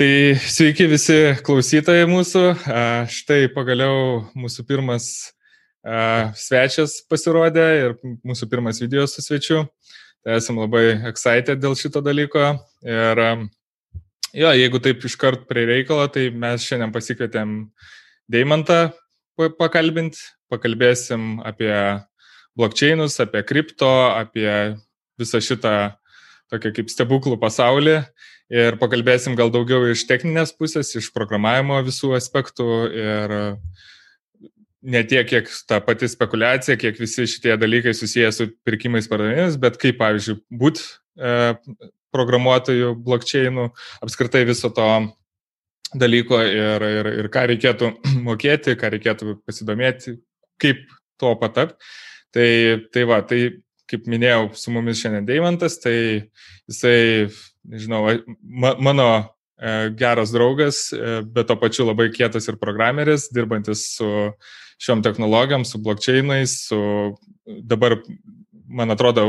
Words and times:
Tai 0.00 0.32
sveiki 0.40 0.86
visi 0.88 1.14
klausytojai 1.44 2.06
mūsų. 2.08 2.42
Štai 3.12 3.50
pagaliau 3.52 4.22
mūsų 4.32 4.62
pirmas 4.64 5.08
svečias 6.40 6.94
pasirodė 7.04 7.66
ir 7.82 7.92
mūsų 8.00 8.48
pirmas 8.48 8.80
video 8.80 9.04
su 9.04 9.20
svečiu. 9.20 9.66
Tai 10.24 10.38
esam 10.38 10.62
labai 10.62 10.94
excited 11.10 11.60
dėl 11.60 11.76
šito 11.76 12.00
dalyko. 12.00 12.46
Ir 12.80 13.20
jo, 14.40 14.54
jeigu 14.62 14.80
taip 14.80 15.04
iškart 15.04 15.44
prie 15.50 15.66
reikalo, 15.68 16.08
tai 16.08 16.30
mes 16.32 16.64
šiandien 16.64 16.96
pasikvietėm 16.96 17.54
Deimantą 18.32 18.94
pakalbinti, 19.60 20.24
pakalbėsim 20.48 21.42
apie 21.44 21.74
blokčiainus, 22.56 23.20
apie 23.20 23.44
kripto, 23.44 23.92
apie 24.16 24.48
visą 25.20 25.44
šitą 25.44 25.76
tokia 26.48 26.72
kaip 26.80 26.88
stebuklų 26.88 27.36
pasaulį 27.44 28.00
ir 28.50 28.76
pakalbėsim 28.80 29.36
gal 29.38 29.52
daugiau 29.54 29.88
iš 29.92 30.04
techninės 30.08 30.52
pusės, 30.56 30.92
iš 30.98 31.10
programavimo 31.14 31.78
visų 31.86 32.14
aspektų 32.18 32.66
ir 32.90 33.36
ne 34.80 35.02
tiek, 35.04 35.28
kiek 35.28 35.48
ta 35.68 35.80
pati 35.84 36.08
spekulacija, 36.08 36.78
kiek 36.80 36.98
visi 37.00 37.28
šitie 37.28 37.54
dalykai 37.60 37.92
susijęs 37.96 38.40
su 38.40 38.48
pirkimais 38.66 39.08
pardavimais, 39.10 39.58
bet 39.60 39.76
kaip, 39.80 39.98
pavyzdžiui, 40.00 40.38
būti 40.62 40.86
e, 41.20 41.54
programuotojų, 42.14 42.94
blokčiainų, 43.04 43.66
apskritai 44.04 44.46
viso 44.48 44.72
to 44.74 44.88
dalyko 46.00 46.40
ir, 46.46 46.86
ir, 47.00 47.10
ir 47.22 47.28
ką 47.32 47.44
reikėtų 47.52 47.92
mokėti, 48.28 48.76
ką 48.80 48.94
reikėtų 48.96 49.36
pasidomėti, 49.44 50.16
kaip 50.60 50.86
to 51.20 51.34
patapti. 51.40 51.92
Tai, 52.30 52.50
tai 52.94 53.02
va, 53.10 53.24
tai 53.26 53.40
kaip 53.90 54.04
minėjau, 54.06 54.52
su 54.54 54.70
mumis 54.70 55.00
šiandien 55.00 55.26
Deimantas, 55.26 55.80
tai 55.82 55.96
jisai, 56.70 57.26
nežinau, 57.64 58.06
ma, 58.40 58.74
mano 58.78 59.08
e, 59.60 59.90
geras 59.96 60.32
draugas, 60.32 60.90
e, 60.92 61.20
bet 61.24 61.48
to 61.50 61.56
pačiu 61.60 61.88
labai 61.88 62.10
kietas 62.14 62.48
ir 62.48 62.58
programeris, 62.60 63.28
dirbantis 63.34 63.84
su 63.96 64.08
šiom 64.80 65.02
technologijom, 65.04 65.66
su 65.68 65.80
blokčiainais, 65.82 66.56
su 66.70 66.80
dabar, 67.44 67.98
man 68.68 68.90
atrodo, 68.90 69.26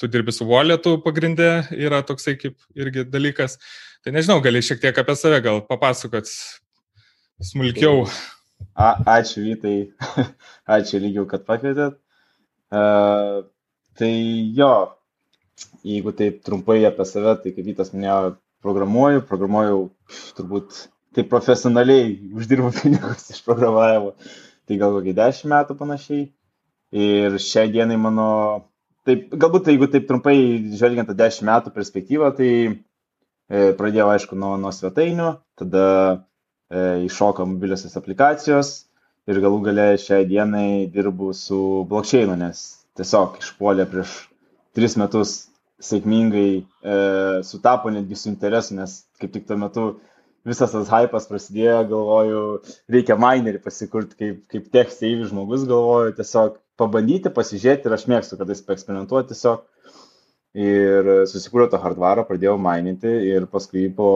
tu 0.00 0.08
dirbi 0.08 0.32
su 0.32 0.46
walletu 0.48 0.96
pagrindė, 1.04 1.50
yra 1.76 2.00
toksai 2.06 2.38
kaip 2.40 2.56
irgi 2.78 3.04
dalykas. 3.04 3.58
Tai 4.00 4.14
nežinau, 4.16 4.40
gali 4.40 4.62
šiek 4.64 4.80
tiek 4.80 4.96
apie 4.96 5.16
save 5.18 5.42
gal 5.44 5.60
papasakot 5.68 6.30
smulkiau. 7.44 8.06
A, 8.72 8.94
ačiū 9.18 9.44
Vytai, 9.44 9.90
ačiū 10.76 11.00
lygiau, 11.04 11.26
kad 11.28 11.44
pakvietėt. 11.48 12.00
Uh, 12.70 13.44
Tai 14.00 14.16
jo, 14.56 14.74
jeigu 15.86 16.12
taip 16.16 16.40
trumpai 16.46 16.82
apie 16.88 17.06
save, 17.08 17.36
tai 17.42 17.52
kaip 17.54 17.66
Vytas 17.66 17.92
minėjo, 17.94 18.34
programuoju, 18.64 19.24
programuoju 19.28 19.84
turbūt 20.36 20.84
taip 21.16 21.30
profesionaliai, 21.32 22.12
uždirbu 22.36 22.72
pinigus 22.80 23.30
iš 23.34 23.42
programavimo, 23.46 24.14
tai 24.68 24.78
gal 24.80 24.94
kokį 24.96 25.16
10 25.18 25.50
metų 25.54 25.78
panašiai. 25.80 26.28
Ir 26.90 27.36
šiai 27.38 27.70
dienai 27.70 27.96
mano, 28.02 28.28
taip, 29.06 29.28
galbūt 29.30 29.66
tai, 29.66 29.76
jeigu 29.76 29.88
taip 29.92 30.08
trumpai 30.08 30.36
žvelgiant 30.74 31.10
tą 31.10 31.14
10 31.18 31.46
metų 31.46 31.72
perspektyvą, 31.74 32.32
tai 32.38 32.50
e, 32.66 33.70
pradėjau 33.78 34.08
aišku 34.10 34.38
nuo, 34.38 34.56
nuo 34.58 34.72
svetainių, 34.74 35.28
tada 35.60 35.84
e, 36.10 37.06
iššoka 37.06 37.46
mobiliosios 37.46 37.94
aplikacijos 38.00 38.72
ir 39.30 39.38
galų 39.44 39.60
gale 39.68 39.86
šiai 40.02 40.26
dienai 40.26 40.88
dirbu 40.90 41.30
su 41.36 41.60
blokčiainu, 41.90 42.34
nes 42.40 42.64
tiesiog 42.98 43.38
išpuolė 43.38 43.86
prieš 43.90 44.16
tris 44.74 44.96
metus 44.98 45.49
sėkmingai 45.84 46.48
e, 46.60 46.94
sutapo 47.46 47.90
netgi 47.92 48.18
su 48.18 48.28
interesu, 48.30 48.76
nes 48.78 49.00
kaip 49.20 49.32
tik 49.34 49.46
tuo 49.48 49.58
metu 49.60 49.84
visas 50.46 50.72
tas 50.72 50.88
hypas 50.92 51.28
prasidėjo, 51.28 51.80
galvoju, 51.90 52.42
reikia 52.92 53.16
minerį 53.20 53.60
pasikurti 53.64 54.18
kaip, 54.18 54.38
kaip 54.52 54.70
tech 54.72 54.92
save 54.94 55.28
žmogus, 55.30 55.66
galvoju, 55.68 56.14
tiesiog 56.18 56.56
pabandyti, 56.80 57.32
pasižiūrėti 57.36 57.88
ir 57.90 57.96
aš 57.96 58.06
mėgstu, 58.12 58.38
kad 58.40 58.52
jis 58.52 58.64
paeksperimentuoti 58.68 59.34
tiesiog. 59.34 59.66
Ir 60.60 61.10
susikūriau 61.30 61.70
tą 61.70 61.78
hardvarą, 61.78 62.24
pradėjau 62.26 62.56
mininti 62.58 63.10
ir 63.28 63.44
paskui 63.52 63.84
po 63.94 64.08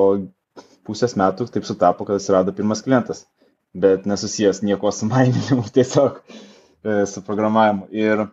pusės 0.85 1.15
metų 1.21 1.47
taip 1.55 1.69
sutapo, 1.69 2.09
kad 2.09 2.19
atsirado 2.19 2.55
pirmas 2.57 2.83
klientas, 2.83 3.27
bet 3.71 4.09
nesusijęs 4.11 4.65
nieko 4.67 4.91
su 4.93 5.07
mininimu, 5.07 5.69
tiesiog 5.77 6.19
e, 6.25 7.05
su 7.07 7.23
programavimu. 7.23 7.87
Ir 7.95 8.27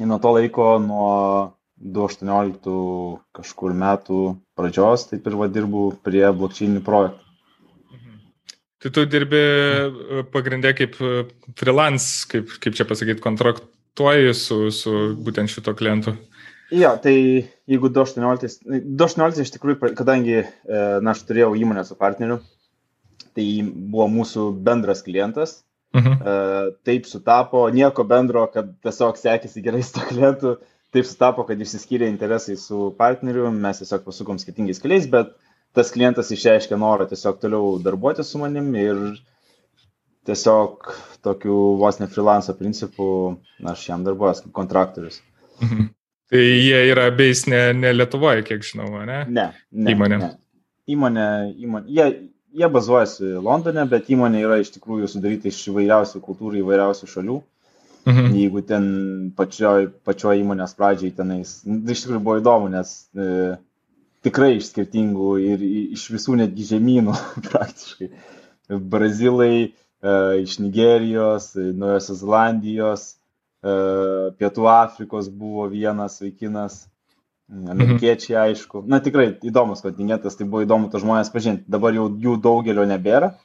Ir 0.00 0.08
nuo 0.10 0.18
to 0.20 0.32
laiko, 0.36 0.64
nuo 0.82 1.12
2018 1.76 2.76
kažkur 3.36 3.74
metų 3.76 4.20
pradžios, 4.56 5.06
taip 5.10 5.26
ir 5.28 5.36
va 5.38 5.48
dirbu 5.52 5.90
prie 6.04 6.24
blokčininių 6.32 6.82
projektų. 6.86 7.22
Mhm. 7.92 8.22
Tai 8.82 8.92
tu 8.96 9.04
dirbi 9.12 9.42
e, 9.42 10.24
pagrindę 10.32 10.72
kaip 10.78 10.96
e, 11.00 11.26
freelance, 11.58 12.24
kaip, 12.32 12.56
kaip 12.62 12.78
čia 12.78 12.88
pasakyti, 12.88 13.22
kontraktuoji 13.24 14.34
su, 14.34 14.62
su 14.72 14.96
būtent 15.20 15.52
šito 15.52 15.76
klientu. 15.76 16.16
Jo, 16.74 16.96
tai 16.98 17.14
jeigu 17.70 17.92
2018, 17.94 18.64
2018 18.66 19.44
iš 19.44 19.54
tikrųjų, 19.54 19.92
kadangi 19.98 20.40
e, 20.40 20.46
na, 20.66 21.12
aš 21.12 21.22
turėjau 21.28 21.52
įmonę 21.60 21.84
su 21.86 21.94
partneriu, 21.98 22.40
tai 23.36 23.46
buvo 23.62 24.08
mūsų 24.10 24.48
bendras 24.64 25.04
klientas, 25.06 25.60
Mhm. 25.96 26.12
Uh, 26.12 26.74
taip 26.84 27.06
sutapo, 27.08 27.62
nieko 27.72 28.04
bendro, 28.04 28.44
kad 28.52 28.68
tiesiog 28.84 29.16
sekėsi 29.16 29.62
gerai 29.64 29.82
su 29.86 30.02
klientu, 30.10 30.56
taip 30.94 31.06
sutapo, 31.08 31.44
kad 31.48 31.60
išsiskyrė 31.60 32.08
interesai 32.10 32.56
su 32.60 32.90
partneriu, 32.98 33.48
mes 33.52 33.82
tiesiog 33.82 34.04
pasukom 34.06 34.38
skirtingais 34.42 34.80
keliais, 34.82 35.08
bet 35.10 35.34
tas 35.76 35.90
klientas 35.92 36.30
išreiškė 36.32 36.78
norą 36.80 37.08
tiesiog 37.10 37.40
toliau 37.42 37.76
darbuoti 37.82 38.24
su 38.24 38.40
manim 38.40 38.70
ir 38.80 39.02
tiesiog 40.26 40.88
tokiu 41.26 41.56
vos 41.80 42.00
ne 42.00 42.08
freelance 42.10 42.54
principu 42.58 43.08
aš 43.72 43.88
jam 43.90 44.06
darbuojas 44.06 44.42
kaip 44.44 44.54
kontraktorius. 44.56 45.20
Mhm. 45.62 45.90
Tai 46.30 46.42
jie 46.42 46.78
yra 46.90 47.10
beis 47.14 47.44
ne, 47.46 47.60
ne 47.72 47.92
Lietuvoje, 47.94 48.42
kiek 48.46 48.64
žinau, 48.66 48.88
ne? 49.06 49.20
Ne. 49.30 49.50
ne 49.70 49.92
įmonė. 49.94 50.16
Ne. 50.22 50.30
Įmonė, 50.90 51.26
įmonė. 51.62 51.92
Jie, 51.94 52.06
jie 52.58 52.70
bazuojasi 52.74 53.36
Londone, 53.42 53.84
bet 53.90 54.10
įmonė 54.10 54.42
yra 54.42 54.56
iš 54.62 54.72
tikrųjų 54.74 55.10
sudaryta 55.12 55.46
iš 55.52 55.60
įvairiausių 55.70 56.22
kultūrų, 56.24 56.64
įvairiausių 56.64 57.10
šalių. 57.12 57.36
Mhm. 57.38 57.55
Jeigu 58.06 58.62
ten 58.66 58.84
pačioj, 59.36 59.88
pačioj 60.06 60.38
įmonės 60.42 60.76
pradžiai 60.78 61.14
tenais, 61.16 61.58
nu, 61.66 61.80
tai 61.82 61.96
iš 61.96 62.04
tikrųjų 62.04 62.22
buvo 62.22 62.36
įdomu, 62.38 62.70
nes 62.70 62.92
e, 63.18 63.56
tikrai 64.26 64.52
iš 64.56 64.70
skirtingų 64.70 65.30
ir 65.42 65.64
iš 65.98 66.06
visų 66.14 66.38
netgi 66.42 66.68
žemynų 66.70 67.16
praktiškai. 67.48 68.10
Brazilai, 68.94 69.54
e, 69.66 70.16
iš 70.44 70.58
Nigerijos, 70.62 71.52
Naujosios 71.56 72.22
Zelandijos, 72.22 73.08
e, 73.66 73.78
Pietų 74.38 74.70
Afrikos 74.70 75.30
buvo 75.30 75.66
vienas 75.74 76.20
vaikinas, 76.22 76.84
Mhm. 77.48 77.70
Amerikiečiai, 77.70 78.50
aišku. 78.50 78.82
Na 78.90 78.98
tikrai 78.98 79.28
įdomus 79.46 79.82
kontingentas, 79.84 80.34
tai 80.34 80.48
buvo 80.50 80.64
įdomu 80.64 80.90
tos 80.90 81.04
žmonės 81.04 81.30
pažinti. 81.30 81.62
Dabar 81.70 81.94
jau 81.94 82.08
jų 82.10 82.34
daugelio 82.42 82.86
nebėra, 82.90 83.36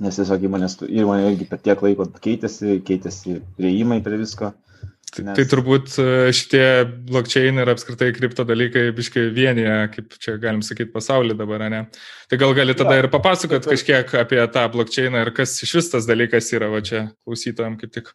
nes 0.00 0.18
tiesiog 0.18 0.48
įmonės, 0.48 0.78
įmonė 0.88 1.32
irgi 1.32 1.48
per 1.50 1.60
tiek 1.64 1.82
laiko 1.84 2.06
keitėsi, 2.22 2.80
keitėsi 2.86 3.40
prieimai 3.58 4.00
prie 4.04 4.20
visko. 4.20 4.52
Tai, 5.12 5.24
nes... 5.26 5.36
Tai 5.36 5.44
turbūt 5.44 5.96
e, 6.00 6.04
šitie 6.32 6.66
blockchain 7.10 7.60
ir 7.60 7.68
apskritai 7.68 8.12
kripto 8.16 8.46
dalykai 8.48 8.86
biškai 8.96 9.26
vienyje, 9.36 9.74
kaip 9.92 10.14
čia 10.22 10.38
galim 10.40 10.62
sakyti, 10.64 10.92
pasaulį 10.94 11.36
dabar, 11.36 11.66
ne? 11.72 11.82
Tai 12.32 12.38
gal 12.40 12.54
gali 12.56 12.76
tada 12.78 12.96
ja, 12.96 13.02
ir 13.02 13.10
papasakot 13.12 13.68
kažkiek 13.68 14.14
apie 14.22 14.40
tą 14.54 14.64
blockchain 14.72 15.18
ir 15.20 15.32
kas 15.36 15.58
iš 15.66 15.74
vis 15.80 15.92
tas 15.92 16.08
dalykas 16.08 16.48
yra, 16.56 16.70
va 16.72 16.80
čia 16.86 17.10
klausytojams 17.26 17.82
kaip 17.82 17.92
tik. 17.98 18.14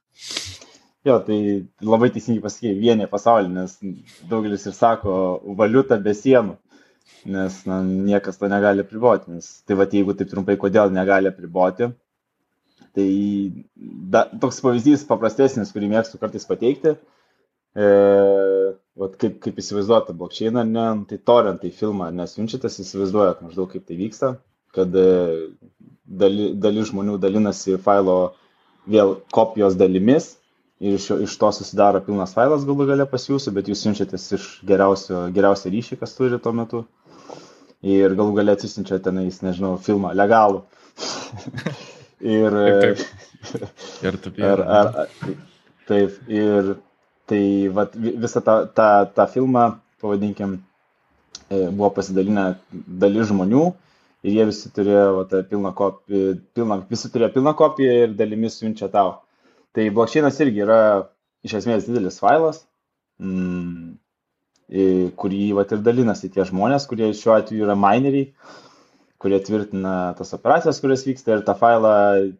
Jo, 1.05 1.19
tai 1.23 1.37
labai 1.85 2.09
teisingai 2.11 2.41
pasakė, 2.43 2.73
vienė 2.81 3.05
pasaulį, 3.11 3.51
nes 3.53 3.77
daugelis 4.27 4.66
ir 4.67 4.73
sako 4.75 5.13
valiuta 5.59 5.99
be 6.01 6.16
sienų, 6.17 6.57
nes 7.27 7.59
na, 7.67 7.81
niekas 7.83 8.39
to 8.39 8.49
negali 8.51 8.85
priboti. 8.88 9.31
Nes, 9.35 9.49
tai 9.67 9.77
va, 9.79 9.88
jeigu 9.91 10.15
taip 10.17 10.31
trumpai, 10.31 10.57
kodėl 10.59 10.93
negali 10.96 11.31
priboti, 11.35 11.90
tai 12.97 13.07
da, 14.13 14.25
toks 14.41 14.61
pavyzdys 14.63 15.05
paprastesnis, 15.09 15.73
kurį 15.75 15.91
mėgstu 15.91 16.19
kartais 16.22 16.47
pateikti, 16.49 16.96
e, 17.78 17.91
vat, 18.97 19.19
kaip, 19.22 19.37
kaip 19.43 19.61
įsivaizduoti 19.61 20.16
blokčeiną, 20.17 20.63
ne, 20.66 20.87
nu, 21.02 21.05
tai 21.09 21.19
torrentai 21.29 21.73
filmą 21.75 22.09
nesunčiatas, 22.16 22.79
įsivaizduojat 22.84 23.43
maždaug 23.46 23.69
kaip 23.75 23.85
tai 23.85 23.99
vyksta, 23.99 24.34
kad 24.78 24.97
e, 24.97 25.07
dali, 26.07 26.52
dalis 26.57 26.91
žmonių 26.91 27.19
dalinasi 27.22 27.78
failo 27.84 28.17
vėl 28.87 29.17
kopijos 29.35 29.75
dalimis 29.78 30.35
ir 30.79 30.97
iš, 30.97 31.09
iš 31.25 31.37
to 31.41 31.49
susidaro 31.55 32.02
pilnas 32.05 32.35
failas 32.37 32.66
galų 32.67 32.87
gale 32.91 33.07
pas 33.09 33.25
jūsų, 33.29 33.53
bet 33.55 33.69
jūs 33.72 33.81
siunčiatės 33.84 34.28
iš 34.37 34.46
geriausio, 34.67 35.25
geriausio 35.34 35.72
ryšį, 35.73 35.97
kas 36.02 36.13
turi 36.17 36.40
tuo 36.41 36.53
metu. 36.55 36.84
Ir 37.85 38.16
galų 38.18 38.34
gale 38.40 38.56
atsisinčia 38.58 38.97
tenais, 39.06 39.41
nežinau, 39.46 39.76
filmą 39.82 40.14
legalų. 40.18 40.64
ir. 42.38 42.58
Taip, 42.58 43.03
taip. 43.52 43.68
Ir 44.02 44.20
taip. 44.24 44.40
Ar, 44.52 44.64
ar, 44.79 44.94
taip, 45.90 46.16
ir 46.32 46.76
tai 47.28 47.41
vat, 47.76 47.94
visą 47.97 48.41
tą, 48.41 48.56
tą, 48.76 48.88
tą 49.16 49.28
filmą, 49.34 49.66
pavadinkim, 50.02 50.58
e, 51.50 51.68
buvo 51.70 51.91
pasidalinę 51.97 52.47
dalis 52.72 53.29
žmonių 53.32 53.66
ir 54.24 54.34
jie 54.34 54.47
visi 54.50 54.72
turėjo 54.74 55.06
va, 55.20 55.26
tą 55.29 55.44
pilną 55.50 55.74
kopiją, 55.78 56.38
pilną, 56.58 56.79
visi 56.90 57.12
turėjo 57.14 57.34
pilną 57.35 57.53
kopiją 57.59 57.97
ir 58.06 58.16
dalimis 58.20 58.58
siunčia 58.62 58.90
tau. 58.94 59.18
Tai 59.76 59.90
blokčainas 59.94 60.40
irgi 60.44 60.64
yra 60.66 60.79
iš 61.46 61.59
esmės 61.62 61.85
didelis 61.88 62.20
failas, 62.24 62.64
mm, 63.22 63.97
kurį 64.67 65.43
va, 65.55 65.64
ir 65.64 65.84
dalinasi 65.84 66.29
tie 66.34 66.46
žmonės, 66.47 66.87
kurie 66.90 67.14
šiuo 67.16 67.37
atveju 67.37 67.67
yra 67.67 67.75
mineriai, 67.79 68.31
kurie 69.22 69.40
tvirtina 69.41 70.14
tas 70.17 70.34
operacijas, 70.35 70.81
kurias 70.84 71.05
vyksta 71.08 71.37
ir 71.37 71.43
failą, 71.59 71.93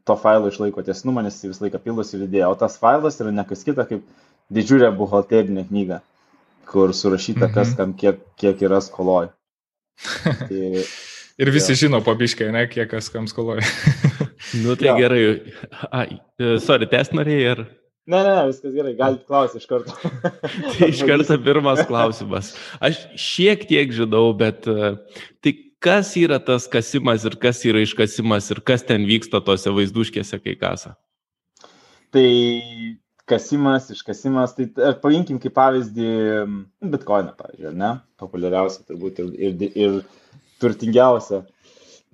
to 0.06 0.18
failo 0.20 0.52
išlaiko 0.52 0.84
tiesnumą, 0.86 1.24
nes 1.26 1.40
jis 1.40 1.54
visą 1.54 1.66
laiką 1.66 1.82
pildosi 1.84 2.18
ir 2.18 2.28
idėja. 2.28 2.52
O 2.52 2.60
tas 2.60 2.78
failas 2.82 3.20
yra 3.24 3.34
nekas 3.34 3.64
kita 3.68 3.88
kaip 3.90 4.06
didžiulė 4.54 4.92
buhalterinė 5.00 5.66
knyga, 5.70 6.02
kur 6.70 6.94
surašyta, 6.94 7.50
kas 7.50 7.74
mhm. 7.74 7.78
kam 7.80 7.98
kiek, 7.98 8.24
kiek 8.40 8.66
yra 8.68 8.84
skoloj. 8.84 9.32
Tai, 10.50 10.86
Ir 11.38 11.52
visi 11.54 11.76
jo. 11.76 11.78
žino 11.84 12.00
pabiškai, 12.02 12.48
ne, 12.54 12.64
kiek 12.70 12.90
kas 12.90 13.12
kam 13.14 13.28
skoloja. 13.30 13.62
nu 14.64 14.74
tai 14.74 14.88
jo. 14.90 14.96
gerai. 14.98 15.20
Ai, 15.94 16.08
sorry, 16.64 16.90
test 16.90 17.14
norėjai 17.18 17.52
ir... 17.54 17.68
Ne, 18.08 18.22
ne, 18.24 18.36
viskas 18.48 18.72
gerai, 18.72 18.94
galite 18.96 19.26
klausyti 19.28 19.60
iš 19.60 19.68
karto. 19.68 19.96
tai 20.78 20.88
iš 20.94 21.02
karto 21.04 21.36
pirmas 21.44 21.82
klausimas. 21.90 22.54
Aš 22.80 23.02
šiek 23.20 23.66
tiek 23.68 23.92
žinau, 23.92 24.30
bet 24.38 24.64
e, 24.72 24.94
tai 25.44 25.54
kas 25.84 26.14
yra 26.20 26.40
tas 26.40 26.70
kasimas 26.72 27.26
ir 27.28 27.36
kas 27.42 27.60
yra 27.68 27.82
iškasimas 27.84 28.48
ir 28.56 28.62
kas 28.64 28.86
ten 28.88 29.04
vyksta 29.10 29.42
tose 29.44 29.74
vaizduškėse, 29.76 30.40
kai 30.40 30.56
kasa? 30.60 30.94
Tai 32.16 32.30
kasimas, 33.28 33.90
iškasimas, 33.92 34.56
tai 34.56 34.94
paimkim 35.04 35.42
kaip 35.44 35.58
pavyzdį 35.58 36.08
bitkoiną, 36.94 37.36
pavyzdžiui, 37.36 37.76
ne? 37.76 37.92
Populiariausia 38.24 38.88
turbūt 38.88 39.20
ir, 39.20 39.34
ir, 39.50 39.68
ir 39.76 40.00
turtingiausia, 40.64 41.44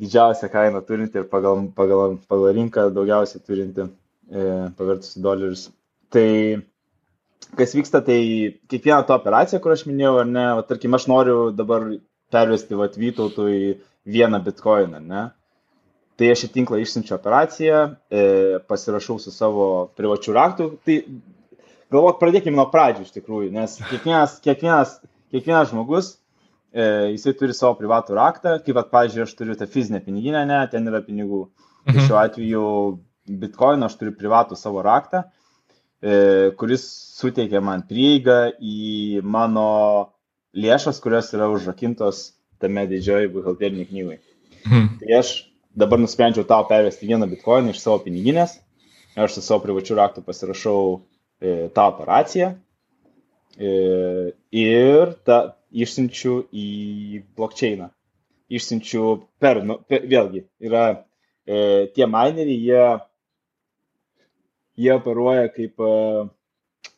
didžiausia 0.01 0.49
kaina 0.51 0.81
turinti 0.81 1.21
ir 1.21 1.29
pagal, 1.29 1.67
pagal, 1.77 2.17
pagal 2.25 2.49
rinką 2.57 2.89
daugiausiai 2.97 3.45
turinti 3.45 3.85
e, 3.85 4.49
pavertus 4.77 5.13
dolerius. 5.21 5.69
Tai 6.13 6.29
kas 7.57 7.73
vyksta, 7.73 8.01
tai 8.05 8.19
kiekvieną 8.69 9.03
tą 9.07 9.17
operaciją, 9.17 9.61
kur 9.61 9.73
aš 9.73 9.85
minėjau, 9.89 10.17
ar 10.21 10.29
ne, 10.29 10.45
va, 10.59 10.65
tarkim, 10.67 10.93
aš 10.97 11.07
noriu 11.09 11.37
dabar 11.55 11.87
pervesti 12.33 12.77
Vytautui 12.77 13.79
vieną 14.05 14.41
bitkoiną, 14.45 15.01
ne? 15.01 15.23
Tai 16.17 16.29
aš 16.29 16.45
į 16.47 16.49
tinklą 16.53 16.79
išsiunčiu 16.81 17.15
operaciją, 17.15 17.77
e, 18.13 18.23
pasirašau 18.69 19.17
su 19.21 19.33
savo 19.33 19.89
privačiu 19.97 20.35
raktu. 20.37 20.67
Tai 20.85 20.97
galvok, 21.93 22.19
pradėkime 22.21 22.57
nuo 22.59 22.67
pradžių 22.73 23.07
iš 23.07 23.15
tikrųjų, 23.15 23.49
nes 23.53 23.79
kiekvienas, 23.89 24.37
kiekvienas, 24.45 24.99
kiekvienas 25.33 25.71
žmogus 25.71 26.11
e, 26.69 27.15
jisai 27.15 27.33
turi 27.39 27.57
savo 27.57 27.73
privatų 27.79 28.17
raktą, 28.17 28.59
kaip, 28.65 28.77
at, 28.81 28.91
pavyzdžiui, 28.93 29.25
aš 29.25 29.33
turiu 29.39 29.57
tą 29.57 29.69
fizinę 29.69 30.03
piniginę, 30.05 30.45
ne, 30.49 30.61
ten 30.69 30.85
yra 30.89 31.01
pinigų. 31.05 31.47
Tai 31.87 31.97
mhm. 31.97 32.05
šiuo 32.05 32.19
atveju 32.21 32.67
bitkoino 33.41 33.89
aš 33.89 33.97
turiu 33.97 34.13
privatų 34.19 34.57
savo 34.59 34.85
raktą, 34.85 35.25
e, 35.25 35.42
kuris 36.59 36.83
suteikia 37.15 37.61
man 37.63 37.85
prieigą 37.87 38.51
į 38.59 39.21
mano 39.23 39.67
lėšas, 40.53 40.99
kurios 41.03 41.31
yra 41.35 41.47
užrakintos 41.51 42.33
tame 42.61 42.85
didžioji 42.89 43.31
buhalteriniai 43.33 43.87
knygai. 43.89 44.19
Mhm. 44.65 44.99
Tai 44.99 45.15
aš 45.19 45.33
dabar 45.75 46.01
nusprendžiau 46.01 46.45
tau 46.47 46.67
pervesti 46.69 47.09
vieną 47.09 47.27
bitkoiną 47.31 47.73
iš 47.73 47.81
savo 47.83 47.99
piniginės, 48.05 48.59
aš 49.15 49.37
su 49.37 49.45
savo 49.45 49.63
privačiu 49.65 49.97
raktu 49.99 50.23
pasirašau 50.25 50.83
e, 50.93 51.55
tą 51.73 51.87
operaciją 51.89 52.53
e, 53.57 53.73
ir 54.63 55.15
ta, 55.25 55.39
išsiunčiu 55.73 56.35
į 56.53 56.67
blokčeiną. 57.37 57.89
Išsiunčiu 58.53 59.15
per, 59.41 59.63
nu, 59.65 59.79
per 59.89 60.05
vėlgi, 60.09 60.43
yra 60.61 60.83
e, 60.93 61.89
tie 61.95 62.05
mineriai, 62.05 62.59
jie, 62.61 62.83
jie 64.79 64.93
operuoja 64.95 65.47
kaip, 65.53 65.79
e, 65.79 66.89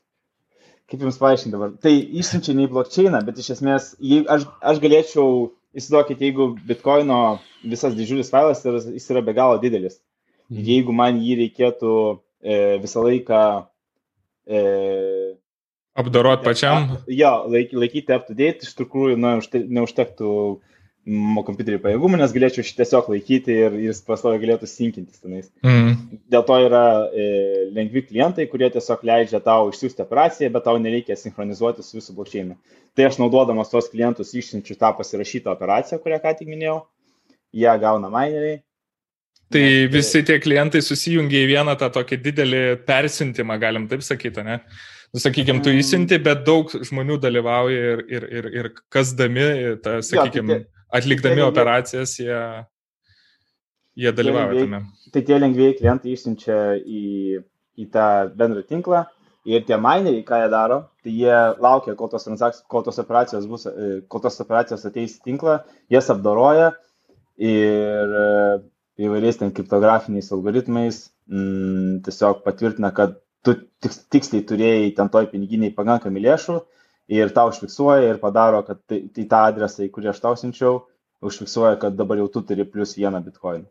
kaip 0.92 1.06
jums 1.06 1.20
paaiškinti 1.22 1.56
dabar. 1.56 1.76
Tai 1.82 1.94
išsiunčia 1.94 2.56
ne 2.56 2.68
į 2.68 2.72
blokčeiną, 2.74 3.22
bet 3.28 3.40
iš 3.42 3.54
esmės, 3.58 3.94
jei, 4.00 4.24
aš, 4.32 4.48
aš 4.62 4.82
galėčiau, 4.84 5.30
įsivaizduokit, 5.76 6.22
jeigu 6.24 6.50
bitkoino 6.68 7.22
visas 7.68 7.96
didžiulis 7.98 8.32
failas, 8.32 8.64
jis 8.64 9.10
yra 9.12 9.24
be 9.26 9.36
galo 9.36 9.58
didelis. 9.62 10.00
Mhm. 10.52 10.68
Jeigu 10.70 10.94
man 10.96 11.20
jį 11.20 11.40
reikėtų 11.42 11.96
e, 12.14 12.60
visą 12.84 13.04
laiką 13.04 13.42
e, 14.46 14.62
Apdorot 15.96 16.44
pačiam? 16.44 16.90
Jo, 17.08 17.46
laik, 17.48 17.72
laikyti 17.72 18.12
up 18.12 18.26
to 18.28 18.36
date 18.36 18.68
iš 18.68 18.74
tikrųjų 18.76 19.16
na, 19.16 19.38
neužtektų 19.40 20.32
mano 21.06 21.44
kompiuterį 21.46 21.78
pajėgumų, 21.84 22.18
nes 22.18 22.34
galėčiau 22.34 22.66
šį 22.66 22.76
tiesiog 22.80 23.10
laikyti 23.14 23.54
ir 23.54 23.76
jis 23.84 24.02
pastoviai 24.06 24.42
galėtų 24.42 24.70
sinkintis 24.70 25.22
tenais. 25.22 25.50
Mm. 25.62 26.20
Dėl 26.34 26.46
to 26.48 26.58
yra 26.66 26.86
e, 27.06 27.28
lengvi 27.76 28.02
klientai, 28.08 28.48
kurie 28.50 28.72
tiesiog 28.74 29.06
leidžia 29.06 29.42
tau 29.46 29.70
išsiųsti 29.70 30.02
operaciją, 30.06 30.50
bet 30.56 30.66
tau 30.66 30.80
nereikia 30.82 31.18
sinchronizuoti 31.20 31.86
su 31.86 32.00
visų 32.00 32.18
blokčiainu. 32.18 32.58
Tai 32.98 33.10
aš 33.10 33.20
naudodamas 33.22 33.70
tos 33.70 33.92
klientus 33.94 34.34
išsiunčiu 34.34 34.80
tą 34.82 34.92
pasirašytą 34.98 35.54
operaciją, 35.54 36.02
kurią 36.02 36.20
ką 36.24 36.34
tik 36.40 36.50
minėjau, 36.50 36.80
ją 37.66 37.78
gauna 37.86 38.10
mineriai. 38.10 38.60
Tai 39.54 39.66
visi 39.94 40.24
tie 40.26 40.40
klientai 40.42 40.82
susijungia 40.82 41.44
į 41.46 41.52
vieną 41.54 41.78
tą 41.78 41.92
tokį 41.94 42.18
didelį 42.24 42.62
persiuntimą, 42.88 43.60
galim 43.62 43.86
taip 43.92 44.02
sakyti, 44.02 44.42
ne? 44.42 44.58
nu, 45.14 45.22
sakykime, 45.22 45.62
tu 45.64 45.72
įsinti, 45.72 46.18
bet 46.24 46.42
daug 46.48 46.72
žmonių 46.90 47.20
dalyvauja 47.24 47.92
ir, 47.94 48.02
ir, 48.10 48.26
ir, 48.40 48.48
ir 48.60 48.72
kasdami, 48.92 49.46
ta, 49.86 50.00
sakykime, 50.04 50.66
atlikdami 50.94 51.42
tai 51.42 51.48
operacijas, 51.50 52.16
jie, 52.20 52.40
jie 53.96 54.14
dalyvauja 54.16 54.64
tame. 54.64 54.82
Tai 55.14 55.24
tie 55.26 55.42
lengvėjai 55.42 55.78
klientai 55.80 56.16
išsiunčia 56.16 56.60
į, 56.82 57.04
į 57.82 57.90
tą 57.94 58.08
bendrą 58.38 58.66
tinklą 58.68 59.06
ir 59.46 59.66
tie 59.68 59.78
mineriai, 59.78 60.24
ką 60.26 60.42
jie 60.42 60.52
daro, 60.54 60.80
tai 61.06 61.14
jie 61.14 61.42
laukia, 61.62 61.96
kol 61.98 62.10
tos, 62.10 62.26
kol 62.72 62.86
tos, 62.86 63.02
operacijos, 63.02 63.46
bus, 63.50 63.68
e, 63.70 64.00
kol 64.10 64.24
tos 64.24 64.40
operacijos 64.42 64.86
ateis 64.90 65.20
į 65.20 65.28
tinklą, 65.30 65.60
jas 65.94 66.10
apdoroja 66.14 66.72
ir 67.38 68.16
e, 68.22 68.30
įvairiais 69.06 69.38
ten 69.42 69.54
kriptografiniais 69.54 70.32
algoritmais 70.34 71.04
m, 71.30 71.38
mm, 71.38 71.94
tiesiog 72.08 72.42
patvirtina, 72.46 72.94
kad 72.96 73.20
tu 73.46 73.54
tiksliai 73.84 74.46
turėjai 74.50 74.94
ten 74.98 75.12
toj 75.14 75.28
piniginiai 75.30 75.74
pakankamai 75.76 76.24
lėšų 76.26 76.58
ir 77.12 77.32
tau 77.36 77.52
užfiksuoja 77.52 78.12
ir 78.12 78.20
padaro, 78.22 78.64
kad 78.68 78.82
tai, 78.90 79.06
tai 79.14 79.28
tą 79.30 79.46
adresą, 79.52 79.86
į 79.86 79.94
kurį 79.94 80.12
aš 80.12 80.22
tau 80.24 80.36
siunčiau, 80.40 80.84
užfiksuoja, 81.26 81.78
kad 81.82 81.98
dabar 81.98 82.22
jau 82.22 82.30
tu 82.32 82.46
turi 82.46 82.66
plus 82.68 82.96
vieną 82.98 83.22
bitkoiną. 83.26 83.68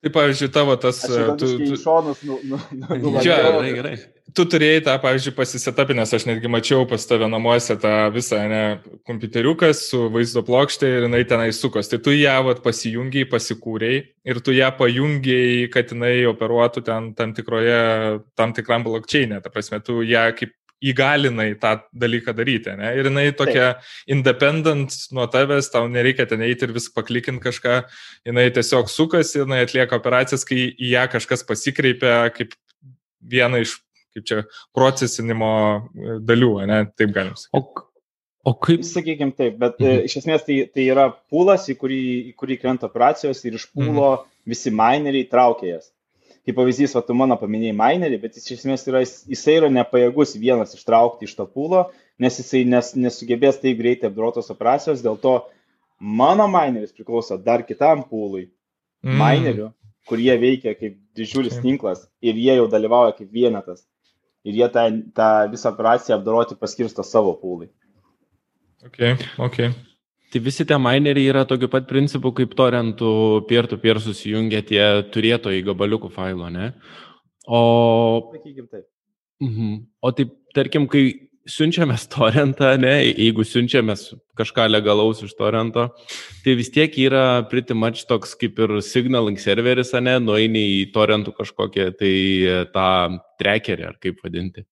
Tai 0.00 0.10
pavyzdžiui, 0.14 0.48
tavo 0.48 0.74
tas... 0.80 1.02
Aš 1.04 1.34
tu, 1.36 1.48
tu, 1.60 1.76
šonus, 1.76 2.22
nu, 2.24 2.38
nu, 2.48 2.56
nu, 2.72 2.86
nu, 2.96 3.10
ja, 3.20 3.36
gerai, 3.36 3.72
gerai. 3.76 3.96
Tu 4.32 4.46
turėjai 4.48 4.84
tą, 4.86 4.94
pavyzdžiui, 5.02 5.34
pasisetapinęs, 5.36 6.14
aš 6.16 6.24
netgi 6.28 6.48
mačiau 6.48 6.86
pas 6.88 7.04
tave 7.04 7.26
namuose 7.28 7.74
tą 7.82 7.92
visą, 8.14 8.38
ne, 8.48 8.62
kompiuteriukas 9.04 9.82
su 9.90 10.06
vaizdo 10.14 10.40
plokštė 10.46 10.88
ir 10.88 11.04
jinai 11.04 11.20
tenai 11.28 11.50
sukos. 11.52 11.90
Tai 11.92 11.98
tu 12.00 12.14
ją 12.16 12.38
vat, 12.46 12.62
pasijungiai, 12.64 13.28
pasikūrėjai 13.28 14.00
ir 14.32 14.40
tu 14.46 14.56
ją 14.56 14.70
pajungiai, 14.78 15.66
kad 15.74 15.92
jinai 15.92 16.14
operuotų 16.30 16.84
ten 16.86 17.12
tam, 17.18 17.34
tikroje, 17.36 17.82
tam 18.40 18.56
tikram 18.56 18.86
blokčiainė. 18.86 19.42
Ta 19.44 19.52
prasme, 19.52 19.82
tu 19.84 20.00
ją 20.06 20.30
kaip 20.38 20.56
įgalinai 20.80 21.52
tą 21.60 21.74
dalyką 21.92 22.34
daryti. 22.36 22.72
Ne? 22.78 22.94
Ir 22.98 23.10
jinai 23.10 23.26
tokia 23.36 23.74
Taip. 23.74 23.90
independent 24.16 24.96
nuo 25.12 25.26
tavęs, 25.30 25.68
tau 25.72 25.88
nereikia 25.92 26.26
ten 26.30 26.42
eiti 26.46 26.66
ir 26.66 26.74
vis 26.76 26.88
paklikinti 26.94 27.44
kažką, 27.44 27.76
jinai 28.28 28.48
tiesiog 28.56 28.90
sukasi, 28.92 29.42
jinai 29.42 29.62
atlieka 29.66 29.98
operacijas, 30.00 30.46
kai 30.48 30.70
į 30.72 30.94
ją 30.94 31.04
kažkas 31.12 31.44
pasikreipia 31.48 32.16
kaip 32.36 32.56
viena 33.20 33.60
iš, 33.60 33.76
kaip 34.16 34.26
čia, 34.26 34.42
procesinimo 34.76 35.52
e, 35.76 36.18
dalių, 36.26 36.52
ne? 36.70 36.82
Taip 36.98 37.14
galim 37.16 37.36
sakyti. 37.36 37.60
O, 37.60 37.86
O 38.48 38.54
kaip? 38.56 38.80
Sakykime 38.88 39.34
taip, 39.36 39.58
bet 39.60 39.74
e, 39.82 39.84
mhm. 39.84 40.04
iš 40.08 40.14
esmės 40.22 40.46
tai, 40.46 40.62
tai 40.72 40.86
yra 40.88 41.10
pūlas, 41.12 41.66
į 41.68 41.74
kurį, 41.76 42.02
į 42.30 42.36
kurį 42.40 42.56
krenta 42.62 42.88
operacijos 42.88 43.42
ir 43.44 43.58
iš 43.58 43.66
pūlo 43.68 44.14
mhm. 44.14 44.30
visi 44.48 44.72
mineriai 44.72 45.28
traukia 45.28 45.74
jas 45.74 45.90
kaip 46.46 46.56
pavyzdys, 46.56 46.94
va, 46.96 47.02
tu 47.04 47.16
mano 47.16 47.36
paminėjai 47.40 47.76
minerį, 47.76 48.20
bet 48.22 48.38
jis 48.38 48.46
iš 48.48 48.60
esmės 48.60 48.86
yra, 48.88 49.02
jisai 49.04 49.58
yra 49.60 49.70
nepajėgus 49.72 50.36
vienas 50.40 50.74
ištraukti 50.76 51.28
iš 51.28 51.34
to 51.38 51.46
pūlo, 51.48 51.86
nes 52.20 52.38
jisai 52.40 52.62
nes, 52.68 52.94
nesugebės 52.96 53.60
taip 53.62 53.78
greitai 53.80 54.08
apdorotos 54.10 54.50
operacijos, 54.52 55.02
dėl 55.04 55.18
to 55.20 55.36
mano 56.00 56.48
mineris 56.50 56.94
priklauso 56.96 57.38
dar 57.40 57.64
kitam 57.68 58.06
pūlui, 58.08 58.48
mm. 59.04 59.20
minerių, 59.20 59.68
kurie 60.08 60.32
veikia 60.40 60.74
kaip 60.78 60.96
didžiulis 61.16 61.60
tinklas 61.62 62.06
ir 62.24 62.38
jie 62.40 62.56
jau 62.56 62.66
dalyvauja 62.72 63.14
kaip 63.18 63.30
vienetas. 63.32 63.84
Ir 64.46 64.56
jie 64.56 64.70
tą, 64.72 64.86
tą 65.12 65.28
visą 65.52 65.68
operaciją 65.74 66.16
apdoroti 66.16 66.56
paskirsto 66.56 67.04
savo 67.04 67.34
pūlui. 67.36 67.68
Okay, 68.88 69.18
okay. 69.36 69.74
Tai 70.30 70.42
visi 70.44 70.66
tie 70.66 70.78
mineriai 70.78 71.30
yra 71.32 71.46
tokiu 71.48 71.66
pat 71.72 71.88
principu, 71.90 72.30
kaip 72.36 72.52
torentų 72.58 73.14
peer-to-peer 73.50 73.98
susijungia 74.02 74.62
tie 74.66 74.84
turėtojai 75.10 75.64
gabaliukų 75.66 76.12
failo, 76.14 76.46
ne? 76.54 76.70
O... 77.50 78.30
Sakykim 78.36 78.68
taip. 78.70 78.86
Mhm. 79.42 79.74
O 80.06 80.12
taip, 80.14 80.36
tarkim, 80.54 80.86
kai 80.90 81.30
siunčiamės 81.50 82.04
torrentą, 82.12 82.74
ne, 82.80 82.92
jeigu 83.08 83.44
siunčiamės 83.46 84.10
kažką 84.38 84.68
legalaus 84.70 85.22
iš 85.24 85.32
torrento, 85.38 85.88
tai 86.44 86.54
vis 86.58 86.70
tiek 86.72 86.94
yra 87.00 87.42
pretty 87.50 87.74
much 87.74 88.04
toks 88.08 88.36
kaip 88.38 88.60
ir 88.60 88.76
signaling 88.84 89.40
serveris, 89.40 89.92
ne, 89.98 90.18
nueini 90.22 90.62
į 90.78 90.84
torrentų 90.94 91.34
kažkokią 91.40 91.90
tai 91.98 92.14
tą 92.74 92.90
trackerį, 93.40 93.88
ar 93.88 93.98
kaip 94.02 94.20
vadinti. 94.24 94.66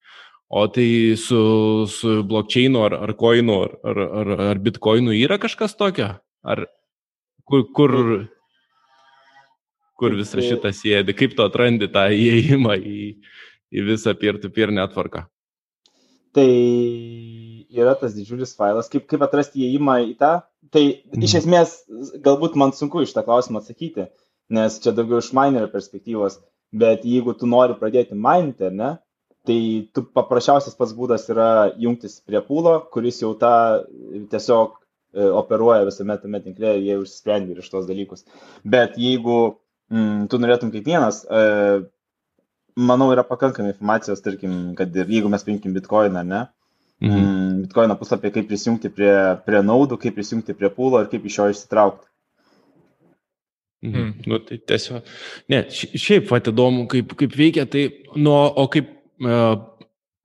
O 0.48 0.64
tai 0.72 1.14
su, 1.20 1.86
su 1.86 2.22
blockchainu 2.24 2.80
ar, 2.86 2.94
ar 3.04 3.12
coinu 3.20 3.60
ar, 3.66 3.74
ar, 3.84 3.98
ar, 4.00 4.30
ar 4.48 4.60
bitcoinu 4.64 5.12
yra 5.12 5.36
kažkas 5.40 5.76
tokio? 5.76 6.14
Ar 6.40 6.62
kur, 7.44 7.66
kur, 7.76 7.92
kur 10.00 10.16
visą 10.16 10.40
šitą 10.40 10.72
sėdi? 10.72 11.12
Kaip 11.16 11.36
tu 11.36 11.44
atrandi 11.44 11.90
tą 11.92 12.06
įėjimą 12.16 12.78
į, 12.80 13.02
į 13.76 13.84
visą 13.90 14.14
peer-to-peer 14.16 14.72
netvarką? 14.72 15.26
Tai 16.32 16.48
yra 17.68 17.92
tas 18.00 18.14
didžiulis 18.16 18.54
failas, 18.56 18.88
kaip, 18.88 19.04
kaip 19.10 19.24
atrasti 19.24 19.66
įėjimą 19.66 19.98
į 20.06 20.14
tą. 20.20 20.32
Tai 20.72 20.84
iš 20.84 21.34
mhm. 21.34 21.40
esmės 21.42 21.74
galbūt 22.24 22.56
man 22.60 22.72
sunku 22.76 23.04
iš 23.04 23.12
tą 23.16 23.24
klausimą 23.26 23.60
atsakyti, 23.60 24.08
nes 24.52 24.80
čia 24.80 24.96
daugiau 24.96 25.20
iš 25.20 25.28
minerio 25.36 25.68
perspektyvos, 25.72 26.40
bet 26.72 27.04
jeigu 27.08 27.36
tu 27.36 27.48
nori 27.48 27.76
pradėti 27.76 28.16
mininti, 28.16 28.68
ar 28.68 28.74
ne, 28.80 28.90
tai 29.48 29.60
tu 29.96 30.04
paprasčiausias 30.14 30.76
pats 30.76 30.92
būdas 30.96 31.24
yra 31.32 31.48
jungtis 31.80 32.18
prie 32.26 32.40
pūlo, 32.44 32.74
kuris 32.92 33.22
jau 33.22 33.32
tą 33.40 33.52
tiesiog 34.32 34.74
e, 34.76 35.24
operuoja 35.40 35.86
visame 35.88 36.18
tame 36.20 36.42
tinkle 36.44 36.74
ir 36.76 36.82
jie 36.84 36.98
užsisprendė 37.00 37.56
iš 37.62 37.70
tos 37.72 37.86
dalykus. 37.88 38.26
Bet 38.64 38.98
jeigu 39.00 39.38
mm, 39.88 40.26
tu 40.28 40.40
norėtum 40.42 40.72
kiekvienas, 40.74 41.22
e, 41.24 41.46
manau, 42.90 43.08
yra 43.14 43.24
pakankamai 43.26 43.72
informacijos, 43.72 44.20
tarkim, 44.24 44.58
kad 44.78 44.92
ir 44.96 45.08
jeigu 45.16 45.32
mes 45.32 45.46
paimkim 45.46 45.72
bitkoiną, 45.78 46.26
ne, 46.28 46.42
mhm. 47.00 47.24
Mm, 47.24 47.64
bitkoino 47.64 47.96
puslapį, 47.98 48.34
kaip 48.36 48.52
prisijungti 48.52 48.92
prie, 48.92 49.14
prie 49.48 49.64
naudų, 49.64 50.00
kaip 50.04 50.18
prisijungti 50.18 50.56
prie 50.58 50.70
pūlo 50.76 51.00
ir 51.02 51.08
kaip 51.14 51.24
iš 51.24 51.40
jo 51.40 51.48
išsitraukti. 51.54 52.04
Mhm. 53.88 54.04
Mm. 54.04 54.28
Nu, 54.28 54.42
tai 54.44 54.60
tiesiog, 54.60 55.08
ne, 55.48 55.64
šiaip 55.72 56.28
pat 56.28 56.52
įdomu, 56.52 56.84
kaip, 56.92 57.16
kaip 57.16 57.40
veikia, 57.40 57.64
tai, 57.70 57.88
nu, 58.18 58.36
o 58.36 58.68
kaip 58.68 58.97
uh, 59.24 59.56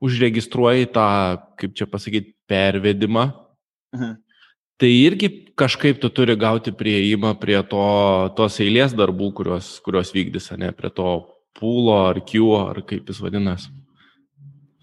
užregistruoji 0.03 0.89
tą, 0.93 1.07
kaip 1.59 1.75
čia 1.77 1.87
pasakyti, 1.89 2.35
pervedimą, 2.49 3.29
mhm. 3.95 4.17
tai 4.81 4.91
irgi 5.05 5.29
kažkaip 5.59 6.01
tu 6.01 6.09
turi 6.09 6.35
gauti 6.39 6.73
prieimą 6.75 7.35
prie 7.39 7.59
to, 7.69 7.85
tos 8.37 8.59
eilės 8.63 8.95
darbų, 8.97 9.31
kuriuos, 9.37 9.77
kuriuos 9.85 10.11
vykdys, 10.15 10.51
ne, 10.59 10.73
prie 10.75 10.91
to 10.93 11.13
pūlo 11.57 11.95
ar 12.09 12.19
kiuo, 12.25 12.57
ar 12.71 12.81
kaip 12.87 13.09
jis 13.09 13.21
vadinasi. 13.23 13.71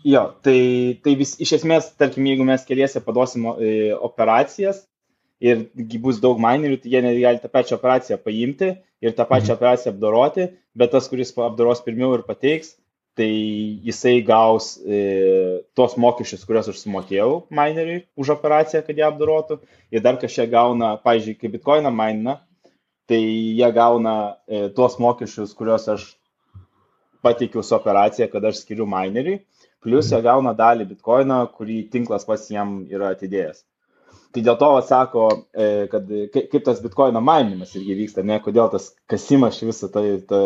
Jo, 0.06 0.30
tai, 0.40 0.96
tai 1.04 1.12
vis, 1.18 1.34
iš 1.42 1.58
esmės, 1.58 1.90
tarkim, 2.00 2.24
jeigu 2.30 2.46
mes 2.48 2.62
keliese 2.64 3.02
paduosim 3.04 3.50
e, 3.52 3.90
operacijas 3.92 4.86
ir 5.44 5.66
bus 6.00 6.20
daug 6.22 6.40
minerių, 6.40 6.78
tai 6.80 6.94
jie 6.94 7.02
gali 7.04 7.42
tą 7.42 7.50
pačią 7.52 7.76
operaciją 7.76 8.16
paimti 8.24 8.70
ir 9.04 9.12
tą 9.16 9.26
pačią 9.28 9.52
mhm. 9.52 9.58
operaciją 9.58 9.92
apdoroti, 9.92 10.46
bet 10.76 10.94
tas, 10.94 11.08
kuris 11.10 11.34
apdoros 11.36 11.84
pirmiau 11.84 12.14
ir 12.16 12.24
pateiks, 12.24 12.78
tai 13.20 13.80
jisai 13.84 14.22
gaus 14.24 14.78
e, 14.80 15.62
tos 15.76 15.96
mokesčius, 16.00 16.46
kuriuos 16.48 16.70
aš 16.72 16.78
sumokėjau 16.80 17.42
mineriui 17.52 18.06
už 18.16 18.32
operaciją, 18.38 18.80
kad 18.86 18.96
ją 18.96 19.10
apdorotų. 19.12 19.58
Ir 19.92 20.00
dar 20.06 20.16
kažkiek 20.22 20.48
gauna, 20.54 20.94
pavyzdžiui, 21.04 21.36
kai 21.36 21.50
bitkoiną 21.52 21.92
mainina, 21.92 22.38
tai 23.10 23.20
jie 23.20 23.68
gauna 23.76 24.14
e, 24.48 24.62
tuos 24.72 24.96
mokesčius, 25.02 25.52
kuriuos 25.58 25.84
aš 25.92 26.06
pateikiau 27.20 27.60
su 27.66 27.76
operacija, 27.76 28.30
kad 28.32 28.48
aš 28.48 28.62
skiriu 28.62 28.88
mineriui, 28.88 29.42
plus 29.84 30.08
jie 30.14 30.22
gauna 30.24 30.56
dalį 30.56 30.88
bitkoino, 30.94 31.42
kurį 31.58 31.82
tinklas 31.92 32.24
pats 32.24 32.48
jam 32.54 32.78
yra 32.88 33.12
atidėjęs. 33.12 33.66
Tai 34.30 34.42
dėl 34.46 34.56
to 34.60 34.68
atsako, 34.78 35.24
e, 35.50 35.86
kad 35.90 36.10
kaip 36.30 36.62
tas 36.66 36.78
bitkoino 36.82 37.18
mainimas 37.24 37.72
irgi 37.74 37.96
vyksta, 37.98 38.22
ne, 38.26 38.36
kodėl 38.44 38.68
tas 38.70 38.92
kasimas 39.10 39.58
visą 39.64 39.88
tai, 39.90 40.04
ta, 40.26 40.40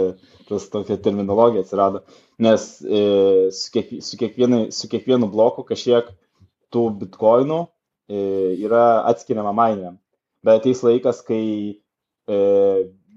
tas 0.48 0.70
tokia 0.72 0.96
terminologija 1.04 1.66
atsirado, 1.66 2.00
nes 2.40 2.64
e, 2.80 3.02
su, 3.52 3.68
kiek, 3.74 3.92
su, 4.06 4.16
kiekvienu, 4.20 4.62
su 4.72 4.88
kiekvienu 4.92 5.28
bloku 5.32 5.66
kažkiek 5.68 6.08
tų 6.72 6.86
bitkoinų 7.02 7.60
e, 7.64 8.24
yra 8.64 9.04
atskiriama 9.12 9.52
maininiam. 9.52 10.00
Bet 10.44 10.62
ateis 10.62 10.80
laikas, 10.84 11.20
kai 11.28 11.44
e, 11.76 12.40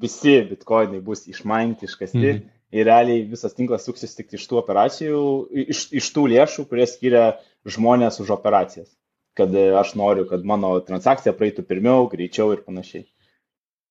visi 0.03 0.35
bitkoinai 0.51 0.99
bus 1.03 1.25
išmainti, 1.31 1.87
iškasti, 1.87 2.27
-hmm 2.27 2.45
ir 2.71 2.87
realiai 2.87 3.23
visas 3.29 3.55
tinklas 3.55 3.85
suksis 3.87 4.15
tik 4.17 4.33
iš 4.35 4.45
tų 4.49 4.59
operacijų, 4.61 5.21
iš, 5.67 5.87
iš 6.01 6.09
tų 6.15 6.27
lėšų, 6.33 6.67
kurie 6.69 6.87
skiria 6.89 7.25
žmonės 7.67 8.19
už 8.23 8.33
operacijas. 8.35 8.89
Kad 9.37 9.53
e, 9.53 9.67
aš 9.77 9.93
noriu, 9.99 10.25
kad 10.29 10.45
mano 10.47 10.73
transakcija 10.85 11.35
praeitų 11.37 11.65
pirmiau, 11.67 12.07
greičiau 12.11 12.51
ir 12.55 12.63
panašiai. 12.65 13.05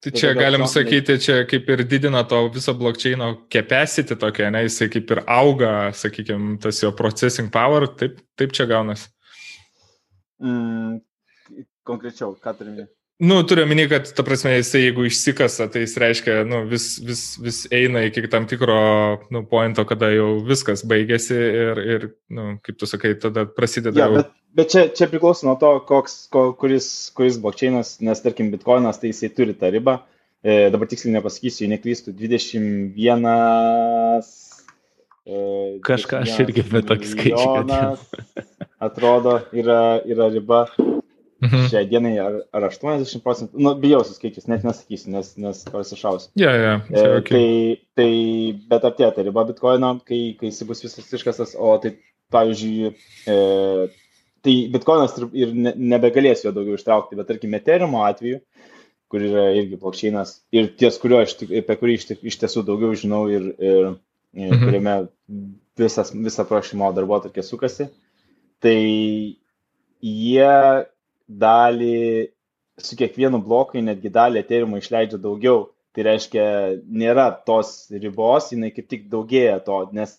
Tai 0.02 0.12
čia 0.12 0.34
galim 0.36 0.66
sakyti, 0.68 1.16
čia 1.18 1.36
kaip 1.48 1.70
ir 1.72 1.82
didina 1.88 2.20
to 2.28 2.42
viso 2.54 2.74
blokčiaino 2.76 3.30
capacity 3.50 4.14
tokia, 4.20 4.50
ne, 4.52 4.66
jisai 4.66 4.90
kaip 4.92 5.10
ir 5.14 5.22
auga, 5.24 5.70
sakykime, 5.96 6.58
tas 6.62 6.82
jo 6.82 6.92
processing 6.94 7.48
power, 7.52 7.88
taip, 7.98 8.20
taip 8.38 8.52
čia 8.54 8.68
gaunasi. 8.70 9.08
Mm, 10.44 11.00
konkrečiau, 11.88 12.36
ką 12.42 12.54
turime? 12.58 12.90
Nu, 13.18 13.40
turiu 13.48 13.64
omeny, 13.64 13.86
kad, 13.88 14.10
ta 14.12 14.20
prasme, 14.20 14.50
jisai 14.58 14.82
jeigu 14.82 15.06
išsikasa, 15.08 15.70
tai 15.72 15.86
jis 15.86 15.94
reiškia, 16.02 16.34
nu, 16.44 16.58
vis, 16.68 16.90
vis, 17.00 17.22
vis 17.40 17.62
eina 17.72 18.02
iki 18.04 18.28
tam 18.28 18.44
tikro, 18.44 18.76
nu, 19.32 19.40
pointo, 19.48 19.86
kada 19.88 20.10
jau 20.12 20.34
viskas 20.44 20.84
baigėsi 20.84 21.36
ir, 21.36 21.80
ir 21.94 22.04
nu, 22.28 22.58
kaip 22.60 22.76
tu 22.76 22.88
sakai, 22.90 23.14
tada 23.22 23.46
prasideda. 23.48 23.96
Ja, 23.96 24.10
jau... 24.10 24.20
Bet, 24.20 24.34
bet 24.56 24.72
čia, 24.72 24.86
čia 24.96 25.10
priklauso 25.12 25.48
nuo 25.48 25.56
to, 25.60 25.72
koks, 25.88 26.18
ko, 26.32 26.48
kuris, 26.58 26.88
kuris 27.16 27.38
blokčiainas, 27.42 27.98
nes, 28.06 28.22
tarkim, 28.24 28.50
bitkoinas, 28.54 29.00
tai 29.02 29.12
jisai 29.12 29.30
turi 29.36 29.54
tą 29.58 29.70
ribą. 29.74 30.00
E, 30.46 30.66
dabar 30.72 30.88
tiksliai 30.90 31.16
nepasakysiu, 31.18 31.68
neklystu, 31.72 32.12
21 32.16 33.24
E, 35.26 35.78
Kažką 35.82 36.20
aš 36.22 36.36
irgi 36.44 36.62
apie 36.62 36.82
tokį 36.86 37.08
skaičių. 37.10 37.78
Atrodo, 38.86 39.40
yra, 39.56 39.80
yra 40.06 40.28
riba. 40.30 40.66
Mhm. 41.36 41.66
Šiai 41.68 41.84
dienai 41.90 42.14
ar, 42.22 42.38
ar 42.56 42.64
80 42.64 43.20
procentų, 43.20 43.60
nu, 43.60 43.74
bijausiu 43.76 44.14
skaičius, 44.16 44.46
net 44.48 44.62
nesakysiu, 44.64 45.10
nes, 45.12 45.34
nes 45.36 45.58
pasišausiu. 45.68 46.30
Ja, 46.40 46.54
ja, 46.56 46.70
e, 46.88 47.02
okay. 47.18 47.26
tai, 47.28 47.48
tai, 47.98 48.12
bet 48.70 48.86
artėja 48.88 49.10
ta 49.12 49.24
riba 49.26 49.44
bitkoino, 49.50 49.90
kai, 50.08 50.20
kai 50.40 50.48
jis 50.48 50.62
bus 50.64 50.80
visas 50.86 51.12
iškastas, 51.18 51.52
o 51.60 51.74
tai, 51.82 51.92
pavyzdžiui, 52.32 52.94
e, 53.28 53.36
tai 54.46 54.54
bitkoinas 54.72 55.16
ir, 55.18 55.28
ir 55.34 55.52
ne, 55.54 55.74
nebegalės 55.94 56.44
jo 56.44 56.54
daugiau 56.54 56.78
ištraukti, 56.78 57.18
bet 57.18 57.28
tarkim, 57.30 57.54
Ethereum 57.58 57.96
atveju, 58.00 58.40
kur 59.10 59.22
yra 59.22 59.48
irgi 59.54 59.78
blokščinas 59.80 60.32
ir 60.54 60.72
ties 60.78 60.98
kurio, 61.02 61.20
apie 61.22 61.78
kurį 61.78 61.98
iš, 61.98 62.08
iš 62.32 62.38
tiesų 62.42 62.64
daugiau 62.66 62.96
žinau 62.98 63.26
ir, 63.30 63.52
ir, 63.58 63.88
mhm. 64.34 64.64
kuriame 64.64 64.96
visas, 65.78 66.12
visa 66.14 66.46
prašymo 66.48 66.90
darbo 66.96 67.18
tokia 67.24 67.44
sukasi, 67.46 67.88
tai 68.62 68.78
jie 70.02 70.52
dalį, 71.26 72.28
su 72.78 72.98
kiekvienu 72.98 73.40
bloku 73.44 73.80
netgi 73.82 74.12
dalį 74.12 74.42
eterimų 74.44 74.82
išleidžia 74.82 75.20
daugiau. 75.22 75.70
Tai 75.96 76.04
reiškia, 76.04 76.42
nėra 76.92 77.30
tos 77.48 77.86
ribos, 77.88 78.50
jinai 78.52 78.68
kaip 78.76 78.84
tik 78.90 79.06
daugėja 79.08 79.62
to, 79.64 79.78
nes 79.96 80.10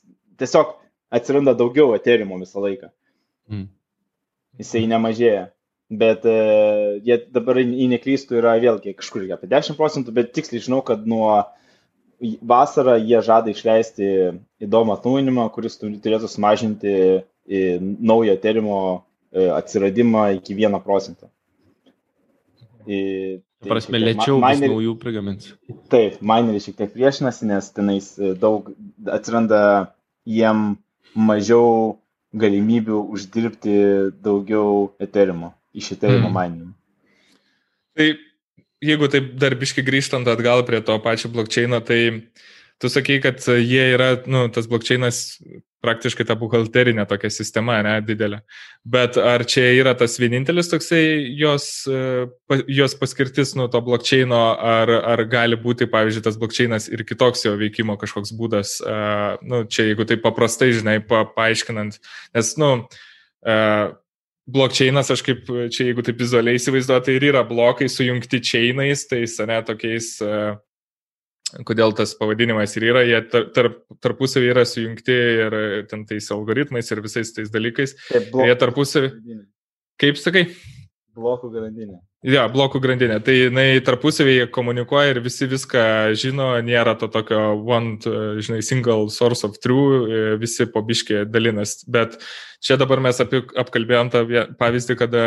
tiesiog 0.41 0.72
atsiranda 1.13 1.53
daugiau 1.53 1.91
eterimų 1.93 2.39
visą 2.41 2.63
laiką. 2.63 2.89
Mm. 3.51 3.67
Jisai 4.57 4.85
nemažėja. 4.89 5.47
Bet 5.87 6.25
uh, 6.27 6.97
jie 7.05 7.19
dabar 7.31 7.61
į 7.61 7.87
neklystų 7.93 8.41
yra 8.41 8.57
vėlgi 8.59 8.95
kažkur 8.97 9.23
apie 9.31 9.47
10 9.51 9.77
procentų, 9.79 10.11
bet 10.17 10.33
tiksliai 10.35 10.65
žinau, 10.65 10.81
kad 10.83 11.05
nuo 11.07 11.45
vasarą 12.41 12.97
jie 12.99 13.21
žada 13.23 13.53
išleisti 13.53 14.07
įdomų 14.65 14.97
atnaujinimą, 14.97 15.45
kuris 15.55 15.77
turėtų 15.79 16.27
sumažinti 16.27 16.93
naujo 17.47 18.33
terimo 18.41 18.79
E, 19.31 19.51
atsiradimą 19.51 20.31
iki 20.39 20.55
1 20.55 20.79
procento. 20.83 21.27
Tai 22.87 23.67
prasme, 23.67 23.99
lėčiau 23.99 24.37
mineri, 24.39 24.69
naujų 24.71 24.93
prigamins. 25.01 25.49
Taip, 25.91 26.21
mineriai 26.23 26.63
šiek 26.63 26.77
tiek 26.79 26.93
priešinasi, 26.93 27.49
nes 27.49 27.67
tenais 27.75 28.07
e, 28.15 28.31
daug 28.39 28.69
atsiranda 29.11 29.59
jiem 30.23 30.77
mažiau 31.11 31.97
galimybių 32.36 33.00
uždirbti 33.13 33.77
daugiau 34.24 34.91
eterimo 35.00 35.53
iš 35.77 35.93
eterimo 35.96 36.27
hmm. 36.29 36.38
mininimo. 36.38 36.74
Tai 37.98 38.07
jeigu 38.84 39.10
taip 39.12 39.31
darbiškai 39.41 39.86
grįžtant 39.86 40.27
atgal 40.29 40.63
prie 40.67 40.81
to 40.86 40.98
pačio 41.03 41.31
blokčiaino, 41.34 41.79
tai 41.86 42.01
tu 42.81 42.91
sakai, 42.93 43.19
kad 43.24 43.41
jie 43.41 43.88
yra, 43.96 44.15
nu, 44.29 44.48
tas 44.53 44.69
blokčiainas 44.69 45.39
praktiškai 45.86 46.25
ta 46.27 46.36
buhalterinė 46.39 47.05
tokia 47.10 47.29
sistema, 47.34 47.77
ne, 47.86 47.98
didelė. 48.05 48.39
Bet 48.88 49.17
ar 49.22 49.43
čia 49.50 49.67
yra 49.77 49.93
tas 49.98 50.17
vienintelis 50.19 50.72
toksai 50.72 51.01
jos, 51.38 51.67
e, 51.89 52.57
jos 52.79 52.96
paskirtis 52.98 53.53
nuo 53.60 53.67
to 53.72 53.81
blokčiaino, 53.86 54.41
ar, 54.57 54.91
ar 55.13 55.24
gali 55.29 55.60
būti, 55.62 55.89
pavyzdžiui, 55.91 56.25
tas 56.25 56.39
blokčiainas 56.41 56.89
ir 56.89 57.05
kitoks 57.07 57.46
jo 57.46 57.53
veikimo 57.60 57.98
kažkoks 58.01 58.34
būdas, 58.38 58.77
uh, 58.84 59.38
nu, 59.46 59.63
čia 59.69 59.89
jeigu 59.89 60.07
tai 60.10 60.17
paprastai, 60.22 60.72
žinai, 60.75 60.98
pa, 61.05 61.24
paaiškinant, 61.38 62.00
nes, 62.36 62.51
nu, 62.62 62.72
uh, 63.46 63.96
blokčeinas, 64.48 65.12
aš 65.13 65.24
kaip 65.27 65.50
čia, 65.74 65.89
jeigu 65.91 66.05
taip 66.05 66.22
vizualiai 66.24 66.57
įsivaizduoju, 66.60 67.05
tai 67.05 67.17
ir 67.19 67.27
yra 67.29 67.43
blokai 67.48 67.89
sujungti 67.91 68.41
čeinais, 68.41 69.05
tais, 69.10 69.38
ne, 69.46 69.60
tokiais, 69.67 70.15
uh, 70.25 70.55
kodėl 71.67 71.93
tas 71.95 72.13
pavadinimas 72.19 72.75
ir 72.77 72.87
yra, 72.89 73.03
jie 73.07 73.19
tarp, 73.55 73.79
tarpusavį 74.03 74.49
yra 74.51 74.65
sujungti 74.67 75.15
ir 75.45 75.57
ten 75.91 76.03
tais 76.09 76.27
algoritmais 76.35 76.91
ir 76.91 77.03
visais 77.05 77.31
tais 77.35 77.51
dalykais. 77.53 77.95
Taip, 78.09 78.27
blok... 78.33 78.49
Jie 78.49 78.57
tarpusavį. 78.63 79.11
Kaip 80.01 80.19
sakai? 80.21 80.43
Blokų 81.17 81.49
grandinė. 81.53 82.01
Ja, 82.27 82.41
blokų 82.51 82.81
grandinė. 82.84 83.22
Tai 83.24 83.31
jinai 83.31 83.77
tarpusavėje 83.88 84.50
komunikuoja 84.51 85.13
ir 85.13 85.22
visi 85.24 85.48
viską 85.48 85.84
žino, 86.19 86.50
nėra 86.65 86.98
to 87.00 87.07
tokio 87.07 87.39
one, 87.63 87.93
žinai, 88.43 88.60
single 88.67 89.07
source 89.13 89.48
of 89.48 89.55
true, 89.63 90.36
visi 90.41 90.67
po 90.67 90.84
biškį 90.84 91.22
dalinas. 91.31 91.77
Bet 91.88 92.17
čia 92.60 92.75
dabar 92.81 93.00
mes 93.05 93.24
apie, 93.24 93.46
apkalbėjom 93.63 94.12
tą 94.12 94.25
pavyzdį, 94.60 95.00
kada 95.00 95.24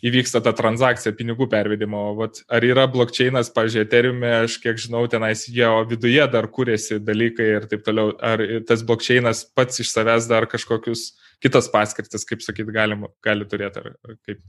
įvyksta 0.00 0.40
ta 0.40 0.56
transakcija 0.56 1.12
pinigų 1.20 1.50
pervedimo. 1.52 2.06
Vat, 2.22 2.40
ar 2.48 2.64
yra 2.64 2.88
blokčeinas, 2.88 3.52
pažiūrėjau, 3.52 3.90
Ethereum, 3.90 4.24
aš 4.40 4.56
kiek 4.64 4.80
žinau, 4.80 5.04
tenais 5.12 5.44
jo 5.52 5.76
viduje 5.92 6.24
dar 6.32 6.48
kūrėsi 6.48 7.02
dalykai 7.04 7.54
ir 7.58 7.68
taip 7.68 7.84
toliau. 7.84 8.16
Ar 8.16 8.40
tas 8.64 8.80
blokčeinas 8.88 9.44
pats 9.52 9.84
iš 9.84 9.92
savęs 9.92 10.32
dar 10.32 10.48
kažkokius 10.48 11.10
kitas 11.44 11.68
paskirtis, 11.68 12.24
kaip 12.24 12.40
sakyt, 12.48 12.72
gali, 12.72 12.96
gali 13.20 13.52
turėti, 13.52 13.84
ar 13.84 14.22
kaip? 14.24 14.46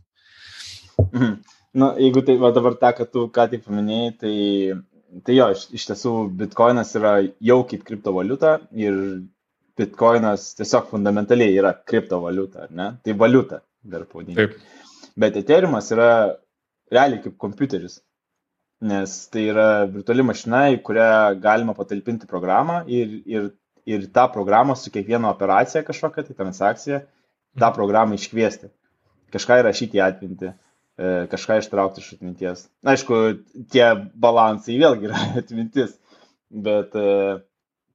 Mhm. 1.11 1.41
Na, 1.71 1.93
jeigu 1.95 2.23
tai 2.27 2.35
va, 2.39 2.51
dabar 2.51 2.75
tą, 2.79 2.91
kad 2.97 3.11
tu 3.13 3.27
ką 3.31 3.45
tik 3.51 3.63
paminėjai, 3.63 4.13
tai, 4.19 4.35
tai 5.27 5.35
jo, 5.37 5.47
iš, 5.55 5.67
iš 5.77 5.85
tiesų 5.87 6.13
bitkoinas 6.41 6.91
yra 6.99 7.13
jau 7.47 7.61
kaip 7.67 7.85
kriptovaliuta 7.87 8.57
ir 8.75 8.97
bitkoinas 9.79 10.49
tiesiog 10.59 10.89
fundamentaliai 10.91 11.55
yra 11.61 11.71
kriptovaliuta, 11.87 12.65
ar 12.67 12.73
ne? 12.75 12.87
Tai 13.05 13.15
valiuta, 13.21 13.61
dar 13.87 14.03
pavadinkime. 14.09 14.59
Bet 15.19 15.37
Ethereum 15.39 15.77
yra 15.79 16.09
realiai 16.91 17.21
kaip 17.23 17.37
kompiuteris, 17.39 18.01
nes 18.91 19.13
tai 19.31 19.45
yra 19.53 19.67
virtuali 19.87 20.25
mašina, 20.27 20.65
į 20.75 20.81
kurią 20.83 21.07
galima 21.43 21.75
patalpinti 21.77 22.27
programą 22.27 22.81
ir, 22.91 23.13
ir, 23.29 23.47
ir 23.87 24.09
tą 24.11 24.25
programą 24.33 24.75
su 24.75 24.91
kiekviena 24.91 25.31
operacija 25.31 25.85
kažkokia, 25.87 26.25
tai 26.27 26.35
transakcija, 26.35 26.99
tą 27.55 27.69
mhm. 27.69 27.77
programą 27.79 28.19
iškviesti, 28.19 28.73
kažką 29.31 29.61
įrašyti 29.63 30.01
į 30.01 30.03
atmintį 30.09 30.51
kažką 31.31 31.59
ištraukti 31.61 32.03
iš 32.03 32.11
atminties. 32.17 32.65
Aišku, 32.87 33.21
tie 33.73 33.85
balansai 34.25 34.77
vėlgi 34.81 35.09
yra 35.09 35.23
atmintis, 35.41 35.95
bet 36.51 36.95
e, 36.99 37.07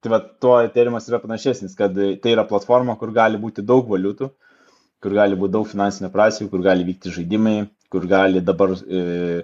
tai 0.03 0.11
va, 0.13 0.19
tuo 0.41 0.57
Ethereum 0.65 0.97
yra 0.99 1.21
panašesnis, 1.23 1.77
kad 1.77 1.95
tai 1.95 2.35
yra 2.35 2.45
platforma, 2.49 2.97
kur 2.99 3.13
gali 3.15 3.39
būti 3.41 3.65
daug 3.65 3.89
valiutų, 3.91 4.29
kur 5.03 5.17
gali 5.17 5.37
būti 5.39 5.55
daug 5.55 5.69
finansinių 5.69 6.09
operacijų, 6.09 6.49
kur 6.51 6.63
gali 6.65 6.85
vykti 6.87 7.13
žaidimai, 7.13 7.57
kur 7.93 8.07
gali 8.09 8.41
dabar 8.43 8.75
e, 8.75 9.43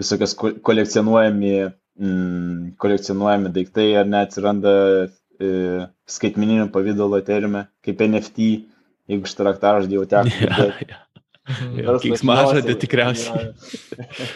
visokios 0.00 0.34
kolekcionuojami, 0.38 1.54
mm, 2.00 2.74
kolekcionuojami 2.82 3.52
daiktai 3.54 3.88
ar 4.00 4.08
net 4.10 4.30
atsiranda 4.32 4.74
e, 5.04 5.50
skaitmeninių 6.10 6.70
pavydalo 6.74 7.20
Ethereum, 7.20 7.60
kaip 7.84 8.06
NFT, 8.08 8.52
jeigu 9.10 9.30
šitą 9.30 9.50
raktažodį 9.52 10.00
jau 10.00 10.06
teko. 10.16 10.38
Yeah, 10.44 10.80
yeah. 10.88 11.13
Kiek 11.44 12.22
mažate 12.24 12.74
tikriausiai. 12.80 13.52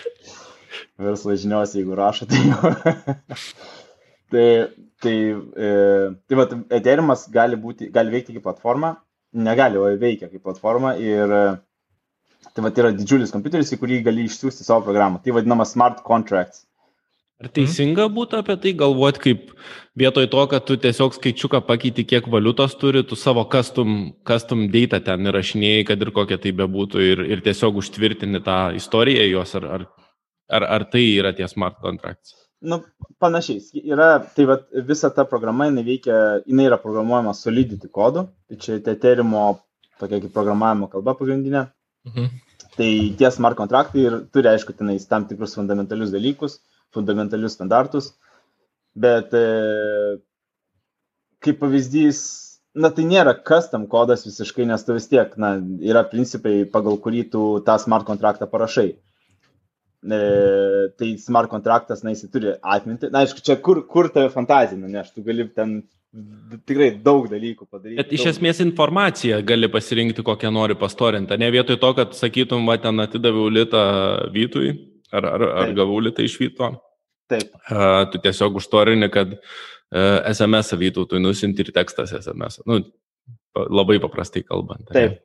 Verslas 1.08 1.40
žinios, 1.44 1.72
jeigu 1.78 1.96
rašote 1.96 2.36
jau. 2.42 2.72
tai, 4.32 4.46
tai, 5.00 5.14
e, 5.14 5.70
tai 6.28 6.40
va, 6.40 6.46
Ethereumas 6.80 7.28
gali, 7.32 7.56
būti, 7.60 7.88
gali 7.94 8.12
veikti 8.12 8.34
kaip 8.34 8.44
platforma, 8.48 8.96
negali, 9.32 9.78
o 9.78 9.88
veikia 10.00 10.28
kaip 10.28 10.42
platforma 10.42 10.96
ir 11.00 11.32
tai 12.52 12.64
va, 12.66 12.72
yra 12.82 12.90
didžiulis 12.96 13.32
kompiuteris, 13.34 13.70
į 13.72 13.80
kurį 13.80 14.02
gali 14.10 14.26
išsiųsti 14.26 14.66
savo 14.66 14.82
programą. 14.88 15.22
Tai 15.22 15.36
vadinama 15.38 15.66
smart 15.68 16.02
contracts. 16.06 16.66
Ar 17.38 17.52
teisinga 17.54 18.08
būtų 18.10 18.40
apie 18.40 18.56
tai 18.58 18.72
galvoti, 18.74 19.20
kaip 19.22 19.52
vietoj 19.98 20.26
to, 20.32 20.40
kad 20.50 20.64
tu 20.66 20.74
tiesiog 20.82 21.14
skaičiuką 21.14 21.60
pakeiti, 21.68 22.02
kiek 22.02 22.26
valiutos 22.32 22.74
turi, 22.80 23.04
tu 23.06 23.14
savo 23.14 23.44
custom, 23.52 23.92
custom 24.26 24.64
data 24.72 24.98
ten 25.06 25.30
įrašinėjai, 25.30 25.84
kad 25.86 26.02
ir 26.02 26.10
kokia 26.16 26.40
tai 26.42 26.50
bebūtų, 26.58 27.04
ir, 27.12 27.22
ir 27.36 27.44
tiesiog 27.46 27.78
užtvirtini 27.78 28.42
tą 28.42 28.58
istoriją 28.80 29.28
jos, 29.28 29.54
ar, 29.60 29.68
ar, 29.76 29.86
ar, 30.58 30.66
ar 30.78 30.86
tai 30.90 31.04
yra 31.12 31.30
tie 31.36 31.46
smart 31.50 31.78
contracts? 31.84 32.34
Nu, 32.58 32.80
panašiai. 33.22 33.84
Yra, 33.86 34.08
tai 34.34 34.48
va, 34.50 34.56
visa 34.88 35.12
ta 35.14 35.22
programa, 35.30 35.68
jinai 35.70 35.84
veikia, 35.86 36.16
jinai 36.42 36.66
yra 36.72 36.80
programuojama 36.82 37.36
Solidity 37.38 37.86
kodu, 37.86 38.26
tai 38.50 38.58
čia 38.58 38.80
Ethereum 38.80 39.36
tokia 39.98 40.18
kaip 40.18 40.34
programavimo 40.34 40.90
kalba 40.90 41.14
pagrindinė. 41.14 41.68
Mhm. 42.10 42.26
Tai 42.78 42.90
tie 43.18 43.30
smart 43.34 43.58
kontraktai 43.58 44.02
ir 44.06 44.18
turi, 44.34 44.50
aišku, 44.50 44.74
tenais 44.74 45.06
tam 45.06 45.26
tikrus 45.30 45.54
fundamentalius 45.58 46.10
dalykus, 46.14 46.58
fundamentalius 46.94 47.56
standartus, 47.58 48.12
bet 48.98 49.34
e, 49.36 49.46
kaip 51.44 51.60
pavyzdys, 51.62 52.22
na 52.78 52.90
tai 52.94 53.06
nėra 53.08 53.34
custom 53.46 53.86
kodas 53.90 54.26
visiškai, 54.26 54.66
nes 54.68 54.84
tu 54.86 54.96
vis 54.96 55.08
tiek, 55.10 55.34
na, 55.40 55.56
yra 55.84 56.04
principai, 56.08 56.62
pagal 56.72 56.98
kurį 57.02 57.28
tu 57.32 57.44
tą 57.66 57.78
smart 57.82 58.08
kontraktą 58.08 58.48
parašai. 58.50 58.90
E, 59.98 60.18
tai 60.98 61.12
smart 61.18 61.50
kontraktas, 61.50 62.04
na, 62.04 62.14
jis 62.14 62.28
turi 62.32 62.54
atminti. 62.62 63.10
Na, 63.12 63.24
aišku, 63.24 63.42
čia 63.44 63.58
kur, 63.62 63.82
kur 63.90 64.10
tave 64.14 64.30
fantazija, 64.34 64.90
nes 64.90 65.14
tu 65.14 65.24
gali 65.26 65.48
ten 65.54 65.80
tikrai 66.68 66.92
daug 67.04 67.26
dalykų 67.28 67.66
padaryti. 67.68 67.98
Bet 68.00 68.12
iš 68.16 68.30
esmės 68.32 68.62
informaciją 68.64 69.40
gali 69.46 69.68
pasirinkti, 69.72 70.24
kokią 70.24 70.52
nori 70.54 70.76
pastorinti. 70.78 71.36
Ne 71.40 71.50
vietoj 71.52 71.80
to, 71.82 71.90
kad 71.98 72.14
sakytum, 72.16 72.64
va 72.68 72.78
ten 72.80 73.04
atidaviau 73.04 73.50
litą 73.52 73.82
Vytui, 74.32 74.72
Ar, 75.12 75.24
ar, 75.24 75.44
ar 75.62 75.72
gavau 75.76 76.00
litą 76.04 76.24
iš 76.26 76.36
Vyto? 76.40 76.72
Taip. 77.28 77.52
Uh, 77.68 78.04
tu 78.12 78.20
tiesiog 78.24 78.56
užtorini, 78.60 79.08
kad 79.12 79.34
uh, 79.36 80.20
SMS 80.28 80.74
Vytautui 80.80 81.20
nusinti 81.20 81.64
ir 81.64 81.72
tekstas 81.76 82.14
SMS. 82.16 82.62
Nu, 82.68 82.80
labai 83.68 83.98
paprastai 84.02 84.44
kalbant. 84.46 84.88
Taip. 84.92 85.20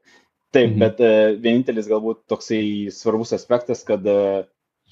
Taip, 0.54 0.70
mhm. 0.70 0.80
bet 0.84 1.00
uh, 1.02 1.34
vienintelis 1.42 1.88
galbūt 1.90 2.28
toksai 2.30 2.92
svarbus 2.94 3.34
aspektas, 3.34 3.82
kad 3.88 4.04
uh, 4.06 4.44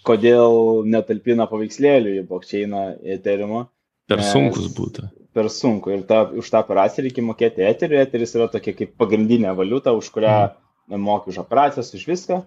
kodėl 0.08 0.84
netalpina 0.90 1.46
paveikslėlių 1.50 2.16
į 2.20 2.24
blokčeiną 2.30 2.86
Ethereum. 3.16 3.68
Per 4.10 4.24
sunkus 4.26 4.72
būtų. 4.76 5.06
Per 5.32 5.48
sunku. 5.54 5.94
Ir 5.94 6.02
ta, 6.10 6.24
už 6.36 6.50
tą 6.52 6.64
operaciją 6.66 7.06
reikia 7.06 7.24
mokėti 7.24 7.64
Ethereum. 7.68 8.02
Ethereum 8.08 8.34
yra 8.40 8.50
tokia 8.52 8.74
kaip 8.76 8.96
pagrindinė 9.00 9.54
valiuta, 9.56 9.94
už 9.96 10.10
kurią 10.16 10.34
mhm. 10.48 11.04
moki 11.06 11.32
už 11.32 11.44
operacijas, 11.44 11.94
už 11.96 12.08
viską. 12.10 12.42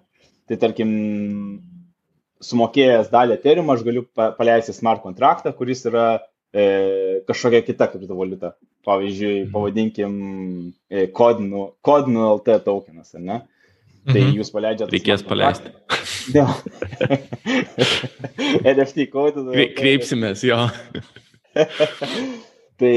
Tai 0.50 0.58
tarkim, 0.60 0.90
sumokėjęs 2.42 3.10
dalį 3.12 3.38
Ethereum, 3.38 3.72
aš 3.72 3.84
galiu 3.86 4.04
paleisti 4.14 4.74
smart 4.74 5.02
kontraktą, 5.04 5.52
kuris 5.56 5.84
yra 5.88 6.06
e, 6.54 7.22
kažkokia 7.28 7.62
kita 7.66 7.88
kriptovaliuta. 7.92 8.54
Pavyzdžiui, 8.84 9.46
mhm. 9.46 9.50
pavadinkim 9.54 10.14
e, 10.92 11.06
kodinų, 11.16 11.66
kodinų 11.84 12.24
LT 12.34 12.58
tokenas, 12.66 13.14
ar 13.16 13.24
ne? 13.24 13.42
Tai 14.04 14.18
mhm. 14.20 14.34
jūs 14.36 14.50
paleidžiate. 14.52 14.92
Reikės 14.92 15.24
paleisti. 15.24 15.72
Ne. 16.34 16.44
NFT 18.74 19.06
kodinų. 19.12 19.54
Kreipsimės, 19.78 20.44
jo. 20.44 20.58
tai, 22.80 22.94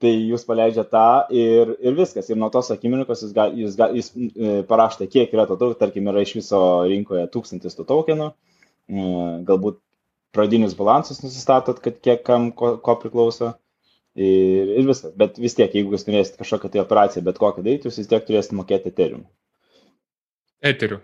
tai 0.00 0.12
jūs 0.14 0.46
paleidžiate 0.48 0.88
tą 0.94 1.06
ir, 1.36 1.74
ir 1.84 1.98
viskas. 1.98 2.32
Ir 2.32 2.40
nuo 2.40 2.48
tos 2.54 2.72
akimirkos 2.72 3.26
jūs, 3.26 3.34
gal, 3.36 3.52
jūs, 3.60 3.76
gal, 3.76 3.92
jūs 3.98 4.08
e, 4.16 4.62
parašote, 4.70 5.10
kiek 5.12 5.36
yra 5.36 5.44
to, 5.50 5.58
tarkim, 5.76 6.08
yra 6.08 6.24
iš 6.24 6.38
viso 6.38 6.62
rinkoje 6.88 7.26
tūkstantis 7.34 7.76
tų 7.76 7.84
tokenų. 7.92 8.30
Mm, 8.32 8.49
galbūt 9.48 9.80
pradinius 10.34 10.76
balansus 10.78 11.22
nusistatot, 11.24 11.80
kad 11.82 11.98
kiek 12.04 12.24
kam 12.26 12.50
ko, 12.56 12.76
ko 12.82 12.96
priklauso. 13.02 13.54
Ir, 14.18 14.72
ir 14.74 14.88
viskas. 14.88 15.14
Bet 15.18 15.38
vis 15.38 15.54
tiek, 15.54 15.70
jeigu 15.74 15.94
jūs 15.94 16.04
turėsit 16.06 16.38
kažkokią 16.40 16.72
tai 16.72 16.82
operaciją, 16.82 17.22
bet 17.26 17.38
kokią 17.38 17.62
daryti, 17.66 17.88
jūs 17.88 18.00
vis 18.02 18.10
tiek 18.10 18.26
turėsite 18.26 18.58
mokėti 18.58 18.90
eterium. 18.90 19.22
Eteriu. 20.66 20.98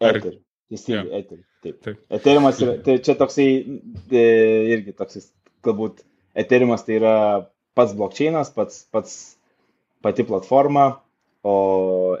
Eteriu. 0.00 0.38
Teisingai, 0.72 1.10
ja. 1.12 1.20
eteriu. 1.20 1.44
Taip. 1.62 1.76
Taip. 1.84 1.98
Eteriumas 2.18 2.60
yra, 2.64 2.76
tai 2.82 2.96
čia 3.04 3.14
toksai, 3.20 3.46
e, 4.10 4.24
irgi 4.74 4.94
toksai, 4.96 5.22
galbūt 5.66 6.00
eteriumas 6.42 6.86
tai 6.86 6.96
yra 6.98 7.14
pats 7.76 7.94
blokčeinas, 7.96 8.50
pats, 8.56 8.80
pats 8.94 9.14
pati 10.02 10.26
platforma, 10.26 10.88
o 11.46 11.54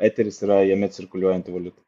eteris 0.04 0.38
yra 0.44 0.60
jame 0.68 0.90
cirkuliuojanti 0.92 1.54
valiuta. 1.54 1.80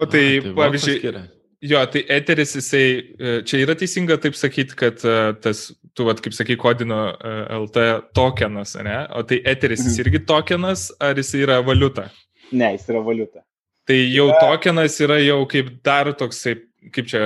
O 0.00 0.08
tai, 0.08 0.24
A, 0.38 0.42
tai 0.48 0.54
pavyzdžiui, 0.56 1.22
Jo, 1.60 1.82
tai 1.92 2.00
eteris, 2.08 2.54
jisai, 2.56 2.84
e, 3.20 3.32
čia 3.44 3.58
yra 3.60 3.74
teisinga 3.76 4.16
taip 4.22 4.36
sakyti, 4.38 4.76
kad 4.80 5.02
e, 5.04 5.16
tas, 5.44 5.66
tu, 5.92 6.06
vat, 6.08 6.22
kaip 6.24 6.32
sakai, 6.32 6.56
kodino 6.60 7.02
e, 7.12 7.32
LT 7.58 7.84
tokenas, 8.16 8.72
ne? 8.80 8.96
O 9.12 9.20
tai 9.28 9.42
eteris 9.44 9.82
jis 9.84 9.92
mhm. 9.92 10.06
irgi 10.06 10.22
tokenas, 10.30 10.86
ar 11.04 11.20
jis 11.20 11.34
yra 11.42 11.58
valiuta? 11.66 12.06
Ne, 12.48 12.72
jis 12.78 12.88
yra 12.88 13.04
valiuta. 13.04 13.44
Tai 13.90 13.98
jau 13.98 14.30
yra... 14.30 14.40
tokenas 14.40 14.96
yra 15.04 15.20
jau 15.20 15.42
kaip 15.52 15.68
dar 15.84 16.08
toksai, 16.16 16.56
kaip 16.96 17.12
čia, 17.12 17.22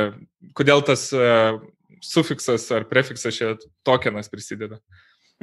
kodėl 0.58 0.82
tas 0.86 1.06
uh, 1.14 1.60
sufiksas 2.02 2.66
ar 2.74 2.88
prefiksas 2.90 3.38
čia 3.38 3.54
tokenas 3.86 4.32
prisideda? 4.32 4.80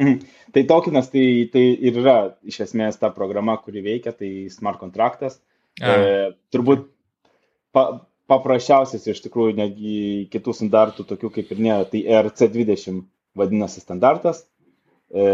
Mhm. 0.02 0.20
Tai 0.52 0.68
tokinas 0.68 1.12
tai, 1.14 1.26
tai 1.54 1.64
ir 1.80 2.04
yra 2.04 2.18
iš 2.48 2.62
esmės 2.68 3.00
ta 3.00 3.12
programa, 3.16 3.56
kuri 3.64 3.84
veikia, 3.86 4.12
tai 4.16 4.50
smart 4.52 4.80
kontraktas. 4.82 5.40
E, 5.80 6.32
turbūt 6.52 6.90
pa, 7.76 8.02
paprasčiausias 8.32 9.08
iš 9.12 9.22
tikrųjų 9.26 9.58
netgi 9.60 9.96
kitų 10.32 10.56
standartų, 10.58 11.06
tokių 11.10 11.32
kaip 11.38 11.52
ir 11.52 11.64
nėra, 11.68 11.88
tai 11.92 12.06
RC20 12.22 13.04
vadinasi 13.38 13.84
standartas. 13.84 14.46
E, 15.12 15.26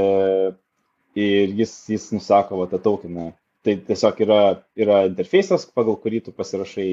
ir 1.17 1.53
jis, 1.57 1.73
jis 1.93 2.09
nusako 2.15 2.61
va, 2.61 2.69
tą 2.71 2.81
tokiną. 2.81 3.31
Tai 3.65 3.75
tiesiog 3.87 4.19
yra, 4.23 4.41
yra 4.79 5.03
interfejsas, 5.09 5.67
pagal 5.75 5.97
kurį 6.01 6.23
tu 6.27 6.33
pasirašai 6.35 6.89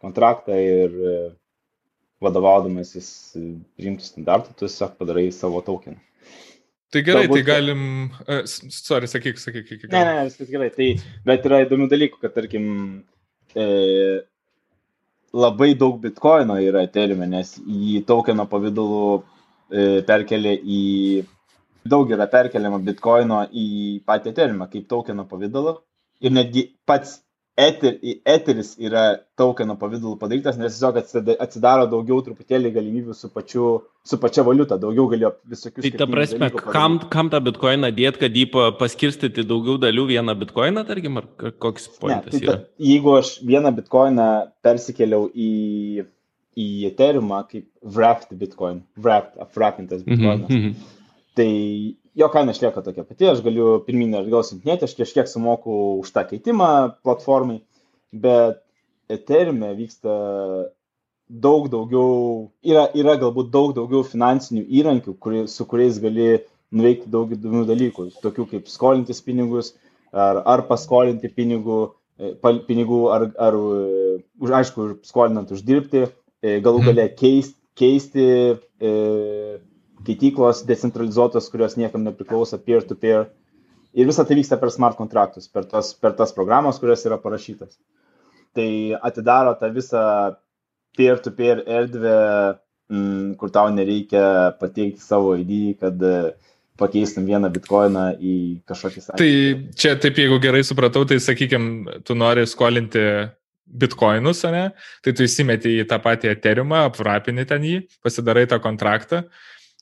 kontraktą 0.00 0.56
ir 0.58 0.94
e, 0.96 1.16
vadovaudamas 2.24 2.94
jis 2.96 3.10
priimtų 3.78 4.06
standartų, 4.06 4.54
tu 4.54 4.66
tiesiog 4.66 4.96
padarai 5.00 5.28
savo 5.34 5.62
tokiną. 5.64 6.00
Tai 6.90 7.04
gerai, 7.06 7.26
Galbūt... 7.28 7.38
tai 7.38 7.46
galim. 7.46 7.82
Uh, 8.24 8.40
sorry, 8.50 9.06
sakyk, 9.06 9.38
sakyk, 9.38 9.68
sakyk. 9.68 9.92
Ne, 9.92 10.00
ne, 10.08 10.24
viskas 10.26 10.48
gerai. 10.50 10.72
Tai, 10.74 10.88
bet 11.28 11.44
yra 11.46 11.60
įdomių 11.62 11.86
dalykų, 11.92 12.18
kad 12.24 12.34
tarkim, 12.34 12.64
e, 13.54 13.66
labai 15.32 15.74
daug 15.78 16.00
bitkoino 16.02 16.56
yra 16.60 16.82
Ethereum, 16.86 17.22
nes 17.30 17.54
jį 17.60 18.00
tokeno 18.06 18.46
pavydalu 18.50 19.02
e, 19.70 20.02
perkelia 20.06 20.56
į 20.58 20.80
daug 21.88 22.10
yra 22.12 22.26
perkeliama 22.30 22.80
bitkoino 22.84 23.44
į 23.52 23.66
patį 24.06 24.32
Ethereum 24.34 24.66
kaip 24.72 24.88
tokeno 24.90 25.24
pavydalu 25.30 25.76
ir 26.20 26.34
netgi 26.34 26.66
pats 26.86 27.20
eter, 27.60 27.96
eteris 28.28 28.72
yra 28.80 29.04
tokeno 29.38 29.76
pavydalu 29.80 30.16
padarytas, 30.20 30.58
nes 30.60 30.76
tiesiog 30.76 30.98
atsidaro 31.44 31.86
daugiau 31.90 32.20
truputėlį 32.26 32.72
galimybių 32.76 33.16
su, 33.16 33.30
pačiu, 33.34 33.70
su 34.06 34.18
pačia 34.22 34.44
valiuta, 34.46 34.78
daugiau 34.80 35.08
galėjo 35.12 35.32
visokius. 35.52 35.86
Tai 35.86 35.92
ta 36.02 36.08
prasme, 36.10 36.50
kam, 36.60 37.00
kam 37.12 37.32
tą 37.32 37.42
bitkoiną 37.50 37.92
dėt, 37.96 38.20
kad 38.22 38.36
jį 38.36 38.46
paskirstyti 38.80 39.46
daugiau 39.48 39.80
dalių 39.82 40.06
vieną 40.14 40.36
bitkoiną, 40.44 40.86
tarkim, 40.88 41.20
ar 41.20 41.28
koks 41.62 41.90
pointas 42.00 42.32
ne, 42.32 42.38
tai 42.38 42.40
ta, 42.40 42.46
yra? 42.46 42.58
Jeigu 42.90 43.14
aš 43.18 43.36
vieną 43.52 43.74
bitkoiną 43.80 44.30
persikėliau 44.64 45.28
į 45.34 45.52
į 46.58 46.68
Ethereum 46.90 47.30
kaip 47.48 47.66
wrapped 47.96 48.32
bitcoin, 48.38 48.82
wrapped, 48.98 49.38
apwrappintas 49.40 50.02
mhm, 50.02 50.10
bitcoinas. 50.10 50.50
Mm 50.50 50.62
-hmm. 50.64 50.74
Tai 51.38 51.52
jo 52.18 52.28
kaina 52.32 52.54
išlieka 52.54 52.82
tokia 52.84 53.04
pati, 53.06 53.28
aš 53.30 53.42
galiu 53.44 53.78
pirminį 53.86 54.20
atgal 54.22 54.44
siuntinėti, 54.46 54.88
aš 54.88 54.96
kažkiek 54.98 55.30
sumoku 55.30 55.76
už 56.00 56.12
tą 56.14 56.26
keitimą 56.28 56.70
platformai, 57.06 57.60
bet 58.12 58.62
Ethereum 59.10 59.62
vyksta 59.78 60.14
daug 61.30 61.68
daugiau, 61.70 62.50
yra, 62.66 62.88
yra 62.94 63.16
galbūt 63.18 63.50
daug 63.54 63.74
daugiau 63.74 64.04
finansinių 64.06 64.64
įrankių, 64.80 65.14
kuri, 65.22 65.44
su 65.50 65.66
kuriais 65.66 65.98
gali 66.02 66.40
nuveikti 66.74 67.10
daug 67.10 67.30
įdomių 67.34 67.64
dalykų, 67.66 68.10
tokių 68.22 68.46
kaip 68.52 68.70
skolintis 68.70 69.22
pinigus, 69.26 69.74
ar, 70.14 70.42
ar 70.46 70.62
paskolinti 70.68 71.30
pinigų, 71.34 71.80
e, 72.18 72.34
pinigų 72.66 73.02
ar, 73.14 73.28
ar 73.38 73.58
už, 73.58 74.54
aišku, 74.62 74.88
skolinant 75.06 75.50
uždirbti, 75.54 76.06
E, 76.40 76.56
galų 76.64 76.80
mhm. 76.80 76.88
gale 76.88 77.08
keisti, 77.16 77.56
keisti 77.76 78.26
e, 78.80 78.92
keityklos 80.06 80.64
decentralizuotos, 80.68 81.48
kurios 81.52 81.76
niekam 81.76 82.04
nepriklauso 82.06 82.58
peer-to-peer. 82.58 83.24
-peer. 83.24 83.30
Ir 83.92 84.06
visa 84.06 84.24
tai 84.24 84.36
vyksta 84.38 84.56
per 84.60 84.70
smart 84.70 84.96
kontraktus, 84.96 85.48
per 85.48 85.64
tas, 85.64 85.94
per 85.94 86.12
tas 86.12 86.32
programos, 86.32 86.78
kurios 86.78 87.02
yra 87.06 87.18
parašytas. 87.18 87.78
Tai 88.54 88.98
atidaro 89.02 89.54
tą 89.58 89.72
visą 89.74 90.04
peer-to-peer 90.96 91.64
-peer 91.64 91.80
erdvę, 91.80 92.18
m, 92.90 92.96
mm, 92.96 93.34
kur 93.34 93.50
tau 93.50 93.68
nereikia 93.68 94.54
pateikti 94.60 95.00
savo 95.00 95.34
ID, 95.36 95.76
kad 95.80 96.02
e, 96.02 96.32
pakeistum 96.78 97.26
vieną 97.26 97.50
bitkoiną 97.50 98.06
į 98.18 98.62
kažkokį 98.66 99.00
sąrašą. 99.04 99.18
Tai 99.18 99.74
čia 99.74 99.96
taip, 99.96 100.16
jeigu 100.16 100.38
gerai 100.40 100.62
supratau, 100.64 101.04
tai 101.04 101.18
sakykime, 101.20 102.00
tu 102.04 102.14
nori 102.14 102.46
skolinti 102.46 103.04
bitkoinus, 103.70 104.42
ne, 104.50 104.70
tai 105.04 105.12
tu 105.12 105.26
įsimeti 105.26 105.76
į 105.82 105.86
tą 105.90 106.00
patį 106.02 106.32
eteriumą, 106.32 106.86
apvrapini 106.90 107.46
ten 107.46 107.62
jį, 107.62 107.82
pasidarai 108.02 108.46
tą 108.50 108.58
kontraktą. 108.62 109.24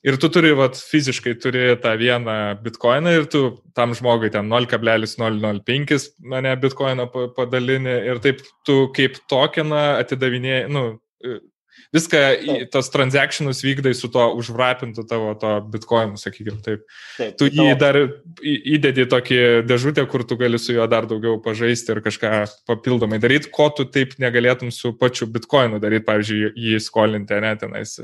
Ir 0.07 0.15
tu 0.15 0.29
turi, 0.31 0.53
vat, 0.55 0.77
fiziškai 0.79 1.33
turi 1.43 1.65
tą 1.83 1.91
vieną 1.99 2.35
bitkoiną 2.63 3.11
ir 3.17 3.25
tu 3.27 3.41
tam 3.75 3.91
žmogui 3.97 4.31
ten 4.31 4.47
0,005 4.47 6.09
mane 6.23 6.55
bitkoiną 6.61 7.09
padalini 7.35 7.97
ir 8.07 8.21
taip 8.23 8.39
tu 8.67 8.85
kaip 8.95 9.19
tokeną 9.27 9.81
atidavinėjai, 9.99 10.69
nu, 10.71 10.85
viską, 11.95 12.17
tos 12.71 12.89
transakcionus 12.93 13.63
vykdai 13.65 13.93
su 13.97 14.09
to 14.13 14.23
užvrapintu 14.39 15.03
tavo 15.09 15.33
to 15.39 15.51
bitkoinu, 15.73 16.19
sakykime 16.21 16.61
taip. 16.65 16.83
taip 17.17 17.37
tu 17.39 17.49
jį 17.49 17.75
dar 17.81 17.97
įdedi 18.39 19.07
tokį 19.09 19.39
dėžutę, 19.67 20.05
kur 20.09 20.23
tu 20.23 20.37
gali 20.39 20.59
su 20.61 20.75
juo 20.77 20.87
dar 20.91 21.09
daugiau 21.09 21.39
pažaisti 21.43 21.95
ir 21.95 22.03
kažką 22.05 22.43
papildomai 22.69 23.19
daryti, 23.21 23.51
ko 23.51 23.69
tu 23.75 23.87
taip 23.89 24.15
negalėtum 24.21 24.71
su 24.71 24.93
pačiu 24.99 25.27
bitkoinu 25.27 25.81
daryti, 25.81 26.07
pavyzdžiui, 26.07 26.53
jį 26.69 26.83
skolinti, 26.83 27.41
ne 27.43 27.55
tenais. 27.59 27.97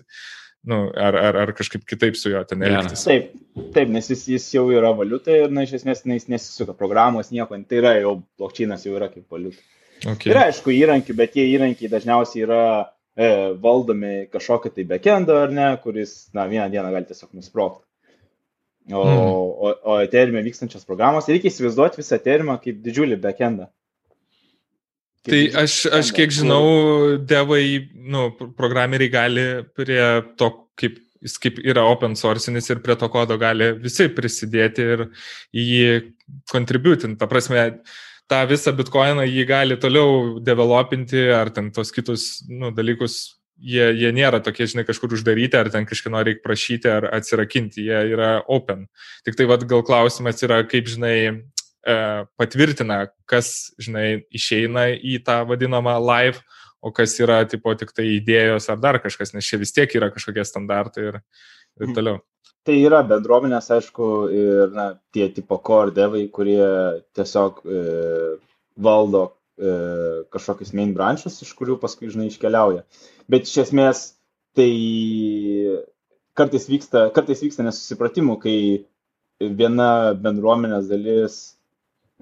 Nu, 0.65 0.79
ar, 0.97 1.13
ar, 1.19 1.37
ar 1.43 1.51
kažkaip 1.53 1.83
kitaip 1.85 2.17
su 2.17 2.31
juo 2.33 2.41
ten 2.49 2.63
elgtis. 2.65 3.03
Taip, 3.05 3.29
taip, 3.75 3.91
nes 3.93 4.09
jis, 4.09 4.23
jis 4.33 4.47
jau 4.55 4.65
yra 4.73 4.89
valiuta 4.97 5.33
ir, 5.43 5.53
na, 5.53 5.65
iš 5.67 5.75
esmės, 5.79 6.01
jis 6.09 6.25
nesisuka 6.31 6.73
programos, 6.77 7.29
nieko, 7.33 7.59
tai 7.69 7.81
yra 7.83 7.93
jau 7.99 8.15
blokčinas 8.39 8.87
jau 8.87 8.95
yra 8.97 9.11
kaip 9.13 9.29
valiuta. 9.29 9.61
Okay. 10.01 10.33
Yra, 10.33 10.47
aišku, 10.49 10.73
įrankių, 10.73 11.15
bet 11.17 11.35
tie 11.35 11.45
įrankiai 11.53 11.89
dažniausiai 11.91 12.43
yra 12.47 12.63
e, 12.81 13.29
valdomi 13.61 14.25
kažkokį 14.33 14.73
tai 14.75 14.87
backendą 14.89 15.37
ar 15.45 15.53
ne, 15.53 15.69
kuris, 15.83 16.17
na, 16.35 16.47
vieną 16.49 16.67
dieną 16.73 16.91
gali 16.97 17.09
tiesiog 17.11 17.31
nusprogti. 17.37 17.85
O, 18.91 19.01
mm. 19.01 19.21
o, 19.21 19.71
o 19.93 19.99
Ethereum 20.01 20.41
vykstančios 20.45 20.85
programos, 20.85 21.29
reikia 21.29 21.49
įsivaizduoti 21.49 22.01
visą 22.01 22.19
Ethereum 22.19 22.51
kaip 22.61 22.81
didžiulį 22.85 23.21
backendą. 23.21 23.69
Tai 25.25 25.41
aš, 25.63 25.79
aš 25.89 26.11
kiek 26.13 26.33
žinau, 26.33 26.65
devai, 27.17 27.89
nu, 27.93 28.27
programeriai 28.57 29.09
gali 29.13 29.45
prie 29.77 30.03
to, 30.37 30.51
kaip 30.77 30.99
jis 31.25 31.39
kaip 31.41 31.61
yra 31.65 31.85
open 31.89 32.13
sourcinis 32.19 32.69
ir 32.69 32.81
prie 32.85 32.95
to 32.99 33.09
kodo 33.09 33.37
gali 33.41 33.71
visi 33.81 34.05
prisidėti 34.13 34.85
ir 34.95 35.07
jį 35.55 35.87
kontributinti. 36.51 37.17
Ta 37.17 37.29
prasme, 37.31 37.63
tą 38.29 38.43
visą 38.49 38.73
bitkoiną 38.77 39.25
jį 39.25 39.47
gali 39.49 39.79
toliau 39.81 40.37
developinti, 40.45 41.25
ar 41.33 41.49
ten 41.55 41.71
tos 41.73 41.93
kitus 41.95 42.43
nu, 42.49 42.69
dalykus, 42.75 43.17
jie, 43.57 43.89
jie 43.97 44.11
nėra 44.13 44.41
tokie, 44.45 44.67
žinai, 44.69 44.85
kažkur 44.87 45.15
uždaryti, 45.17 45.57
ar 45.57 45.71
ten 45.73 45.87
kažkieno 45.89 46.21
reikia 46.25 46.43
prašyti, 46.45 46.91
ar 46.91 47.09
atsirakinti, 47.17 47.87
jie 47.89 48.05
yra 48.13 48.37
open. 48.51 48.85
Tik 49.25 49.39
tai 49.39 49.49
vad 49.49 49.65
gal 49.69 49.85
klausimas 49.87 50.45
yra, 50.45 50.61
kaip, 50.69 50.89
žinai, 50.91 51.17
patvirtina, 51.85 53.03
kas, 53.29 53.51
žinai, 53.81 54.25
išeina 54.33 54.87
į 54.97 55.19
tą 55.25 55.43
vadinamą 55.45 55.99
live, 56.01 56.41
o 56.81 56.91
kas 56.93 57.13
yra, 57.21 57.43
tipo, 57.49 57.73
tik 57.77 57.93
tai 57.93 58.07
idėjos 58.15 58.69
ar 58.73 58.79
dar 58.81 58.97
kažkas, 59.03 59.35
nes 59.35 59.45
čia 59.45 59.61
vis 59.61 59.73
tiek 59.73 59.93
yra 59.97 60.09
kažkokie 60.13 60.45
standartai 60.45 61.11
ir, 61.11 61.19
ir 61.77 61.87
mhm. 61.89 61.97
toliau 61.97 62.23
tai 62.65 62.79
yra 62.81 63.03
bendruomenės, 63.05 63.69
aišku, 63.77 64.09
ir 64.33 64.71
na, 64.73 64.87
tie 65.13 65.27
tipo 65.33 65.59
core 65.61 65.93
devai, 65.93 66.25
kurie 66.33 66.65
tiesiog 67.17 67.61
e, 67.61 67.81
valdo 68.81 69.25
e, 69.27 69.73
kažkokius 70.33 70.73
main 70.77 70.95
branches, 70.97 71.37
iš 71.45 71.53
kurių 71.59 71.77
paskui, 71.81 72.09
žinai, 72.13 72.31
iškeliauja. 72.31 72.81
Bet 73.29 73.45
iš 73.45 73.67
esmės 73.67 74.05
tai 74.57 74.71
kartais 76.37 76.65
vyksta, 76.71 77.09
kartais 77.15 77.43
vyksta 77.45 77.65
nesusipratimų, 77.67 78.39
kai 78.41 78.57
viena 79.61 80.15
bendruomenės 80.17 80.89
dalis 80.89 81.37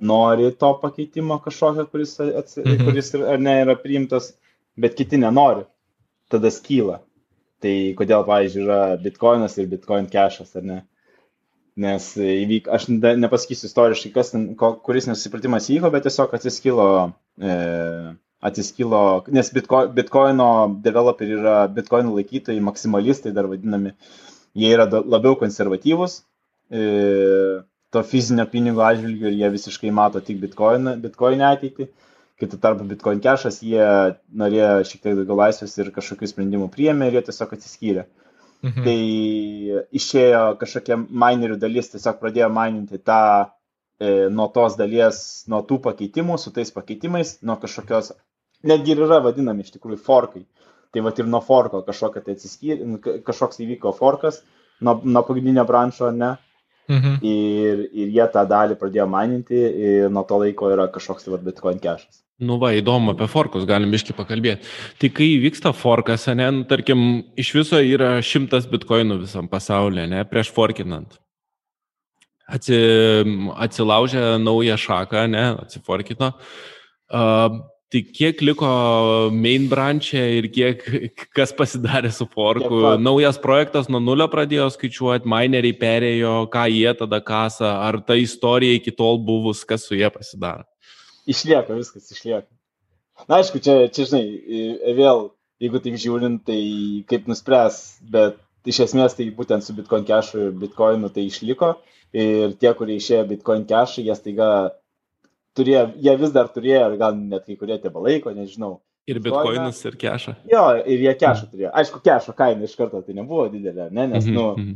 nori 0.01 0.51
to 0.59 0.71
pakeitimo 0.81 1.39
kažkokio, 1.43 1.85
kuris, 1.91 2.17
ats, 2.19 2.57
mhm. 2.57 2.85
kuris 2.87 3.13
ar 3.15 3.39
ne 3.39 3.59
yra 3.63 3.75
priimtas, 3.79 4.33
bet 4.75 4.95
kiti 4.97 5.19
nenori. 5.21 5.65
Tada 6.31 6.49
skyla. 6.51 7.01
Tai 7.63 7.75
kodėl, 7.99 8.25
pavyzdžiui, 8.27 8.63
yra 8.65 8.79
bitkoinas 8.99 9.55
ir 9.61 9.69
bitcoin 9.71 10.09
cashas, 10.11 10.55
ar 10.59 10.65
ne? 10.67 10.79
Nes 11.79 12.09
įvyk, 12.19 12.67
aš 12.73 12.89
ne, 12.91 13.13
nepasakysiu 13.23 13.69
istoriškai, 13.69 14.11
kas, 14.13 14.33
kuris 14.85 15.07
nesusipratimas 15.09 15.69
įvyko, 15.71 15.89
bet 15.93 16.05
tiesiog 16.05 16.35
atsiskilo, 16.37 16.87
e, 17.41 17.53
atsiskilo, 18.45 19.01
nes 19.33 19.49
bitko, 19.55 19.85
bitkoino 19.95 20.49
developeriai 20.85 21.39
yra 21.39 21.55
bitkoino 21.73 22.13
laikytojai, 22.17 22.61
maksimalistai 22.67 23.33
dar 23.33 23.49
vadinami, 23.49 23.95
jie 24.59 24.73
yra 24.75 24.85
labiau 24.91 25.37
konservatyvūs, 25.39 26.19
e, 26.69 26.83
to 27.93 28.01
fizinio 28.03 28.45
pinigo 28.49 28.81
atžvilgiu 28.85 29.29
ir 29.29 29.37
jie 29.37 29.49
visiškai 29.53 29.91
mato 29.93 30.21
tik 30.25 30.39
bitkoiną, 30.41 30.95
bitkoinę 31.03 31.45
ateitį. 31.51 31.87
Kai 32.41 32.47
tu 32.49 32.57
tarp 32.57 32.79
Bitcoin 32.89 33.19
cashas, 33.21 33.59
jie 33.61 33.83
norėjo 34.41 34.69
šiek 34.89 35.03
tiek 35.03 35.17
daugiau 35.19 35.37
laisvės 35.37 35.75
ir 35.77 35.91
kažkokių 35.93 36.27
sprendimų 36.31 36.65
priėmė 36.73 37.07
ir 37.07 37.19
jie 37.19 37.21
tiesiog 37.27 37.53
atsiskyrė. 37.55 38.05
Mhm. 38.65 38.85
Tai 38.87 38.95
išėjo 39.99 40.41
kažkokia 40.59 40.97
minerių 40.97 41.59
dalis, 41.61 41.91
tiesiog 41.93 42.17
pradėjo 42.19 42.49
mininti 42.55 42.97
tą 43.05 43.19
e, 44.01 44.09
nuo 44.33 44.47
tos 44.55 44.79
dalies, 44.79 45.19
nuo 45.51 45.61
tų 45.69 45.77
pakeitimų, 45.85 46.39
su 46.41 46.51
tais 46.55 46.73
pakeitimais, 46.73 47.37
nuo 47.45 47.59
kažkokios, 47.61 48.15
netgi 48.65 48.95
ir 48.95 49.03
yra 49.05 49.21
vadinami 49.23 49.67
iš 49.67 49.75
tikrųjų 49.77 50.01
forkai. 50.07 50.47
Tai 50.93 51.05
va 51.05 51.13
ir 51.13 51.29
nuo 51.29 51.41
forko 51.45 51.83
kažkokia 51.85 52.25
tai 52.25 52.35
atsiskyrė, 52.39 52.97
kažkoks 53.29 53.61
įvyko 53.61 53.93
forkas, 53.97 54.41
nuo, 54.81 54.97
nuo 55.05 55.23
pagrindinio 55.27 55.67
branšo, 55.69 56.09
ne, 56.17 56.33
Mhm. 56.33 56.52
Ir, 56.89 57.85
ir 57.95 58.11
jie 58.11 58.25
tą 58.33 58.43
dalį 58.49 58.75
pradėjo 58.79 59.07
maninti 59.07 59.55
ir 59.55 60.11
nuo 60.11 60.25
to 60.27 60.41
laiko 60.41 60.71
yra 60.73 60.89
kažkoks 60.91 61.29
tai 61.29 61.39
Bitcoin 61.39 61.79
cashas. 61.83 62.23
Nu 62.43 62.57
va, 62.59 62.73
įdomu, 62.75 63.13
apie 63.13 63.27
forkus 63.31 63.63
galim 63.69 63.93
iški 63.93 64.15
pakalbėti. 64.17 64.67
Tai 64.99 65.09
kai 65.15 65.29
vyksta 65.39 65.71
forkas, 65.77 66.25
ne, 66.35 66.49
nu, 66.51 66.63
tarkim, 66.67 67.23
iš 67.39 67.53
viso 67.55 67.79
yra 67.79 68.17
šimtas 68.25 68.65
bitkoinų 68.71 69.21
visam 69.21 69.47
pasaulyje, 69.51 70.09
ne, 70.11 70.23
prieš 70.27 70.51
forkinant. 70.55 71.19
Atsi, 72.53 72.79
atsilaužė 73.63 74.25
naują 74.43 74.75
šaką, 74.81 75.27
ne, 75.31 75.45
atsiforkino. 75.63 76.33
Uh, 77.13 77.61
Tai 77.93 78.01
kiek 78.09 78.39
liko 78.41 78.67
main 79.29 79.67
branch'e 79.69 80.21
ir 80.39 80.47
kiek 80.49 80.79
kas 81.37 81.51
pasidarė 81.53 82.09
su 82.09 82.25
forku? 82.25 82.79
Naujas 82.97 83.37
projektas 83.37 83.85
nuo 83.85 84.01
nulio 84.01 84.25
pradėjo 84.31 84.65
skaičiuoti, 84.73 85.29
mineriai 85.29 85.75
perėjo, 85.77 86.31
ką 86.53 86.63
jie 86.73 86.89
tada 86.97 87.19
kasa, 87.21 87.75
ar 87.85 87.99
ta 88.07 88.17
istorija 88.17 88.79
iki 88.79 88.95
tol 88.97 89.21
buvus, 89.21 89.61
kas 89.69 89.85
su 89.85 89.99
jie 89.99 90.09
pasidaro? 90.09 90.65
Išlieka, 91.29 91.77
viskas 91.77 92.09
išlieka. 92.15 92.49
Na, 93.27 93.37
aišku, 93.37 93.61
čia, 93.61 93.77
čia 93.93 94.09
žinai, 94.09 94.25
vėl, 94.97 95.27
jeigu 95.61 95.85
taip 95.85 96.01
žiūrint, 96.01 96.41
tai 96.49 96.59
kaip 97.13 97.29
nuspręs, 97.29 97.79
bet 98.09 98.41
iš 98.65 98.87
esmės 98.87 99.13
tai 99.19 99.29
būtent 99.37 99.61
su 99.61 99.77
Bitcoin 99.77 100.09
cache 100.09 100.47
ir 100.47 100.55
Bitcoinu 100.57 101.13
tai 101.13 101.27
išliko 101.29 101.75
ir 102.13 102.57
tie, 102.57 102.73
kurie 102.73 102.97
išėjo 102.97 103.27
Bitcoin 103.29 103.67
cache, 103.69 104.01
jie 104.01 104.17
staiga 104.17 104.49
turėjo, 105.57 105.83
jie 106.05 106.15
vis 106.21 106.33
dar 106.35 106.49
turėjo, 106.53 106.87
gal 106.99 107.17
net 107.17 107.45
kai 107.47 107.57
kurie 107.59 107.77
tėvą 107.81 108.03
laiko, 108.07 108.33
nežinau. 108.35 108.77
Ir 109.09 109.19
bitkoinus, 109.19 109.81
ir 109.83 109.97
kešą. 109.99 110.37
Jo, 110.47 110.63
ir 110.87 111.03
jie 111.03 111.13
kešą 111.19 111.49
turėjo. 111.51 111.73
Aišku, 111.81 111.99
kešo 112.05 112.35
kaina 112.37 112.63
iš 112.63 112.77
karto 112.79 113.01
tai 113.03 113.17
nebuvo 113.17 113.49
didelė, 113.51 113.89
ne, 113.91 114.07
nes, 114.07 114.23
mm 114.23 114.29
-hmm. 114.29 114.35
nu, 114.37 114.45
mhm. 114.57 114.73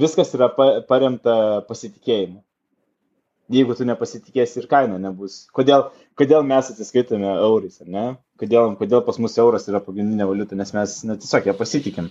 viskas 0.00 0.34
yra 0.34 0.48
pa, 0.48 0.68
paremta 0.88 1.36
pasitikėjimu. 1.68 2.40
Jeigu 3.52 3.74
tu 3.76 3.84
nepasitikėsi 3.84 4.62
ir 4.62 4.66
kaina 4.70 4.96
nebus. 4.98 5.42
Kodėl, 5.52 5.90
kodėl 6.16 6.46
mes 6.48 6.70
atsiskaitome 6.72 7.28
eurais, 7.28 7.82
ne? 7.84 8.16
Kodėl, 8.40 8.72
kodėl 8.80 9.04
pas 9.04 9.18
mus 9.20 9.36
euras 9.38 9.68
yra 9.68 9.82
pagrindinė 9.84 10.24
valiuta, 10.24 10.56
nes 10.56 10.72
mes 10.72 11.04
na, 11.04 11.18
tiesiog 11.20 11.50
ją 11.50 11.54
pasitikim. 11.58 12.08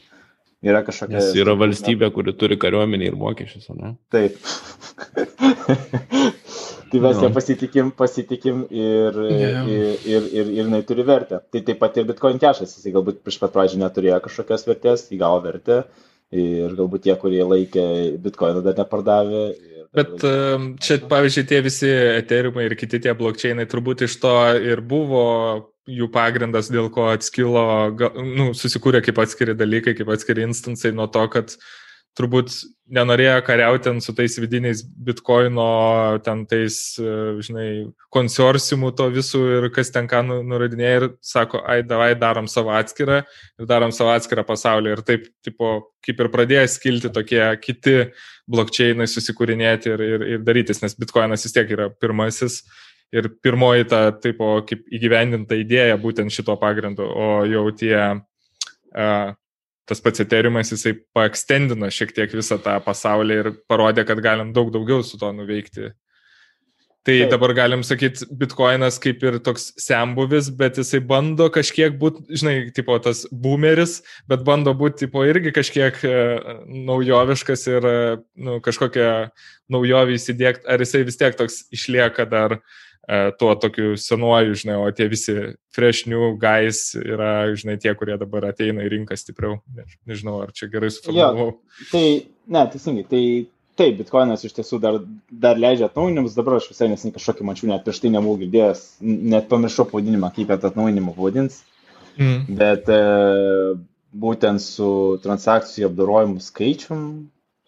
Yra 0.64 0.84
kažkokia. 0.86 1.18
Nes 1.18 1.34
yra 1.36 1.58
valstybė, 1.60 2.12
kuri 2.14 2.38
turi 2.38 2.56
kariuomenį 2.62 3.10
ir 3.10 3.18
mokesčius, 3.20 3.74
ne? 3.74 3.96
Taip. 4.14 4.38
Tai 6.94 7.02
mes 7.02 7.20
ją 7.24 7.30
pasitikim, 7.34 7.92
pasitikim 7.98 8.64
ir, 8.70 9.16
yeah. 9.26 9.66
ir, 9.66 9.86
ir, 10.06 10.26
ir, 10.30 10.50
ir 10.52 10.52
jinai 10.60 10.84
turi 10.86 11.06
vertę. 11.08 11.40
Tai 11.50 11.62
taip 11.66 11.80
pat 11.82 11.98
ir 11.98 12.06
Bitcoin 12.06 12.38
cashas, 12.42 12.76
jisai 12.78 12.94
galbūt 12.94 13.24
prieš 13.26 13.40
pat 13.42 13.54
pradžią 13.56 13.82
neturėjo 13.82 14.20
kažkokios 14.28 14.68
vertės, 14.70 15.08
įgavo 15.16 15.42
vertę 15.48 15.80
ir 16.34 16.76
galbūt 16.78 17.08
tie, 17.08 17.16
kurie 17.18 17.42
laikė 17.46 17.86
Bitcoiną 18.22 18.62
dar 18.66 18.78
nepardavė. 18.78 19.44
Bet 19.94 20.26
čia, 20.82 20.98
pavyzdžiui, 21.10 21.48
tie 21.50 21.62
visi 21.66 21.90
eteriumai 21.90 22.68
ir 22.70 22.78
kiti 22.78 23.02
tie 23.02 23.14
blokčiai, 23.18 23.68
turbūt 23.70 24.06
iš 24.06 24.18
to 24.22 24.38
ir 24.58 24.82
buvo 24.86 25.26
jų 25.90 26.08
pagrindas, 26.14 26.70
dėl 26.74 26.88
ko 26.94 27.10
atskilo, 27.12 27.66
nu, 28.22 28.52
susikūrė 28.58 29.02
kaip 29.06 29.18
atskiri 29.26 29.58
dalykai, 29.58 29.98
kaip 29.98 30.14
atskiri 30.14 30.46
instansai 30.48 30.94
nuo 30.96 31.10
to, 31.12 31.26
kad 31.34 31.54
uh, 31.58 31.66
turbūt 32.18 32.54
nenorėjo 32.94 33.38
kariauti 33.48 33.94
su 34.04 34.14
tais 34.16 34.36
vidiniais 34.42 34.84
bitkoino, 34.84 36.20
ten 36.26 36.44
tais, 36.50 36.78
e, 37.02 37.14
žinai, 37.46 37.68
konsorciumų 38.14 38.92
to 38.98 39.08
visų 39.14 39.42
ir 39.58 39.68
kas 39.74 39.90
ten 39.94 40.08
ką 40.12 40.22
nu, 40.28 40.40
nurodinėja 40.46 41.00
ir 41.00 41.08
sako, 41.24 41.64
ai, 41.66 41.82
davai 41.88 42.12
darom 42.20 42.50
savo 42.52 42.74
atskirą 42.76 43.24
ir 43.24 43.70
darom 43.70 43.94
savo 43.96 44.14
atskirą 44.14 44.46
pasaulį. 44.48 44.94
Ir 44.94 45.04
taip, 45.08 45.28
tipo, 45.46 45.74
kaip 46.06 46.22
ir 46.22 46.32
pradėjo 46.34 46.66
skilti 46.76 47.14
tokie 47.14 47.44
kiti 47.64 47.98
blokčiai 48.52 49.08
susikūrinėti 49.10 49.94
ir, 49.94 50.08
ir, 50.08 50.26
ir 50.36 50.44
darytis, 50.46 50.84
nes 50.84 50.98
bitkoinas 51.00 51.48
vis 51.48 51.56
tiek 51.56 51.72
yra 51.74 51.90
pirmasis. 51.90 52.62
Ir 53.14 53.30
pirmoji 53.46 53.86
ta, 53.92 54.08
tipo, 54.18 54.56
kaip 54.66 54.88
įgyvendinta 54.90 55.58
idėja 55.62 56.00
būtent 56.02 56.34
šito 56.34 56.56
pagrindu, 56.58 57.06
o 57.06 57.44
jau 57.46 57.68
tie 57.78 57.98
uh, 58.10 59.34
tas 59.90 60.02
pats 60.04 60.24
eteriumas, 60.24 60.72
jisai 60.72 60.96
paekstendino 61.16 61.90
šiek 61.92 62.14
tiek 62.16 62.32
visą 62.36 62.60
tą 62.64 62.78
pasaulį 62.86 63.40
ir 63.42 63.52
parodė, 63.68 64.06
kad 64.08 64.22
galim 64.24 64.54
daug 64.56 64.72
daugiau 64.74 65.04
su 65.04 65.20
to 65.20 65.32
nuveikti. 65.36 65.92
Tai 67.04 67.18
Taip. 67.20 67.34
dabar 67.34 67.52
galim 67.52 67.82
sakyti, 67.84 68.24
bitkoinas 68.40 68.96
kaip 69.04 69.26
ir 69.28 69.36
toks 69.44 69.74
sembuvis, 69.84 70.48
bet 70.56 70.78
jisai 70.80 71.02
bando 71.04 71.50
kažkiek 71.52 71.98
būti, 72.00 72.24
žinai, 72.40 72.54
tipo 72.72 72.96
tas 73.04 73.26
boomeris, 73.28 73.98
bet 74.32 74.46
bando 74.48 74.72
būti, 74.72 75.02
tipo, 75.04 75.26
irgi 75.28 75.52
kažkiek 75.52 76.00
e, 76.08 76.14
naujoviškas 76.88 77.68
ir 77.74 77.90
e, 77.90 77.98
nu, 78.48 78.56
kažkokią 78.64 79.10
naujovį 79.76 80.16
įsidėkti, 80.16 80.64
ar 80.64 80.86
jisai 80.86 81.04
vis 81.10 81.20
tiek 81.20 81.36
toks 81.36 81.66
išlieka 81.76 82.24
dar 82.32 82.56
uh, 82.62 82.80
tuo 83.40 83.56
tokiu 83.60 83.98
senuoju, 84.00 84.56
žinai, 84.56 84.78
o 84.80 84.92
tie 84.96 85.10
visi 85.12 85.34
fresh 85.76 86.08
new 86.08 86.38
guys 86.40 86.94
yra, 87.00 87.52
žinai, 87.60 87.76
tie, 87.82 87.92
kurie 88.00 88.16
dabar 88.20 88.48
ateina 88.48 88.86
į 88.86 88.94
rinką 88.94 89.18
stipriau. 89.20 89.58
Ne, 89.76 89.84
nežinau, 90.08 90.38
ar 90.46 90.54
čia 90.56 90.70
gerai 90.72 90.92
suformulavau. 90.94 91.50
Ja, 91.52 91.90
tai, 91.92 92.06
ne, 92.48 92.64
teisingai, 92.72 93.04
tai 93.10 93.24
taip, 93.80 93.98
bitkoinas 94.00 94.46
iš 94.48 94.56
tiesų 94.56 94.80
dar, 94.84 95.02
dar 95.28 95.60
leidžia 95.60 95.90
atnaujinimus, 95.90 96.38
dabar 96.38 96.60
aš 96.60 96.70
visai 96.72 96.88
nesiniai 96.92 97.18
kažkokį 97.18 97.48
mačiau, 97.50 97.70
net 97.72 97.84
prieš 97.84 98.04
tai 98.04 98.14
nebuvau 98.14 98.40
girdėjęs, 98.44 98.84
net 99.04 99.50
pamiršau 99.52 99.88
pavadinimą, 99.92 100.32
kaip 100.36 100.54
atnaujinimą 100.56 101.16
pavadins. 101.18 101.60
Mm. 102.14 102.56
Bet 102.60 102.90
e, 102.94 103.02
būtent 104.14 104.62
su 104.62 104.90
transakcijų 105.24 105.90
apdarojimu 105.90 106.44
skaičium 106.44 107.06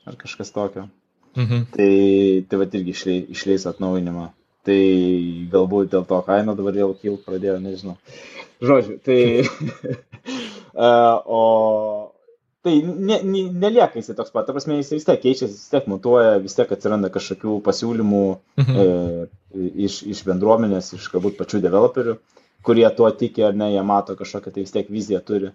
ar 0.05 0.17
kažkas 0.21 0.53
tokio. 0.53 0.87
Mm 1.35 1.45
-hmm. 1.45 1.63
Tai, 1.75 2.45
tai 2.49 2.57
va 2.57 2.65
irgi 2.71 2.91
išleis, 2.93 3.29
išleis 3.29 3.65
atnaujinimą. 3.65 4.29
Tai 4.65 4.81
galbūt 5.53 5.91
dėl 5.93 6.05
to 6.09 6.19
kaina 6.25 6.55
dabar 6.57 6.73
vėl 6.73 6.95
kilt 6.97 7.25
pradėjo, 7.27 7.59
nežinau. 7.61 7.95
Žodžiu, 8.65 8.99
tai... 9.05 9.19
o 11.37 11.41
tai 12.65 12.79
ne, 12.81 13.19
ne, 13.21 13.41
nelieka 13.53 13.99
jisai 13.99 14.15
toks 14.17 14.33
pat, 14.33 14.47
ta 14.47 14.53
prasme 14.55 14.79
jisai 14.79 14.97
vis 14.97 15.05
tiek 15.05 15.19
keičiasi, 15.21 15.53
vis 15.53 15.69
tiek 15.69 15.85
mutuoja, 15.91 16.39
vis 16.41 16.57
tiek 16.57 16.71
atsiranda 16.73 17.11
kažkokių 17.13 17.59
pasiūlymų 17.67 18.21
mhm. 18.63 18.79
e, 18.81 19.67
iš, 19.85 19.99
iš 20.09 20.23
bendruomenės, 20.25 20.89
iš 20.97 21.11
galbūt 21.13 21.37
pačių 21.37 21.61
developerių, 21.67 22.17
kurie 22.65 22.87
tuo 22.97 23.11
tiki 23.13 23.45
ar 23.45 23.53
ne, 23.53 23.69
jie 23.75 23.85
mato 23.85 24.17
kažkokią 24.17 24.55
tai 24.55 24.65
vis 24.65 24.73
tiek 24.73 24.89
viziją 24.89 25.21
turi. 25.27 25.53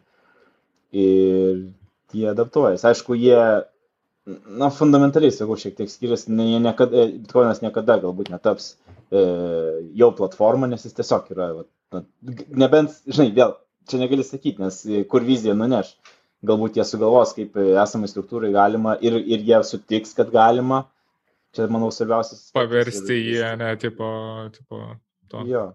Ir 0.94 1.66
jie 2.14 2.30
adaptuojasi. 2.30 2.86
Aišku, 2.92 3.18
jie 3.18 3.42
na, 4.46 4.70
fundamentaliai, 4.74 5.34
sakau, 5.34 5.58
šiek 5.58 5.74
tiek 5.78 5.90
skiriasi, 5.90 6.30
ne, 6.34 6.46
niekada, 6.62 7.08
Bitcoinas 7.10 7.62
niekada 7.64 7.98
galbūt 8.02 8.30
netaps 8.30 8.74
e, 8.74 8.89
jau 9.10 10.12
platforma, 10.18 10.68
nes 10.70 10.84
jis 10.86 10.94
tiesiog 10.94 11.32
yra, 11.34 11.50
va, 11.56 11.66
na, 11.94 12.04
nebent, 12.62 12.94
žinai, 13.10 13.32
vėl, 13.34 13.56
čia 13.90 13.98
negali 14.02 14.26
sakyti, 14.26 14.62
nes 14.62 14.80
kur 15.10 15.26
vizija 15.26 15.56
nuneš, 15.58 15.92
galbūt 16.46 16.78
jie 16.78 16.86
sugalvos, 16.86 17.34
kaip 17.36 17.58
esamai 17.58 18.08
struktūrai 18.10 18.52
galima 18.54 18.96
ir, 19.04 19.18
ir 19.18 19.44
jie 19.44 19.60
sutiks, 19.66 20.14
kad 20.16 20.32
galima, 20.34 20.84
čia, 21.56 21.66
manau, 21.72 21.90
svarbiausias. 21.94 22.48
Paversti 22.56 23.18
jį, 23.18 23.38
ne, 23.60 23.74
tipo, 23.82 24.08
tipo, 24.54 24.82
to. 25.30 25.44
Jo. 25.48 25.70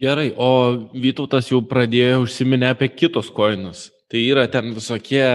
Gerai, 0.00 0.30
o 0.32 0.88
Vytautas 0.96 1.50
jau 1.50 1.60
pradėjo 1.68 2.22
užsiminę 2.24 2.70
apie 2.72 2.88
kitus 2.88 3.28
koinus. 3.36 3.90
Tai 4.10 4.22
yra 4.24 4.46
ten 4.50 4.72
visokie 4.72 5.26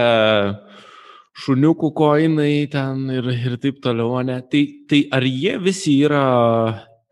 šuniukų 1.44 1.92
koinai 1.96 2.66
ten 2.72 3.06
ir, 3.14 3.28
ir 3.30 3.54
taip 3.62 3.78
toliau, 3.84 4.18
ne? 4.26 4.40
Tai, 4.50 4.62
tai 4.90 5.04
ar 5.14 5.24
jie 5.28 5.54
visi 5.62 5.94
yra 6.04 6.24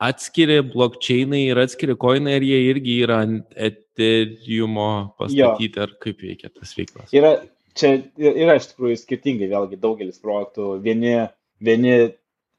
atskiri 0.02 0.60
blokčiai 0.66 1.40
ir 1.44 1.60
atskiri 1.62 1.96
koinai, 1.96 2.38
ar 2.38 2.44
jie 2.46 2.60
irgi 2.70 2.98
yra 3.04 3.20
ant 3.24 3.54
Ethereumo 3.54 5.14
pastatyti, 5.18 5.78
jo. 5.78 5.86
ar 5.86 5.94
kaip 6.02 6.22
veikia 6.22 6.50
tas 6.50 6.74
veiklas? 6.76 7.12
Yra, 7.14 7.36
čia 7.78 7.96
yra 8.18 8.58
iš 8.58 8.72
tikrųjų 8.72 8.98
skirtingai, 9.00 9.50
vėlgi 9.52 9.80
daugelis 9.80 10.20
projektų. 10.22 10.74
Vieni, 10.84 11.16
vieni 11.62 11.96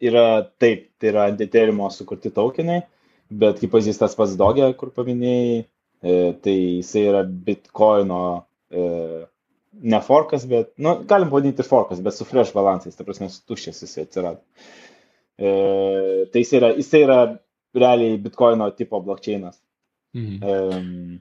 yra 0.03 0.25
taip, 0.61 0.89
tai 0.99 1.11
yra 1.11 1.29
ant 1.31 1.43
Ethereumo 1.43 1.89
sukurti 1.91 2.31
tokenai, 2.35 2.81
bet 3.29 3.61
kaip 3.61 3.73
pavyzdys 3.73 4.01
tas 4.01 4.15
pats 4.17 4.35
Dogė, 4.39 4.69
kur 4.79 4.93
paminėjai, 4.95 5.63
e, 6.05 6.17
tai 6.43 6.55
jisai 6.55 7.07
yra 7.11 7.23
Bitcoino 7.25 8.23
e, 8.71 9.25
ne 9.83 10.01
forkas, 10.01 10.45
bet, 10.47 10.71
nu, 10.79 10.97
galim 11.09 11.31
pavadinti 11.31 11.65
forkas, 11.67 12.01
bet 12.03 12.15
su 12.15 12.27
fresh 12.27 12.55
balansais, 12.55 12.95
ta 12.95 13.07
prasme, 13.07 13.27
tuščias 13.49 13.83
jisai 13.83 14.05
atsirado. 14.07 14.43
E, 15.37 15.53
tai 16.31 16.43
jisai 16.43 16.59
yra, 16.61 16.73
jisai 16.79 17.01
yra 17.05 17.19
realiai 17.75 18.19
bitkoino 18.25 18.69
tipo 18.77 19.01
blokčeinas. 19.03 19.57
Mhm. 20.15 20.35
E, 20.41 21.19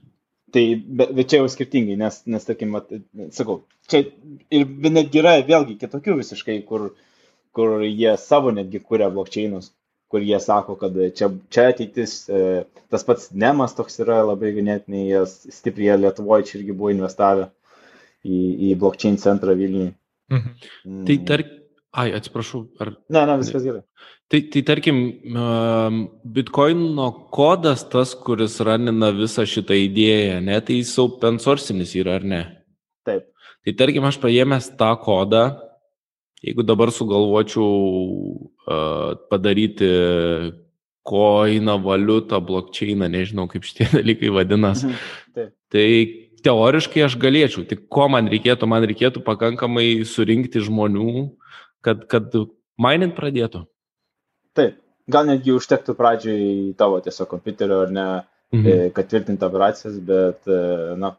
tai, 0.55 0.67
bet, 0.87 1.15
bet 1.19 1.31
čia 1.31 1.43
jau 1.43 1.51
skirtingai, 1.51 1.97
nes, 1.99 2.21
nes 2.31 2.47
tarkim, 2.47 2.77
at, 2.79 2.93
sakau, 3.35 3.63
čia 3.91 4.05
ir 4.55 4.69
netgi 4.87 5.23
yra 5.23 5.39
vėlgi 5.47 5.81
kitokių 5.81 6.21
visiškai, 6.21 6.61
kur, 6.69 6.93
kur 7.55 7.83
jie 7.83 8.15
savo 8.23 8.55
netgi 8.55 8.83
kūrė 8.85 9.11
blokčeinus 9.15 9.73
kur 10.15 10.23
jie 10.23 10.39
sako, 10.41 10.77
kad 10.79 10.95
čia, 11.19 11.27
čia 11.51 11.63
ateitis, 11.73 12.13
e, 12.31 12.63
tas 12.93 13.03
pats 13.03 13.33
Nemas 13.35 13.73
toks 13.75 13.99
yra 14.05 14.21
labai 14.23 14.53
ganėtinai 14.55 15.25
stipriai 15.27 15.97
Lietuvoje 15.99 16.47
čia 16.47 16.61
irgi 16.61 16.77
buvo 16.77 16.93
investavę. 16.95 17.49
Į, 18.25 18.37
į 18.69 18.69
blockchain 18.81 19.19
centrą 19.21 19.57
Vilniuje. 19.59 19.91
Mhm. 20.33 20.53
Mm. 20.87 21.01
Tai 21.09 21.17
tarp, 21.29 21.51
Ai, 21.95 22.09
atsiprašau, 22.17 22.65
ar. 22.83 22.91
Ne, 23.13 23.23
ne, 23.29 23.37
viskas 23.39 23.63
gerai. 23.63 23.85
Tai, 24.33 24.41
tai 24.51 24.63
tarkim, 24.67 24.97
bitkoino 26.35 27.07
kodas 27.35 27.85
tas, 27.93 28.17
kuris 28.19 28.57
ranina 28.67 29.13
visą 29.15 29.45
šitą 29.47 29.77
idėją, 29.79 30.41
ne, 30.43 30.57
tai 30.65 30.81
jis 30.81 30.95
open 31.03 31.39
sourcinis 31.43 31.93
yra, 32.01 32.17
ar 32.19 32.27
ne? 32.27 32.41
Taip. 33.07 33.29
Tai 33.65 33.77
tarkim, 33.79 34.09
aš 34.09 34.19
paėmęs 34.23 34.73
tą 34.81 34.91
kodą, 35.05 35.45
jeigu 36.45 36.67
dabar 36.67 36.91
sugalvočiau 36.93 37.69
uh, 37.69 39.15
padaryti 39.31 39.93
koiną, 41.05 41.79
valiutą, 41.85 42.41
blokčeiną, 42.41 43.09
nežinau 43.13 43.47
kaip 43.53 43.65
šitie 43.69 43.87
dalykai 43.99 44.33
vadinasi, 44.35 44.91
mhm. 44.91 45.09
Taip. 45.37 45.55
tai 45.73 45.89
teoriškai 46.45 47.07
aš 47.07 47.17
galėčiau, 47.21 47.65
tik 47.69 47.87
ko 47.93 48.09
man 48.13 48.29
reikėtų, 48.33 48.69
man 48.69 48.85
reikėtų 48.89 49.23
pakankamai 49.25 50.05
surinkti 50.09 50.61
žmonių, 50.65 51.31
kad, 51.85 52.07
kad 52.11 52.35
mainint 52.81 53.15
pradėtų. 53.17 53.65
Taip, 54.57 54.79
gal 55.11 55.29
netgi 55.29 55.55
užtektų 55.55 55.97
pradžiai 55.99 56.47
tavo 56.79 57.01
tiesiog 57.05 57.31
kompiuterio 57.31 57.83
ar 57.87 57.93
ne, 57.95 58.07
mhm. 58.55 58.67
E, 58.67 58.93
kad 58.97 59.11
tvirtinti 59.11 59.47
operacijas, 59.47 59.99
bet, 60.09 60.41
e, 60.49 60.95
na, 61.01 61.15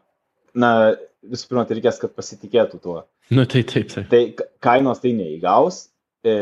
na 0.56 0.72
visų 1.26 1.50
pirma, 1.50 1.66
tai 1.68 1.78
reikės, 1.78 2.00
kad 2.02 2.16
pasitikėtų 2.16 2.82
tuo. 2.82 2.98
Nu, 3.34 3.46
tai 3.50 3.64
taip, 3.66 3.90
taip. 3.92 4.10
Tai 4.10 4.48
kainos 4.62 5.02
tai 5.02 5.14
neįgaus, 5.16 5.86
e, 6.26 6.36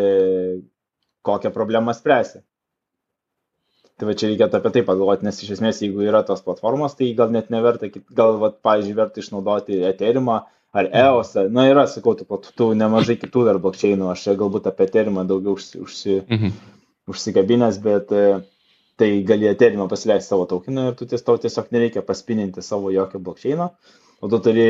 kokią 1.24 1.52
problemą 1.54 1.94
spręsi. 1.96 2.42
Tai 3.94 4.08
va 4.08 4.16
čia 4.18 4.28
reikėtų 4.32 4.58
apie 4.58 4.72
tai 4.74 4.82
pagalvoti, 4.86 5.24
nes 5.26 5.36
iš 5.44 5.52
esmės, 5.54 5.80
jeigu 5.84 6.02
yra 6.02 6.24
tos 6.26 6.42
platformos, 6.44 6.96
tai 6.98 7.12
gal 7.16 7.30
net 7.34 7.52
neverta, 7.54 7.86
gal, 8.10 8.40
va, 8.42 8.50
pavyzdžiui, 8.66 8.96
verta 8.98 9.22
išnaudoti 9.22 9.84
Ethereumą 9.86 10.40
ar 10.74 10.88
EOS, 10.90 11.34
na 11.54 11.68
yra, 11.70 11.86
sakau, 11.90 12.16
tu, 12.18 12.26
tu 12.58 12.70
nemažai 12.74 13.16
kitų 13.20 13.44
dar 13.48 13.60
blokčiainų, 13.62 14.08
aš 14.10 14.26
čia 14.26 14.34
galbūt 14.40 14.66
apie 14.70 14.88
Ethereumą 14.88 15.22
daugiau 15.28 15.54
užsi, 15.54 15.78
užsi, 15.84 16.16
mhm. 16.26 16.54
užsikabinęs, 17.12 17.78
bet 17.84 18.10
e, 18.10 18.24
tai 18.98 19.10
gali 19.28 19.50
Ethereumą 19.52 19.86
pasileisti 19.90 20.34
savo 20.34 20.48
tokiną 20.50 20.88
ir 20.90 20.98
tu 20.98 21.06
ties, 21.10 21.22
tau 21.22 21.38
tiesiog 21.38 21.70
nereikia 21.74 22.02
paspininti 22.06 22.64
savo 22.66 22.90
jokio 22.94 23.22
blokčiaino, 23.22 23.70
o 24.18 24.32
tu 24.32 24.42
turi 24.42 24.66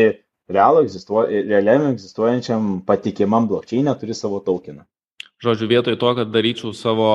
realų 0.52 0.84
egzistuo, 0.84 1.24
realiam 1.24 1.88
egzistuojančiam 1.94 2.82
patikimam 2.88 3.48
blokčiainę 3.48 3.96
turi 4.00 4.16
savo 4.18 4.42
tokiną. 4.44 4.84
Žodžiu, 5.44 5.66
vietoj 5.68 5.96
to, 6.00 6.10
kad 6.16 6.30
daryčiau 6.32 6.70
savo 6.76 7.08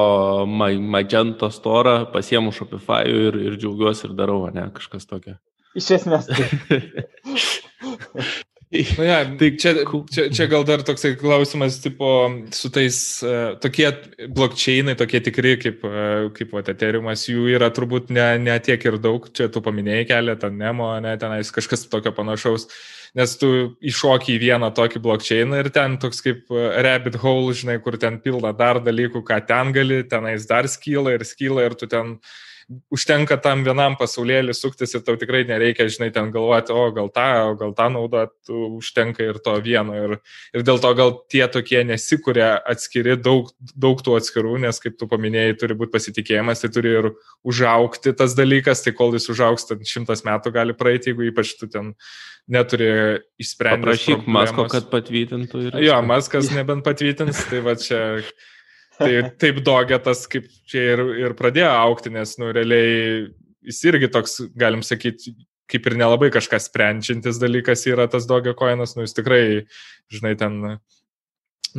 Magento 0.46 1.48
storą, 1.54 2.04
pasiemu 2.14 2.52
Shopify 2.54 3.08
ir, 3.10 3.38
ir 3.38 3.56
džiaugiuosi 3.58 4.10
ir 4.10 4.18
darau, 4.18 4.44
ne, 4.54 4.68
kažkas 4.76 5.10
tokio. 5.10 5.38
Iš 5.78 5.88
esmės. 5.98 6.30
Tai. 6.30 6.46
Nu, 8.98 9.04
ja, 9.04 9.24
tai 9.26 9.50
čia, 9.58 9.72
čia, 10.14 10.28
čia 10.30 10.46
gal 10.46 10.62
dar 10.62 10.84
toksai 10.86 11.16
klausimas, 11.18 11.80
tipo, 11.82 12.30
su 12.54 12.70
tais 12.70 12.98
uh, 13.26 13.56
tokie 13.58 13.88
blokčiainai, 14.30 14.94
tokie 15.00 15.24
tikri 15.26 15.56
kaip, 15.58 15.82
uh, 15.88 16.28
kaip 16.36 16.54
Ethereumas, 16.62 17.24
jų 17.26 17.48
yra 17.56 17.72
turbūt 17.74 18.12
ne, 18.14 18.28
ne 18.38 18.58
tiek 18.62 18.84
ir 18.86 19.00
daug, 19.02 19.26
čia 19.34 19.48
tu 19.50 19.64
paminėjai 19.66 20.06
keletą, 20.12 20.52
Nemo, 20.54 20.92
ne, 21.02 21.16
tenais 21.18 21.50
kažkas 21.56 21.88
tokio 21.90 22.14
panašaus, 22.14 22.68
nes 23.18 23.34
tu 23.42 23.50
iššoki 23.82 24.36
į 24.36 24.44
vieną 24.44 24.70
tokį 24.78 25.02
blokčiainą 25.02 25.64
ir 25.64 25.72
ten 25.74 25.98
toks 25.98 26.22
kaip 26.22 26.54
e, 26.54 26.68
rabbit 26.86 27.18
hole, 27.24 27.56
žinai, 27.58 27.80
kur 27.82 27.98
ten 27.98 28.22
pilna 28.22 28.54
dar 28.54 28.78
dalykų, 28.86 29.24
ką 29.26 29.42
ten 29.50 29.74
gali, 29.74 30.04
tenais 30.06 30.46
dar 30.46 30.70
skyla 30.70 31.18
ir 31.18 31.26
skyla 31.26 31.66
ir 31.66 31.78
tu 31.80 31.90
ten 31.90 32.20
uh, 32.20 32.38
užtenka 32.94 33.38
tam 33.42 33.64
vienam 33.66 33.96
pasaulėlį 33.98 34.54
suktis 34.54 34.94
ir 34.94 35.02
tau 35.06 35.18
tikrai 35.20 35.42
nereikia, 35.50 35.88
žinai, 35.90 36.10
ten 36.14 36.30
galvoti, 36.34 36.74
o 36.76 36.86
gal 36.94 37.10
tą, 37.14 37.28
o 37.50 37.56
gal 37.58 37.74
tą 37.78 37.88
naudot, 37.94 38.34
užtenka 38.50 39.26
ir 39.26 39.40
to 39.46 39.56
vieno. 39.66 39.96
Ir, 39.98 40.16
ir 40.54 40.66
dėl 40.68 40.82
to 40.84 40.92
gal 40.98 41.14
tie 41.32 41.42
tokie 41.52 41.82
nesikūrė 41.90 42.50
atskiri, 42.70 43.18
daug, 43.18 43.50
daug 43.74 44.04
tų 44.06 44.20
atskirų, 44.20 44.60
nes 44.66 44.82
kaip 44.84 45.00
tu 45.00 45.10
paminėjai, 45.10 45.58
turi 45.64 45.78
būti 45.80 45.96
pasitikėjimas, 45.98 46.62
tai 46.62 46.72
turi 46.76 46.94
ir 47.02 47.12
užaukti 47.48 48.14
tas 48.18 48.38
dalykas, 48.38 48.86
tai 48.86 48.94
kol 48.98 49.18
jis 49.18 49.30
užauks, 49.34 49.66
ten 49.72 49.82
šimtas 49.88 50.26
metų 50.28 50.54
gali 50.54 50.78
praeiti, 50.78 51.14
jeigu 51.14 51.30
ypač 51.32 51.56
tu 51.58 51.70
ten 51.72 51.96
neturi 52.50 52.92
išspręsti. 53.42 53.86
Prašyk 53.86 54.30
Masko, 54.30 54.70
kad 54.70 54.90
patvytintų 54.94 55.66
ir. 55.68 55.82
Jo, 55.90 56.00
Maskas 56.06 56.54
nebent 56.58 56.86
patvytins, 56.86 57.46
tai 57.50 57.66
va 57.66 57.78
čia 57.80 58.22
Tai 59.00 59.12
taip 59.40 59.62
dogetas, 59.64 60.26
kaip 60.32 60.48
čia 60.68 60.82
ir, 60.94 61.04
ir 61.24 61.36
pradėjo 61.40 61.70
aukti, 61.72 62.12
nes, 62.12 62.36
nu, 62.42 62.50
realiai 62.56 63.30
jis 63.70 63.84
irgi 63.88 64.10
toks, 64.12 64.40
galim 64.60 64.84
sakyti, 64.86 65.34
kaip 65.70 65.86
ir 65.88 65.98
nelabai 66.00 66.32
kažkas 66.34 66.68
sprendžiantis 66.70 67.40
dalykas 67.42 67.86
yra 67.90 68.10
tas 68.12 68.28
dogio 68.30 68.56
koinas, 68.58 68.96
nu, 68.98 69.06
jis 69.06 69.16
tikrai, 69.18 69.44
žinai, 70.12 70.34
ten, 70.40 70.58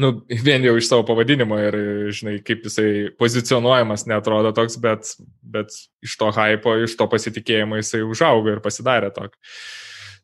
nu, 0.01 0.13
vien 0.47 0.65
jau 0.65 0.77
iš 0.79 0.89
savo 0.91 1.05
pavadinimo 1.09 1.59
ir, 1.61 1.79
žinai, 2.15 2.39
kaip 2.47 2.65
jisai 2.69 3.11
pozicionuojamas 3.21 4.07
netrodo 4.11 4.55
toks, 4.57 4.79
bet, 4.83 5.15
bet 5.43 5.75
iš 6.07 6.17
to 6.21 6.31
hypo, 6.37 6.79
iš 6.87 6.97
to 6.99 7.09
pasitikėjimo 7.11 7.81
jisai 7.81 8.05
užaugo 8.07 8.55
ir 8.55 8.65
pasidarė 8.65 9.13
tokį. 9.17 9.37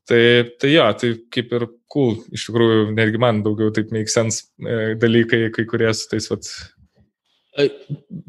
Tai, 0.06 0.22
tai 0.62 0.68
jo, 0.70 0.84
tai 0.94 1.08
kaip 1.34 1.50
ir 1.56 1.64
cool, 1.90 2.12
iš 2.30 2.44
tikrųjų, 2.46 2.92
netgi 2.94 3.18
man 3.18 3.40
daugiau 3.42 3.72
taip 3.74 3.90
make 3.90 4.12
sense 4.12 4.44
e, 4.62 4.94
dalykai, 5.02 5.48
kai 5.54 5.64
kurie 5.66 5.90
su 5.98 6.06
tais 6.12 6.30
vat, 6.30 6.46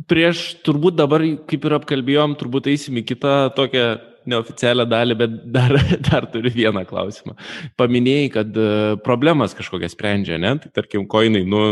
Prieš 0.07 0.43
turbūt 0.63 0.95
dabar, 0.95 1.23
kaip 1.49 1.65
ir 1.67 1.75
apkalbėjom, 1.77 2.37
turbūt 2.39 2.69
eisim 2.71 2.99
į 3.01 3.03
kitą 3.09 3.33
tokią 3.57 3.87
neoficialią 4.27 4.85
dalį, 4.89 5.17
bet 5.19 5.35
dar, 5.55 5.75
dar 6.09 6.27
turiu 6.31 6.51
vieną 6.53 6.83
klausimą. 6.87 7.35
Paminėjai, 7.79 8.29
kad 8.33 8.59
e, 8.59 8.69
problemas 9.05 9.55
kažkokias 9.57 9.95
sprendžia, 9.95 10.39
ne? 10.41 10.55
Tai 10.63 10.71
tarkim, 10.75 11.07
koinai, 11.09 11.43
nu, 11.47 11.63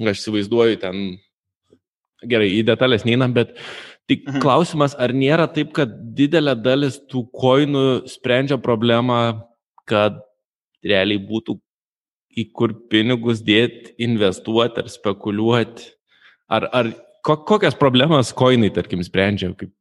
aš 0.00 0.24
įsivaizduoju 0.24 0.80
ten, 0.84 1.06
gerai, 2.28 2.50
į 2.58 2.64
detalės 2.68 3.06
neinam, 3.08 3.34
bet 3.36 3.54
tik 4.10 4.26
mhm. 4.26 4.40
klausimas, 4.42 4.96
ar 5.00 5.14
nėra 5.16 5.48
taip, 5.52 5.72
kad 5.76 5.92
didelė 6.16 6.56
dalis 6.58 7.00
tų 7.10 7.26
koinų 7.36 7.86
sprendžia 8.10 8.60
problemą, 8.60 9.20
kad 9.88 10.20
realiai 10.86 11.20
būtų 11.20 11.58
į 12.40 12.44
kur 12.54 12.76
pinigus 12.92 13.40
dėti, 13.44 13.96
investuoti 14.06 14.84
ar 14.84 14.92
spekuliuoti 14.92 15.88
Ar, 16.50 16.66
ar 16.74 16.88
ko, 17.26 17.36
kokias 17.46 17.76
problemas 17.78 18.32
koinai, 18.36 18.72
tarkim, 18.74 19.02
sprendžia 19.06 19.52
kaip 19.58 19.72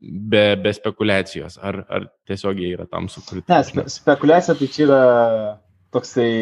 be, 0.00 0.42
be 0.62 0.72
spekulacijos, 0.76 1.58
ar, 1.64 1.82
ar 1.88 2.08
tiesiog 2.28 2.60
jie 2.60 2.72
yra 2.76 2.88
tam 2.90 3.08
sukurti? 3.12 3.46
Ne, 3.50 3.62
spe, 3.66 3.86
spekulacija 3.92 4.56
tai 4.58 4.68
čia 4.74 4.84
yra 4.86 5.00
toksai, 5.94 6.32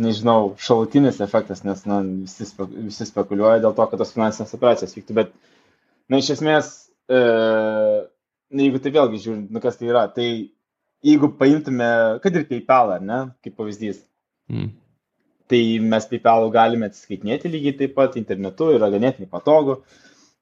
nežinau, 0.00 0.54
šalutinis 0.62 1.20
efektas, 1.20 1.62
nes 1.66 1.84
na, 1.88 2.00
visi, 2.24 2.48
spe, 2.48 2.66
visi 2.88 3.08
spekuliuoja 3.08 3.60
dėl 3.64 3.76
to, 3.76 3.88
kad 3.90 4.00
tos 4.00 4.14
finansinės 4.16 4.56
operacijas 4.56 4.96
vyktų, 4.96 5.18
bet, 5.20 5.34
na, 6.08 6.22
iš 6.22 6.32
esmės, 6.38 6.72
e, 7.12 7.20
na, 7.20 8.64
jeigu 8.64 8.80
tai 8.80 8.94
vėlgi 8.96 9.20
žiūrint, 9.26 9.52
nu 9.52 9.62
kas 9.62 9.76
tai 9.76 9.90
yra, 9.92 10.06
tai 10.14 10.30
jeigu 11.04 11.34
paimtume, 11.36 11.90
kad 12.24 12.40
ir 12.40 12.48
PayPal, 12.48 12.96
ne, 13.04 13.26
kaip 13.44 13.60
pavyzdys, 13.60 14.00
mm 14.48 14.78
tai 15.50 15.62
mes 15.82 16.06
PayPal 16.10 16.48
galime 16.54 16.86
atsiskaitinėti 16.90 17.50
lygiai 17.50 17.76
taip 17.80 17.96
pat 17.98 18.16
internetu, 18.20 18.70
yra 18.76 18.90
ganėtinai 18.92 19.28
patogu. 19.30 19.80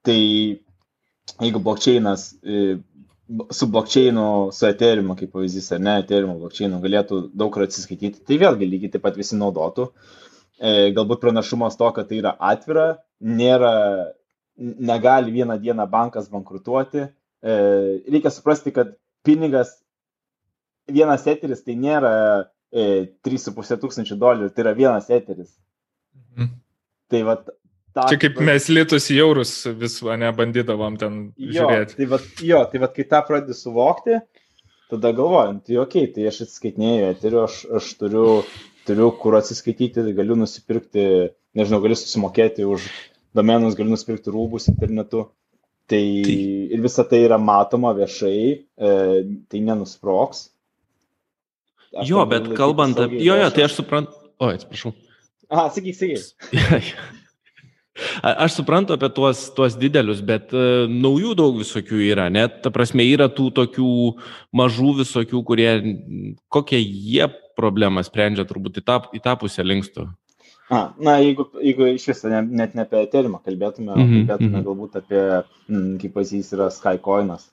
Tai 0.05 0.19
jeigu 0.19 1.63
blokčeinas 1.65 2.29
e, 2.43 2.77
su 3.51 3.69
blokčeinu, 3.73 4.27
su 4.53 4.67
Ethereum, 4.69 5.15
kaip 5.17 5.33
pavyzdys, 5.35 5.71
ar 5.77 5.83
ne, 5.85 5.97
Ethereum 6.03 6.37
blokčeinu 6.41 6.81
galėtų 6.85 7.23
daug 7.37 7.53
kur 7.55 7.65
atsiskaityti, 7.67 8.25
tai 8.29 8.39
vėlgi 8.41 8.69
lygiai 8.69 8.93
taip 8.95 9.05
pat 9.05 9.19
visi 9.21 9.39
naudotų. 9.41 9.89
E, 10.59 10.91
galbūt 10.97 11.23
pranašumas 11.23 11.77
to, 11.81 11.91
kad 11.97 12.09
tai 12.11 12.21
yra 12.23 12.35
atvira, 12.53 12.87
nėra, 13.21 13.73
negali 14.59 15.35
vieną 15.35 15.59
dieną 15.63 15.87
bankas 15.93 16.31
bankrutuoti. 16.33 17.05
E, 17.09 17.59
reikia 18.11 18.33
suprasti, 18.35 18.73
kad 18.75 18.97
pinigas, 19.27 19.77
vienas 20.89 21.27
eteris 21.31 21.63
tai 21.65 21.77
nėra 21.79 22.13
3,5 22.75 23.73
e, 23.73 23.79
tūkstančių 23.83 24.19
dolerių, 24.21 24.51
tai 24.53 24.67
yra 24.67 24.75
vienas 24.77 25.09
eteris. 25.13 25.53
Mhm. 26.37 26.51
Tai 27.09 27.23
va, 27.25 27.39
ta, 27.41 28.09
Čia 28.11 28.19
kaip 28.21 28.41
mes 28.45 28.69
litus 28.71 29.09
į 29.13 29.21
eurus 29.25 29.53
vis, 29.79 30.01
ne, 30.05 30.29
bandydavom 30.37 30.99
ten 31.01 31.21
jo, 31.37 31.53
žiūrėti. 31.57 31.97
Tai 31.99 32.09
va, 32.13 32.19
jo, 32.51 32.65
tai 32.73 32.83
va, 32.83 32.91
kai 32.93 33.07
tą 33.09 33.23
pradedi 33.27 33.57
suvokti, 33.57 34.19
tada 34.93 35.13
galvojant, 35.17 35.65
tai 35.67 35.79
okei, 35.81 36.07
okay, 36.07 36.13
tai 36.15 36.29
aš 36.31 36.43
atsiskaitinėjau 36.47 37.09
eteriu, 37.15 37.41
aš, 37.47 37.63
aš 37.81 37.91
turiu, 38.01 38.27
turiu 38.89 39.09
kur 39.21 39.39
atsiskaityti, 39.41 40.05
galiu 40.17 40.37
nusipirkti, 40.39 41.09
nežinau, 41.59 41.81
galiu 41.85 41.97
susimokėti 41.99 42.69
už 42.69 42.87
domenus, 43.37 43.77
galiu 43.79 43.97
nusipirkti 43.97 44.33
rūbus 44.35 44.71
internetu. 44.73 45.31
Tai, 45.89 45.97
tai 46.29 46.39
ir 46.77 46.83
visa 46.85 47.01
tai 47.09 47.23
yra 47.25 47.39
matoma 47.41 47.95
viešai, 47.97 48.41
e, 48.61 48.89
tai 49.49 49.61
nenusproks, 49.65 50.51
jo, 52.09 52.25
bet 52.31 52.51
kalbant 52.59 52.99
apie... 52.99 53.23
Jo, 53.25 53.39
jo, 53.41 53.51
tai 53.55 53.69
aš 53.69 53.79
suprantu... 53.81 54.13
O, 54.39 54.51
atsiprašau. 54.51 54.95
Aha, 55.49 55.69
sakyk, 55.75 55.97
sakyk. 55.97 56.93
Aš 58.23 58.55
suprantu 58.61 58.95
apie 58.95 59.09
tuos, 59.11 59.49
tuos 59.57 59.75
didelius, 59.79 60.21
bet 60.23 60.53
uh, 60.55 60.87
naujų 60.87 61.33
daug 61.39 61.57
visokių 61.59 61.99
yra, 62.13 62.29
net, 62.31 62.61
ta 62.63 62.71
prasme, 62.71 63.03
yra 63.03 63.27
tų 63.33 63.49
tokių 63.57 63.89
mažų 64.55 64.93
visokių, 65.01 65.43
kurie, 65.49 65.73
kokią 66.55 66.79
jie 66.79 67.27
problemą 67.59 68.05
sprendžia, 68.07 68.47
turbūt 68.47 68.79
į 68.79 68.85
tą, 68.87 69.01
į 69.19 69.23
tą 69.25 69.35
pusę 69.41 69.67
linkstų. 69.67 70.07
A, 70.69 70.93
na, 71.01 71.17
jeigu, 71.25 71.47
jeigu 71.65 71.89
iš 71.95 72.11
viso 72.11 72.31
ne, 72.31 72.43
net 72.61 72.75
ne 72.77 72.85
apie 72.85 73.01
Ethereum 73.01 73.39
kalbėtume, 73.41 73.95
mm 73.95 74.03
-hmm. 74.03 74.27
kalbėtume 74.29 74.59
mhm. 74.59 74.67
galbūt 74.67 74.99
apie, 75.01 75.23
mm, 75.67 75.95
kaip 76.03 76.15
pavyzdys 76.15 76.53
yra 76.55 76.69
Skycoinas. 76.71 77.49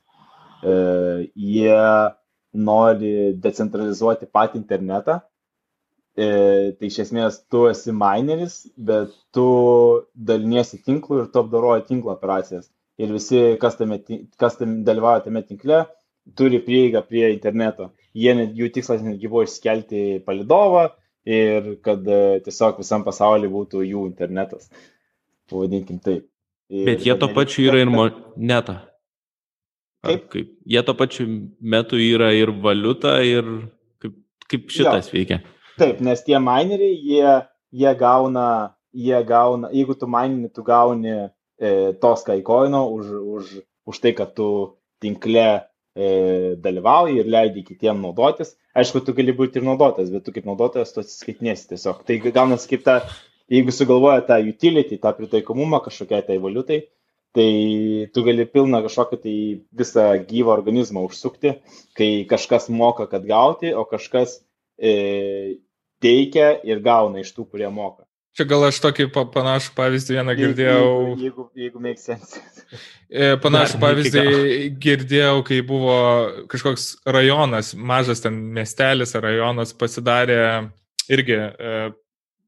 E, 0.61 0.73
jie 1.33 1.79
nori 2.55 3.33
decentralizuoti 3.41 4.29
patį 4.31 4.61
internetą. 4.61 5.19
E, 6.15 6.27
tai 6.79 6.87
iš 6.87 7.01
esmės 7.03 7.41
tu 7.51 7.65
esi 7.67 7.91
mineris, 7.91 8.61
bet 8.77 9.11
tu 9.35 9.47
daliniesi 10.15 10.79
tinklų 10.85 11.23
ir 11.23 11.29
tu 11.33 11.41
apdoroji 11.43 11.87
tinklo 11.89 12.13
operacijas. 12.15 12.69
Ir 12.95 13.11
visi, 13.11 13.41
kas, 13.59 13.75
tame, 13.75 13.99
kas 14.39 14.55
tame 14.55 14.79
dalyvauja 14.87 15.25
tame 15.25 15.41
tinkle, 15.43 15.81
turi 16.39 16.61
prieigą 16.63 17.01
prie 17.03 17.27
interneto. 17.33 17.89
Jie, 18.15 18.31
jų 18.55 18.71
tikslas 18.77 19.03
netgi 19.03 19.27
buvo 19.27 19.43
išskelti 19.43 20.21
palidovą 20.25 20.87
ir 21.27 21.75
kad 21.83 22.07
e, 22.07 22.39
tiesiog 22.45 22.79
visam 22.79 23.03
pasaulyje 23.03 23.51
būtų 23.51 23.83
jų 23.83 24.07
internetas. 24.07 24.69
Pavadinkim 25.51 25.99
taip. 25.99 26.29
Ir 26.71 26.87
Bet 26.87 27.03
jie 27.05 27.13
to 27.19 27.27
pačiu 27.35 27.67
yra 27.67 27.83
ir 27.83 27.91
moneta. 27.91 28.79
Kaip? 30.05 30.29
kaip? 30.33 30.53
Jie 30.65 30.85
to 30.85 30.95
pačiu 30.97 31.27
metu 31.61 31.99
yra 32.01 32.31
ir 32.35 32.51
valiuta, 32.63 33.17
ir 33.25 33.45
kaip, 34.01 34.15
kaip 34.51 34.71
šitas 34.73 35.11
jo. 35.11 35.17
veikia. 35.17 35.41
Taip, 35.79 35.99
nes 36.05 36.23
tie 36.23 36.39
mineriai, 36.39 36.95
jie, 37.03 37.35
jie 37.75 37.93
gauna, 37.99 38.47
jie 38.95 39.21
gauna, 39.27 39.71
jeigu 39.75 39.95
tu 39.99 40.07
minini, 40.07 40.49
tu 40.53 40.63
gauni 40.63 41.15
e, 41.15 41.93
tos 42.01 42.23
kaikoino 42.27 42.85
už, 42.95 43.11
už, 43.35 43.55
už 43.91 44.01
tai, 44.03 44.13
kad 44.15 44.31
tu 44.37 44.47
tinkle 45.03 45.47
e, 45.51 46.55
dalyvauji 46.63 47.19
ir 47.19 47.31
leidai 47.31 47.65
kitiem 47.67 47.99
naudotis. 48.03 48.55
Aišku, 48.75 49.03
tu 49.03 49.15
gali 49.15 49.35
būti 49.35 49.59
ir 49.59 49.67
naudotas, 49.67 50.11
bet 50.11 50.25
tu 50.25 50.33
kaip 50.35 50.47
naudotojas 50.47 50.95
tu 50.95 51.03
atsiskaitinėsi 51.03 51.69
tiesiog. 51.73 52.03
Tai 52.07 52.19
gaunasi 52.25 52.71
kaip 52.71 52.87
ta, 52.87 52.97
jeigu 53.51 53.75
sugalvoja 53.75 54.23
tą 54.27 54.39
utility, 54.43 54.99
tą 55.01 55.11
pritaikomumą 55.17 55.81
kažkokiai 55.85 56.25
tai 56.27 56.39
valiutai, 56.43 56.85
tai 57.35 58.07
tu 58.15 58.23
gali 58.25 58.47
pilną 58.47 58.81
kažkokį 58.85 59.19
tai 59.21 59.35
visą 59.75 60.07
gyvą 60.29 60.53
organizmą 60.55 61.03
užsukti, 61.09 61.57
kai 61.97 62.09
kažkas 62.29 62.69
moka, 62.71 63.09
kad 63.11 63.27
gauti, 63.27 63.73
o 63.75 63.83
kažkas 63.89 64.39
e, 64.79 65.61
teikia 66.03 66.53
ir 66.67 66.83
gauna 66.85 67.23
iš 67.23 67.33
tų, 67.35 67.49
kurie 67.51 67.69
moka. 67.71 68.05
Čia 68.35 68.43
gal 68.49 68.65
aš 68.67 68.81
tokį 68.83 69.05
panašų 69.31 69.71
pavyzdį 69.77 70.17
vieną 70.17 70.33
girdėjau. 70.35 70.79
Jeigu, 70.83 71.19
jeigu, 71.23 71.43
jeigu 71.55 71.83
make 71.83 72.01
sense. 72.01 72.41
E, 73.07 73.35
panašų 73.39 73.79
pavyzdį 73.79 74.23
girdėjau, 74.83 75.37
kai 75.47 75.61
buvo 75.63 75.99
kažkoks 76.51 76.87
rajonas, 77.07 77.71
mažas 77.79 78.23
ten 78.25 78.35
miestelis 78.57 79.15
ar 79.15 79.23
rajonas 79.29 79.71
pasidarė 79.79 80.41
irgi, 81.07 81.37
e, 81.37 81.77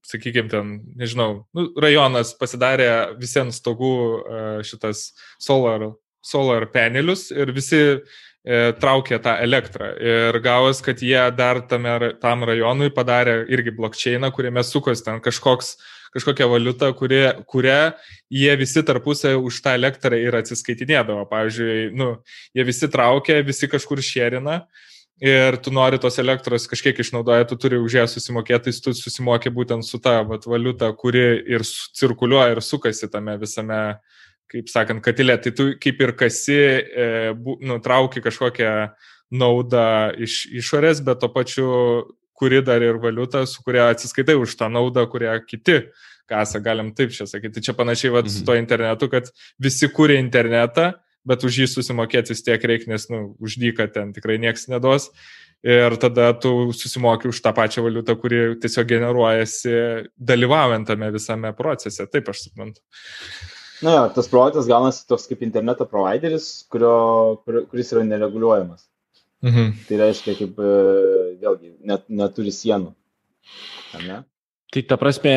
sakykime, 0.08 0.52
ten, 0.52 0.74
nežinau, 1.00 1.44
nu, 1.58 1.68
rajonas 1.84 2.34
pasidarė 2.40 2.92
visiems 3.20 3.60
stogų 3.62 3.94
e, 3.98 4.46
šitas 4.68 5.10
solar, 5.44 5.92
solar 6.26 6.68
panelius 6.72 7.28
ir 7.36 7.52
visi 7.56 7.84
E, 8.48 8.72
traukė 8.80 9.18
tą 9.20 9.34
elektrą. 9.44 9.90
Ir 10.00 10.38
gavos, 10.40 10.80
kad 10.86 11.02
jie 11.04 11.20
dar 11.36 11.60
tame, 11.68 11.98
tam 12.22 12.46
rajonui 12.48 12.88
padarė 12.96 13.42
irgi 13.52 13.74
blokčeiną, 13.76 14.30
kuriame 14.32 14.64
sukos 14.64 15.04
ten 15.04 15.20
kažkoks, 15.24 15.74
kažkokia 16.14 16.48
valiuta, 16.48 16.94
kurie, 16.96 17.26
kurią 17.52 17.92
jie 18.32 18.54
visi 18.62 18.86
tarpusai 18.88 19.34
už 19.36 19.60
tą 19.66 19.74
elektrą 19.76 20.16
ir 20.22 20.40
atsiskaitinėdavo. 20.40 21.26
Pavyzdžiui, 21.28 21.90
nu, 22.00 22.14
jie 22.56 22.68
visi 22.70 22.88
traukė, 22.94 23.42
visi 23.44 23.68
kažkur 23.68 24.00
šėrina. 24.00 24.62
Ir 25.24 25.58
tu 25.66 25.72
nori 25.74 25.98
tos 25.98 26.20
elektros 26.22 26.68
kažkiek 26.70 27.00
išnaudoja, 27.02 27.48
tu 27.50 27.58
turi 27.58 27.80
už 27.82 27.96
ją 27.98 28.04
susimokėti, 28.12 28.74
tu 28.86 28.94
susimokė 28.94 29.50
būtent 29.50 29.86
su 29.88 29.98
ta 29.98 30.20
vat, 30.28 30.46
valiuta, 30.46 30.92
kuri 30.94 31.26
ir 31.50 31.66
cirkuliuoja 31.98 32.54
ir 32.54 32.62
sukasi 32.62 33.10
tame 33.10 33.34
visame 33.42 33.98
kaip 34.48 34.70
sakant, 34.72 35.02
katilė, 35.04 35.40
tai 35.42 35.52
tu 35.52 35.72
kaip 35.82 36.04
ir 36.06 36.14
kasi, 36.16 36.56
e, 36.56 37.08
bu, 37.36 37.58
nutrauki 37.66 38.22
kažkokią 38.24 38.74
naudą 39.36 40.14
iš 40.24 40.46
išorės, 40.62 41.02
bet 41.04 41.20
to 41.20 41.32
pačiu 41.34 41.72
kuri 42.38 42.62
dar 42.62 42.86
ir 42.86 43.02
valiuta, 43.02 43.42
su 43.50 43.64
kuria 43.66 43.90
atsiskaitai 43.92 44.38
už 44.38 44.54
tą 44.60 44.70
naudą, 44.70 45.08
kurią 45.10 45.34
kiti 45.50 45.82
kasa, 46.30 46.62
galim 46.62 46.94
taip 46.94 47.12
čia 47.16 47.26
sakyti. 47.26 47.58
Tai 47.58 47.66
čia 47.66 47.74
panašiai 47.74 48.14
vat, 48.14 48.28
mhm. 48.28 48.34
su 48.36 48.46
to 48.46 48.56
internetu, 48.60 49.10
kad 49.12 49.32
visi 49.64 49.90
kūrė 49.90 50.20
internetą, 50.22 50.92
bet 51.28 51.44
už 51.48 51.62
jį 51.64 51.68
susimokėti 51.72 52.34
vis 52.34 52.46
tiek 52.46 52.64
reikia, 52.72 52.92
nes, 52.94 53.08
nu, 53.12 53.34
už 53.44 53.60
dyką 53.62 53.90
ten 53.94 54.16
tikrai 54.16 54.40
niekas 54.42 54.68
neduos. 54.72 55.12
Ir 55.66 55.96
tada 55.98 56.30
tu 56.38 56.70
susimoki 56.78 57.32
už 57.32 57.40
tą 57.42 57.52
pačią 57.58 57.82
valiutą, 57.88 58.14
kuri 58.22 58.56
tiesiog 58.62 58.88
generuojasi 58.92 59.72
dalyvaujant 60.16 60.88
tame 60.88 61.10
visame 61.12 61.52
procese. 61.58 62.06
Taip 62.14 62.30
aš 62.30 62.46
suprantu. 62.46 62.84
Na, 63.82 63.94
jo, 63.94 64.04
tas 64.16 64.30
projektas 64.30 64.70
gaunasi 64.70 65.04
toks 65.10 65.28
kaip 65.30 65.42
interneto 65.46 65.86
provideris, 65.90 66.64
kurio, 66.72 67.42
kur, 67.46 67.64
kuris 67.70 67.92
yra 67.94 68.06
nereguliuojamas. 68.06 68.86
Mhm. 69.46 69.74
Tai 69.90 70.00
reiškia, 70.02 70.34
kaip 70.40 70.62
e, 70.62 70.72
vėlgi 71.42 71.76
net, 71.86 72.08
neturi 72.10 72.54
sienų. 72.54 72.94
Ne? 74.06 74.22
Tai 74.74 74.84
ta 74.90 74.98
prasme, 75.00 75.34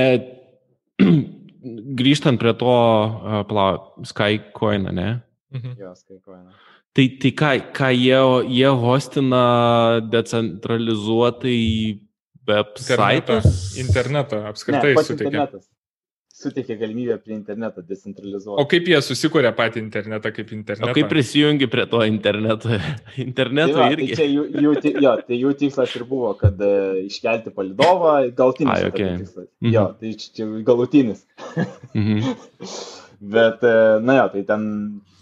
grįžtant 2.00 2.40
prie 2.40 2.54
to 2.60 2.70
uh, 2.72 3.42
pla, 3.48 3.66
Skycoin, 4.08 4.88
ne? 4.96 5.10
Mhm. 5.50 5.74
Jo, 5.78 5.94
Skycoin. 5.94 6.46
Tai, 6.92 7.08
tai 7.22 7.32
ką, 7.40 7.50
ką 7.74 7.90
jie, 7.94 8.20
jie 8.54 8.70
hostina 8.84 9.44
decentralizuotai 10.10 12.00
websaitas? 12.46 13.76
Internetą, 13.78 13.82
internetą 13.84 14.46
apskritai 14.48 14.94
ne, 14.94 15.04
suteikia. 15.04 15.30
Internetas 15.30 15.68
suteikia 16.40 16.76
galimybę 16.76 17.18
prie 17.18 17.34
interneto 17.34 17.82
decentralizuoti. 17.82 18.62
O 18.62 18.66
kaip 18.68 18.86
jie 18.88 19.00
susikūrė 19.04 19.50
patį 19.56 19.82
internetą 19.82 20.32
kaip 20.36 20.52
internetą? 20.56 20.88
O 20.88 20.96
kaip 20.96 21.10
prisijungi 21.12 21.68
prie 21.70 21.84
to 21.90 22.00
interneto? 22.08 22.78
interneto 23.26 23.76
tai 23.76 23.82
va, 23.82 23.90
irgi. 23.96 24.16
Tai, 24.20 24.28
jų, 24.36 24.46
jų, 24.64 24.72
jo, 25.04 25.12
tai 25.26 25.40
jų 25.42 25.52
tikslas 25.64 25.96
ir 25.98 26.06
buvo, 26.08 26.32
kad 26.40 26.64
uh, 26.64 26.96
iškelti 27.04 27.52
palidovą, 27.56 28.14
galutinis. 28.36 28.72
Ai, 28.72 28.88
okay. 28.88 29.12
tikslas. 29.20 29.50
Mm 29.60 29.68
-hmm. 29.68 29.74
Jo, 29.76 29.84
tai 30.00 30.14
čia 30.24 30.48
galutinis. 30.70 31.26
mm 31.94 32.06
-hmm. 32.06 32.34
Bet, 33.36 33.62
uh, 33.62 34.00
na 34.04 34.16
jo, 34.16 34.28
tai 34.32 34.42
ten 34.48 34.62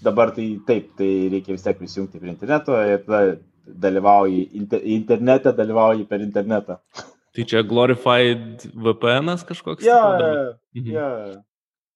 dabar 0.05 0.33
tai 0.37 0.49
taip, 0.67 0.93
tai 0.99 1.13
reikia 1.33 1.55
vis 1.57 1.65
tiek 1.67 1.79
prisijungti 1.79 2.21
prie 2.23 2.33
interneto 2.33 2.77
ir 2.83 3.03
tada 3.07 3.39
dalyvauji, 3.69 4.49
inter, 4.57 4.81
internete 4.85 5.53
dalyvauji 5.53 6.07
per 6.09 6.23
internetą. 6.25 6.79
Tai 7.37 7.45
čia 7.47 7.63
glorified 7.63 8.65
VPN 8.73 9.37
kažkoks? 9.47 9.85
Jo, 9.87 10.01
mhm. 10.75 10.89
jo. 10.95 11.11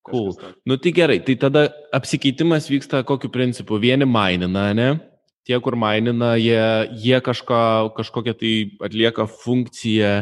Cool. 0.02 0.34
Nu 0.66 0.76
tai 0.76 0.90
gerai, 0.90 1.20
tai 1.22 1.36
tada 1.38 1.68
apsikeitimas 1.94 2.66
vyksta 2.70 3.04
kokiu 3.06 3.30
principu? 3.30 3.78
Vieni 3.78 4.04
mainina, 4.04 4.72
ne? 4.74 4.98
Tie, 5.46 5.54
kur 5.62 5.74
mainina, 5.78 6.34
jie, 6.38 6.62
jie 7.02 7.18
kažką, 7.22 7.94
kažkokią 7.96 8.34
tai 8.38 8.52
atlieka 8.86 9.26
funkciją, 9.26 10.12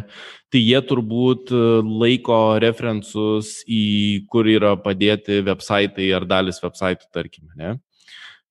tai 0.51 0.62
jie 0.62 0.80
turbūt 0.86 1.53
e, 1.55 1.61
laiko 1.86 2.38
referensus 2.62 3.61
į 3.70 4.26
kur 4.30 4.48
yra 4.51 4.74
padėti 4.80 5.40
websaitai 5.46 6.11
ar 6.16 6.26
dalis 6.28 6.61
websaitų, 6.62 7.07
tarkime, 7.14 7.53
ne? 7.59 7.76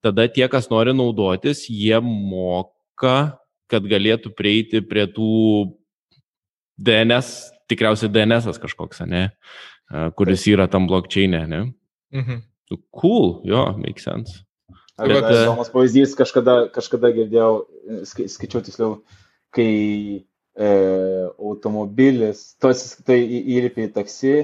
Tada 0.00 0.24
tie, 0.32 0.46
kas 0.48 0.70
nori 0.72 0.94
naudotis, 0.96 1.66
jie 1.68 1.98
moka, 2.00 3.36
kad 3.70 3.84
galėtų 3.84 4.32
prieiti 4.36 4.80
prie 4.80 5.04
tų 5.12 5.32
DNS, 6.80 7.34
tikriausiai 7.68 8.12
DNS 8.12 8.48
kažkoks, 8.62 9.04
ne, 9.04 9.26
kuris 10.16 10.46
yra 10.48 10.70
tam 10.72 10.88
blokčiainė, 10.88 11.42
ne? 11.50 11.66
Mhm. 12.16 12.46
Nu, 12.70 12.78
cool, 12.94 13.40
jo, 13.44 13.64
make 13.82 14.00
sense. 14.00 14.44
Bet, 15.00 15.10
Bet 15.16 15.32
įdomus 15.32 15.70
pavyzdys, 15.72 16.12
kažkada, 16.16 16.68
kažkada 16.74 17.10
girdėjau, 17.16 17.52
skai, 18.06 18.26
skaičiau 18.30 18.62
tiksliau, 18.62 18.90
kai 19.54 19.70
e, 19.72 20.24
automobilis, 20.60 22.42
tos, 22.60 22.82
tai 23.06 23.18
įlipi 23.24 23.86
į 23.86 23.92
taksi, 23.94 24.34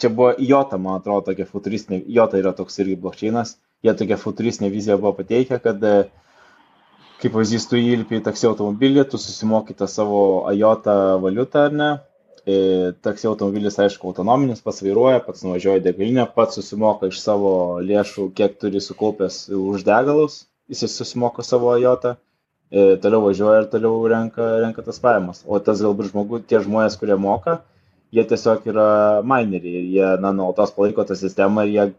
čia 0.00 0.10
buvo 0.12 0.34
Jota, 0.38 0.78
man 0.80 1.00
atrodo, 1.00 1.30
tokia 1.30 1.46
futuristinė, 1.48 2.02
Jota 2.12 2.40
yra 2.40 2.52
toks 2.56 2.78
irgi 2.82 2.96
blokčiainas, 3.00 3.56
jie 3.84 3.94
tokia 3.96 4.18
futuristinė 4.20 4.70
vizija 4.72 4.98
buvo 5.00 5.14
pateikę, 5.20 5.58
kad 5.64 5.84
e, 5.84 5.94
kaip 7.22 7.32
pavyzdys, 7.32 7.68
tu 7.70 7.80
įlipi 7.80 8.20
į 8.20 8.26
taksi 8.26 8.50
automobilį, 8.50 9.06
tu 9.10 9.20
susimoki 9.20 9.76
tą 9.76 9.88
savo 9.90 10.20
ajotą 10.50 11.16
valiutą 11.22 11.66
ar 11.70 11.80
ne. 11.80 11.90
E, 12.46 12.92
taksi 13.02 13.26
automobilis, 13.26 13.78
aišku, 13.82 14.06
autonominis, 14.06 14.60
pats 14.62 14.84
vairuoja, 14.84 15.22
pats 15.24 15.42
nuvažiuoja 15.42 15.82
degalinę, 15.82 16.28
pats 16.36 16.60
susimoka 16.60 17.08
iš 17.10 17.18
savo 17.24 17.80
lėšų, 17.82 18.28
kiek 18.38 18.54
turi 18.60 18.82
sukaupęs 18.84 19.48
už 19.56 19.82
degalus, 19.88 20.44
jis 20.70 20.84
susimoka 20.92 21.42
savo 21.42 21.72
ajotą, 21.74 22.14
e, 22.14 22.25
toliau 22.72 23.22
važiuoja 23.26 23.62
ir 23.62 23.68
toliau 23.72 24.00
renka, 24.10 24.46
renka 24.64 24.84
tas 24.86 24.98
pajamas. 25.02 25.42
O 25.46 25.60
tas 25.62 25.82
galbūt 25.84 26.10
žmogus, 26.12 26.46
tie 26.50 26.62
žmonės, 26.64 26.98
kurie 27.00 27.18
moka, 27.20 27.60
jie 28.14 28.24
tiesiog 28.26 28.66
yra 28.72 28.88
mineriai 29.26 29.82
ir 29.82 29.90
jie, 29.98 30.08
na, 30.22 30.32
nuolatos 30.34 30.74
palaiko 30.76 31.04
tą 31.06 31.18
sistemą 31.18 31.66
ir 31.66 31.74
jie 31.74 31.90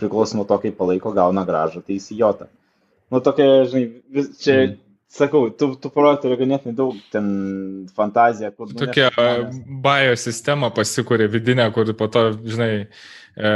priklausomai 0.00 0.48
to, 0.48 0.58
kaip 0.62 0.78
palaiko, 0.80 1.12
gauna 1.14 1.44
gražą, 1.46 1.84
tai 1.84 1.98
įsijota 2.00 2.48
nu 3.10 3.20
tokia, 3.20 3.64
žinai, 3.66 3.84
vis, 4.14 4.30
čia 4.42 4.56
mm. 4.56 4.74
sakau, 5.10 5.44
tų, 5.50 5.72
tų 5.82 5.90
projektų 5.94 6.30
yra 6.30 6.40
ganėtinai 6.40 6.74
daug, 6.78 6.98
ten 7.12 7.30
fantazija, 7.96 8.52
kur... 8.54 8.70
Tokia 8.78 9.10
bio 9.84 10.18
sistema 10.20 10.70
pasikūrė 10.74 11.26
vidinė, 11.32 11.66
kur 11.74 11.90
po 11.98 12.10
to, 12.12 12.28
žinai, 12.46 12.72
e, 13.34 13.54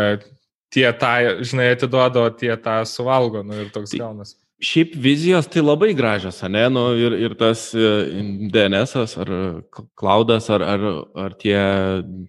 tie 0.75 0.89
tą, 0.99 1.15
žinai, 1.47 1.71
atiduoda, 1.77 2.27
o 2.27 2.35
tie 2.35 2.55
tą 2.65 2.81
suvalgo, 2.89 3.45
nu 3.47 3.63
ir 3.63 3.71
toks 3.75 3.95
tai, 3.95 4.03
gaunas. 4.03 4.35
Šiaip 4.65 4.95
vizijos 4.97 5.49
tai 5.53 5.61
labai 5.65 5.93
gražios, 5.97 6.39
ne, 6.49 6.63
nu, 6.73 6.87
ir, 6.97 7.17
ir 7.27 7.35
tas 7.37 7.67
e, 7.77 7.89
DNS 8.55 8.95
ar 9.21 9.33
cloudas 9.99 10.49
ar, 10.55 10.65
ar, 10.65 10.87
ar 11.27 11.35
tie 11.41 11.59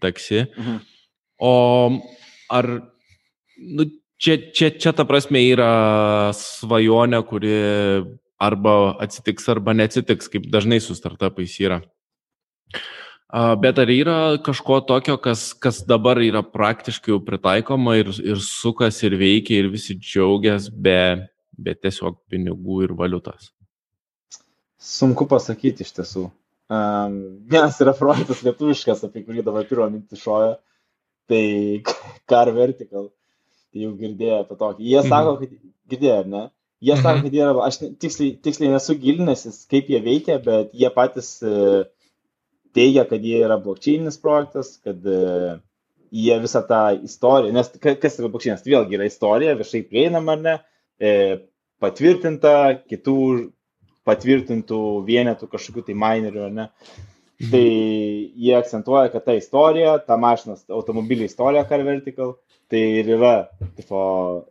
taksi. 0.03 0.43
Mhm. 0.57 0.81
O 1.45 1.53
ar, 2.51 2.69
nu, 3.57 3.88
čia, 4.19 4.38
čia, 4.51 4.71
čia 4.75 4.93
ta 4.95 5.05
prasme 5.07 5.41
yra 5.47 6.31
svajonė, 6.36 7.21
kuri 7.27 7.55
arba 8.41 8.95
atsitiks, 9.03 9.47
arba 9.51 9.75
neatsitiks, 9.75 10.29
kaip 10.31 10.47
dažnai 10.51 10.81
su 10.83 10.95
startupais 10.97 11.55
yra. 11.63 11.81
Bet 13.59 13.79
ar 13.81 13.89
yra 13.91 14.17
kažko 14.43 14.79
tokio, 14.88 15.17
kas, 15.19 15.49
kas 15.59 15.81
dabar 15.88 16.21
yra 16.23 16.43
praktiškai 16.45 17.11
jau 17.11 17.19
pritaikoma 17.25 17.97
ir, 17.99 18.11
ir 18.23 18.39
sukas 18.43 19.01
ir 19.03 19.17
veikia 19.19 19.59
ir 19.59 19.71
visi 19.73 19.97
džiaugiasi 19.97 20.71
be, 20.71 20.99
be 21.58 21.76
tiesiog 21.76 22.18
pinigų 22.32 22.84
ir 22.86 22.95
valiutos? 22.97 23.51
Sunku 24.82 25.28
pasakyti 25.30 25.86
iš 25.86 25.93
tiesų. 25.97 26.26
Um, 26.66 27.18
vienas 27.49 27.78
yra 27.84 27.93
projektas 27.97 28.41
lietuviškas, 28.45 29.03
apie 29.06 29.24
kurį 29.26 29.43
dabar 29.45 29.68
pirmą 29.70 29.88
mintį 29.93 30.18
šoja, 30.20 30.56
tai 31.30 31.45
Car 32.30 32.51
Vertical. 32.56 33.12
Tai 33.72 33.84
jau 33.84 33.93
girdėjo 33.99 34.41
apie 34.43 34.58
tokį. 34.60 34.88
Jie 34.88 35.01
sako, 35.06 35.36
mhm. 35.36 35.41
kad 35.41 35.93
girdėjo, 35.93 36.20
ne? 36.32 36.43
Jie 36.86 36.95
mhm. 36.95 37.03
sako, 37.03 37.26
kad 37.26 37.38
jie 37.38 37.43
yra, 37.45 37.53
aš 37.66 37.80
tiksliai, 38.01 38.34
tiksliai 38.45 38.74
nesu 38.74 38.97
gilinęsis, 39.01 39.62
kaip 39.72 39.91
jie 39.91 40.01
veikia, 40.06 40.39
bet 40.43 40.74
jie 40.76 40.91
patys 40.95 41.38
uh, 41.45 41.84
teigia, 42.76 43.06
kad 43.10 43.24
jie 43.24 43.39
yra 43.45 43.58
blokčiainis 43.62 44.20
projektas, 44.22 44.76
kad 44.84 45.06
uh, 45.08 45.58
jie 46.16 46.38
visą 46.43 46.62
tą 46.68 46.82
istoriją, 47.03 47.53
nes 47.56 47.72
kas 47.82 48.20
yra 48.20 48.30
blokčiainas, 48.32 48.64
tai 48.64 48.74
vėlgi 48.76 48.97
yra 48.97 49.10
istorija, 49.10 49.58
viešai 49.60 49.84
prieinama, 49.89 50.36
ar 50.36 50.43
ne, 50.45 50.56
e, 50.56 50.74
patvirtinta, 51.84 52.56
kitų 52.89 53.18
patvirtintų 54.06 54.80
vienetų 55.08 55.50
kažkokių 55.52 55.88
tai 55.88 55.98
minerių, 55.98 56.46
ar 56.48 56.54
ne. 56.54 56.68
Mhm. 57.36 57.50
Tai 57.52 57.64
jie 58.46 58.54
akcentuoja, 58.56 59.10
kad 59.12 59.26
ta 59.26 59.36
istorija, 59.36 59.98
ta 60.00 60.16
mašinos 60.18 60.64
automobilio 60.72 61.28
istorija 61.28 61.66
Car 61.68 61.84
Vertical, 61.84 62.38
tai 62.72 62.84
ir 63.02 63.10
yra 63.18 63.34
tipo, 63.76 64.00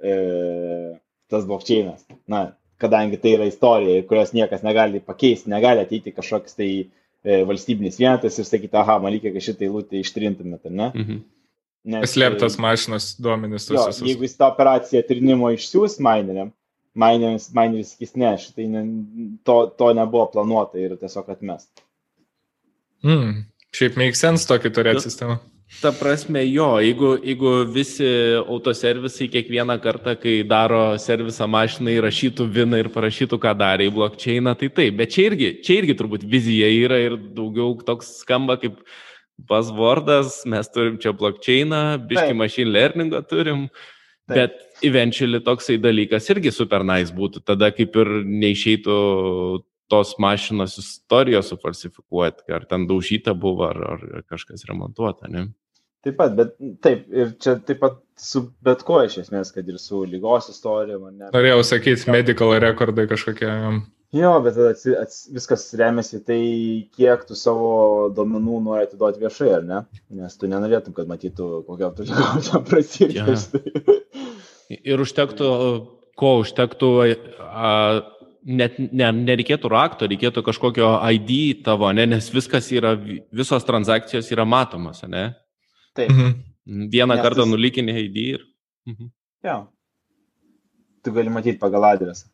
e, 0.05 0.99
tas 1.33 1.47
blokčiainas. 1.49 2.05
Na, 2.31 2.51
kadangi 2.83 3.19
tai 3.23 3.39
yra 3.39 3.49
istorija, 3.49 4.03
kurios 4.09 4.35
niekas 4.37 4.67
negali 4.67 5.01
pakeisti, 5.01 5.51
negali 5.53 5.85
ateiti 5.87 6.13
kažkoks 6.13 6.59
tai 6.59 6.69
e, 6.83 7.41
valstybinis 7.49 7.97
vienetas 8.01 8.37
ir 8.39 8.49
sakyti, 8.49 8.77
aha, 8.77 8.99
man 9.01 9.15
reikia, 9.15 9.33
kad 9.33 9.47
šitą 9.49 9.69
eilutę 9.69 10.03
ištrintumėte, 10.03 10.71
ne? 10.71 10.91
Mhm. 10.93 11.23
Slėptas 11.85 12.57
mašinos 12.61 13.11
duomenys. 13.20 13.68
Jo, 13.68 13.89
visus. 13.91 14.05
jeigu 14.09 14.24
jis 14.24 14.39
tą 14.39 14.49
operaciją 14.49 15.03
trinimo 15.05 15.51
išsiūs 15.53 15.99
mineriam, 16.05 16.53
mineris, 16.97 17.51
mineris 17.57 17.93
sakys, 17.93 18.14
ne, 18.16 18.30
šitai 18.41 18.68
ne, 18.72 18.85
to, 19.45 19.59
to 19.76 19.91
nebuvo 19.97 20.30
planuota 20.32 20.80
ir 20.80 20.97
tiesiog 21.01 21.28
atmest. 21.35 21.85
Mm, 23.05 23.45
šiaip 23.76 24.01
make 24.01 24.16
sense 24.16 24.49
tokį 24.49 24.72
turėti 24.72 25.05
sistemą. 25.05 25.43
Ta 25.82 25.91
prasme, 25.97 26.41
jo, 26.47 26.68
jeigu, 26.80 27.14
jeigu 27.24 27.53
visi 27.72 28.07
autoservisai 28.39 29.26
kiekvieną 29.32 29.74
kartą, 29.82 30.14
kai 30.20 30.37
daro 30.47 30.82
servisą 31.01 31.49
mašinai, 31.51 31.97
rašytų 32.05 32.47
viną 32.53 32.78
ir 32.80 32.91
parašytų, 32.95 33.39
ką 33.43 33.55
darė 33.59 33.89
į 33.89 33.95
blokčeiną, 33.97 34.55
tai 34.61 34.70
taip, 34.76 34.97
bet 35.01 35.12
čia 35.16 35.26
irgi, 35.30 35.49
čia 35.66 35.80
irgi 35.80 35.97
turbūt 35.99 36.24
vizija 36.30 36.68
yra 36.70 37.01
ir 37.03 37.16
daugiau 37.37 37.74
toks 37.85 38.20
skamba 38.22 38.57
kaip 38.61 38.78
buzzwordas, 39.39 40.43
mes 40.47 40.70
turim 40.72 40.97
čia 41.03 41.12
blokčeiną, 41.16 41.82
biški 42.09 42.37
machine 42.39 42.72
learningą 42.74 43.22
turim, 43.28 43.66
taip. 44.28 44.37
bet 44.37 44.85
eventually 44.87 45.41
toksai 45.45 45.78
dalykas 45.82 46.30
irgi 46.32 46.53
super 46.55 46.85
nice 46.87 47.14
būtų, 47.14 47.45
tada 47.47 47.70
kaip 47.74 47.97
ir 48.01 48.12
neišeitų 48.24 48.99
tos 49.93 50.14
mašinos 50.22 50.78
istorijos 50.80 51.51
sufalsifikuoti, 51.53 52.49
ar 52.57 52.64
ten 52.68 52.87
daužyta 52.89 53.35
buvo, 53.37 53.68
ar, 53.68 53.82
ar 53.99 54.24
kažkas 54.30 54.64
remontuota, 54.70 55.28
ne? 55.28 55.49
Taip 56.05 56.18
pat, 56.20 56.35
bet 56.37 56.57
taip, 56.85 57.07
ir 57.16 57.30
čia 57.41 57.57
taip 57.64 57.78
pat 57.80 58.01
su 58.20 58.43
bet 58.64 58.82
ko 58.85 58.99
iš 59.07 59.22
esmės, 59.22 59.53
kad 59.55 59.68
ir 59.68 59.78
su 59.80 60.03
lygos 60.05 60.51
istorija. 60.53 60.99
Ne, 61.09 61.30
Norėjau 61.32 61.62
sakyti, 61.64 62.11
medical 62.12 62.53
rekordai 62.61 63.07
kažkokie. 63.09 63.53
Jo, 64.15 64.31
bet 64.45 64.59
ats, 64.62 64.87
ats, 64.95 65.17
viskas 65.35 65.67
remiasi 65.79 66.21
tai, 66.23 66.41
kiek 66.95 67.25
tu 67.27 67.35
savo 67.39 68.11
domenų 68.15 68.61
nori 68.62 68.87
atiduoti 68.87 69.23
viešai, 69.23 69.51
ar 69.57 69.65
ne? 69.67 69.81
Nes 70.15 70.37
tu 70.39 70.51
nenorėtum, 70.51 70.95
kad 70.95 71.11
matytų, 71.11 71.49
kokia 71.67 71.91
tu 71.97 72.07
ten 72.47 72.67
prasidės. 72.69 73.49
Ir 74.71 75.03
užtektų, 75.03 75.49
ko 76.21 76.31
užtektų, 76.45 76.91
a, 77.43 77.73
net 78.45 78.79
ne, 78.79 79.09
nereikėtų 79.25 79.71
rakto, 79.73 80.09
reikėtų 80.11 80.45
kažkokio 80.47 80.93
ID 81.17 81.65
tavo, 81.67 81.91
ne, 81.97 82.07
nes 82.15 82.29
viskas 82.33 82.71
yra, 82.75 82.95
visos 83.35 83.67
transakcijos 83.67 84.31
yra 84.35 84.47
matomas, 84.47 85.03
ne? 85.09 85.33
Taip. 85.97 86.12
Mhm. 86.12 86.37
Vieną 86.93 87.19
Nes 87.19 87.25
kartą 87.25 87.43
tas... 87.43 87.51
nulikinė 87.51 87.97
ID 88.07 88.21
ir. 88.23 88.47
Mhm. 88.89 89.11
Jo. 89.45 89.59
Tu 91.05 91.12
gali 91.12 91.35
matyti 91.35 91.59
pagal 91.61 91.91
adresą. 91.91 92.31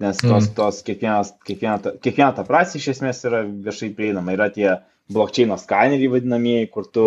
Nes 0.00 0.16
tos, 0.16 0.46
mhm. 0.46 0.54
tos 0.56 0.80
kiekvienas, 0.86 1.34
kiekviena, 1.44 1.92
kiekviena 2.00 2.30
ta 2.32 2.44
operacija 2.46 2.80
iš 2.80 2.94
esmės 2.94 3.20
yra 3.28 3.42
viešai 3.44 3.90
prieinama. 3.96 4.32
Yra 4.32 4.48
tie 4.54 4.70
blokčiaino 5.12 5.58
skaneriai 5.60 6.12
vadinamieji, 6.14 6.70
kur 6.72 6.86
tu, 6.88 7.04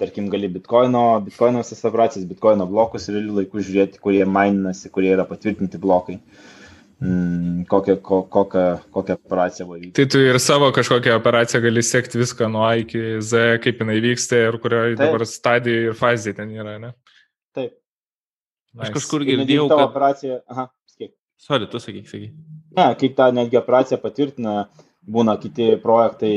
tarkim, 0.00 0.26
gali 0.32 0.50
bitkoino, 0.52 1.04
bitkoino 1.24 1.62
visas 1.62 1.80
operacijas, 1.88 2.26
bitkoino 2.28 2.66
blokus 2.68 3.08
realių 3.08 3.38
laikų 3.38 3.64
žiūrėti, 3.64 4.02
kurie 4.04 4.26
maininasi, 4.28 4.92
kurie 4.92 5.14
yra 5.14 5.24
patvirtinti 5.28 5.80
blokai. 5.80 6.18
Mm, 7.04 7.64
kokią, 7.68 7.96
ko, 8.04 8.20
kokią, 8.32 8.66
kokią 8.94 9.16
operaciją 9.16 9.66
varyti. 9.68 9.94
Tai 9.98 10.06
tu 10.12 10.20
ir 10.22 10.38
savo 10.40 10.68
kažkokią 10.72 11.16
operaciją 11.18 11.60
gali 11.64 11.82
sekti 11.82 12.20
viską 12.20 12.48
nuo 12.52 12.68
A 12.68 12.76
iki 12.80 13.02
Z, 13.20 13.58
kaip 13.64 13.82
jinai 13.82 13.98
vyksta 14.04 14.44
ir 14.46 14.60
kurioje 14.62 15.00
dabar 15.00 15.26
stadijoje 15.28 15.90
ir 15.90 15.98
fazėje 15.98 16.38
ten 16.38 16.54
yra, 16.54 16.76
ne? 16.80 16.92
Taip. 17.56 17.74
Nice. 18.74 18.86
Aš 18.86 18.94
kažkur 19.00 19.26
girdėjau, 19.26 19.66
kad... 19.72 19.84
Operacija... 19.88 20.38
Aha. 20.50 20.68
Sorry, 21.44 21.68
tu 21.68 21.80
sakyk, 21.82 22.08
sakyk. 22.08 22.36
Ne, 22.78 22.84
kaip 23.00 23.16
tą 23.18 23.28
netgi 23.36 23.58
operaciją 23.60 23.98
patvirtina, 24.02 24.52
būna 25.16 25.34
kiti 25.40 25.74
projektai, 25.82 26.36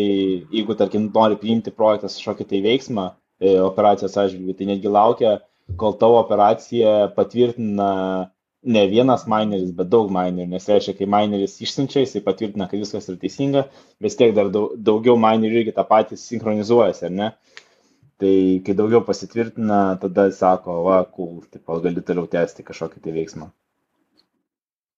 jeigu, 0.51 0.75
tarkim, 0.79 1.05
nori 1.15 1.37
priimti 1.39 1.71
projektas 1.71 2.17
kažkokį 2.19 2.47
tai 2.49 2.59
veiksmą 2.65 3.05
e, 3.07 3.53
operacijos 3.63 4.17
atžvilgiu, 4.19 4.55
tai 4.57 4.67
netgi 4.71 4.91
laukia, 4.91 5.37
kol 5.79 5.95
tavo 6.01 6.17
operacija 6.19 6.95
patvirtina 7.15 7.91
ne 8.67 8.83
vienas 8.91 9.23
mineris, 9.31 9.71
bet 9.77 9.87
daug 9.93 10.09
minerių, 10.11 10.49
nes 10.51 10.67
reiškia, 10.67 10.95
kai 10.97 11.07
mineris 11.13 11.55
išsiunčia, 11.63 12.03
jisai 12.03 12.23
patvirtina, 12.25 12.67
kad 12.67 12.83
viskas 12.83 13.07
yra 13.07 13.21
teisinga, 13.21 13.63
vis 14.03 14.19
tiek 14.19 14.33
dar 14.35 14.51
daug, 14.51 14.73
daugiau 14.89 15.15
minerių 15.23 15.61
irgi 15.61 15.75
tą 15.77 15.85
patį 15.87 16.19
sinchronizuojasi, 16.19 17.05
ar 17.07 17.15
ne? 17.21 17.29
Tai 18.19 18.33
kai 18.65 18.75
daugiau 18.75 19.05
pasitvirtina, 19.07 19.79
tada 20.03 20.27
sako, 20.35 20.81
va, 20.89 20.99
cool, 21.15 21.39
tipo, 21.53 21.79
gali 21.83 22.03
toliau 22.03 22.27
tęsti 22.35 22.65
kažkokį 22.67 23.05
tai 23.05 23.15
veiksmą. 23.21 23.51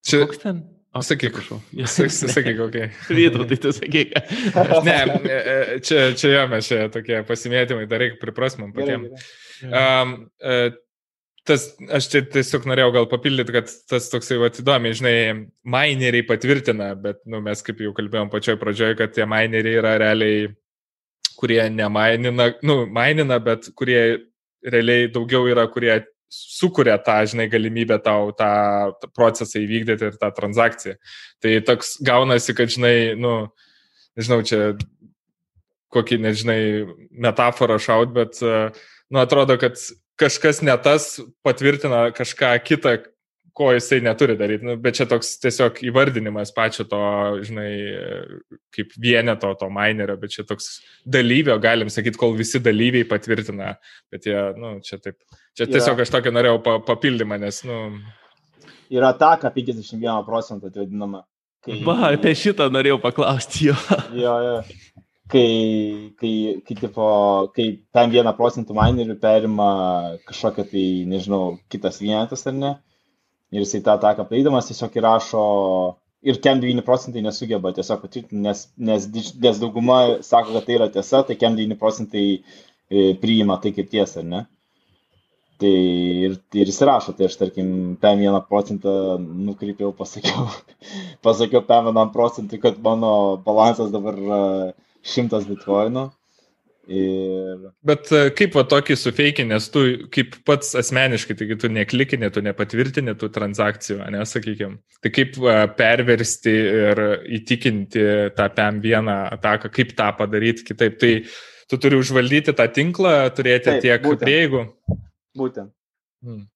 Čia... 0.07 0.23
Koks 0.25 0.43
ten? 0.43 0.61
O, 0.89 1.01
sakyk, 1.05 1.35
prašau. 1.35 1.59
Sakyk, 2.33 2.59
ok. 2.65 2.77
Vytau, 3.17 3.45
tai 3.45 3.57
tu 3.61 3.71
sakyk. 3.75 4.13
ne, 4.87 4.97
e, 5.21 5.37
e, 5.37 5.79
čia, 5.85 6.11
čia 6.17 6.31
jo, 6.33 6.45
mes 6.49 6.69
čia 6.69 6.87
tokie 6.93 7.21
pasimėtymai, 7.27 7.85
dar 7.89 8.01
reikia 8.01 8.17
priprasmam 8.21 8.71
patiems. 8.73 9.27
Um, 9.69 10.15
uh, 10.41 10.71
tas, 11.45 11.67
aš 11.93 12.09
čia 12.09 12.23
tiesiog 12.33 12.65
norėjau 12.69 12.93
gal 12.95 13.09
papildyti, 13.11 13.53
kad 13.53 13.69
tas 13.91 14.09
toksai 14.09 14.39
va 14.41 14.49
įdomi, 14.49 14.95
žinai, 14.97 15.15
mineriai 15.61 16.25
patvirtina, 16.25 16.91
bet 16.97 17.21
nu, 17.29 17.43
mes 17.45 17.61
kaip 17.65 17.85
jau 17.85 17.93
kalbėjom 17.97 18.33
pačioj 18.33 18.57
pradžioje, 18.61 18.97
kad 18.97 19.13
tie 19.13 19.29
mineriai 19.29 19.81
yra 19.83 19.93
realiai, 20.01 20.49
kurie 21.39 21.61
nemainina, 21.69 22.49
nu, 22.65 22.81
mainina, 22.89 23.37
bet 23.43 23.69
kurie 23.77 24.01
realiai 24.65 25.07
daugiau 25.13 25.45
yra, 25.53 25.69
kurie 25.71 26.01
sukuria 26.29 26.97
tą, 27.01 27.17
žinai, 27.29 27.49
galimybę 27.49 27.99
tau 28.05 28.31
tą 28.37 28.49
procesą 29.17 29.61
įvykdyti 29.63 30.09
ir 30.09 30.17
tą 30.21 30.29
transakciją. 30.35 30.95
Tai 31.41 31.55
toks 31.67 31.97
gaunasi, 32.05 32.55
kad, 32.57 32.71
žinai, 32.73 32.95
nu, 33.19 33.33
nežinau, 34.19 34.41
čia 34.45 34.61
kokį, 35.93 36.19
nežinai, 36.21 36.61
metaforą 37.09 37.79
šaut, 37.81 38.13
bet, 38.13 38.37
nu, 38.41 39.21
atrodo, 39.21 39.57
kad 39.61 39.79
kažkas 40.19 40.61
ne 40.61 40.75
tas 40.83 41.15
patvirtina 41.45 42.09
kažką 42.15 42.53
kitą, 42.67 42.99
ko 43.59 43.73
jisai 43.75 43.99
neturi 44.03 44.37
daryti. 44.39 44.63
Nu, 44.63 44.77
bet 44.79 44.95
čia 44.95 45.05
toks 45.09 45.33
tiesiog 45.43 45.81
įvardinimas 45.89 46.53
pačio 46.55 46.85
to, 46.87 46.99
žinai, 47.43 47.71
kaip 48.75 48.93
vieneto 49.03 49.51
to 49.59 49.67
minerio, 49.75 50.15
bet 50.21 50.31
čia 50.31 50.45
toks 50.47 50.77
dalyvio, 51.03 51.57
galim 51.59 51.91
sakyti, 51.91 52.19
kol 52.21 52.37
visi 52.39 52.61
dalyviai 52.63 53.07
patvirtina, 53.09 53.73
bet 54.13 54.29
jie, 54.29 54.37
nu, 54.59 54.77
čia 54.85 55.01
taip. 55.03 55.19
Čia 55.59 55.67
tiesiog 55.67 55.97
yra, 55.97 56.07
aš 56.07 56.15
tokį 56.15 56.35
norėjau 56.37 56.63
pa, 56.63 56.77
papildymą, 56.87 57.41
nes, 57.43 57.59
nu. 57.67 57.81
Yra 58.95 59.11
ataka 59.11 59.51
51 59.51 60.23
procentų, 60.29 60.71
tai 60.71 60.85
vadinama. 60.85 61.25
Kai... 61.65 61.81
Va, 61.83 62.13
apie 62.13 62.31
šitą 62.39 62.71
norėjau 62.71 63.01
paklausti 63.03 63.73
jo. 63.73 63.79
jo, 64.15 64.37
jo. 64.47 64.59
Kai, 65.29 65.49
kai, 66.17 66.35
kai, 66.65 66.75
tipo, 66.79 67.07
kai 67.53 67.65
ten 67.93 68.15
vieną 68.15 68.31
procentų 68.39 68.73
minerių 68.73 69.19
perima 69.21 69.73
kažkokią 70.31 70.71
tai, 70.71 70.85
nežinau, 71.11 71.57
kitas 71.69 71.99
vienetas 72.01 72.47
ar 72.49 72.55
ne, 72.55 72.77
ir 73.51 73.63
jisai 73.63 73.81
tą 73.85 73.95
ataką 73.97 74.25
padarydamas 74.27 74.69
tiesiog 74.69 74.95
įrašo 75.01 75.43
ir 76.21 76.39
kem 76.43 76.61
9 76.61 76.83
procentai 76.85 77.23
nesugeba 77.25 77.71
tiesiog 77.75 78.03
patvirtinti, 78.03 78.43
nes, 78.45 78.65
nes, 78.77 79.07
nes 79.45 79.61
dauguma 79.61 79.99
sako, 80.25 80.55
kad 80.57 80.67
tai 80.67 80.77
yra 80.79 80.89
tiesa, 80.93 81.23
tai 81.27 81.37
kem 81.39 81.55
9 81.57 81.79
procentai 81.79 82.25
e, 82.35 83.13
priima 83.21 83.59
tai 83.63 83.73
kaip 83.75 83.91
tiesa, 83.91 84.23
ar 84.23 84.27
ne? 84.33 84.41
Tai 85.59 85.71
ir, 86.25 86.37
ir 86.55 86.69
įsirašo, 86.71 87.13
tai 87.17 87.27
aš 87.27 87.35
tarkim, 87.39 87.71
PM 87.99 88.21
1 88.27 88.45
procentą 88.51 88.93
nukreipiau, 89.19 89.91
pasakiau, 89.95 90.47
pasakiau 91.25 91.65
PM 91.67 91.91
1 91.91 92.13
procentui, 92.15 92.61
kad 92.63 92.79
mano 92.83 93.11
balansas 93.43 93.91
dabar 93.95 94.19
100 95.15 95.43
bitkoinų. 95.49 96.09
Ir... 96.89 97.67
Bet 97.85 98.09
e, 98.15 98.21
kaip 98.33 98.55
va 98.57 98.63
tokį 98.65 98.95
sufeikinį, 98.97 99.53
nes 99.53 99.67
tu 99.69 99.83
kaip 100.13 100.33
pats 100.47 100.71
asmeniškai, 100.79 101.35
taigi 101.37 101.57
tu 101.61 101.69
neklikinė, 101.69 102.31
tu 102.33 102.41
nepatvirtinė 102.45 103.13
tų 103.19 103.29
transakcijų, 103.35 103.99
nesakykime. 104.15 104.79
Tai 105.03 105.11
kaip 105.13 105.37
va, 105.43 105.59
perversti 105.77 106.55
ir 106.55 107.03
įtikinti 107.39 108.05
tą 108.37 108.49
PM1 108.57 109.13
ataką, 109.15 109.69
kaip 109.75 109.93
tą 109.99 110.09
padaryti 110.17 110.65
kitaip. 110.71 110.97
Tai 111.01 111.13
tu 111.69 111.77
turi 111.77 111.99
užvaldyti 112.01 112.55
tą 112.57 112.65
tinklą, 112.73 113.13
turėti 113.37 113.69
Taip, 113.69 113.85
tiek 113.85 114.07
prieigų. 114.23 114.65
Būtent. 115.37 115.69
Hmm. 116.25 116.47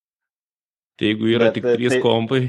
Tai 0.98 1.10
jeigu 1.12 1.30
yra 1.30 1.52
bet, 1.52 1.60
tik 1.60 1.70
trys 1.76 1.96
tai... 1.96 2.02
kompai, 2.02 2.42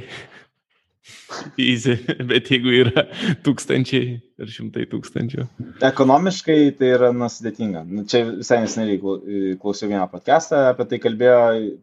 easy, 1.61 1.97
bet 2.31 2.51
jeigu 2.53 2.73
yra 2.83 3.05
tūkstančiai 3.45 4.17
ir 4.19 4.51
šimtai 4.51 4.87
tūkstančių. 4.91 5.47
Ekonomiškai 5.85 6.59
tai 6.79 6.93
yra 6.97 7.11
nusudėtinga. 7.17 7.85
Nu, 7.89 8.05
čia 8.11 8.25
visai 8.31 8.63
neseniai 8.65 9.01
klausiau 9.03 9.91
vieną 9.91 10.07
podcastą, 10.13 10.69
apie 10.73 10.89
tai 10.91 11.01
kalbėjo, 11.03 11.41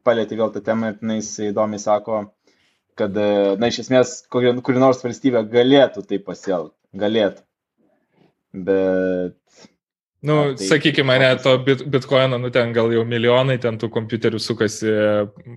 palėtė 0.07 0.39
vėl 0.39 0.53
tą 0.55 0.63
temą 0.65 0.93
ir 0.93 1.15
jis 1.17 1.33
įdomiai 1.51 1.81
sako, 1.81 2.23
kad, 2.99 3.15
na, 3.15 3.71
iš 3.71 3.83
esmės, 3.85 4.17
kuri, 4.31 4.55
kuri 4.65 4.81
nors 4.81 5.03
valstybė 5.05 5.45
galėtų 5.51 6.05
tai 6.09 6.21
pasielgti, 6.25 6.77
galėtų. 7.05 7.45
Bet 8.51 9.37
Nu, 10.21 10.53
tai, 10.53 10.65
sakykime, 10.69 11.15
ne 11.17 11.35
to 11.41 11.55
bit, 11.65 11.79
bitcoino, 11.89 12.37
nu 12.37 12.51
ten 12.53 12.73
gal 12.77 12.91
jau 12.93 13.01
milijonai 13.09 13.55
ten 13.61 13.79
tų 13.81 13.87
kompiuterių 13.89 14.37
sukasi 14.37 14.91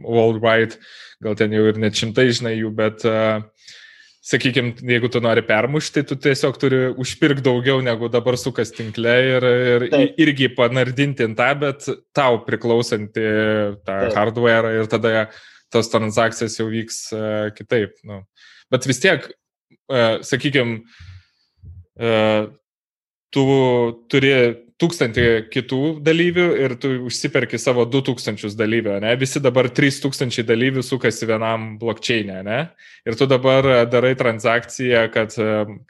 worldwide, 0.01 0.79
gal 1.21 1.37
ten 1.37 1.53
jau 1.53 1.67
ir 1.69 1.81
net 1.83 1.99
šimtai, 2.01 2.31
žinai, 2.33 2.55
jų, 2.57 2.71
bet, 2.79 3.05
uh, 3.05 3.45
sakykime, 4.25 4.73
jeigu 4.89 5.11
tu 5.13 5.21
nori 5.21 5.43
permušti, 5.45 6.05
tu 6.09 6.17
tiesiog 6.17 6.57
turi 6.61 6.81
užpirkti 7.01 7.45
daugiau 7.45 7.83
negu 7.85 8.09
dabar 8.13 8.39
sukas 8.41 8.73
tinkle 8.73 9.13
ir, 9.29 9.45
ir 9.45 9.87
Taip. 9.93 10.21
irgi 10.25 10.49
panardinti 10.57 11.29
tą, 11.37 11.51
bet 11.61 11.89
tau 12.17 12.41
priklausantį 12.47 13.27
tą 13.85 13.99
Taip. 14.07 14.17
hardware 14.17 14.73
ir 14.81 14.89
tada 14.91 15.27
tos 15.75 15.91
transakcijas 15.93 16.57
jau 16.57 16.71
vyks 16.73 17.01
uh, 17.13 17.49
kitaip. 17.57 17.99
Nu. 18.07 18.23
Bet 18.73 18.89
vis 18.89 19.03
tiek, 19.03 19.27
uh, 19.93 20.23
sakykime, 20.25 20.81
uh, 22.01 22.49
tu 23.35 23.45
turi 24.09 24.35
tūkstantį 24.83 25.25
kitų 25.55 25.81
dalyvių 26.03 26.47
ir 26.65 26.75
tu 26.83 26.91
užsiperki 27.07 27.59
savo 27.63 27.85
2000 27.87 28.57
dalyvių, 28.59 28.97
ne? 29.05 29.13
Visi 29.21 29.43
dabar 29.43 29.69
3000 29.71 30.43
dalyvių 30.49 30.83
sukasi 30.83 31.29
vienam 31.31 31.75
blokčiainė, 31.79 32.41
ne? 32.47 32.59
Ir 33.07 33.19
tu 33.19 33.29
dabar 33.31 33.87
darai 33.91 34.15
transakciją, 34.19 35.05
kad, 35.15 35.37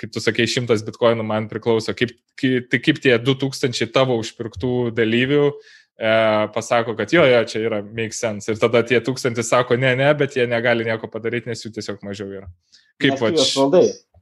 kaip 0.00 0.12
tu 0.12 0.22
sakei, 0.22 0.48
100 0.50 0.84
bitkoinų 0.90 1.24
man 1.26 1.48
priklauso. 1.48 1.96
Kaip, 1.96 2.12
tai 2.42 2.82
kaip 2.84 3.00
tie 3.04 3.16
2000 3.16 3.88
tavo 3.94 4.18
užpirktų 4.20 4.92
dalyvių 4.96 5.42
e, 5.48 6.14
pasako, 6.52 6.96
kad 6.98 7.14
jo, 7.16 7.24
jo, 7.24 7.44
čia 7.48 7.64
yra 7.64 7.80
make 7.86 8.16
sense. 8.16 8.52
Ir 8.52 8.60
tada 8.60 8.84
tie 8.84 9.00
tūkstantis 9.04 9.48
sako, 9.48 9.80
ne, 9.80 9.94
ne, 9.96 10.12
bet 10.18 10.36
jie 10.36 10.44
negali 10.50 10.84
nieko 10.84 11.08
padaryti, 11.08 11.48
nes 11.52 11.64
jų 11.64 11.72
tiesiog 11.78 12.04
mažiau 12.04 12.28
yra. 12.42 12.50
Kaip 13.00 13.16
va 13.16 13.32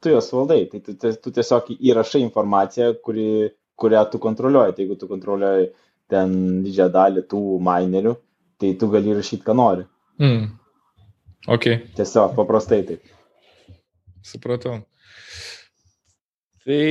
tu 0.03 0.11
juos 0.11 0.31
valdai, 0.35 0.65
tai 0.71 0.81
tu, 0.83 0.95
tu 1.23 1.33
tiesiog 1.35 1.69
įrašai 1.79 2.23
informaciją, 2.25 2.93
kuri, 3.07 3.53
kurią 3.83 4.05
tu 4.13 4.21
kontroliuoji. 4.23 4.77
Tai 4.77 4.85
jeigu 4.85 4.99
tu 5.01 5.09
kontroliuoji 5.11 5.71
ten 6.13 6.37
didžiąją 6.65 6.93
dalį 6.97 7.25
tų 7.31 7.43
minerių, 7.69 8.15
tai 8.61 8.75
tu 8.79 8.89
gali 8.93 9.17
rašyti, 9.19 9.45
ką 9.47 9.57
nori. 9.59 9.87
Mm. 10.23 10.51
Ok. 11.51 11.69
Tiesiog 11.99 12.37
paprastai 12.39 12.83
taip. 12.87 13.07
Supratau. 14.23 14.83
Tai 16.63 16.85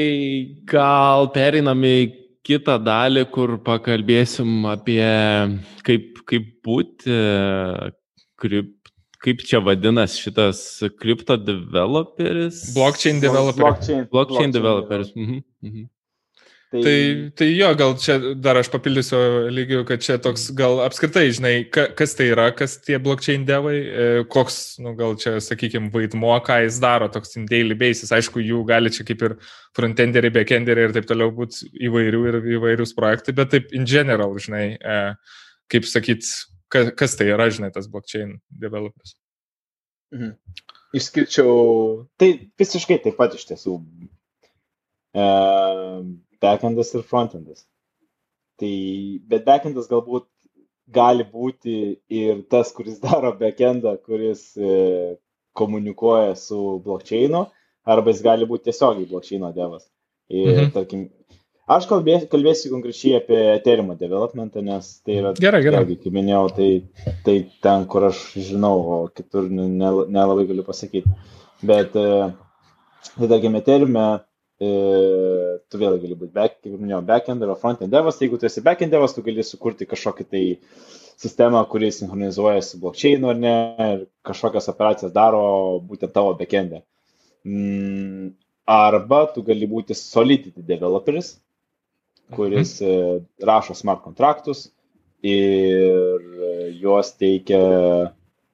gal 0.67 1.29
pereinam 1.31 1.85
į 1.87 1.95
kitą 2.43 2.75
dalį, 2.83 3.23
kur 3.31 3.55
pakalbėsim 3.63 4.65
apie 4.67 4.99
kaip, 5.87 6.19
kaip 6.27 6.49
būti 6.65 7.15
krip, 8.41 8.73
kaip 9.23 9.45
čia 9.47 9.61
vadinasi 9.63 10.25
šitas 10.25 10.65
kripto 10.99 11.37
developeris? 11.39 12.65
Blockchain 12.75 13.23
developeris. 13.23 13.61
Blockchain, 13.61 14.03
blockchain, 14.03 14.11
blockchain 14.11 14.55
developeris. 14.57 15.15
Mhm. 15.15 15.43
Mhm. 15.63 15.89
Tai... 16.71 16.81
Tai, 16.83 17.31
tai 17.35 17.47
jo, 17.51 17.67
gal 17.75 17.97
čia 17.99 18.13
dar 18.39 18.55
aš 18.55 18.69
papildysiu 18.71 19.17
lygiu, 19.51 19.81
kad 19.83 19.99
čia 19.99 20.15
toks 20.23 20.45
gal 20.55 20.77
apskritai, 20.85 21.25
žinai, 21.35 21.65
ka, 21.67 21.89
kas 21.99 22.15
tai 22.15 22.29
yra, 22.31 22.45
kas 22.55 22.77
tie 22.85 22.95
blockchain 23.03 23.43
devai, 23.43 23.73
e, 23.75 24.05
koks, 24.31 24.59
nu, 24.79 24.93
gal 24.95 25.17
čia, 25.19 25.33
sakykime, 25.43 25.89
vaidmuo, 25.91 26.37
ką 26.47 26.61
jis 26.63 26.77
daro, 26.79 27.09
toks 27.11 27.35
in 27.35 27.49
daily 27.49 27.75
basis. 27.75 28.13
Aišku, 28.15 28.39
jų 28.39 28.61
gali 28.71 28.93
čia 28.95 29.03
kaip 29.09 29.27
ir 29.27 29.35
frontenderiai, 29.75 30.31
backenderiai 30.39 30.87
ir 30.87 30.95
taip 30.95 31.11
toliau 31.11 31.35
būti 31.35 31.67
įvairių 31.89 32.23
ir 32.31 32.39
įvairius 32.55 32.95
projektai, 32.95 33.35
bet 33.41 33.51
taip 33.51 33.75
in 33.75 33.83
general, 33.83 34.39
žinai, 34.39 34.63
e, 34.79 34.97
kaip 35.75 35.91
sakyt, 35.91 36.23
kas, 36.71 36.95
kas 37.03 37.19
tai 37.19 37.33
yra, 37.35 37.51
žinai, 37.51 37.73
tas 37.75 37.91
blockchain 37.91 38.37
developeris. 38.63 39.17
Mhm. 40.15 40.37
Išskirčiau, 40.95 41.53
tai 42.15 42.33
visiškai 42.59 43.03
taip 43.03 43.19
pat 43.19 43.35
iš 43.35 43.49
tiesų 43.51 43.79
e, 45.19 45.31
backendas 46.43 46.93
ir 46.95 47.05
frontendas. 47.07 47.65
Tai, 48.61 48.73
bet 49.31 49.47
backendas 49.47 49.89
galbūt 49.91 50.27
gali 50.91 51.25
būti 51.25 51.77
ir 52.11 52.43
tas, 52.51 52.73
kuris 52.75 52.99
daro 53.05 53.33
backendą, 53.39 53.95
kuris 54.05 54.51
e, 54.57 55.17
komunikuoja 55.57 56.35
su 56.39 56.79
blockchainu, 56.85 57.45
arba 57.85 58.13
jis 58.13 58.25
gali 58.25 58.47
būti 58.49 58.69
tiesiogiai 58.69 59.09
blockchaino 59.09 59.51
devas. 59.55 59.87
Ir, 60.31 60.53
mhm. 60.53 60.69
tarkim, 60.75 61.09
Aš 61.71 61.85
kalbėsiu, 61.87 62.27
kalbėsiu 62.27 62.69
konkrečiai 62.73 63.19
apie 63.19 63.37
Ethereum 63.53 63.93
developmentą, 63.95 64.63
nes 64.65 64.87
tai 65.05 65.19
yra, 65.21 65.31
gerai, 65.37 65.61
gerai. 65.63 65.83
Vėlgi, 65.85 65.97
kaip 66.01 66.15
minėjau, 66.17 66.41
tai, 66.57 66.69
tai 67.23 67.35
ten, 67.63 67.85
kur 67.91 68.07
aš 68.09 68.23
žinau, 68.47 68.73
o 68.81 68.97
kitur 69.15 69.47
nelabai 69.47 70.07
ne, 70.09 70.25
ne 70.25 70.47
galiu 70.49 70.65
pasakyti. 70.67 71.13
Bet, 71.63 71.95
e, 71.95 72.25
tai 73.13 73.29
tarkim, 73.29 73.55
Ethereum, 73.61 73.95
e, 73.95 74.07
tu 74.61 75.79
vėl 75.81 75.97
gali 76.01 76.15
būti, 76.15 76.33
back, 76.35 76.59
kaip 76.61 76.75
minėjau, 76.77 77.01
backend 77.07 77.43
arba 77.45 77.55
frontend 77.57 77.93
devas. 77.93 78.19
Jeigu 78.21 78.37
tu 78.37 78.47
esi 78.49 78.63
backend 78.65 78.93
devas, 78.93 79.15
tu 79.15 79.23
gali 79.25 79.45
sukurti 79.45 79.87
kažkokį 79.89 80.27
tai 80.29 80.43
sistemą, 81.21 81.63
kuris 81.69 81.99
sinchronizuoja 82.01 82.61
su 82.65 82.79
blockchain 82.81 83.25
ar 83.29 83.39
ne, 83.41 83.55
ir 83.95 84.03
kažkokias 84.27 84.69
operacijas 84.71 85.13
daro 85.15 85.43
būtent 85.85 86.13
tavo 86.13 86.33
backendė. 86.37 86.83
Mm, 87.47 88.33
arba 88.69 89.23
tu 89.33 89.43
gali 89.45 89.69
būti 89.69 89.97
Solidity 89.97 90.61
developeris, 90.65 91.35
kuris 92.35 92.77
mhm. 92.81 93.25
rašo 93.43 93.75
smart 93.75 94.05
kontraktus 94.05 94.69
ir 95.21 96.21
juos 96.81 97.11
teikia 97.19 97.59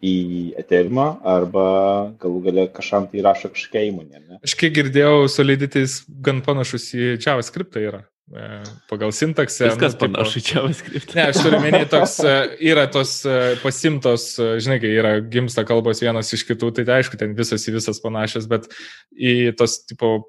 į 0.04 0.18
Ethereum 0.62 1.00
arba 1.02 1.70
galų 2.22 2.44
gale 2.46 2.68
kažkam 2.74 3.08
tai 3.10 3.24
rašo 3.26 3.50
kažkokia 3.54 3.88
įmonė. 3.90 4.22
Ne? 4.22 4.38
Aš 4.46 4.54
kiek 4.60 4.76
girdėjau, 4.76 5.26
Soliditis 5.32 6.04
gan 6.24 6.44
panašus 6.46 6.92
į 6.94 7.16
JavaScript 7.16 7.80
yra. 7.82 8.04
E, 8.28 8.48
pagal 8.92 9.14
sintaksę. 9.16 9.70
Viskas 9.72 9.96
nu, 9.96 10.02
panašu 10.04 10.42
į 10.42 10.46
JavaScript. 10.52 11.16
Ne, 11.16 11.30
aš 11.32 11.42
turiu 11.46 11.62
menį, 11.64 11.84
toks 11.94 12.18
e, 12.28 12.38
yra 12.70 12.86
tos 12.92 13.22
e, 13.26 13.38
pasimtos, 13.64 14.30
žinai, 14.38 14.82
kai 14.84 14.92
yra 15.00 15.14
gimsta 15.24 15.64
kalbos 15.68 16.04
vienas 16.04 16.34
iš 16.36 16.44
kitų, 16.50 16.74
tai, 16.76 16.86
tai 16.90 17.00
aišku, 17.00 17.18
ten 17.20 17.38
visas 17.38 17.66
į 17.66 17.78
visas 17.80 18.04
panašias, 18.04 18.50
bet 18.52 18.68
į 19.16 19.56
tos, 19.58 19.80
tipo, 19.88 20.20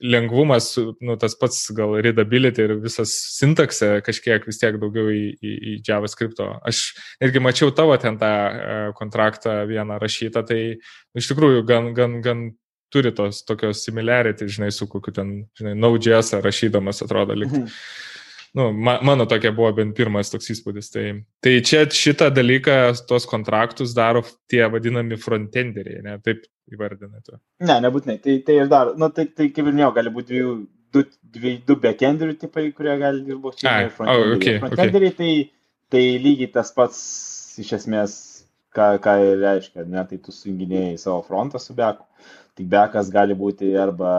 lengvumas, 0.00 0.70
nu, 1.02 1.16
tas 1.18 1.34
pats 1.38 1.72
gal 1.74 1.96
readability 1.98 2.62
ir 2.64 2.76
visas 2.82 3.12
sintaksė 3.34 3.98
kažkiek 4.06 4.46
vis 4.46 4.60
tiek 4.60 4.78
daugiau 4.78 5.10
į, 5.10 5.24
į, 5.42 5.54
į 5.54 5.74
JavaScript. 5.88 6.42
Aš 6.68 6.82
netgi 7.22 7.42
mačiau 7.42 7.74
tavo 7.74 7.96
ten 7.98 8.18
tą 8.20 8.30
e, 8.30 8.78
kontraktą 8.98 9.60
vieną 9.70 9.98
rašytą, 10.02 10.44
tai 10.46 10.60
nu, 10.78 11.22
iš 11.22 11.30
tikrųjų 11.32 11.64
gan, 11.68 11.92
gan, 11.98 12.18
gan 12.24 12.44
turi 12.94 13.12
tos 13.12 13.42
tokios 13.48 13.82
similarity, 13.84 14.48
žinai, 14.48 14.70
su 14.72 14.88
kokiu 14.90 15.12
ten, 15.18 15.34
žinai, 15.58 15.74
Node.js 15.78 16.36
rašydamas 16.44 17.02
atrodo 17.04 17.36
likti. 17.36 17.64
Mhm. 17.64 17.80
Nu, 18.54 18.70
ma, 18.72 18.98
mano 19.04 19.26
tokia 19.28 19.52
buvo 19.52 19.72
bent 19.76 19.96
pirmas 19.96 20.32
toks 20.32 20.52
įspūdis. 20.54 20.90
Tai, 20.94 21.04
tai 21.44 21.58
čia 21.66 21.84
šitą 21.92 22.30
dalyką, 22.34 22.78
tuos 23.08 23.26
kontraktus 23.28 23.94
daro 23.96 24.24
tie 24.50 24.64
vadinami 24.72 25.18
frontenderiai, 25.20 26.02
ne, 26.06 26.16
taip 26.24 26.46
įvardinate. 26.72 27.38
Ne, 27.64 27.78
nebūtinai, 27.84 28.18
tai, 28.24 28.38
tai 28.46 28.58
ir 28.62 28.72
daro, 28.72 28.96
nu, 29.00 29.10
tai, 29.14 29.28
tai 29.32 29.50
kaip 29.52 29.64
ir 29.64 29.72
minėjau, 29.72 29.92
gali 29.98 30.12
būti 30.14 30.32
dviejų, 30.32 30.56
du, 30.94 31.04
dvi, 31.36 31.54
du 31.68 31.78
backenderių 31.82 32.38
tipai, 32.40 32.66
kurie 32.76 32.96
gali 33.00 33.24
dirbti 33.26 33.62
čia. 33.62 33.76
Frontenderiai, 33.94 34.32
oh, 34.32 34.36
okay, 34.40 34.58
frontenderiai 34.64 35.14
okay. 35.14 35.20
tai, 35.20 35.94
tai 35.94 36.04
lygiai 36.24 36.52
tas 36.58 36.72
pats 36.76 37.00
iš 37.62 37.74
esmės, 37.80 38.18
ką, 38.76 38.90
ką 39.04 39.16
ir 39.24 39.42
reiškia, 39.42 39.86
ne, 39.88 40.04
tai 40.08 40.20
tu 40.22 40.34
sujunginėjai 40.34 41.00
savo 41.00 41.22
frontą 41.26 41.60
su 41.62 41.76
beku. 41.76 42.06
Tik 42.58 42.66
bekas 42.70 43.10
gali 43.14 43.36
būti 43.38 43.70
arba 43.78 44.12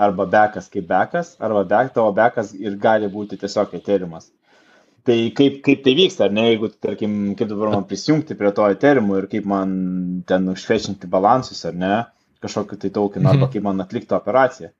arba 0.00 0.26
bekas 0.26 0.68
kaip 0.72 0.86
bekas, 0.88 1.34
arba 1.40 1.64
bek, 1.68 1.92
tavo 1.94 2.12
bekas 2.16 2.54
ir 2.56 2.76
gali 2.80 3.08
būti 3.12 3.38
tiesiog 3.40 3.74
eteriumas. 3.76 4.30
Tai 5.04 5.16
kaip, 5.36 5.60
kaip 5.64 5.84
tai 5.84 5.94
vyksta, 5.96 6.26
ar 6.26 6.34
ne, 6.36 6.46
jeigu, 6.50 6.68
tarkim, 6.86 7.12
kaip 7.36 7.48
dabar 7.48 7.72
man 7.74 7.86
prisijungti 7.88 8.36
prie 8.36 8.50
to 8.56 8.66
eteriumų 8.74 9.22
ir 9.22 9.28
kaip 9.32 9.46
man 9.48 9.70
ten 10.28 10.48
užfečinti 10.52 11.08
balansus, 11.12 11.62
ar 11.68 11.78
ne, 11.82 11.94
kažkokį 12.44 12.80
tai 12.82 12.92
tokiną, 12.96 13.32
arba 13.32 13.46
mhm. 13.46 13.54
kaip 13.54 13.66
man 13.68 13.84
atlikti 13.84 14.16
operaciją. 14.16 14.72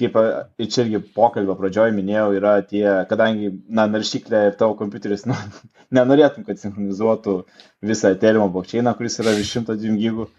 Kaip 0.00 0.14
ir 0.16 0.68
čia 0.72 0.86
irgi 0.86 1.02
pokalbio 1.12 1.52
pradžioje 1.58 1.92
minėjau, 1.92 2.30
yra 2.38 2.54
tie, 2.64 2.84
kadangi, 3.10 3.50
na, 3.68 3.84
naršyklė 3.92 4.46
ir 4.48 4.56
tavo 4.60 4.78
kompiuteris, 4.78 5.26
na, 5.28 5.36
nenorėtum, 5.98 6.46
kad 6.48 6.60
sinchronizuotų 6.62 7.36
visą 7.84 8.14
eteriumo 8.16 8.48
blokčeiną, 8.54 8.96
kuris 8.96 9.20
yra 9.20 9.36
virš 9.36 9.58
102 9.60 10.00
gigų. 10.00 10.30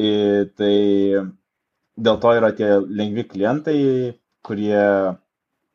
Tai 0.00 0.76
dėl 1.96 2.20
to 2.22 2.34
yra 2.36 2.52
tie 2.56 2.70
lengvi 2.80 3.24
klientai, 3.28 3.80
kurie 4.46 4.84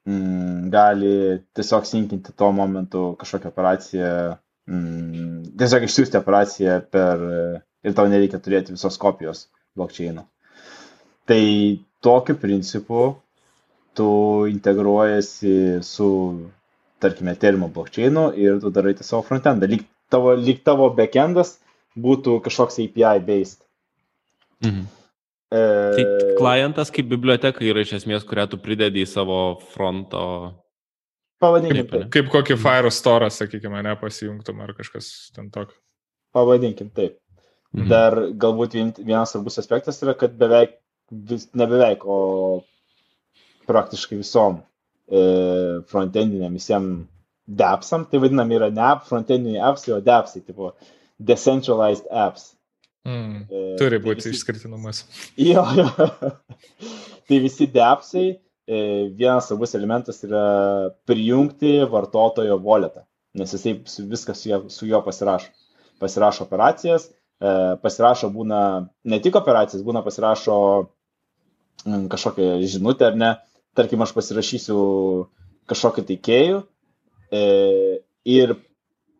mm, 0.05 0.69
gali 0.73 1.13
tiesiog 1.57 1.87
sinkinti 1.89 2.33
tuo 2.37 2.51
momentu 2.55 3.11
kažkokią 3.19 3.51
operaciją, 3.53 4.11
mm, 4.69 5.51
tiesiog 5.59 5.87
išsiųsti 5.87 6.19
operaciją 6.21 6.79
per 6.91 7.25
ir 7.85 7.93
tau 7.97 8.07
nereikia 8.09 8.41
turėti 8.41 8.73
visos 8.73 8.97
kopijos 9.01 9.45
blokčeino. 9.77 10.25
Tai 11.29 11.41
tokiu 12.05 12.37
principu 12.41 13.05
tu 13.97 14.07
integruojasi 14.49 15.79
su, 15.85 16.09
tarkime, 17.01 17.33
Ethereum 17.37 17.69
blokčeinu 17.73 18.31
ir 18.37 18.59
tu 18.61 18.71
darai 18.73 18.95
savo 19.01 19.23
frontendą. 19.25 19.69
Lyg 19.71 19.85
tavo, 20.11 20.33
lyg 20.35 20.61
tavo 20.67 20.89
backendas 20.97 21.55
būtų 21.95 22.39
kažkoks 22.45 22.81
API 22.83 23.23
based. 23.29 23.61
Mhm. 24.65 24.85
Tai 25.55 26.03
e, 26.03 26.35
klientas 26.39 26.91
kaip 26.93 27.09
biblioteka 27.11 27.63
yra 27.65 27.83
iš 27.85 27.95
esmės, 27.99 28.25
kurią 28.27 28.47
tu 28.51 28.59
pridedi 28.61 29.03
į 29.05 29.09
savo 29.09 29.39
fronto. 29.73 30.23
Pavadinkim. 31.43 31.87
Kaip, 31.91 32.07
kaip 32.13 32.31
kokį 32.33 32.57
Fire 32.59 32.91
Store, 32.93 33.29
sakykime, 33.31 33.81
ne 33.85 33.95
pasijungtum 33.99 34.61
ar 34.65 34.73
kažkas 34.77 35.11
ten 35.35 35.51
tokio. 35.53 35.77
Pavadinkim 36.35 36.91
taip. 36.95 37.19
Mhm. 37.75 37.89
Dar 37.91 38.15
galbūt 38.39 38.77
vienas 39.01 39.33
svarbus 39.33 39.59
aspektas 39.59 39.99
yra, 40.03 40.15
kad 40.17 40.35
beveik, 40.39 40.77
vis, 41.11 41.49
ne 41.53 41.67
beveik, 41.67 42.05
o 42.07 42.63
praktiškai 43.67 44.19
visom 44.21 44.61
e, 45.09 45.19
frontendiniam 45.91 46.55
visiems 46.55 47.05
dapsam, 47.45 48.05
tai 48.09 48.21
vadinami 48.23 48.57
yra 48.57 48.71
ne 48.73 48.81
app, 48.81 49.05
frontendiniai 49.09 49.63
apps, 49.69 49.87
o 49.93 49.99
dapsai, 50.01 50.41
tipo 50.45 50.73
decentralized 51.19 52.07
apps. 52.11 52.53
Mm, 53.05 53.43
turi 53.77 53.99
būti 54.01 54.23
tai 54.23 54.31
visi... 54.31 54.39
išskirtinumas. 54.39 55.03
Jo, 55.49 55.65
jo. 55.77 55.85
tai 57.29 57.37
visi 57.43 57.67
depsai, 57.69 58.25
e, 58.65 58.79
vienas 59.17 59.49
svarbus 59.49 59.75
elementas 59.77 60.23
yra 60.25 60.45
prijungti 61.05 61.77
vartotojo 61.91 62.57
voletą, 62.63 63.05
nes 63.37 63.53
jisai 63.53 63.75
viskas 64.09 64.41
su 64.41 64.63
su 64.73 64.89
juo 64.89 65.03
pasirašo. 65.05 65.53
Pasirašo 66.01 66.43
operacijas, 66.43 67.07
e, 67.39 67.51
pasirašo 67.83 68.31
būna 68.33 68.61
ne 69.05 69.21
tik 69.21 69.37
operacijas, 69.37 69.85
būna 69.85 70.01
pasirašo 70.03 70.57
mm, 71.85 72.07
kažkokią 72.11 72.57
žinutę 72.73 73.11
ar 73.11 73.21
ne, 73.21 73.31
tarkim, 73.77 74.01
aš 74.01 74.15
pasirašysiu 74.17 74.79
kažkokį 75.69 76.07
teikėjų 76.09 76.63
e, 77.31 77.45
ir 78.25 78.57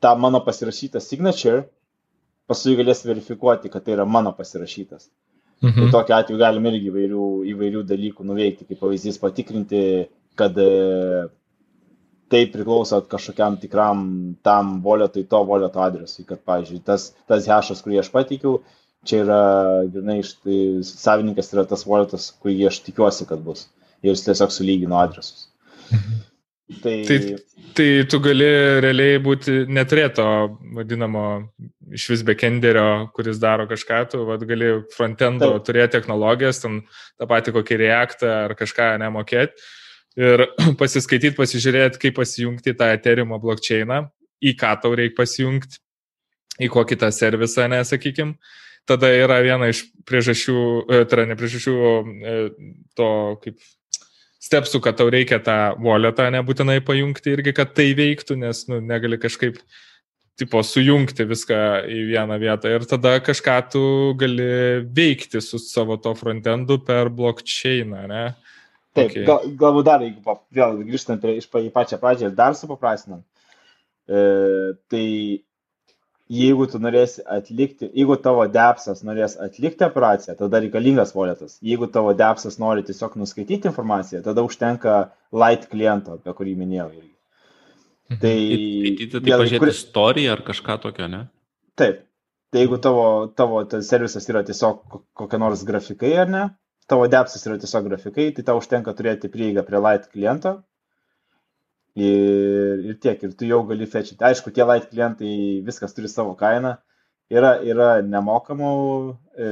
tą 0.02 0.18
mano 0.20 0.42
pasirašytą 0.46 1.02
signature 1.02 1.68
paskui 2.50 2.76
galės 2.80 3.06
verifikuoti, 3.06 3.72
kad 3.74 3.86
tai 3.86 3.96
yra 3.98 4.06
mano 4.06 4.34
pasirašytas. 4.38 5.10
Tai 5.62 5.70
mhm. 5.72 5.88
Tai 5.88 5.92
tokiu 6.00 6.18
atveju 6.18 6.42
galim 6.42 6.68
irgi 6.70 6.92
įvairių, 6.92 7.26
įvairių 7.54 7.82
dalykų 7.90 8.28
nuveikti, 8.28 8.68
kaip 8.70 8.82
pavyzdys 8.82 9.20
patikrinti, 9.22 9.82
kad 10.36 10.58
e, 10.60 10.70
tai 12.32 12.44
priklauso 12.52 13.00
kažkokiam 13.10 13.56
tikram 13.62 14.04
tam 14.44 14.80
voletui, 14.84 15.24
to 15.32 15.42
voleto 15.48 15.82
adresui, 15.82 16.26
kad, 16.28 16.42
pavyzdžiui, 16.44 16.84
tas, 16.86 17.14
tas 17.30 17.48
hashas, 17.48 17.82
kurį 17.86 18.02
aš 18.04 18.12
pateikiau, 18.14 18.60
čia 19.08 19.24
yra, 19.24 19.42
grinai, 19.94 20.20
tai 20.44 20.60
savininkas 20.90 21.54
yra 21.56 21.66
tas 21.70 21.86
voletas, 21.88 22.32
kurį 22.44 22.68
aš 22.70 22.82
tikiuosi, 22.90 23.28
kad 23.30 23.44
bus. 23.46 23.70
Ir 24.04 24.12
jis 24.12 24.26
tiesiog 24.28 24.52
sulygino 24.54 25.00
adresus. 25.00 25.48
Mhm. 25.88 26.24
Tai... 26.66 26.96
tai, 27.06 27.18
tai 27.78 27.88
tu 28.10 28.20
gali 28.26 28.48
realiai 28.82 29.20
būti 29.22 29.68
neturėto 29.70 30.26
vadinamo 30.74 31.26
iš 31.94 32.08
vis 32.10 32.24
backenderio, 32.26 33.12
kuris 33.14 33.38
daro 33.38 33.68
kažką, 33.70 34.00
tu 34.10 34.24
vad, 34.26 34.42
gali 34.50 34.72
frontendo 34.96 35.52
Taip. 35.54 35.68
turėti 35.68 35.94
technologijas, 35.94 36.64
ten 36.64 36.82
tą 37.20 37.30
patį 37.30 37.54
kokį 37.60 37.80
reaktą 37.84 38.32
ar 38.48 38.56
kažką 38.58 38.96
nemokėti 39.04 39.68
ir 40.16 40.46
pasiskaityti, 40.82 41.36
pasižiūrėti, 41.38 42.02
kaip 42.02 42.18
pasijungti 42.20 42.76
tą 42.78 42.90
Ethereum 42.96 43.36
blockchainą, 43.42 44.06
į 44.42 44.56
ką 44.60 44.76
tau 44.82 44.96
reikia 44.98 45.20
pasijungti, 45.20 45.82
į 46.66 46.72
kokį 46.72 47.00
tą 47.04 47.12
servisą, 47.14 47.68
nesakykim. 47.72 48.36
Tada 48.86 49.10
yra 49.10 49.40
viena 49.42 49.72
iš 49.72 49.82
priežasčių, 50.06 50.60
e, 50.86 51.06
tai 51.10 51.18
yra 51.18 51.30
ne 51.32 51.38
priežasčių 51.40 51.74
e, 51.76 52.36
to, 52.98 53.10
kaip 53.42 53.58
stepsų, 54.46 54.82
kad 54.86 55.00
tau 55.00 55.10
reikia 55.14 55.40
tą 55.44 55.58
walletą 55.82 56.30
nebūtinai 56.34 56.80
pajungti 56.86 57.34
irgi, 57.34 57.56
kad 57.58 57.74
tai 57.78 57.90
veiktų, 57.98 58.38
nes 58.44 58.66
nu, 58.72 58.80
negali 58.84 59.20
kažkaip 59.22 59.60
tipo 60.40 60.60
sujungti 60.68 61.26
viską 61.28 61.58
į 61.88 62.02
vieną 62.10 62.38
vietą 62.42 62.74
ir 62.76 62.84
tada 62.90 63.16
kažką 63.24 63.56
tu 63.72 63.84
gali 64.20 64.84
veikti 64.96 65.40
su 65.42 65.60
savo 65.64 65.96
to 66.02 66.12
frontendu 66.20 66.78
per 66.84 67.10
blockchainą, 67.10 68.04
ne? 68.12 68.26
Taip, 68.96 69.12
okay. 69.12 69.24
gal, 69.28 69.48
galbūt 69.60 69.88
dar, 69.88 70.04
jeigu 70.04 70.38
vėl 70.56 70.78
grįžtant 70.88 71.24
prie, 71.24 71.38
iš, 71.42 71.50
į 71.52 71.72
pačią 71.74 72.00
pradžią 72.00 72.30
ir 72.30 72.36
dar 72.36 72.56
supaprastinant, 72.56 73.26
e, 74.08 74.22
tai 74.92 75.08
jeigu 76.32 76.66
tu 76.70 76.80
norėsi 76.82 77.24
atlikti, 77.30 77.90
jeigu 77.94 78.18
tavo 78.22 78.46
depsas 78.50 79.04
norės 79.06 79.36
atlikti 79.42 79.86
operaciją, 79.86 80.36
tada 80.40 80.62
reikalingas 80.64 81.14
voletas. 81.16 81.60
Jeigu 81.66 81.90
tavo 81.94 82.14
depsas 82.18 82.58
nori 82.62 82.86
tiesiog 82.88 83.18
nuskaityti 83.22 83.70
informaciją, 83.70 84.24
tada 84.26 84.46
užtenka 84.46 84.98
light 85.36 85.70
kliento, 85.70 86.18
apie 86.18 86.34
kurį 86.38 86.58
minėjau 86.64 86.90
irgi. 86.94 87.14
Mhm. 88.10 88.20
Tai, 88.22 88.36
tai, 88.36 89.08
tai, 89.12 89.22
tai 89.22 89.32
pažiūrėti 89.32 89.64
kur... 89.64 89.74
istoriją 89.74 90.36
ar 90.36 90.44
kažką 90.46 90.82
tokio, 90.82 91.10
ne? 91.12 91.26
Taip. 91.78 92.04
Tai 92.54 92.62
jeigu 92.62 92.78
tavo, 92.80 93.08
tavo 93.36 93.64
servisas 93.84 94.30
yra 94.32 94.46
tiesiog 94.46 95.02
kokie 95.18 95.40
nors 95.42 95.66
grafikai 95.68 96.14
ar 96.24 96.30
ne, 96.32 96.44
tavo 96.90 97.08
depsas 97.12 97.44
yra 97.50 97.58
tiesiog 97.60 97.90
grafikai, 97.90 98.30
tai 98.38 98.46
tau 98.48 98.62
užtenka 98.62 98.94
turėti 98.96 99.30
prieigą 99.34 99.66
prie 99.68 99.82
light 99.82 100.06
kliento 100.14 100.60
Ir, 101.96 102.82
ir 102.92 102.98
tiek, 103.00 103.22
ir 103.24 103.36
tu 103.40 103.48
jau 103.48 103.62
gali 103.70 103.88
fetchyti. 103.88 104.24
Aišku, 104.28 104.52
tie 104.52 104.66
light 104.68 104.90
klientai, 104.92 105.62
viskas 105.64 105.96
turi 105.96 106.12
savo 106.12 106.34
kainą. 106.40 106.76
Yra, 107.32 107.56
yra 107.66 107.90
nemokamų, 108.06 108.72
e, 109.40 109.52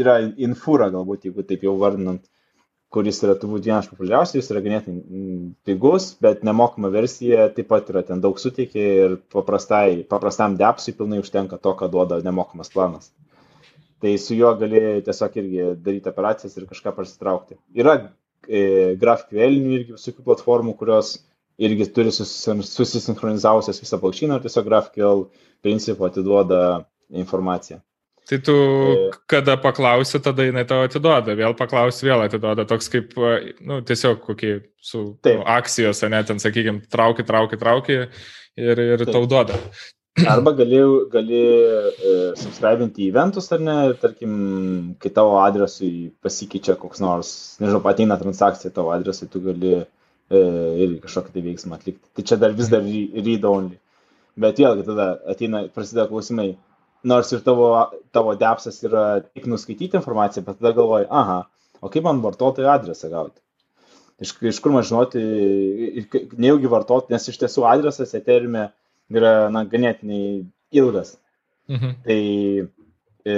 yra 0.00 0.14
infūra 0.22 0.88
galbūt, 0.94 1.26
jeigu 1.26 1.44
taip 1.48 1.66
jau 1.66 1.74
vardinant, 1.80 2.22
kuris 2.92 3.18
yra 3.24 3.34
turbūt 3.40 3.66
vienas 3.66 3.88
populiariausių, 3.88 4.38
jis 4.38 4.50
yra 4.52 4.62
ganėtinai 4.64 5.02
pigus, 5.66 6.10
bet 6.22 6.44
nemokama 6.46 6.90
versija 6.92 7.48
taip 7.56 7.70
pat 7.72 7.88
yra 7.92 8.04
ten 8.06 8.20
daug 8.24 8.40
suteikia 8.40 8.88
ir 9.06 9.18
paprastai, 9.32 10.02
paprastam 10.08 10.58
depsui 10.60 10.94
pilnai 10.96 11.22
užtenka 11.22 11.58
to, 11.60 11.74
ką 11.78 11.88
duoda 11.92 12.20
nemokamas 12.24 12.72
planas. 12.72 13.10
Tai 14.02 14.12
su 14.18 14.36
juo 14.36 14.50
gali 14.60 15.00
tiesiog 15.06 15.38
irgi 15.40 15.66
daryti 15.84 16.10
operacijas 16.10 16.56
ir 16.58 16.66
kažką 16.68 16.92
prasitraukti. 16.96 17.56
Yra 17.78 17.96
GraphQL 18.48 19.58
irgi 19.76 19.94
visokių 19.94 20.24
platformų, 20.26 20.74
kurios 20.78 21.14
irgi 21.62 21.86
turi 21.94 22.12
susisinkronizavusias 22.14 23.80
visą 23.82 24.00
blokčiną 24.02 24.38
ir 24.38 24.44
tiesiog 24.46 24.66
GraphQL 24.66 25.24
principu 25.62 26.08
atiduoda 26.08 26.62
informaciją. 27.12 27.80
Tai 28.28 28.38
tu, 28.38 28.54
e, 28.54 29.10
kada 29.26 29.56
paklausi, 29.58 30.20
tada 30.22 30.44
jinai 30.46 30.62
tau 30.68 30.84
atiduoda, 30.86 31.34
vėl 31.38 31.56
paklausi, 31.58 32.06
vėl 32.06 32.22
atiduoda, 32.22 32.64
toks 32.70 32.86
kaip, 32.92 33.16
nu, 33.66 33.80
tiesiog 33.82 34.20
kokį 34.22 34.52
su 34.78 35.02
nu, 35.26 35.40
akcijos, 35.56 36.04
ne, 36.10 36.20
ten, 36.28 36.38
sakykime, 36.42 36.84
trauki, 36.92 37.26
trauki, 37.26 37.58
trauki 37.58 37.98
ir, 37.98 38.78
ir 38.78 39.02
Taip. 39.02 39.10
tau 39.10 39.26
duoda. 39.26 39.58
Arba 40.28 40.52
gali, 40.52 40.78
gali 41.08 41.38
e, 41.40 42.10
subscribinti 42.36 43.06
į 43.06 43.12
eventus 43.14 43.46
ar 43.54 43.62
ne, 43.64 43.76
tarkim, 44.00 44.32
kai 45.00 45.12
tavo 45.14 45.38
adresui 45.40 46.10
pasikeičia 46.20 46.76
koks 46.80 47.00
nors, 47.00 47.30
nežinau, 47.62 47.80
ateina 47.88 48.18
transakcija 48.20 48.74
tavo 48.76 48.92
adresui, 48.92 49.30
tu 49.32 49.40
gali 49.40 49.72
ir 50.32 50.92
kažkokį 51.02 51.32
tai 51.32 51.44
veiksmą 51.44 51.76
atlikti. 51.76 52.04
Tai 52.16 52.24
čia 52.28 52.38
dar 52.40 52.52
vis 52.56 52.70
dar 52.72 52.84
read 52.84 53.44
only. 53.48 53.78
Bet 54.40 54.60
vėlgi 54.60 54.86
tada 54.86 55.08
ateina, 55.28 55.66
prasideda 55.74 56.06
klausimai, 56.08 56.54
nors 57.04 57.32
ir 57.32 57.42
tavo, 57.44 57.68
tavo 58.14 58.34
depsas 58.40 58.78
yra 58.86 59.06
tik 59.24 59.48
nuskaityti 59.50 59.98
informaciją, 60.00 60.44
bet 60.46 60.60
tada 60.60 60.72
galvoji, 60.76 61.08
aha, 61.10 61.42
o 61.80 61.90
kaip 61.92 62.06
man 62.06 62.22
vartotojo 62.24 62.70
adresą 62.72 63.10
gauti? 63.12 63.40
Iš, 64.22 64.36
iš 64.52 64.60
kur 64.62 64.72
man 64.72 64.86
žinoti, 64.86 65.20
nejaugi 66.38 66.70
vartoti, 66.70 67.12
nes 67.12 67.28
iš 67.28 67.40
tiesų 67.42 67.66
adresas 67.68 68.14
eterime 68.16 68.70
yra, 69.10 69.50
na, 69.54 69.64
ganėtinai 69.68 70.22
ilgas. 70.72 71.16
Mhm. 71.72 71.94
Tai 72.06 72.20
e, 73.32 73.36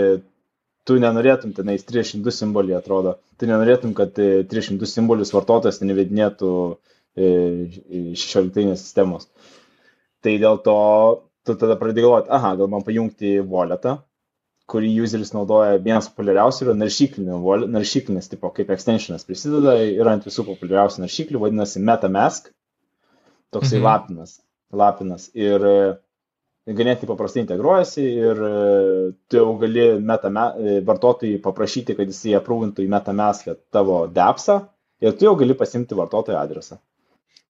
tu 0.84 0.98
nenorėtum 1.00 1.54
tenais 1.56 1.84
302 1.88 2.34
simbolį 2.34 2.76
atrodo, 2.78 3.18
tu 3.40 3.48
nenorėtum, 3.48 3.94
kad 3.96 4.16
300 4.16 4.80
e, 4.80 4.90
simbolius 4.90 5.32
vartotojas 5.34 5.80
nevedinėtų 5.84 6.50
16 7.16 8.64
e, 8.64 8.76
sistemos. 8.80 9.28
Tai 10.24 10.34
dėl 10.40 10.60
to 10.64 10.78
tu 11.44 11.54
tada 11.60 11.76
pradedi 11.76 12.04
galvoti, 12.04 12.32
aha, 12.32 12.54
gal 12.56 12.70
man 12.72 12.84
pajungti 12.84 13.36
walletą, 13.48 13.98
kurį 14.70 14.94
useris 15.04 15.34
naudoja, 15.34 15.76
vienas 15.84 16.08
populiariausių 16.08 16.70
yra 16.70 16.74
naršyklinis 16.80 18.30
tipo, 18.32 18.48
kaip 18.56 18.72
extensionas 18.72 19.26
prisideda, 19.28 19.76
yra 19.84 20.14
ant 20.16 20.24
visų 20.24 20.46
populiariausių 20.48 21.04
naršyklių, 21.04 21.42
vadinasi 21.42 21.82
MetaMask, 21.84 22.48
toksai 23.52 23.76
mhm. 23.78 23.84
lapinas, 23.84 24.38
lapinas. 24.78 25.30
Ir 25.34 25.64
ganėtinai 26.64 27.10
paprastai 27.10 27.42
integruojasi 27.44 28.04
ir 28.04 28.40
e, 28.40 28.52
tu 29.28 29.36
jau 29.36 29.52
gali 29.60 29.84
metame, 30.00 30.46
e, 30.56 30.78
vartotojai 30.86 31.42
paprašyti, 31.44 31.96
kad 31.98 32.08
jis 32.08 32.38
aprūvintų 32.38 32.86
į 32.86 32.90
MetaMask 32.94 33.52
tavo 33.74 34.04
depsą 34.08 34.62
ir 35.04 35.16
tu 35.18 35.28
jau 35.28 35.34
gali 35.40 35.56
pasimti 35.58 35.96
vartotojo 35.98 36.40
adresą. 36.40 36.80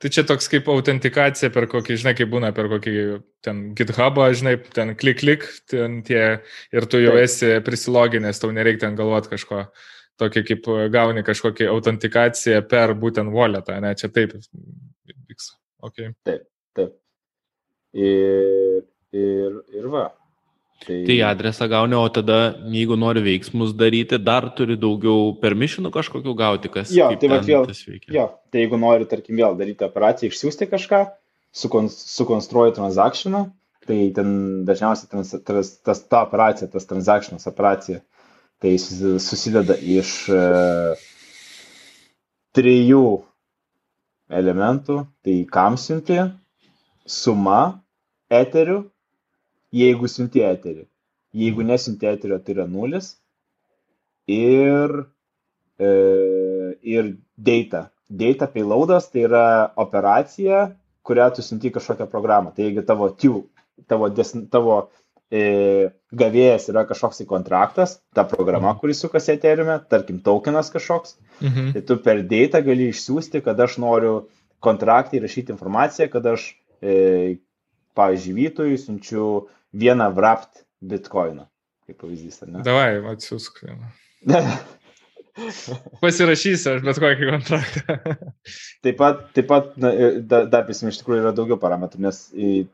Tai 0.02 0.10
čia 0.10 0.24
toks 0.26 0.50
kaip 0.50 0.66
autentikacija 0.68 1.52
per 1.54 1.68
kokį, 1.70 1.96
žinai, 2.02 2.16
kaip 2.18 2.32
būna 2.32 2.50
per 2.52 2.66
kokį 2.72 2.94
ten 3.46 3.60
GitHubą, 3.78 4.26
žinai, 4.36 4.56
ten 4.74 4.90
klik, 4.98 5.20
klik, 5.22 5.46
ten 5.70 6.00
tie, 6.04 6.24
ir 6.74 6.86
tu 6.90 6.98
jau 6.98 7.14
esi 7.20 7.54
prisiloginęs, 7.64 8.42
tau 8.42 8.50
nereikia 8.52 8.88
ten 8.88 8.98
galvoti 8.98 9.30
kažko. 9.36 9.68
Tokį 10.20 10.42
kaip 10.46 10.66
gauni 10.94 11.24
kažkokią 11.26 11.70
autentikaciją 11.72 12.60
per 12.70 12.92
būtent 12.98 13.32
walletą, 13.34 13.80
ne, 13.82 13.94
čia 13.98 14.10
taip 14.14 14.34
vyks. 14.34 15.48
Okay. 15.88 16.12
Taip, 16.26 16.44
taip. 16.76 16.92
Ir 17.94 18.82
ir, 19.14 19.56
ir 19.74 19.88
va. 19.92 20.10
Tai... 20.84 20.96
tai 21.06 21.16
adresą 21.24 21.68
gauni, 21.70 21.96
o 21.96 22.04
tada, 22.12 22.38
jeigu 22.68 22.96
nori 23.00 23.22
veiksmus 23.24 23.72
daryti, 23.78 24.18
dar 24.20 24.50
turi 24.58 24.76
daugiau 24.80 25.30
permišinų 25.40 25.92
kažkokių 25.94 26.34
gauti, 26.36 26.70
kas. 26.72 26.92
Jo, 26.92 27.08
tai 27.20 27.30
va 27.32 27.38
vėl. 27.46 27.70
Jo, 28.12 28.26
tai 28.52 28.64
jeigu 28.64 28.80
nori, 28.80 29.06
tarkim, 29.08 29.38
vėl 29.38 29.56
daryti 29.56 29.86
operaciją, 29.86 30.32
išsiųsti 30.34 30.68
kažką, 30.74 31.04
sukon, 31.56 31.88
sukonstruoji 31.88 32.74
transakcioną, 32.76 33.46
tai 33.88 34.00
ten 34.16 34.34
dažniausiai 34.68 35.08
trans, 35.12 35.32
tas, 35.46 35.72
tas, 35.86 36.02
ta 36.10 36.24
operacija, 36.26 36.68
tas 36.72 36.90
transakcionas 36.90 37.48
operacija, 37.48 38.02
tai 38.60 38.74
susideda 38.80 39.78
iš 39.78 40.12
uh, 40.34 41.06
trijų 42.56 43.06
elementų, 44.34 44.98
tai 45.24 45.38
kam 45.48 45.78
siunti, 45.80 46.18
suma, 47.08 47.83
eterių 48.40 48.82
jeigu 49.74 50.10
siunti 50.10 50.44
eterį. 50.44 50.86
Jeigu 51.34 51.66
nesinti 51.66 52.06
eterio, 52.06 52.38
tai 52.38 52.54
yra 52.54 52.66
nulis. 52.70 53.14
Ir, 54.30 54.94
e, 55.78 55.90
ir 56.96 57.14
data. 57.34 57.88
Data 58.08 58.48
payloadas 58.50 59.08
tai 59.10 59.24
yra 59.26 59.46
operacija, 59.80 60.68
kurią 61.04 61.30
tu 61.34 61.42
siunti 61.42 61.72
kažkokią 61.74 62.06
programą. 62.10 62.54
Tai 62.54 62.68
jeigu 62.68 62.84
tavo, 62.86 63.10
tiu, 63.18 63.48
tavo, 63.90 64.08
des, 64.14 64.30
tavo 64.52 64.78
e, 65.34 65.90
gavėjas 66.14 66.70
yra 66.70 66.84
kažkoks 66.88 67.24
į 67.24 67.28
kontraktas, 67.32 67.98
ta 68.14 68.24
programa, 68.28 68.70
mhm. 68.70 68.80
kuris 68.80 69.02
sukasi 69.02 69.34
eteriume, 69.34 69.80
tarkim, 69.90 70.22
tokenas 70.24 70.70
kažkoks, 70.72 71.18
mhm. 71.40 71.74
tai 71.74 71.82
tu 71.88 71.98
per 72.04 72.22
data 72.30 72.62
gali 72.64 72.92
išsiųsti, 72.92 73.42
kad 73.44 73.60
aš 73.60 73.80
noriu 73.82 74.14
kontraktą 74.64 75.18
įrašyti 75.18 75.52
informaciją, 75.52 76.08
kad 76.12 76.30
aš, 76.36 76.52
e, 76.80 77.40
pavyzdžiui, 77.98 78.36
Vytui 78.38 78.78
siunčiu 78.80 79.26
vieną 79.74 80.10
wrapped 80.14 80.64
bitkoiną, 80.84 81.48
kaip 81.88 82.00
pavyzdys, 82.02 82.42
ar 82.44 82.54
ne? 82.54 82.64
Davai, 82.66 82.88
atsiųsk 83.14 83.64
vieną. 83.64 83.92
Pasirašysiu 86.02 86.76
aš 86.76 86.82
bet 86.86 86.98
kokį 87.02 87.28
kontraktą. 87.32 87.96
taip 88.86 88.98
pat, 89.00 89.24
taip 89.34 89.48
pat 89.50 89.72
na, 89.82 89.90
dar, 90.22 90.46
dar 90.52 90.62
prisim, 90.68 90.92
iš 90.92 91.00
tikrųjų 91.00 91.24
yra 91.24 91.32
daugiau 91.34 91.58
parametrų, 91.60 92.04
nes 92.06 92.20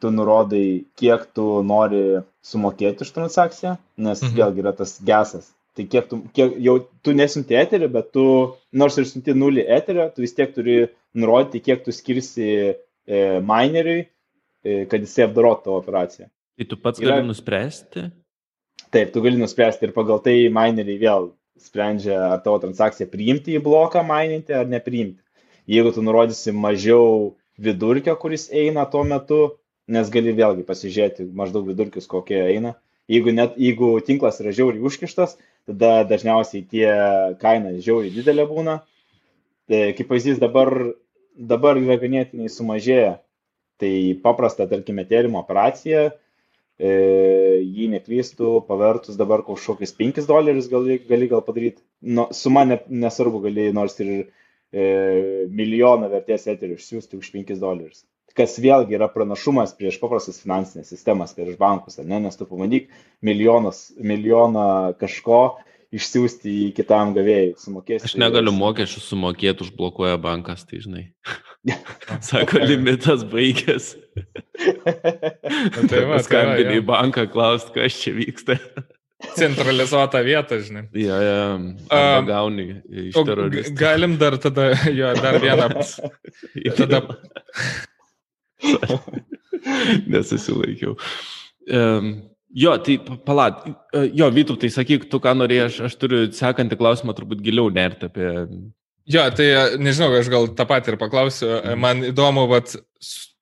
tu 0.03 0.13
nurodai, 0.13 0.67
kiek 1.01 1.25
tu 1.37 1.47
nori 1.65 2.21
sumokėti 2.45 3.07
už 3.07 3.15
transakciją, 3.17 3.79
nes 4.05 4.21
mhm. 4.21 4.37
vėlgi 4.37 4.65
yra 4.65 4.75
tas 4.77 4.99
gesas. 5.07 5.51
Tai 5.79 5.87
kiek 5.89 6.09
tu, 6.11 6.21
kiek, 6.37 6.57
jau 6.61 6.77
tu 7.07 7.15
nesinti 7.17 7.57
eterį, 7.57 7.89
bet 7.95 8.11
tu, 8.13 8.25
nors 8.77 8.97
ir 8.99 9.07
siunti 9.09 9.33
nulį 9.39 9.65
eterio, 9.79 10.09
tu 10.13 10.25
vis 10.27 10.37
tiek 10.37 10.53
turi 10.53 10.81
nurodyti, 11.17 11.63
kiek 11.65 11.85
tu 11.87 11.95
skirsi 11.95 12.49
e, 12.51 12.75
mineriui, 13.41 14.03
e, 14.05 14.11
kad 14.63 15.01
jisai 15.01 15.27
apdorotų 15.29 15.73
operaciją. 15.77 16.29
Tai 16.61 16.67
tu 16.69 16.77
pats 16.81 17.01
yra... 17.01 17.17
gali 17.17 17.31
nuspręsti? 17.31 18.07
Taip, 18.91 19.13
tu 19.15 19.23
gali 19.25 19.39
nuspręsti 19.41 19.87
ir 19.87 19.95
pagal 19.97 20.21
tai 20.25 20.37
mineriai 20.53 20.99
vėl 21.01 21.31
sprendžia, 21.61 22.17
ar 22.35 22.43
tavo 22.45 22.59
transakciją 22.63 23.09
priimti 23.13 23.57
į 23.57 23.63
bloką 23.65 24.03
mininti 24.07 24.57
ar 24.57 24.69
nepriimti. 24.69 25.21
Jeigu 25.71 25.93
tu 25.95 26.03
nurodysi 26.05 26.53
mažiau 26.57 27.37
vidurkio, 27.61 28.17
kuris 28.19 28.49
eina 28.51 28.87
tuo 28.91 29.05
metu, 29.07 29.41
nes 29.91 30.11
gali 30.13 30.33
vėlgi 30.37 30.65
pasižiūrėti 30.67 31.29
maždaug 31.37 31.69
vidurkius, 31.69 32.09
kokie 32.11 32.41
eina. 32.41 32.75
Jeigu, 33.11 33.33
net, 33.35 33.57
jeigu 33.59 33.97
tinklas 34.07 34.39
yra 34.43 34.53
žiauriai 34.55 34.85
užkištas, 34.87 35.37
tada 35.69 36.05
dažniausiai 36.07 36.63
tie 36.63 36.91
kaina 37.43 37.75
žiauriai 37.79 38.15
didelė 38.15 38.47
būna. 38.51 38.77
Tai, 39.71 39.81
kaip 39.99 40.11
pavyzdys, 40.11 40.39
dabar, 40.43 40.71
dabar 41.35 41.79
yra 41.81 41.99
ganėtinai 42.01 42.51
sumažėję. 42.51 43.17
Tai 43.81 43.93
paprasta, 44.23 44.67
tarkim, 44.69 44.99
eterimo 45.01 45.41
operacija 45.41 46.11
e, 46.11 46.91
jį 47.65 47.89
neklystų, 47.95 48.59
pavertus 48.69 49.17
dabar 49.21 49.45
kažkokius 49.47 49.95
5 49.97 50.27
dolerius 50.29 50.69
gali, 50.73 50.99
gali 51.09 51.29
gal 51.31 51.45
padaryti, 51.47 51.81
nu, 52.05 52.29
suma 52.37 52.67
ne, 52.69 52.81
nesvarbu, 52.89 53.41
gali 53.47 53.71
nors 53.77 53.97
ir 54.05 54.13
e, 54.13 54.25
milijoną 55.49 56.11
vertės 56.13 56.49
eterių 56.53 56.77
išsiųsti 56.77 57.21
už 57.21 57.33
5 57.39 57.57
dolerius. 57.63 58.05
Kas 58.37 58.61
vėlgi 58.63 58.95
yra 58.95 59.09
pranašumas 59.11 59.73
prieš 59.75 59.97
paprastas 59.99 60.39
finansinės 60.43 60.93
sistemas, 60.93 61.33
prieš 61.35 61.57
bankus, 61.59 61.99
ne? 61.99 62.21
nes 62.23 62.39
tu 62.39 62.47
pamatyk 62.47 62.87
milijonas, 63.27 63.89
milijoną 63.99 64.95
kažko 65.01 65.41
išsiųsti 65.91 66.53
į 66.67 66.67
kitam 66.77 67.15
gavėjui, 67.17 67.57
sumokėsi. 67.59 68.07
Aš 68.07 68.19
negaliu 68.21 68.55
mokesčių 68.55 69.03
sumokėti, 69.03 69.67
užblokuoja 69.67 70.21
bankas, 70.23 70.63
tai 70.69 70.85
žinai. 70.85 71.09
Sako, 72.29 72.63
limitas 72.65 73.25
baigęs. 73.29 73.93
tai 75.91 76.07
va, 76.09 76.21
skambini 76.25 76.81
į 76.81 76.87
banką, 76.89 77.27
klaust, 77.33 77.73
kas 77.75 77.99
čia 78.01 78.15
vyksta. 78.17 78.57
Centralizuota 79.37 80.23
vieta, 80.25 80.57
žinai. 80.65 80.87
Ja, 80.97 81.19
ja, 81.21 81.43
um, 81.61 81.75
gauni 82.29 82.71
iš 82.89 83.19
teroristų. 83.29 83.75
Galim 83.77 84.17
dar 84.21 84.39
tada, 84.41 84.71
jo, 84.89 85.13
dar 85.21 85.37
vieną. 85.43 85.69
tada... 86.81 87.03
Nesusilaikiau. 90.09 90.97
Um, 91.69 92.15
Jo, 92.51 92.73
tai 92.83 92.97
palat, 93.23 93.63
e, 93.95 94.09
jo, 94.19 94.27
Vytų, 94.35 94.57
tai 94.59 94.73
sakyk, 94.75 95.05
tu 95.11 95.21
ką 95.23 95.37
norėjai, 95.39 95.69
aš, 95.69 95.77
aš 95.87 95.93
turiu 96.01 96.25
sekantį 96.35 96.81
klausimą 96.81 97.15
turbūt 97.15 97.45
giliau 97.47 97.71
nerti 97.71 98.09
apie... 98.11 98.31
Jo, 99.11 99.27
tai 99.35 99.49
e, 99.49 99.65
nežinau, 99.83 100.13
aš 100.19 100.31
gal 100.33 100.49
tą 100.57 100.67
patį 100.71 100.95
ir 100.95 101.01
paklausiu. 101.01 101.51
Mhm. 101.59 101.83
Man 101.83 102.07
įdomu, 102.13 102.47
vat, 102.51 102.77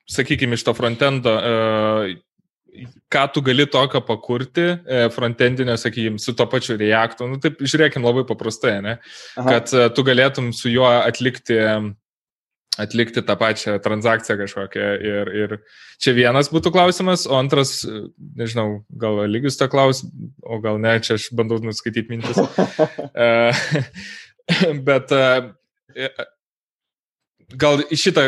sakykime, 0.08 0.56
iš 0.56 0.64
to 0.66 0.74
frontendo, 0.76 1.34
e, 1.36 2.88
ką 3.12 3.22
tu 3.34 3.42
gali 3.42 3.66
tokio 3.66 4.00
pakurti, 4.06 4.66
frontendinio, 5.10 5.74
sakykime, 5.80 6.20
su 6.22 6.34
to 6.38 6.46
pačiu 6.46 6.76
Reactu. 6.78 7.26
Nu, 7.26 7.40
taip, 7.42 7.58
žiūrėkim 7.64 8.04
labai 8.06 8.22
paprastai, 8.28 8.76
ne? 8.84 8.98
Aha. 9.40 9.56
Kad 9.56 9.96
tu 9.96 10.04
galėtum 10.06 10.52
su 10.54 10.70
juo 10.70 10.86
atlikti 10.86 11.58
atlikti 12.78 13.22
tą 13.26 13.36
pačią 13.38 13.78
transakciją 13.82 14.38
kažkokią. 14.38 14.86
Ir, 15.02 15.30
ir 15.42 15.54
čia 16.02 16.14
vienas 16.16 16.50
būtų 16.52 16.72
klausimas, 16.74 17.26
o 17.26 17.36
antras, 17.38 17.80
nežinau, 18.38 18.82
gal 19.02 19.24
lygius 19.30 19.58
tą 19.58 19.68
klaus, 19.72 20.04
o 20.42 20.60
gal 20.62 20.78
ne, 20.82 20.94
čia 21.02 21.16
aš 21.18 21.28
bandau 21.36 21.60
nuskaityti 21.64 22.14
mintis. 22.14 22.38
E, 23.18 23.52
bet 24.86 25.10
e, 25.12 25.22
gal 27.58 27.82
į 27.88 27.98
šitą, 27.98 28.24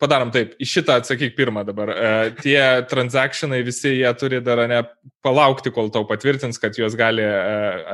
padarom 0.00 0.32
taip, 0.34 0.54
į 0.60 0.68
šitą 0.68 0.96
atsakyk 1.00 1.36
pirmą 1.38 1.62
dabar. 1.68 1.92
Tie 2.40 2.60
transakcionai 2.90 3.60
visi 3.66 3.96
jie 3.98 4.12
turi 4.18 4.40
dar 4.44 4.62
ne 4.70 4.82
palaukti, 5.24 5.72
kol 5.74 5.90
tau 5.94 6.06
patvirtins, 6.08 6.58
kad 6.62 6.78
juos 6.78 6.96
gali 6.98 7.26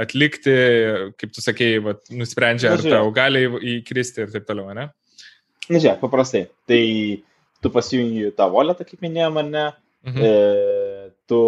atlikti, 0.01 0.55
kaip 1.21 1.35
tu 1.35 1.45
sakėjai, 1.45 1.83
vat, 1.89 2.05
nusprendžia, 2.15 2.77
ar 2.77 2.85
tau 2.85 3.11
gali 3.15 3.47
įkristi 3.77 4.25
ir 4.25 4.35
taip 4.35 4.47
toliau, 4.49 4.71
ne? 4.77 4.89
Na, 5.67 5.81
žiūrėk, 5.81 5.99
paprastai. 6.03 6.47
Tai 6.71 6.83
tu 7.65 7.73
pasijungi 7.75 8.31
tą 8.39 8.47
voletą, 8.53 8.87
kaip 8.87 9.03
minėjom, 9.03 9.43
ar 9.43 9.51
ne? 9.51 9.67
Mhm. 10.07 10.23
E, 10.23 11.09
tu 11.27 11.39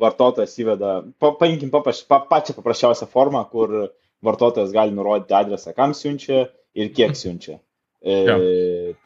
vartotojas 0.00 0.56
įveda, 0.58 0.96
pa, 1.22 1.30
paimkim 1.38 1.70
papraš, 1.70 2.02
pa, 2.08 2.18
pačią 2.26 2.56
paprasčiausią 2.56 3.06
formą, 3.12 3.44
kur 3.52 3.92
vartotojas 4.26 4.72
gali 4.74 4.94
nurodyti 4.96 5.36
adresą, 5.38 5.74
kam 5.76 5.94
siunčia 5.94 6.48
ir 6.74 6.92
kiek 6.96 7.14
siunčia. 7.18 7.58
E, 8.02 8.14
ja. 8.26 8.36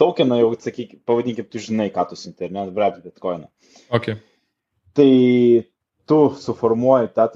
Tokeną 0.00 0.38
jau, 0.40 0.52
sakyk, 0.60 0.98
pavadinkim, 1.08 1.48
tu 1.50 1.60
žinai, 1.60 1.90
ką 1.94 2.06
tu 2.10 2.18
siunti, 2.18 2.46
ar 2.46 2.54
ne, 2.54 2.66
brep 2.72 3.00
bitcoiną. 3.04 3.48
Okay. 3.98 4.16
Tai 4.96 5.10
tu 6.08 6.20
suformuoji 6.40 7.10
tą, 7.14 7.26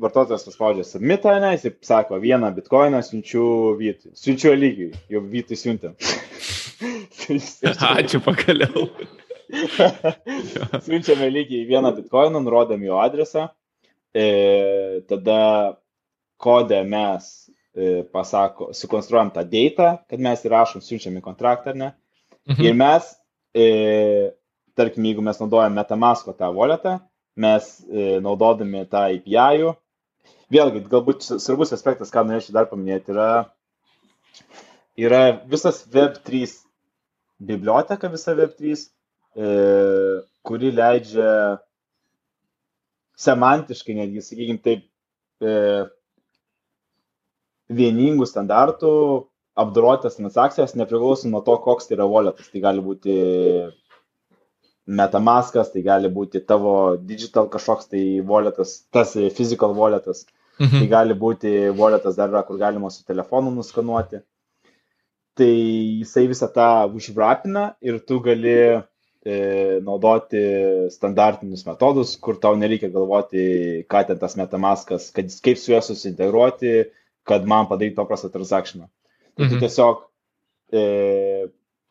vartotojas 0.00 0.46
paspaudžia 0.46 0.86
submitą, 0.86 1.34
ne, 1.42 1.52
jis 1.56 1.66
sako, 1.84 2.20
vieną 2.22 2.52
bitkoiną 2.56 3.02
siunčiu 3.04 3.74
vytui, 3.80 4.14
siunčiu 4.16 4.54
lygiai, 4.56 4.94
jau 5.12 5.22
vytui 5.26 5.58
siuntė. 5.58 5.92
Ačiū 7.96 8.22
pagaliau. 8.24 8.88
Siunčiame 10.86 11.28
lygiai 11.30 11.66
vieną 11.68 11.92
bitkoiną, 11.98 12.40
nurodėm 12.42 12.86
jo 12.86 13.00
adresą, 13.02 13.48
e, 14.14 15.02
tada 15.10 15.40
kodę 16.40 16.82
mes 16.84 17.50
pasako, 18.12 18.70
sukonstruojam 18.72 19.30
tą 19.34 19.44
datą, 19.44 19.88
kad 20.08 20.22
mes 20.22 20.44
įrašom, 20.46 20.82
siunčiam 20.84 21.16
į 21.18 21.24
kontraktą, 21.24 21.74
ar 21.74 21.80
ne. 21.80 21.90
Mhm. 22.48 22.62
Ir 22.64 22.76
mes, 22.78 23.10
e, 23.54 23.66
tarkim, 24.78 25.04
jeigu 25.08 25.24
mes 25.24 25.40
naudojam 25.40 25.74
Metamasko 25.76 26.32
tą 26.36 26.52
voletą, 26.54 26.98
mes 27.36 27.68
e, 27.90 28.16
naudodami 28.24 28.86
tą 28.88 29.06
API, 29.10 29.74
vėlgi, 30.52 30.84
galbūt 30.88 31.26
svarbus 31.26 31.74
aspektas, 31.76 32.12
ką 32.14 32.24
norėčiau 32.24 32.54
dar 32.56 32.68
paminėti, 32.70 33.12
yra, 33.12 33.30
yra 34.96 35.22
visas 35.50 35.82
Web3 35.92 36.46
biblioteka, 37.50 38.08
visa 38.12 38.34
Web3, 38.38 38.86
e, 39.36 39.50
kuri 40.46 40.72
leidžia 40.72 41.58
semantiškai, 43.20 43.96
netgi, 43.98 44.22
sakykime, 44.24 44.62
taip, 44.64 44.86
e, 45.42 45.52
vieningų 47.72 48.26
standartų 48.28 48.92
apdorotas 49.56 50.18
transakcijas 50.18 50.76
nepriklauso 50.76 51.30
nuo 51.30 51.40
to, 51.44 51.56
koks 51.64 51.88
tai 51.88 51.96
yra 51.96 52.06
voletas. 52.10 52.48
Tai 52.52 52.62
gali 52.62 52.84
būti 52.84 53.16
Metamaskas, 54.86 55.72
tai 55.72 55.82
gali 55.82 56.06
būti 56.14 56.44
tavo 56.46 56.94
digital 57.02 57.48
kažkoks 57.50 57.88
tai 57.90 58.02
voletas, 58.22 58.78
tas 58.94 59.16
physical 59.34 59.74
voletas. 59.74 60.26
Mhm. 60.60 60.78
Tai 60.78 60.88
gali 60.92 61.14
būti 61.18 61.54
voletas 61.76 62.16
dar 62.16 62.30
yra, 62.30 62.44
kur 62.46 62.60
galima 62.60 62.90
su 62.90 63.02
telefonu 63.04 63.50
nuskanuoti. 63.50 64.22
Tai 65.36 65.52
jisai 65.52 66.28
visą 66.30 66.46
tą 66.52 66.68
užvrapina 66.96 67.74
ir 67.84 67.98
tu 68.08 68.20
gali 68.24 68.54
e, 69.26 69.34
naudoti 69.84 70.44
standartinius 70.94 71.66
metodus, 71.66 72.14
kur 72.16 72.38
tau 72.40 72.54
nereikia 72.56 72.88
galvoti, 72.94 73.42
ką 73.90 74.06
ten 74.06 74.22
tas 74.22 74.38
metamaskas, 74.38 75.10
kad, 75.12 75.34
kaip 75.44 75.60
su 75.60 75.74
juo 75.74 75.82
susintegruoti, 75.82 76.86
kad 77.26 77.46
man 77.48 77.68
padaryti 77.70 77.98
paprastą 77.98 78.30
transakciją. 78.32 78.86
Tai 79.36 79.44
mhm. 79.44 79.52
tu 79.52 79.62
tiesiog 79.64 80.04
e, 80.72 80.82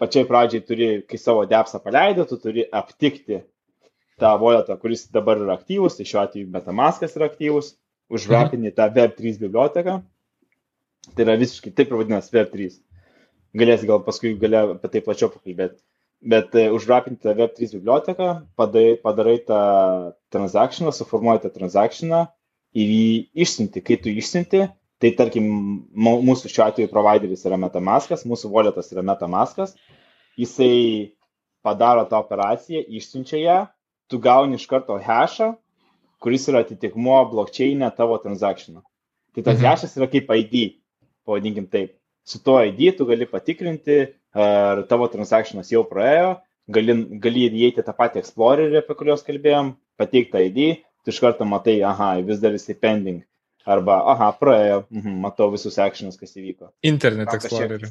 pačiai 0.02 0.28
pradžiai 0.28 0.64
turi, 0.66 0.90
kai 1.10 1.20
savo 1.22 1.46
depsą 1.50 1.82
paleidai, 1.84 2.28
tu 2.30 2.40
turi 2.42 2.66
aptikti 2.72 3.42
tą 4.20 4.36
voletą, 4.40 4.78
kuris 4.80 5.08
dabar 5.12 5.40
yra 5.44 5.58
aktyvus, 5.60 5.98
tai 5.98 6.08
šiuo 6.08 6.22
atveju 6.24 6.52
Metamaskas 6.52 7.16
yra 7.20 7.30
aktyvus, 7.32 7.74
užrapini 8.12 8.72
tą 8.76 8.88
Web3 8.96 9.40
biblioteką. 9.42 10.00
Tai 11.16 11.26
yra 11.26 11.36
visiškai 11.40 11.74
taip 11.76 11.92
ir 11.92 12.00
vadinasi 12.00 12.34
Web3. 12.34 12.78
Galėsi 13.56 13.88
gal 13.90 14.02
paskui 14.04 14.34
galė 14.40 14.64
apie 14.76 14.92
tai 14.92 15.04
plačiau 15.06 15.30
pakalbėti. 15.34 15.80
Bet 16.26 16.56
uh, 16.58 16.72
užrapinti 16.76 17.22
tą 17.24 17.36
Web3 17.38 17.76
biblioteką, 17.78 18.30
padarai, 18.58 18.96
padarai 19.04 19.36
tą 19.46 19.60
transakciją, 20.34 20.94
suformuoji 20.96 21.44
tą 21.44 21.52
transakciją 21.54 22.24
ir 22.76 22.96
jį 22.96 23.12
išsinti. 23.46 23.84
Kai 23.86 24.00
tu 24.02 24.12
išsinti, 24.12 24.66
Tai 25.04 25.12
tarkim, 25.18 25.48
mūsų 25.92 26.50
šiuo 26.52 26.70
atveju 26.70 26.90
provideris 26.92 27.44
yra 27.48 27.58
Metamaskas, 27.60 28.24
mūsų 28.28 28.52
walletas 28.54 28.94
yra 28.94 29.04
Metamaskas, 29.04 29.74
jisai 30.40 31.12
padaro 31.66 32.06
tą 32.08 32.22
operaciją, 32.24 32.86
išsiunčia 32.96 33.42
ją, 33.42 33.58
tu 34.08 34.22
gauni 34.24 34.56
iš 34.56 34.68
karto 34.72 34.96
hashą, 35.04 35.52
kuris 36.24 36.48
yra 36.48 36.64
atitikmuo 36.64 37.18
blokčiainė 37.34 37.92
tavo 37.98 38.16
transakcijų. 38.24 38.80
Tai 39.36 39.44
tas 39.44 39.60
mhm. 39.60 39.68
hashas 39.68 39.98
yra 40.00 40.08
kaip 40.12 40.32
ID, 40.32 40.80
pavadinkim 41.28 41.68
taip. 41.68 41.98
Su 42.26 42.40
tuo 42.42 42.62
ID 42.64 42.96
tu 42.98 43.06
gali 43.10 43.28
patikrinti, 43.30 44.00
ar 44.32 44.86
tavo 44.88 45.12
transakcijos 45.12 45.76
jau 45.76 45.84
praėjo, 45.90 46.38
gali, 46.72 46.96
gali 47.22 47.50
įeiti 47.52 47.84
tą 47.84 47.94
patį 48.00 48.24
Explorerį, 48.24 48.80
apie 48.80 48.96
kuriuos 48.96 49.28
kalbėjom, 49.28 49.76
pateikti 50.00 50.48
ID, 50.48 50.62
tu 51.04 51.12
iš 51.12 51.20
karto 51.22 51.46
matai, 51.46 51.82
aha, 51.84 52.16
vis 52.26 52.40
dar 52.40 52.56
esi 52.56 52.80
pending 52.80 53.26
Arba, 53.66 54.00
aha, 54.14 54.32
praėjo, 54.38 54.82
mhm, 54.94 55.22
matau 55.26 55.50
visus 55.54 55.80
actionus, 55.82 56.20
kas 56.20 56.36
įvyko. 56.38 56.70
Internet 56.86 57.34
Explorer. 57.34 57.88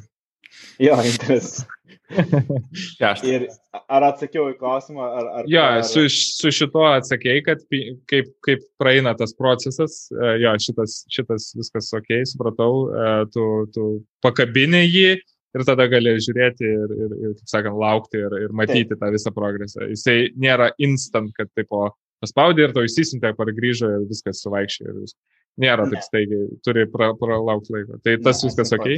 Jo, 0.79 0.95
internet. 1.03 1.65
ir 3.25 3.45
ar 3.89 4.05
atsakiau 4.11 4.49
į 4.51 4.57
klausimą? 4.59 5.05
Ar, 5.19 5.29
ar, 5.39 5.49
jo, 5.49 5.61
ar... 5.61 5.83
Su, 5.87 6.05
su 6.11 6.51
šituo 6.53 6.85
atsakėjai, 6.93 7.43
kad 7.45 7.63
kaip, 8.11 8.29
kaip 8.45 8.65
praeina 8.79 9.15
tas 9.17 9.33
procesas, 9.37 10.05
e, 10.13 10.35
jo, 10.43 10.53
šitas, 10.61 10.99
šitas 11.11 11.49
viskas 11.57 11.91
ok, 11.97 12.11
supratau, 12.29 12.71
e, 12.87 13.13
tu, 13.33 13.45
tu 13.75 13.87
pakabini 14.23 14.85
jį 14.85 15.15
ir 15.15 15.65
tada 15.67 15.87
gali 15.91 16.15
žiūrėti 16.21 16.67
ir, 16.67 16.95
ir, 16.95 17.15
ir 17.23 17.35
kaip 17.39 17.51
sakant, 17.51 17.79
laukti 17.79 18.19
ir, 18.21 18.39
ir 18.45 18.55
matyti 18.55 18.91
Taip. 18.93 19.01
tą 19.01 19.11
visą 19.15 19.33
progresą. 19.35 19.87
Jisai 19.91 20.17
nėra 20.39 20.71
instant, 20.83 21.31
kad 21.37 21.51
tipo 21.57 21.89
paspaudė 22.23 22.67
ir 22.67 22.75
to 22.75 22.83
įsisintė, 22.85 23.33
pargrįžo 23.37 23.91
ir 23.97 24.05
viskas 24.09 24.43
suvaikščia 24.43 24.87
ir 24.89 24.99
viskas. 24.99 25.19
Nėra 25.61 25.85
taip 25.87 26.03
staigiai, 26.03 26.49
turi 26.65 26.83
pralaukti 26.91 27.71
pra 27.71 27.79
laiko. 27.79 27.99
Tai 28.03 28.15
tas 28.25 28.41
ne, 28.43 28.49
viskas 28.49 28.73
ok. 28.75 28.89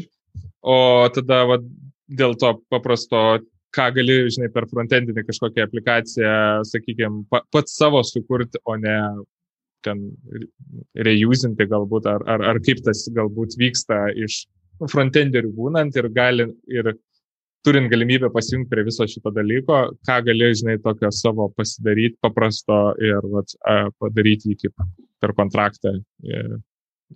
O 0.65 0.77
tada 1.13 1.43
va, 1.49 1.59
dėl 2.07 2.33
to 2.41 2.53
paprasto, 2.73 3.23
ką 3.77 3.87
gali, 3.93 4.19
žinai, 4.33 4.49
per 4.53 4.65
frontendinį 4.71 5.25
kažkokią 5.27 5.67
aplikaciją, 5.67 6.35
sakykime, 6.65 7.25
pats 7.53 7.77
savo 7.77 8.01
sukurti, 8.07 8.61
o 8.65 8.77
ne 8.81 8.97
ten 9.85 10.01
reusinti 11.07 11.67
galbūt, 11.69 12.07
ar, 12.09 12.25
ar, 12.25 12.43
ar 12.53 12.61
kaip 12.65 12.81
tas 12.85 13.05
galbūt 13.13 13.57
vyksta 13.61 14.07
iš 14.17 14.45
frontenderių 14.91 15.51
būnant 15.57 15.95
ir, 15.97 16.09
gali, 16.13 16.47
ir 16.73 16.91
turint 17.65 17.89
galimybę 17.91 18.29
pasijungti 18.33 18.69
prie 18.71 18.85
viso 18.87 19.07
šito 19.09 19.31
dalyko, 19.35 19.81
ką 20.07 20.21
gali, 20.27 20.53
žinai, 20.59 20.77
tokio 20.83 21.11
savo 21.15 21.49
pasidaryti 21.57 22.19
paprasto 22.23 22.79
ir 23.03 23.25
vat, 23.33 23.53
padaryti 24.01 24.55
kaip 24.61 24.87
per 25.21 25.33
kontraktą 25.37 25.95
e, 25.97 26.43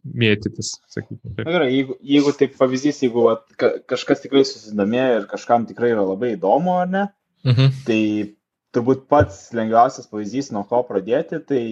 mėtytis, 0.01 0.73
sakykime. 0.91 1.35
Taip. 1.37 1.47
Gerai, 1.47 1.69
jeigu, 1.75 1.97
jeigu 2.15 2.33
taip 2.39 2.55
pavyzdys, 2.59 3.01
jeigu 3.05 3.27
vat, 3.27 3.45
ka, 3.59 3.73
kažkas 3.91 4.23
tikrai 4.23 4.43
susidomėjo 4.47 5.21
ir 5.21 5.27
kažkam 5.31 5.67
tikrai 5.69 5.93
yra 5.93 6.05
labai 6.07 6.35
įdomu, 6.37 6.77
ar 6.81 6.91
ne, 6.91 7.05
mhm. 7.47 7.73
tai 7.87 8.01
turbūt 8.75 9.05
pats 9.11 9.49
lengviausias 9.55 10.09
pavyzdys, 10.11 10.51
nuo 10.55 10.63
ko 10.67 10.81
pradėti, 10.87 11.41
tai 11.47 11.63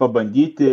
pabandyti 0.00 0.70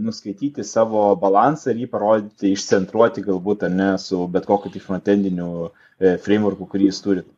nuskaityti 0.00 0.64
savo 0.64 1.10
balansą 1.20 1.72
ir 1.72 1.82
jį 1.82 1.88
parodyti, 1.92 2.52
išcentruoti 2.56 3.24
galbūt, 3.26 3.66
ar 3.66 3.72
ne, 3.74 3.90
su 4.00 4.22
bet 4.32 4.46
kokiu 4.48 4.72
tai 4.72 4.80
frontendiniu 4.80 5.48
e, 5.68 6.14
frameworku, 6.24 6.64
kurį 6.70 6.88
jūs 6.88 7.02
turit. 7.04 7.28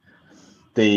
Tai 0.76 0.90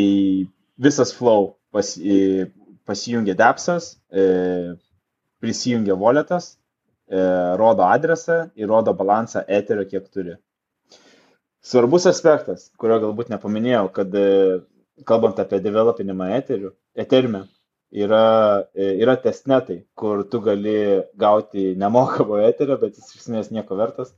visas 0.77 1.13
flow 1.15 1.55
pas, 1.73 1.95
e, 1.97 2.49
pasijungia 2.85 3.33
depsas, 3.33 3.95
e, 4.11 4.75
prisijungia 5.41 5.95
walletas, 5.95 6.57
e, 7.07 7.17
rodo 7.57 7.83
adresą 7.87 8.49
ir 8.55 8.69
rodo 8.69 8.93
balansą 8.93 9.43
eterio, 9.47 9.85
kiek 9.89 10.09
turi. 10.13 10.37
Svarbus 11.61 12.05
aspektas, 12.07 12.69
kurio 12.79 12.99
galbūt 13.03 13.31
nepaminėjau, 13.33 13.87
kad 13.95 14.13
e, 14.15 14.27
kalbant 15.07 15.39
apie 15.41 15.59
developinimą 15.63 16.29
eterių, 16.37 16.71
eterime, 17.05 17.43
yra, 17.91 18.65
e, 18.75 18.91
yra 19.01 19.15
testnetai, 19.21 19.83
kur 19.97 20.23
tu 20.29 20.41
gali 20.45 20.75
gauti 21.17 21.73
nemokamo 21.79 22.39
eterio, 22.45 22.77
bet 22.81 22.97
jis 22.97 23.13
iš 23.15 23.23
esmės 23.23 23.51
nieko 23.53 23.77
vertas. 23.79 24.13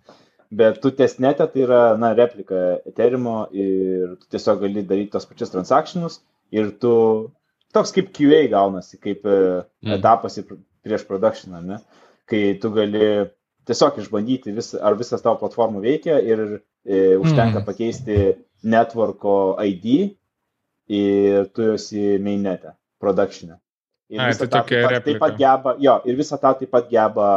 Bet 0.51 0.81
tu 0.83 0.91
testnete 0.91 1.47
tai 1.47 1.63
yra, 1.63 1.81
na, 1.99 2.11
replika 2.17 2.81
eterimo 2.87 3.45
ir 3.55 4.17
tu 4.19 4.33
tiesiog 4.35 4.65
gali 4.65 4.83
daryti 4.83 5.13
tos 5.13 5.27
pačius 5.29 5.53
transakcinius 5.53 6.19
ir 6.51 6.73
tu 6.81 6.93
toks 7.71 7.95
kaip 7.95 8.11
QA 8.11 8.43
gaunasi, 8.51 8.99
kaip 8.99 9.23
mm. 9.23 9.93
etapas 9.95 10.35
prieš 10.83 11.05
production, 11.07 11.55
ne? 11.63 11.79
kai 12.27 12.57
tu 12.59 12.71
gali 12.75 13.29
tiesiog 13.67 14.01
išbandyti, 14.01 14.51
vis, 14.55 14.73
ar 14.75 14.97
visas 14.99 15.23
tavo 15.23 15.37
platformų 15.39 15.83
veikia 15.83 16.17
ir 16.19 16.43
e, 16.49 17.15
užtenka 17.15 17.61
mm. 17.61 17.65
pakeisti 17.67 18.17
networko 18.67 19.55
ID 19.63 19.87
ir 20.91 21.47
tu 21.55 21.71
esi 21.77 22.17
mainnete, 22.19 22.75
production'e. 23.01 23.57
Ir 24.11 24.19
Ai, 24.19 24.31
tai 24.35 24.47
tokia 24.47 24.83
taip, 24.83 24.87
pat, 24.91 25.03
taip 25.07 25.19
pat 25.23 25.35
geba, 25.39 25.75
jo, 25.79 25.97
ir 26.05 26.17
visą 26.19 26.39
tą 26.39 26.53
taip 26.59 26.71
pat 26.73 26.89
geba 26.91 27.27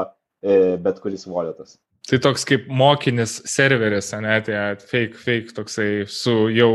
e, 0.43 0.77
bet 0.83 0.99
kuris 1.03 1.27
walletas. 1.31 1.77
Tai 2.05 2.19
toks 2.21 2.45
kaip 2.49 2.67
mokinis 2.69 3.39
serveris, 3.49 4.11
ne, 4.21 4.41
tai 4.45 4.65
fake, 4.83 5.17
fake 5.17 5.55
toksai 5.57 5.91
su 6.11 6.35
jau 6.53 6.73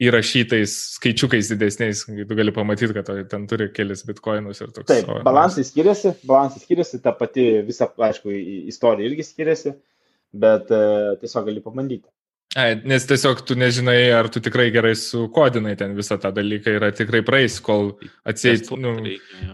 įrašytais 0.00 0.74
skaičiukais 0.96 1.50
didesniais, 1.52 2.02
kai 2.08 2.24
tu 2.26 2.38
gali 2.38 2.54
pamatyti, 2.56 2.94
kad 2.96 3.10
ten 3.30 3.44
turi 3.50 3.68
kelis 3.76 4.02
bitkoinus 4.08 4.62
ir 4.64 4.72
toks. 4.72 4.88
Taip, 4.88 5.10
balansai 5.26 5.66
skiriasi, 5.68 6.14
balansai 6.26 6.64
skiriasi, 6.64 7.02
ta 7.04 7.12
pati 7.16 7.44
visa, 7.66 7.90
aišku, 8.08 8.32
istorija 8.72 9.10
irgi 9.10 9.26
skiriasi, 9.28 9.74
bet 10.40 10.72
e, 10.72 10.80
tiesiog 11.20 11.50
gali 11.50 11.62
pabandyti. 11.62 12.08
Ai, 12.58 12.72
nes 12.82 13.04
tiesiog 13.06 13.44
tu 13.46 13.54
nežinai, 13.54 14.08
ar 14.10 14.26
tu 14.26 14.40
tikrai 14.42 14.72
gerai 14.74 14.96
sukodinai 14.98 15.76
ten 15.78 15.92
visą 15.94 16.16
tą 16.18 16.32
dalyką. 16.34 16.72
Ir 16.74 16.86
tikrai 16.98 17.20
praeis, 17.22 17.60
kol 17.62 17.92
atseit, 18.26 18.66
nu, 18.74 18.96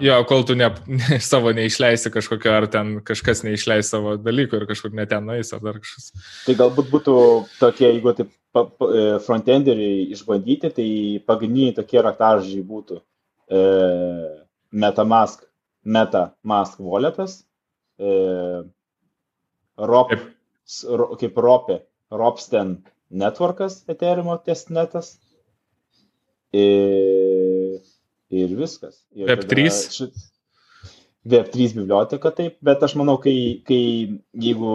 jo, 0.00 0.14
kol 0.30 0.44
tu 0.48 0.54
ne, 0.56 0.70
ne, 0.88 1.18
savo 1.20 1.50
neišleisi 1.52 2.08
kažkokio, 2.14 2.54
ar 2.56 2.66
ten 2.72 2.94
kažkas 3.04 3.42
neišleis 3.44 3.90
savo 3.92 4.14
dalyko 4.16 4.56
ir 4.56 4.64
kažkur 4.70 4.94
neten 4.96 5.28
nueis, 5.28 5.52
ar 5.52 5.60
dar 5.60 5.76
kažkas. 5.82 6.08
Tai 6.46 6.54
galbūt 6.56 6.88
būtų 6.94 7.16
tokie, 7.58 7.84
jeigu 7.90 8.14
taip 8.16 8.32
e, 8.62 9.02
frontenderiai 9.26 10.06
išbandyti, 10.16 10.70
tai 10.78 10.86
pagrindiniai 11.28 11.74
tokie 11.76 12.00
raktažodžiai 12.06 12.64
būtų 12.70 12.96
e, 12.96 13.60
MetaMask, 14.72 15.44
MetaMask 15.84 16.80
walletas, 16.80 17.42
e, 18.00 18.14
ROP, 19.92 20.16
kaip 21.20 21.38
ROPE 21.44 21.78
Ropsten 22.12 22.76
networkas 23.10 23.84
Ethereum 23.88 24.30
testnetas 24.44 25.16
ir, 26.52 27.82
ir 28.30 28.56
viskas. 28.58 29.02
Ir 29.14 29.30
Web3. 29.30 29.66
Šit, 29.96 30.24
Web3 31.26 31.74
biblioteka 31.80 32.30
taip, 32.34 32.58
bet 32.64 32.82
aš 32.86 32.94
manau, 32.98 33.16
kai, 33.22 33.62
kai 33.66 33.82
jeigu 34.46 34.74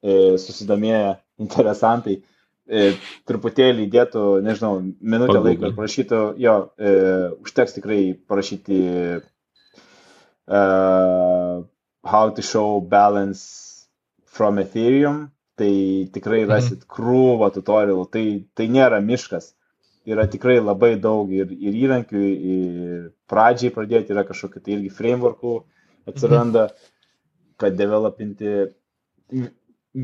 e, 0.00 0.36
susidomėję 0.40 1.16
interesantai 1.44 2.16
e, 2.16 2.94
truputėlį 3.28 3.84
įdėtų, 3.88 4.22
nežinau, 4.46 4.78
minutę 5.00 5.36
Pagūgė. 5.36 5.44
laiko 5.50 5.68
ir 5.68 5.76
parašytų, 5.76 6.22
jo, 6.40 6.54
e, 6.80 6.94
užteks 7.44 7.76
tikrai 7.76 8.00
parašyti 8.30 8.80
uh, 10.50 11.60
how 12.04 12.30
to 12.30 12.42
show 12.42 12.80
balance 12.80 13.86
from 14.24 14.58
Ethereum 14.58 15.30
tai 15.60 15.72
tikrai 16.14 16.44
mhm. 16.44 16.50
rasit 16.50 16.84
krūvą 16.90 17.50
tutorialų. 17.54 18.06
Tai, 18.14 18.24
tai 18.56 18.68
nėra 18.72 19.00
miškas. 19.04 19.52
Yra 20.08 20.24
tikrai 20.32 20.56
labai 20.62 20.94
daug 20.96 21.28
ir, 21.36 21.50
ir 21.52 21.76
įrankių, 21.76 22.20
ir 22.52 23.02
pradžiai 23.28 23.72
pradėti 23.74 24.14
yra 24.14 24.24
kažkokiu 24.26 24.62
tai 24.64 24.78
irgi 24.78 24.92
frameworkų 24.96 25.56
atsiranda, 26.08 26.70
kad 27.60 27.76
developinti 27.76 28.54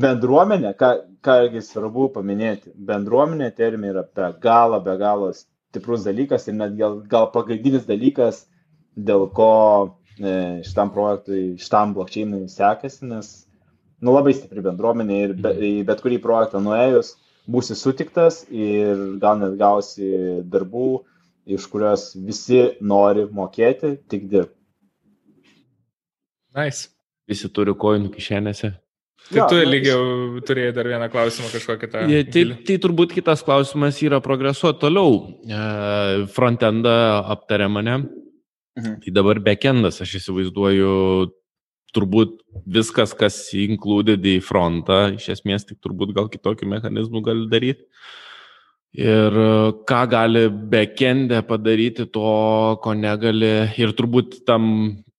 bendruomenė, 0.03 0.75
ką, 0.77 0.91
ką 1.25 1.37
irgi 1.47 1.63
svarbu 1.65 2.11
paminėti, 2.15 2.71
bendruomenė 2.75 3.49
terminai 3.57 3.93
yra 3.95 4.05
be 4.05 4.29
galo, 4.43 4.79
be 4.85 4.93
galo 5.01 5.31
stiprus 5.33 6.05
dalykas 6.05 6.47
ir 6.47 6.57
net 6.59 6.77
gal, 6.77 7.01
gal 7.09 7.29
pagrindinis 7.33 7.87
dalykas, 7.89 8.45
dėl 8.97 9.27
ko 9.33 9.51
e, 10.19 10.61
šitam 10.67 10.93
projektui, 10.93 11.55
šitam 11.61 11.97
blokčiai 11.97 12.45
sekasi, 12.51 13.05
nes 13.09 13.46
nu, 14.01 14.13
labai 14.13 14.33
stipri 14.37 14.63
bendruomenė 14.65 15.21
ir 15.23 15.35
be, 15.37 15.53
į 15.57 15.71
bet 15.87 16.03
kurį 16.03 16.19
projektą 16.23 16.61
nuėjus 16.63 17.15
būsi 17.47 17.77
sutiktas 17.79 18.43
ir 18.51 19.19
gal 19.21 19.39
net 19.41 19.55
gausi 19.59 20.09
darbų, 20.51 20.89
iš 21.47 21.67
kurios 21.71 22.09
visi 22.15 22.73
nori 22.83 23.25
mokėti, 23.31 23.95
tik 24.11 24.27
dirbti. 24.31 24.53
Nice. 26.57 26.89
Visi 27.27 27.49
turi 27.51 27.73
koinų 27.75 28.11
kišenėse. 28.13 28.73
Tai 29.27 29.47
tu 29.51 29.57
lygiai 29.59 30.41
turėjai 30.47 30.73
dar 30.75 30.87
vieną 30.87 31.09
klausimą 31.11 31.49
kažkokį 31.51 31.89
tą. 31.91 32.03
Ja, 32.07 32.21
tai, 32.31 32.43
tai 32.67 32.77
turbūt 32.83 33.15
kitas 33.17 33.41
klausimas 33.43 33.99
yra 34.05 34.21
progresuoti 34.23 34.79
toliau. 34.85 35.17
E, 35.43 35.63
frontendą 36.31 36.93
aptarė 37.35 37.67
mane. 37.71 37.97
Mhm. 38.77 39.01
Tai 39.03 39.13
dabar 39.15 39.41
backendas, 39.43 39.99
aš 40.05 40.19
įsivaizduoju, 40.21 40.93
turbūt 41.97 42.37
viskas, 42.69 43.15
kas 43.17 43.41
included 43.57 44.23
į 44.25 44.37
frontą, 44.45 45.07
iš 45.17 45.31
esmės 45.37 45.65
tik 45.67 45.81
turbūt 45.83 46.13
gal 46.15 46.29
kitokių 46.31 46.69
mechanizmų 46.77 47.23
gali 47.25 47.49
daryti. 47.51 47.89
Ir 48.97 49.35
e, 49.35 49.49
ką 49.89 50.01
gali 50.09 50.45
backendė 50.71 51.43
padaryti 51.45 52.07
to, 52.09 52.29
ko 52.81 52.93
negali. 52.97 53.51
Ir 53.77 53.93
turbūt 53.97 54.39
tam 54.47 54.71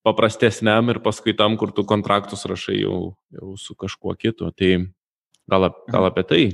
paprastesniam 0.07 0.89
ir 0.91 1.03
paskui 1.05 1.37
tam, 1.37 1.59
kur 1.61 1.75
tu 1.77 1.85
kontraktus 1.87 2.47
rašai 2.49 2.81
jau, 2.81 3.01
jau 3.35 3.55
su 3.61 3.77
kažkuo 3.79 4.17
kitu. 4.19 4.51
Tai 4.57 4.73
gal, 5.51 5.71
gal 5.93 6.09
apie 6.09 6.25
tai 6.27 6.45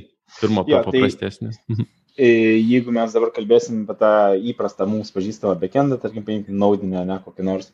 pirmo 0.40 0.66
ja, 0.68 0.82
paprastesnis. 0.84 1.60
Tai... 1.68 1.84
Jeigu 2.14 2.92
mes 2.94 3.10
dabar 3.10 3.32
kalbėsim 3.34 3.80
apie 3.82 3.96
tą 3.98 4.12
įprastą 4.52 4.86
mums 4.86 5.10
pažįstamą 5.10 5.56
backendą, 5.58 5.98
tarkim, 5.98 6.22
paimkim 6.22 6.54
naudinę, 6.62 7.00
ne 7.08 7.16
kokį 7.24 7.46
nors, 7.46 7.72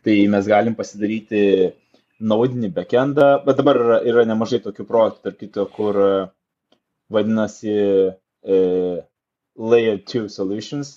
tai 0.00 0.14
mes 0.32 0.48
galim 0.48 0.76
pasidaryti 0.78 1.42
naudinį 2.22 2.70
backendą, 2.76 3.28
bet 3.46 3.58
dabar 3.58 3.78
yra, 3.80 3.98
yra 4.06 4.24
nemažai 4.28 4.62
tokių 4.64 4.86
projektų, 4.88 5.22
tarp 5.26 5.38
kito, 5.40 5.66
kur 5.74 5.98
e, 5.98 6.10
vadinasi 7.12 7.74
e, 7.74 8.58
Layer 9.58 9.98
2 10.08 10.28
Solutions. 10.32 10.96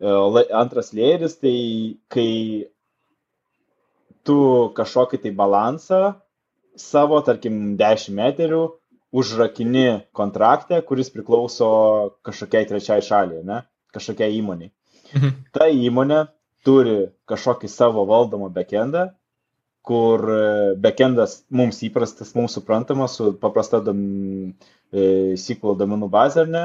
E, 0.00 0.12
antras 0.60 0.92
layeris, 0.96 1.38
tai 1.40 1.56
kai 2.12 2.30
tu 4.26 4.38
kažkokį 4.76 5.22
tai 5.24 5.32
balansą 5.38 6.00
savo, 6.76 7.22
tarkim, 7.24 7.76
10 7.80 8.12
metrų 8.16 8.62
užrakini 9.16 10.02
kontraktą, 10.16 10.82
kuris 10.84 11.08
priklauso 11.14 11.68
kažkokiai 12.26 12.68
trečiai 12.68 13.04
šaliai, 13.04 13.44
ne? 13.46 13.62
kažkokiai 13.96 14.34
įmoniai. 14.36 14.72
Mhm. 15.14 15.30
Ta 15.54 15.70
įmonė 15.72 16.26
turi 16.66 17.06
kažkokį 17.30 17.70
savo 17.70 18.04
valdomą 18.10 18.50
backendą 18.52 19.06
kur 19.86 20.24
e, 20.32 20.40
backendas 20.82 21.38
mums 21.50 21.78
įprastas, 21.86 22.32
mums 22.38 22.56
suprantamas 22.58 23.16
su 23.18 23.30
paprasta 23.42 23.80
dom, 23.86 24.00
e, 24.90 25.04
SQL 25.38 25.78
domenų 25.82 26.10
bazė, 26.12 26.42
ar 26.44 26.52
ne? 26.56 26.64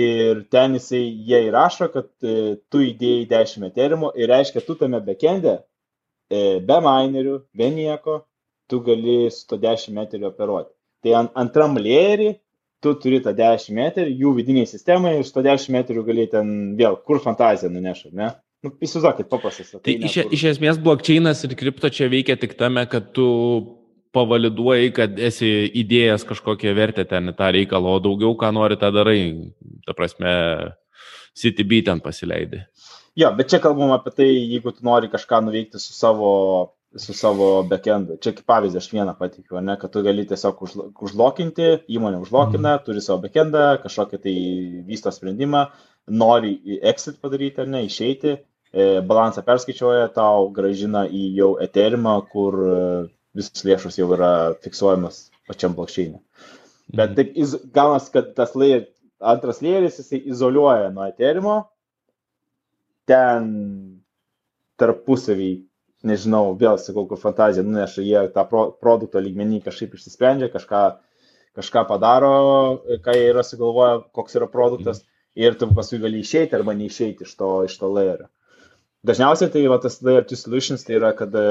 Ir 0.00 0.44
ten 0.54 0.76
jisai, 0.78 1.02
jie 1.26 1.40
įrašo, 1.48 1.88
kad 1.90 2.10
e, 2.22 2.56
tu 2.70 2.82
įdėjai 2.86 3.26
10 3.32 3.66
eterimų 3.72 4.12
ir 4.22 4.30
reiškia, 4.30 4.62
tu 4.66 4.76
tame 4.78 5.00
backende 5.02 5.56
e, 5.58 6.60
be 6.66 6.76
minerių, 6.84 7.40
be 7.58 7.72
nieko, 7.74 8.20
tu 8.70 8.78
gali 8.86 9.24
su 9.34 9.48
to 9.50 9.58
10 9.58 9.98
eterių 10.04 10.30
operuoti. 10.30 10.70
Tai 11.02 11.16
ant, 11.24 11.34
antram 11.42 11.74
layerį 11.80 12.36
tu 12.80 12.94
turi 13.02 13.18
tą 13.24 13.34
10 13.36 13.74
metrų, 13.76 14.06
jų 14.22 14.36
vidiniai 14.38 14.68
sistemai 14.68 15.16
ir 15.18 15.26
su 15.26 15.34
to 15.34 15.42
10 15.44 15.74
metrų 15.74 16.06
gali 16.06 16.28
ten 16.30 16.54
vėl, 16.78 16.96
kur 17.06 17.18
fantaziją 17.24 17.72
nuneša, 17.74 18.12
ne? 18.16 18.30
Nu, 18.60 18.74
įsivaizduokit, 18.76 19.28
paprastas. 19.32 19.72
Tai 19.80 19.92
iš, 20.04 20.18
iš 20.36 20.42
esmės 20.54 20.80
blokčeinas 20.84 21.46
ir 21.46 21.54
kripto 21.56 21.88
čia 21.88 22.10
veikia 22.12 22.36
tik 22.36 22.58
tame, 22.58 22.82
kad 22.92 23.06
tu 23.16 23.28
pavaliduoji, 24.12 24.90
kad 24.96 25.20
esi 25.22 25.48
įdėjęs 25.80 26.26
kažkokią 26.28 26.74
vertę 26.76 27.06
ten 27.08 27.32
į 27.32 27.36
tą 27.38 27.48
reikalą, 27.56 27.94
o 27.96 28.02
daugiau 28.04 28.34
ką 28.36 28.50
nori, 28.52 28.76
tą 28.76 28.90
darai. 28.92 29.22
Ta 29.86 29.94
prasme, 29.96 30.32
CTB 31.40 31.80
ten 31.86 32.02
pasileidai. 32.04 32.66
Jo, 33.18 33.30
bet 33.38 33.48
čia 33.52 33.62
kalbam 33.62 33.94
apie 33.94 34.12
tai, 34.12 34.28
jeigu 34.28 34.74
tu 34.74 34.84
nori 34.86 35.08
kažką 35.10 35.40
nuveikti 35.46 35.80
su 35.80 35.96
savo, 35.96 36.34
su 37.00 37.16
savo 37.16 37.48
backendu. 37.70 38.18
Čia 38.20 38.34
kaip 38.36 38.44
pavyzdį 38.50 38.82
aš 38.82 38.90
vieną 38.92 39.16
patikiu, 39.16 39.62
ne, 39.64 39.78
kad 39.80 39.94
tu 39.94 40.04
gali 40.04 40.26
tiesiog 40.28 40.60
užlokinti, 41.00 41.70
įmonė 41.88 42.20
užlokina, 42.26 42.76
mm. 42.76 42.84
turi 42.84 43.00
savo 43.04 43.22
backendą, 43.24 43.64
kažkokį 43.86 44.22
tai 44.26 44.36
vysto 44.90 45.14
sprendimą, 45.14 45.64
nori 46.10 46.58
exit 46.92 47.22
padaryti 47.22 47.64
ar 47.64 47.72
ne, 47.72 47.84
išeiti, 47.88 48.36
E, 48.36 48.49
balansą 48.72 49.42
perskaičiuoja, 49.46 50.10
tau 50.14 50.48
gražina 50.54 51.02
į 51.10 51.24
jau 51.34 51.50
eterimą, 51.62 52.20
kur 52.30 52.58
e, 52.62 52.76
visos 53.34 53.64
lėšos 53.66 53.98
jau 53.98 54.06
yra 54.14 54.54
fiksuojamas 54.62 55.24
pačiam 55.50 55.74
blokčiai. 55.74 56.14
Bet 56.94 57.10
mhm. 57.10 57.16
taip 57.18 57.72
gaunas, 57.74 58.06
kad 58.14 58.30
tas 58.36 58.54
layer, 58.54 58.86
antras 59.18 59.60
layeris 59.62 59.98
jisai 59.98 60.22
izoliuoja 60.30 60.92
nuo 60.94 61.08
eterimo, 61.10 61.56
ten 63.10 63.50
tarpusavį, 64.80 65.50
nežinau, 66.06 66.54
vėl 66.56 66.78
sakau, 66.80 67.04
kur 67.10 67.18
fantazija 67.20 67.66
nuneša, 67.66 68.02
jie 68.06 68.20
tą 68.32 68.46
pro, 68.48 68.64
produkto 68.80 69.20
lygmenį 69.20 69.64
kažkaip 69.66 69.98
išsisprendžia, 69.98 70.48
kažką, 70.54 70.84
kažką 71.58 71.82
padaro, 71.90 72.34
ką 73.04 73.16
jie 73.18 73.26
yra 73.34 73.42
sugalvoję, 73.44 74.04
koks 74.16 74.38
yra 74.38 74.48
produktas, 74.48 75.02
mhm. 75.02 75.42
ir 75.42 75.58
tu 75.58 75.68
paskui 75.74 76.00
gali 76.06 76.22
išeiti 76.22 76.56
arba 76.56 76.78
neišeiti 76.78 77.26
iš 77.26 77.34
to, 77.34 77.50
iš 77.66 77.76
to 77.82 77.90
layerio. 77.90 78.30
Dažniausiai 79.06 79.52
tai 79.52 79.62
va, 79.72 79.78
tas 79.80 80.00
layer 80.04 80.26
2 80.28 80.36
solutions 80.36 80.82
tai 80.84 80.98
yra, 80.98 81.14
kad 81.16 81.32
e, 81.36 81.44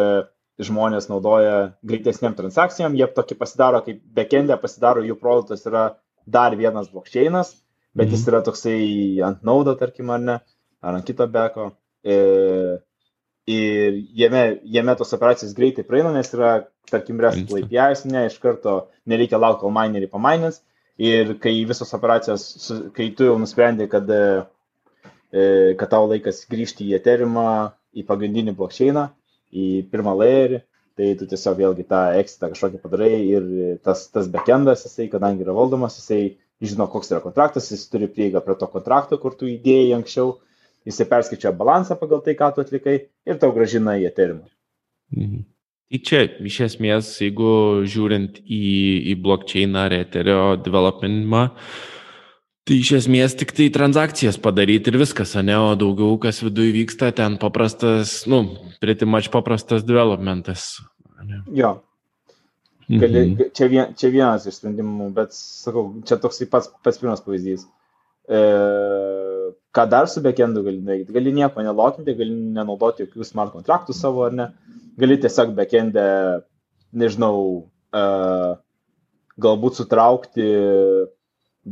žmonės 0.61 1.07
naudoja 1.09 1.55
greitesniam 1.87 2.35
transakcijom, 2.37 2.97
jie 2.99 3.07
tokį 3.15 3.37
pasidaro, 3.39 3.81
kaip 3.85 4.03
backendė 4.15 4.59
pasidaro, 4.61 5.01
jų 5.05 5.15
produktas 5.21 5.65
yra 5.65 5.85
dar 6.29 6.53
vienas 6.59 6.91
blokčeinas, 6.93 7.55
bet 7.95 8.07
mm 8.07 8.11
-hmm. 8.11 8.17
jis 8.17 8.27
yra 8.27 8.41
toksai 8.45 8.79
ant 9.25 9.41
naudo, 9.43 9.75
tarkim, 9.79 10.09
ar 10.13 10.19
ne, 10.19 10.37
ar 10.81 10.99
ant 10.99 11.05
kito 11.05 11.27
beko. 11.27 11.71
E, 12.03 12.17
ir 13.49 13.97
jame, 14.13 14.59
jame 14.63 14.95
tos 14.95 15.13
operacijos 15.13 15.55
greitai 15.57 15.83
praeina, 15.83 16.13
nes 16.13 16.33
yra, 16.33 16.67
tarkim, 16.91 17.19
REST 17.19 17.49
API, 17.49 18.09
ne, 18.11 18.25
iš 18.27 18.37
karto 18.43 18.89
nereikia 19.05 19.41
laukti, 19.41 19.61
kol 19.61 19.73
minerį 19.73 20.09
pamainins. 20.11 20.61
Ir 20.99 21.37
kai 21.39 21.65
visos 21.65 21.93
operacijos, 21.95 22.71
kai 22.93 23.09
tu 23.15 23.23
jau 23.23 23.37
nusprendai, 23.39 23.87
kad, 23.87 24.09
e, 24.09 24.45
kad 25.29 25.91
tau 25.91 26.07
laikas 26.09 26.41
grįžti 26.49 26.87
į 26.89 26.97
Ethereumą, 26.97 27.75
į 27.93 28.05
pagrindinį 28.07 28.55
blokčeiną, 28.57 29.07
į 29.53 29.65
pirmą 29.91 30.15
layerį, 30.17 30.61
tai 30.99 31.13
tu 31.19 31.27
tiesiog 31.29 31.57
vėlgi 31.59 31.85
tą 31.89 32.01
exitą 32.19 32.49
kažkokį 32.51 32.81
padarai 32.83 33.13
ir 33.23 33.45
tas, 33.85 34.07
tas 34.13 34.27
backendas, 34.31 34.83
jisai, 34.87 35.07
kadangi 35.11 35.45
yra 35.45 35.55
valdomas, 35.55 35.95
jisai 36.01 36.35
žino, 36.59 36.89
koks 36.91 37.13
yra 37.13 37.21
kontraktas, 37.23 37.69
jis 37.71 37.85
turi 37.91 38.09
prieigą 38.11 38.41
prie 38.43 38.57
to 38.59 38.67
kontrakto, 38.73 39.19
kur 39.21 39.37
tu 39.37 39.47
įdėjai 39.47 39.95
anksčiau 39.99 40.35
jisai 40.87 41.07
perskaičiuoja 41.09 41.55
balansą 41.57 41.97
pagal 41.99 42.23
tai, 42.25 42.35
ką 42.39 42.51
tu 42.55 42.63
atlikai 42.65 42.97
ir 43.27 43.39
tau 43.41 43.53
gražina 43.55 43.97
į 43.99 44.09
eterimą. 44.09 44.45
Mhm. 45.15 45.45
Tai 45.89 45.99
čia, 46.05 46.19
iš 46.45 46.59
esmės, 46.67 47.07
jeigu 47.17 47.51
žiūrint 47.89 48.43
į, 48.45 48.65
į 49.09 49.15
blockchain 49.23 49.73
ar 49.79 49.95
eterio 49.97 50.53
developmentą, 50.61 51.47
tai 52.69 52.77
iš 52.83 52.91
esmės 52.99 53.33
tik 53.33 53.51
tai 53.57 53.65
transakcijas 53.73 54.37
padaryti 54.41 54.91
ir 54.91 54.99
viskas, 55.01 55.33
ne, 55.41 55.55
o 55.57 55.71
daugiau 55.79 56.19
kas 56.21 56.43
viduje 56.45 56.75
vyksta, 56.75 57.09
ten 57.17 57.39
paprastas, 57.41 58.21
nu, 58.29 58.43
much 59.09 59.31
paprastas 59.33 59.85
developmentas. 59.87 60.75
Ne? 61.25 61.41
Jo. 61.57 61.79
Gali, 62.89 63.25
mhm. 63.25 63.49
čia, 63.57 63.69
vien, 63.69 63.91
čia 63.97 64.13
vienas 64.13 64.45
iš 64.49 64.61
sprendimų, 64.61 65.09
bet 65.17 65.33
sakau, 65.33 65.89
čia 66.05 66.17
toks 66.21 66.41
pats, 66.49 66.69
pats 66.85 67.01
pirmas 67.01 67.21
pavyzdys. 67.25 67.65
E, 68.29 68.39
ką 69.73 69.85
dar 69.89 70.09
su 70.09 70.21
backendu 70.25 70.63
gali 70.65 70.81
daryti? 70.85 71.13
Gali 71.13 71.33
nieko 71.33 71.65
nelokinti, 71.65 72.17
gali 72.17 72.33
nenaudoti 72.57 73.05
jokių 73.05 73.25
smart 73.25 73.53
kontraktų 73.53 73.97
savo 73.97 74.25
ar 74.25 74.33
ne. 74.37 74.49
Gali 74.97 75.19
tiesiog 75.21 75.53
backende, 75.57 76.05
nežinau, 76.97 77.35
uh, 77.93 78.57
galbūt 79.39 79.77
sutraukti 79.79 80.49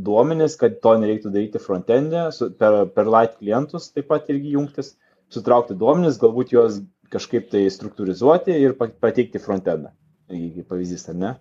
duomenis, 0.03 0.57
kad 0.59 0.79
to 0.83 0.93
nereiktų 1.01 1.31
daryti 1.33 1.61
frontende, 1.63 2.27
per, 2.59 2.83
per 2.93 3.09
light 3.11 3.37
klientus 3.39 3.91
taip 3.93 4.09
pat 4.11 4.29
irgi 4.33 4.53
jungtis, 4.55 4.95
sutraukti 5.33 5.77
duomenis, 5.77 6.19
galbūt 6.21 6.53
juos 6.55 6.81
kažkaip 7.13 7.49
tai 7.51 7.65
struktūrizuoti 7.71 8.55
ir 8.61 8.75
pateikti 8.77 9.39
frontendą. 9.39 9.93
Pavyzdys, 10.27 11.07
ar 11.11 11.15
ne? 11.15 11.33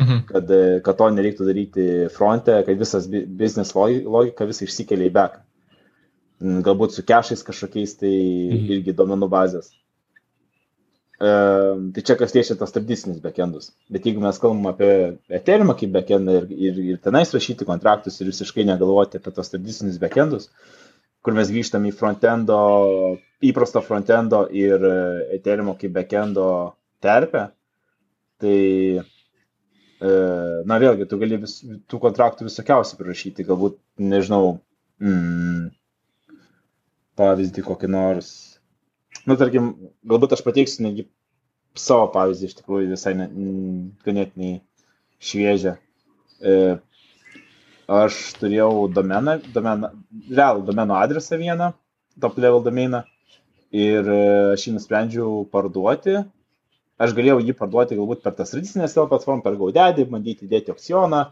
Mhm. 0.00 0.24
Kad, 0.28 0.50
kad 0.84 0.98
to 0.98 1.08
nereiktų 1.14 1.46
daryti 1.48 1.88
fronte, 2.12 2.58
kad 2.66 2.80
visas 2.80 3.06
business 3.08 3.76
logika 3.76 4.46
visą 4.48 4.66
išsikelia 4.66 5.08
į 5.08 5.14
beką 5.14 5.44
galbūt 6.40 6.94
su 6.94 7.04
kešais 7.06 7.44
kažkokiais 7.46 7.96
tai 8.00 8.12
mhm. 8.12 8.70
irgi 8.76 8.94
duomenų 8.96 9.28
bazės. 9.30 9.70
E, 11.20 11.30
tai 11.94 12.02
čia 12.02 12.16
kas 12.18 12.34
liečia 12.34 12.56
tas 12.58 12.74
tradicinius 12.74 13.22
backendus. 13.22 13.70
Bet 13.92 14.06
jeigu 14.08 14.22
mes 14.24 14.38
kalbam 14.42 14.66
apie 14.72 14.90
Ethereum 15.30 15.70
kaip 15.78 15.92
backendą 15.94 16.40
ir, 16.40 16.48
ir, 16.50 16.80
ir 16.94 17.02
tenais 17.04 17.30
rašyti 17.34 17.68
kontraktus 17.68 18.18
ir 18.18 18.32
visiškai 18.32 18.66
negalvoti 18.66 19.20
apie 19.20 19.34
tos 19.36 19.52
tradicinius 19.52 20.00
backendus, 20.02 20.48
kur 21.24 21.36
mes 21.36 21.52
grįžtam 21.54 21.86
į 21.86 21.94
frontendo, 21.94 22.58
įprasto 23.46 23.82
frontendo 23.84 24.44
ir 24.50 24.82
Ethereum 25.36 25.70
kaip 25.78 25.94
backendo 25.94 26.48
terpę, 27.04 27.46
tai 28.42 28.58
e, 28.98 30.10
na 30.66 30.80
vėlgi, 30.82 31.06
tu 31.06 31.20
gali 31.20 31.38
vis, 31.44 31.60
tų 31.86 32.00
kontraktų 32.02 32.48
visokiausiai 32.48 32.98
prirašyti, 32.98 33.46
galbūt, 33.46 33.78
nežinau, 34.02 34.56
mm, 34.98 35.70
pavyzdį 37.22 37.64
kokį 37.70 37.94
nors. 37.94 38.34
Nu, 39.24 39.36
tarkim, 39.40 39.70
galbūt 40.04 40.34
aš 40.36 40.42
pateiksiu 40.44 40.84
netgi 40.84 41.06
savo 41.78 42.10
pavyzdį, 42.14 42.50
iš 42.50 42.58
tikrųjų 42.58 42.90
visai 42.92 43.14
ganėtinai 43.16 44.52
šviežią. 45.24 45.74
E, 46.44 46.56
aš 47.88 48.20
turėjau 48.40 48.86
domeną, 48.92 49.38
domeną 49.54 49.90
realų 50.28 50.66
domeno 50.68 50.98
adresą 51.00 51.38
vieną, 51.40 51.72
top 52.20 52.36
level 52.38 52.62
domeiną, 52.66 53.02
ir 53.74 54.06
e, 54.06 54.20
aš 54.54 54.68
jį 54.68 54.76
nusprendžiau 54.76 55.44
parduoti. 55.52 56.20
Aš 57.00 57.14
galėjau 57.16 57.40
jį 57.42 57.56
parduoti 57.58 57.96
galbūt 57.98 58.22
per 58.22 58.36
tas 58.38 58.52
tradicinės 58.54 58.92
savo 58.94 59.08
platformą, 59.10 59.42
per 59.42 59.56
gaudedį, 59.58 60.06
bandyti 60.12 60.46
dėti 60.50 60.70
aukcioną, 60.70 61.24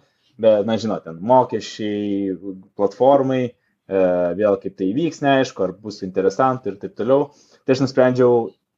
bet, 0.42 0.64
na, 0.66 0.78
žinot, 0.80 1.04
ten 1.04 1.20
mokesčiai, 1.22 2.32
platformai, 2.78 3.52
vėl 3.90 4.58
kaip 4.62 4.76
tai 4.78 4.90
įvyks, 4.92 5.22
neaišku, 5.24 5.64
ar 5.64 5.72
bus 5.74 6.02
interesantų 6.06 6.72
ir 6.72 6.76
taip 6.82 6.94
toliau. 6.98 7.30
Tai 7.66 7.74
aš 7.74 7.82
nusprendžiau 7.84 8.36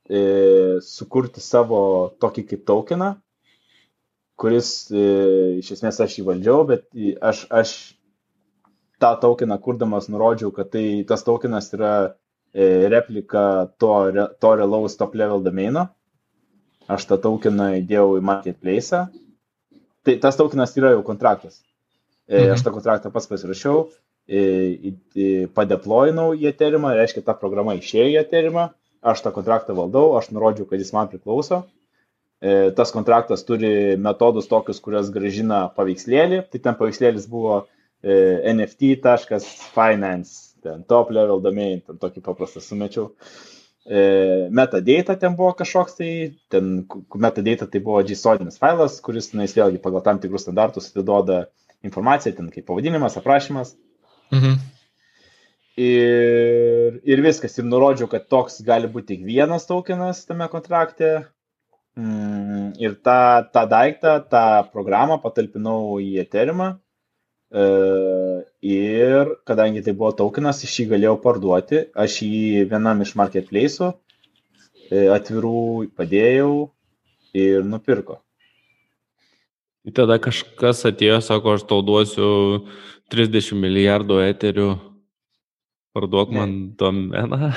e, 0.08 0.22
sukurti 0.84 1.42
savo 1.44 1.80
tokį 2.20 2.46
kaip 2.50 2.64
tokeną, 2.68 3.10
kuris 4.40 4.70
e, 4.90 5.04
iš 5.60 5.74
esmės 5.76 6.00
aš 6.04 6.18
įvaldžiau, 6.22 6.64
bet 6.68 6.88
aš, 7.22 7.44
aš 7.50 7.74
tą 9.02 9.14
tokeną 9.20 9.58
kurdamas 9.62 10.08
nurodžiau, 10.12 10.52
kad 10.54 10.72
tai 10.72 11.04
tas 11.08 11.24
tokenas 11.26 11.70
yra 11.76 11.92
e, 12.52 12.88
replika 12.92 13.68
to, 13.78 13.92
to 14.40 14.54
realaus 14.56 14.96
top 15.00 15.14
level 15.18 15.44
domeino. 15.44 15.88
Aš 16.90 17.06
tą 17.08 17.18
tokeną 17.20 17.70
įdėjau 17.80 18.18
į 18.18 18.24
marketplace. 18.28 19.06
Tai 20.04 20.14
tas 20.20 20.36
tokenas 20.36 20.74
yra 20.76 20.92
jau 20.92 21.04
kontraktas. 21.06 21.62
E, 22.28 22.36
mhm. 22.42 22.54
Aš 22.56 22.64
tą 22.64 22.72
kontraktą 22.74 23.12
pats 23.12 23.28
pasirašiau, 23.30 23.86
padeploinau 25.54 26.30
į 26.32 26.48
Ethereumą, 26.48 26.94
reiškia, 26.96 27.22
ta 27.26 27.34
programa 27.36 27.74
išėjo 27.76 28.06
į 28.14 28.20
Ethereumą, 28.22 28.70
aš 29.04 29.20
tą 29.24 29.32
kontraktą 29.36 29.76
valdau, 29.76 30.14
aš 30.18 30.30
nurodžiau, 30.32 30.66
kad 30.70 30.80
jis 30.80 30.94
man 30.96 31.10
priklauso. 31.12 31.64
E, 32.44 32.70
tas 32.76 32.90
kontraktas 32.92 33.44
turi 33.48 33.96
metodus 33.96 34.50
tokius, 34.50 34.80
kurias 34.84 35.08
gražina 35.12 35.64
paveikslėlį. 35.76 36.42
Tai 36.52 36.60
ten 36.66 36.76
paveikslėlis 36.76 37.28
buvo 37.30 37.62
e, 38.04 38.16
nft.finance, 38.52 40.34
ten 40.64 40.84
top 40.90 41.12
level 41.16 41.40
domain, 41.44 41.80
ten 41.86 42.00
tokį 42.00 42.24
paprastą 42.26 42.60
sumečiau. 42.64 43.10
E, 43.84 44.02
metadata 44.52 45.16
ten 45.20 45.36
buvo 45.38 45.52
kažkoks 45.56 45.96
tai, 46.00 46.10
ten 46.52 46.84
metadata 47.20 47.68
tai 47.68 47.80
buvo 47.84 48.02
JSONinis 48.04 48.60
failas, 48.60 49.00
kuris, 49.04 49.32
na, 49.36 49.44
jis 49.48 49.56
vėlgi 49.60 49.80
pagal 49.84 50.04
tam 50.04 50.20
tikrus 50.20 50.44
standartus 50.44 50.90
atiduoda 50.92 51.46
informaciją, 51.84 52.36
ten 52.36 52.52
kaip 52.52 52.68
pavadinimas, 52.68 53.16
aprašymas. 53.20 53.72
Mhm. 54.32 54.56
Ir, 55.74 57.00
ir 57.02 57.22
viskas. 57.24 57.58
Ir 57.58 57.66
nurodžiau, 57.66 58.06
kad 58.10 58.28
toks 58.30 58.60
gali 58.66 58.90
būti 58.90 59.14
tik 59.14 59.24
vienas 59.26 59.66
tokenas 59.66 60.22
tame 60.28 60.46
kontrakte. 60.52 61.26
Mm, 61.94 62.72
ir 62.82 62.96
tą, 63.06 63.46
tą 63.54 63.66
daiktą, 63.70 64.16
tą 64.30 64.46
programą 64.72 65.20
patalpinau 65.22 65.98
į 66.02 66.16
Ethereumą. 66.24 66.72
E, 67.54 67.64
ir 68.66 69.34
kadangi 69.46 69.82
tai 69.86 69.94
buvo 69.94 70.10
tokenas, 70.18 70.64
aš 70.66 70.78
jį 70.80 70.88
galėjau 70.94 71.18
parduoti. 71.22 71.84
Aš 71.94 72.20
jį 72.26 72.64
vienam 72.70 73.02
iš 73.04 73.14
marketplace'ų 73.18 73.92
e, 74.90 75.06
atvirų 75.14 75.90
padėjau 75.98 76.52
ir 77.34 77.66
nupirko. 77.66 78.20
Ir 79.84 79.92
tada 79.94 80.16
kažkas 80.22 80.86
atėjo, 80.88 81.18
sako, 81.20 81.58
aš 81.58 81.66
tau 81.68 81.82
duosiu 81.84 82.28
30 83.12 83.58
milijardų 83.60 84.20
eterių, 84.24 84.68
parduok 85.94 86.32
ne. 86.32 86.38
man 86.38 86.54
domeną. 86.78 87.52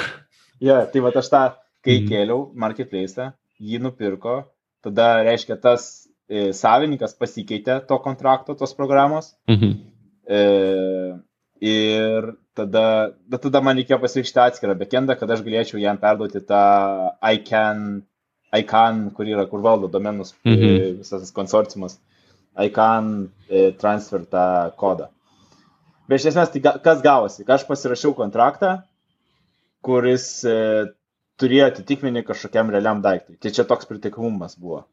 Ja, 0.63 0.81
tai 0.89 1.03
va 1.05 1.11
aš 1.13 1.29
tą, 1.29 1.43
kai 1.85 1.99
mm. 2.01 2.07
kėliau 2.09 2.39
marketplace, 2.57 3.29
jį 3.61 3.79
nupirko, 3.83 4.39
tada 4.85 5.21
reiškia 5.27 5.57
tas 5.61 5.85
e, 6.29 6.51
savininkas 6.55 7.15
pasikeitė 7.17 7.79
to 7.87 7.99
kontrakto, 8.03 8.55
tos 8.57 8.73
programos. 8.77 9.35
Mm 9.47 9.55
-hmm. 9.55 9.75
e, 10.27 10.41
ir 11.61 12.33
tada, 12.57 13.13
bet 13.29 13.41
tada 13.41 13.61
man 13.61 13.77
reikėjo 13.77 13.99
pasirinkti 14.01 14.41
atskirą 14.41 14.75
backendą, 14.77 15.15
kad 15.19 15.31
aš 15.31 15.43
galėčiau 15.45 15.81
jam 15.81 15.97
perduoti 15.97 16.41
tą 16.41 16.63
ICANN, 17.21 18.01
ICANN 18.61 19.11
kur 19.11 19.25
yra, 19.25 19.45
kur 19.45 19.61
valdo 19.61 19.87
domenus, 19.87 20.33
mm 20.43 20.53
-hmm. 20.53 20.97
visas 20.97 21.31
konsorciumas. 21.31 21.99
ICANN 22.57 23.29
e, 23.49 23.71
transfer 23.71 24.25
tą 24.25 24.71
kodą. 24.75 25.07
Bet 26.07 26.21
iš 26.21 26.29
esmės, 26.31 26.51
tai 26.53 26.61
kas 26.63 27.01
gavosi? 27.03 27.45
Aš 27.47 27.65
pasirašiau 27.67 28.13
kontraktą, 28.15 28.77
kuris 29.85 30.27
e, 30.47 30.59
turėjo 31.41 31.71
atitikmenį 31.71 32.23
kažkokiam 32.27 32.71
realiam 32.73 33.01
daiktui. 33.03 33.35
Tai 33.41 33.51
čia 33.55 33.65
toks 33.67 33.89
pritikumas 33.89 34.55
buvo. 34.59 34.85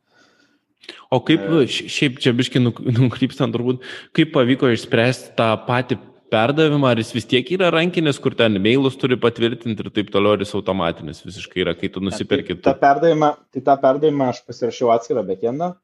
O 1.15 1.21
kaip, 1.25 1.45
e. 1.63 1.69
šiaip 1.71 2.19
čia 2.23 2.35
biškai 2.37 2.63
nukrypstant 3.05 3.55
turbūt, 3.55 3.87
kaip 4.17 4.35
pavyko 4.35 4.73
išspręsti 4.75 5.33
tą 5.39 5.53
patį 5.69 6.01
perdavimą, 6.35 6.91
ar 6.91 7.01
jis 7.01 7.13
vis 7.15 7.29
tiek 7.31 7.51
yra 7.55 7.71
rankinis, 7.73 8.19
kur 8.23 8.35
ten 8.37 8.59
mailus 8.63 8.97
turi 8.99 9.19
patvirtinti 9.21 9.85
ir 9.85 9.91
taip 9.95 10.11
toliau, 10.15 10.35
ar 10.35 10.43
jis 10.43 10.55
automatinis 10.59 11.23
visiškai 11.25 11.63
yra, 11.63 11.77
kai 11.79 11.91
tu 11.95 12.03
nusipirki. 12.03 12.59
Tai, 12.59 12.73
tą 12.73 12.81
perdavimą, 12.83 13.31
tai 13.55 13.63
tą 13.67 13.77
perdavimą 13.83 14.31
aš 14.33 14.43
pasirašiau 14.49 14.91
atskirą 14.97 15.25
backendą. 15.29 15.75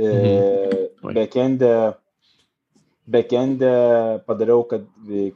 Mhm. 0.00 1.12
Backendė, 1.12 1.72
backendė 3.10 3.72
padariau, 4.28 4.62
kad 4.68 4.84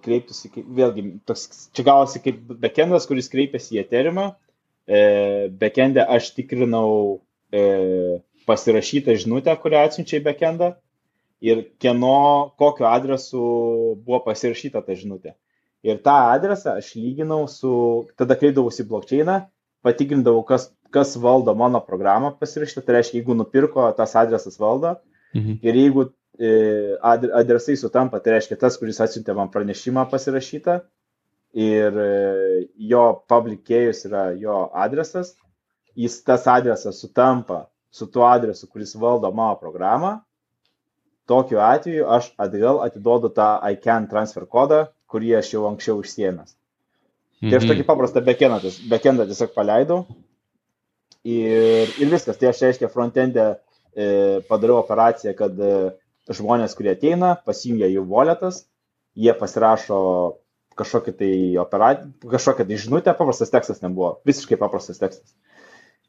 kreiptųsi, 0.04 0.52
vėlgi, 0.54 1.06
toks, 1.26 1.68
čia 1.74 1.84
gavosi 1.86 2.22
kaip 2.22 2.42
backendas, 2.62 3.08
kuris 3.10 3.30
kreipiasi 3.32 3.76
į 3.76 3.82
Ethereumą 3.82 4.30
e, 4.86 5.48
backendė 5.60 6.04
aš 6.06 6.30
tikrinau 6.36 7.20
e, 7.50 8.22
pasirašytą 8.46 9.16
žinutę, 9.18 9.54
kurią 9.62 9.86
atsiunčia 9.88 10.20
į 10.20 10.26
backendą 10.28 10.70
ir 11.44 11.64
kieno, 11.82 12.52
kokiu 12.60 12.86
adresu 12.88 13.42
buvo 14.06 14.22
pasirašyta 14.24 14.82
ta 14.86 14.96
žinutė. 14.96 15.34
Ir 15.86 16.00
tą 16.02 16.14
adresą 16.32 16.78
aš 16.80 16.94
lyginau 16.98 17.44
su, 17.50 17.72
tada 18.18 18.38
kreipdavausi 18.38 18.82
į 18.82 18.88
blokčeiną, 18.90 19.40
patikrindavau, 19.86 20.42
kas, 20.46 20.70
kas 20.94 21.14
valdo 21.20 21.54
mano 21.58 21.82
programą 21.84 22.32
pasirašytą, 22.40 22.82
tai 22.86 22.98
reiškia, 22.98 23.20
jeigu 23.20 23.36
nupirko, 23.38 23.84
tas 23.98 24.16
adresas 24.18 24.58
valdo. 24.62 24.96
Mhm. 25.36 25.58
Ir 25.66 25.78
jeigu 25.82 26.06
e, 26.06 26.10
adresai 26.36 27.78
sutampa, 27.80 28.20
tai 28.20 28.36
reiškia, 28.36 28.58
tas, 28.60 28.76
kuris 28.80 29.00
atsiuntė 29.00 29.34
man 29.36 29.48
pranešimą 29.52 30.04
pasirašytą, 30.10 30.80
ir 31.56 31.98
e, 31.98 32.68
jo 32.76 33.04
public 33.28 33.64
keyus 33.64 34.04
yra 34.04 34.28
jo 34.36 34.66
adresas, 34.76 35.32
jis 35.96 36.18
tas 36.24 36.44
adresas 36.52 37.00
sutampa 37.00 37.64
su 37.90 38.10
tuo 38.12 38.26
adresu, 38.28 38.68
kuris 38.68 38.92
valdo 39.00 39.30
mano 39.32 39.56
programą, 39.56 40.18
tokiu 41.26 41.62
atveju 41.64 42.04
aš 42.12 42.28
atgal 42.36 42.82
atiduodu 42.84 43.32
tą 43.32 43.48
ICANN 43.72 44.10
transfer 44.10 44.44
kodą, 44.44 44.84
kurį 45.08 45.38
aš 45.38 45.54
jau 45.54 45.64
anksčiau 45.70 46.02
užsiemęs. 46.02 46.52
Mhm. 47.40 47.50
Tai 47.50 47.58
aš 47.60 47.68
tokį 47.70 47.86
paprastą 47.88 48.22
backendą, 48.26 48.72
backendą 48.90 49.26
tiesiog 49.28 49.54
paleidau 49.56 50.04
ir, 51.24 51.88
ir 51.96 52.12
viskas. 52.12 52.36
Tai 52.36 52.50
aš 52.52 52.62
reiškia 52.66 52.92
frontendė 52.92 53.46
e, 53.48 54.06
padariau 54.48 54.82
operaciją, 54.82 55.32
kad 55.38 55.56
e, 55.56 55.72
žmonės, 56.34 56.74
kurie 56.78 56.92
ateina, 56.94 57.36
pasijungia 57.46 57.88
jų 57.92 58.02
voletas, 58.08 58.64
jie 59.16 59.32
pasirašo 59.36 59.98
kažkokią 60.76 61.14
tai 61.16 61.30
operaciją, 61.60 62.10
kažkokią 62.32 62.66
tai 62.68 62.80
žinutę, 62.80 63.14
paprastas 63.16 63.52
tekstas 63.52 63.80
nebuvo, 63.84 64.16
visiškai 64.28 64.58
paprastas 64.60 65.00
tekstas. 65.00 65.36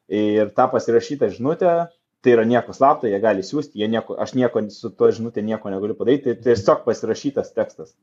Ir 0.07 0.51
tą 0.55 0.67
pasirašytą 0.71 1.29
žinutę, 1.35 1.73
tai 2.23 2.33
yra 2.33 2.43
nieko 2.47 2.73
slapto, 2.75 3.07
jie 3.07 3.19
gali 3.23 3.45
siūsti, 3.45 3.79
jie 3.79 3.87
nieko, 3.91 4.17
aš 4.19 4.33
nieko 4.35 4.63
su 4.73 4.91
to 4.91 5.11
žinutė 5.15 5.43
nieko 5.45 5.71
negaliu 5.71 5.95
padaryti, 5.95 6.33
tai 6.33 6.49
tiesiog 6.49 6.83
pasirašytas 6.87 7.53
tekstas, 7.55 7.93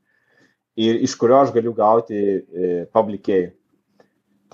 ir 0.77 1.03
iš 1.05 1.16
kurio 1.20 1.41
aš 1.43 1.53
galiu 1.55 1.74
gauti 1.77 2.16
e, 2.16 2.73
publikėjų. 2.95 3.53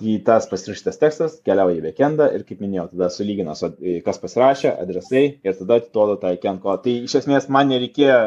Tai 0.01 0.13
tas 0.25 0.47
pasirašytas 0.49 0.97
tekstas 0.97 1.35
keliauja 1.45 1.77
į 1.77 1.83
backendą 1.83 2.29
ir, 2.33 2.45
kaip 2.47 2.61
minėjau, 2.63 2.87
tada 2.93 3.09
sulygina, 3.13 3.53
su, 3.57 3.69
e, 3.77 3.99
kas 4.05 4.17
pasirašė, 4.21 4.71
adresai 4.81 5.23
ir 5.45 5.57
tada 5.59 5.77
atiduoda 5.81 6.17
tą 6.21 6.31
ICANN 6.37 6.57
kodą. 6.63 6.79
Tai 6.87 6.95
iš 7.09 7.17
esmės 7.21 7.45
man 7.53 7.69
nereikėjo 7.69 8.17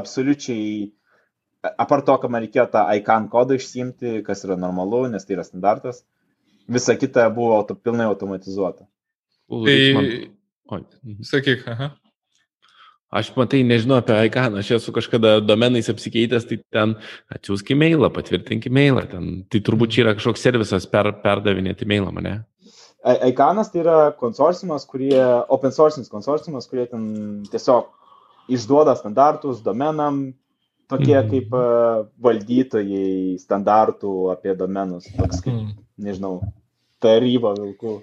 absoliučiai 0.00 0.64
apart 1.76 2.06
to, 2.08 2.16
kad 2.22 2.32
man 2.32 2.44
reikėjo 2.46 2.66
tą 2.72 2.86
ICANN 3.00 3.28
kodą 3.32 3.58
išsimti, 3.60 4.20
kas 4.26 4.46
yra 4.46 4.56
normalu, 4.60 5.04
nes 5.12 5.26
tai 5.26 5.36
yra 5.36 5.44
standartas, 5.44 6.02
visa 6.70 6.96
kita 6.96 7.28
buvo 7.34 7.58
auto, 7.58 7.76
pilnai 7.76 8.08
automatizuota. 8.08 8.86
Tai, 9.50 9.76
Oi. 10.70 10.84
Mhm. 11.02 11.26
Sakyk, 11.26 11.66
aha. 11.68 11.90
Aš 13.10 13.32
matai, 13.34 13.64
nežinau 13.66 13.96
apie 13.98 14.14
ICANN, 14.28 14.60
aš 14.60 14.68
esu 14.76 14.92
kažkada 14.94 15.40
domenais 15.42 15.88
apsikeitęs, 15.90 16.44
tai 16.46 16.60
ten 16.70 16.92
atsiųsk 17.34 17.72
e-mailą, 17.74 18.06
patvirtink 18.14 18.68
e-mailą, 18.70 19.02
ten, 19.10 19.24
tai 19.50 19.58
turbūt 19.66 19.96
čia 19.96 20.04
yra 20.04 20.12
kažkoks 20.14 20.44
servisas 20.46 20.86
per, 20.90 21.10
perdavinėti 21.24 21.88
e-mailą 21.88 22.12
mane. 22.14 22.36
ICANNas 23.02 23.72
tai 23.72 23.82
yra 23.82 23.96
konsorciumas, 24.20 24.84
kurie, 24.86 25.18
open 25.50 25.74
source 25.74 26.06
konsorciumas, 26.12 26.70
kurie 26.70 26.86
ten 26.86 27.08
tiesiog 27.50 27.90
išduoda 28.54 28.94
standartus 28.94 29.58
domenam, 29.66 30.22
tokie 30.90 31.16
mm. 31.16 31.34
kaip 31.34 31.58
uh, 31.58 32.06
valdytojai 32.22 33.34
standartų 33.42 34.14
apie 34.36 34.54
domenus, 34.58 35.10
toks 35.18 35.42
kaip, 35.42 35.56
mm. 35.56 35.74
nežinau, 36.06 36.36
taryba 37.02 37.56
vilkų. 37.58 37.98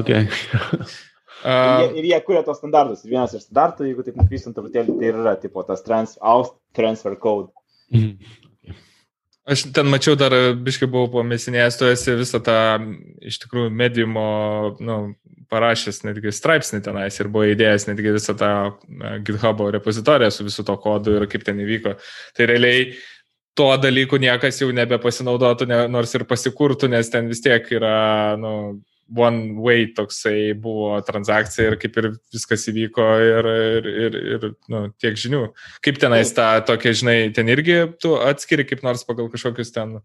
Okay. 0.00 0.28
ir, 1.44 1.80
jie, 1.80 2.02
ir 2.02 2.10
jie 2.10 2.20
kuria 2.26 2.44
tos 2.46 2.60
standartus. 2.60 3.04
Ir 3.04 3.14
vienas 3.14 3.34
iš 3.36 3.46
standartų, 3.48 3.88
jeigu 3.88 4.04
taip 4.06 4.20
nukristum 4.20 4.56
truputėlį, 4.56 4.98
tai 5.00 5.10
yra 5.12 5.34
tipo 5.40 5.64
tas 5.66 5.84
trans, 5.86 6.16
aus, 6.20 6.52
transfer 6.76 7.16
code. 7.20 7.50
Mm. 7.94 8.16
Aš 9.50 9.64
ten 9.74 9.88
mačiau 9.90 10.14
dar, 10.20 10.34
biškai 10.62 10.86
buvau 10.90 11.08
pamesinėjęs, 11.16 11.78
tu 11.80 11.88
esi 11.88 12.14
visą 12.18 12.38
tą, 12.44 12.58
iš 13.26 13.40
tikrųjų, 13.42 13.72
mediumo, 13.74 14.26
nu, 14.84 14.98
parašęs 15.50 16.04
netgi 16.06 16.32
straipsnį 16.34 16.82
tenais 16.86 17.16
ir 17.18 17.30
buvo 17.32 17.48
įdėjęs 17.50 17.88
netgi 17.88 18.12
visą 18.14 18.36
tą 18.38 18.50
GitHub 19.26 19.64
repozitoriją 19.74 20.30
su 20.30 20.46
visu 20.46 20.62
to 20.66 20.76
kodu 20.78 21.16
ir 21.18 21.26
kaip 21.30 21.46
ten 21.46 21.58
įvyko. 21.64 21.96
Tai 22.36 22.46
realiai 22.46 22.92
tuo 23.58 23.72
dalyku 23.80 24.20
niekas 24.22 24.60
jau 24.62 24.70
nebepasinaudotų, 24.76 25.66
ne, 25.70 25.80
nors 25.90 26.14
ir 26.14 26.26
pasikurtų, 26.30 26.92
nes 26.92 27.10
ten 27.10 27.28
vis 27.30 27.42
tiek 27.44 27.66
yra, 27.74 28.36
nu, 28.40 28.52
one 29.16 29.58
way 29.58 29.88
toksai 29.94 30.54
buvo 30.54 31.00
transakcija 31.06 31.72
ir 31.72 31.76
kaip 31.80 31.98
ir 31.98 32.08
viskas 32.32 32.66
įvyko 32.70 33.06
ir, 33.26 33.48
ir, 33.50 33.88
ir, 34.06 34.18
ir 34.36 34.48
nu, 34.70 34.82
tiek 35.02 35.18
žinių. 35.18 35.44
Kaip 35.84 36.00
tenais 36.02 36.32
tą 36.36 36.48
tokia, 36.68 36.94
žinai, 36.96 37.18
ten 37.34 37.50
irgi 37.50 37.82
tu 38.02 38.14
atskiri 38.20 38.66
kaip 38.68 38.84
nors 38.86 39.02
pagal 39.08 39.30
kažkokius 39.32 39.74
ten, 39.74 39.98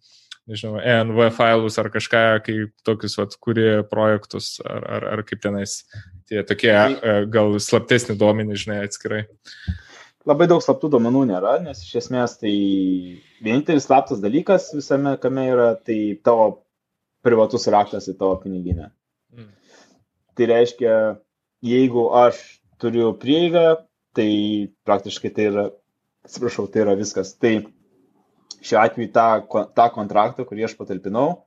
nežinau, 0.49 0.79
ENV 0.81 1.29
failus 1.37 1.79
ar 1.81 1.89
kažką, 1.93 2.25
kai 2.45 2.57
tokius, 2.85 3.17
vat, 3.21 3.37
kurie 3.41 3.79
projektus 3.89 4.55
ar, 4.65 4.83
ar, 4.97 5.07
ar 5.15 5.25
kaip 5.27 5.41
tenais 5.45 5.83
tie 6.29 6.43
tokie 6.43 6.73
tai- 6.73 6.99
e, 7.01 7.25
gal 7.29 7.57
slaptesni 7.61 8.17
duomenys, 8.17 8.65
žinai, 8.65 8.83
atskirai. 8.85 9.25
Labai 10.25 10.47
daug 10.49 10.61
slaptų 10.61 10.89
duomenų 10.89 11.27
nėra, 11.29 11.59
nes 11.61 11.83
iš 11.85 11.99
esmės 12.01 12.39
tai 12.41 12.53
vienintelis 13.45 13.85
slaptas 13.85 14.21
dalykas 14.23 14.71
visame 14.73 15.19
kame 15.21 15.43
yra 15.51 15.75
tai 15.77 16.17
tavo 16.25 16.64
privatus 17.25 17.67
raktas 17.73 18.09
į 18.11 18.17
tavo 18.19 18.37
piniginę. 18.43 18.91
Mm. 19.35 19.49
Tai 20.35 20.49
reiškia, 20.51 20.93
jeigu 21.65 22.09
aš 22.15 22.41
turiu 22.81 23.13
prieigą, 23.19 23.79
tai 24.15 24.29
praktiškai 24.87 25.31
tai 25.35 25.49
yra, 25.51 25.65
atsiprašau, 26.27 26.67
tai 26.71 26.85
yra 26.85 26.95
viskas. 26.99 27.33
Tai 27.39 27.57
šiuo 28.65 28.81
atveju 28.81 29.11
tą, 29.15 29.27
tą 29.77 29.89
kontraktą, 29.95 30.45
kurį 30.47 30.67
aš 30.69 30.75
patalpinau, 30.79 31.45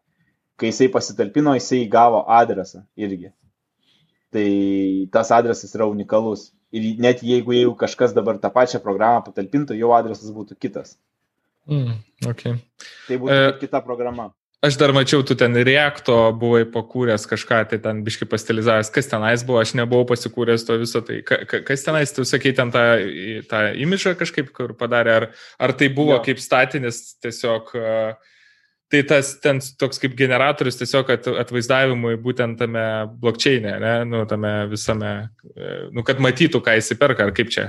kai 0.59 0.73
jisai 0.73 0.91
pasitalpino, 0.93 1.55
jisai 1.59 1.85
gavo 1.91 2.25
adresą 2.39 2.85
irgi. 2.99 3.33
Tai 4.35 4.49
tas 5.15 5.33
adresas 5.33 5.73
yra 5.77 5.89
unikalus. 5.89 6.51
Ir 6.75 6.99
net 7.01 7.23
jeigu, 7.25 7.55
jeigu 7.57 7.73
kažkas 7.81 8.13
dabar 8.17 8.37
tą 8.43 8.51
pačią 8.53 8.81
programą 8.85 9.23
patalpintų, 9.25 9.77
jo 9.79 9.95
adresas 9.97 10.29
būtų 10.35 10.59
kitas. 10.61 10.99
Mm, 11.69 11.95
okay. 12.29 12.59
Tai 13.07 13.21
būtų 13.23 13.39
e... 13.39 13.55
kita 13.63 13.81
programa. 13.85 14.31
Aš 14.59 14.75
dar 14.75 14.91
mačiau, 14.91 15.23
tu 15.23 15.37
ten 15.39 15.55
reakto 15.55 16.15
buvai 16.35 16.65
pakūręs 16.67 17.29
kažką, 17.31 17.61
tai 17.71 17.77
ten 17.79 18.01
biški 18.03 18.27
pastilizavęs, 18.27 18.89
kas 18.91 19.07
tenais 19.07 19.45
buvo, 19.47 19.61
aš 19.63 19.77
nebuvau 19.79 20.09
pasikūręs 20.09 20.65
to 20.67 20.75
viso, 20.81 20.99
tai 21.07 21.21
ka, 21.23 21.39
kas 21.63 21.87
tenais, 21.87 22.11
tu 22.11 22.25
sakai, 22.27 22.51
ten 22.59 22.73
tą, 22.75 22.83
tą 23.47 23.61
imižą 23.79 24.17
kažkaip 24.19 24.51
kur 24.57 24.73
padarė, 24.81 25.13
ar, 25.15 25.27
ar 25.63 25.75
tai 25.79 25.87
buvo 25.95 26.17
jo. 26.17 26.25
kaip 26.27 26.43
statinis 26.43 26.99
tiesiog, 27.23 27.71
tai 28.91 29.05
tas 29.07 29.31
ten 29.45 29.63
toks 29.79 30.03
kaip 30.03 30.19
generatorius 30.19 30.81
tiesiog 30.83 31.15
at, 31.15 31.31
atvaizdavimui 31.45 32.19
būtent 32.27 32.59
tame 32.59 32.85
blokčiainė, 33.23 33.77
ne, 33.87 33.95
nu, 34.11 34.25
tame 34.27 34.53
visame, 34.75 35.13
e, 35.55 35.71
nu, 35.95 36.03
kad 36.03 36.19
matytų, 36.19 36.65
ką 36.67 36.75
įsiperka, 36.83 37.31
ar 37.31 37.37
kaip 37.39 37.55
čia. 37.55 37.69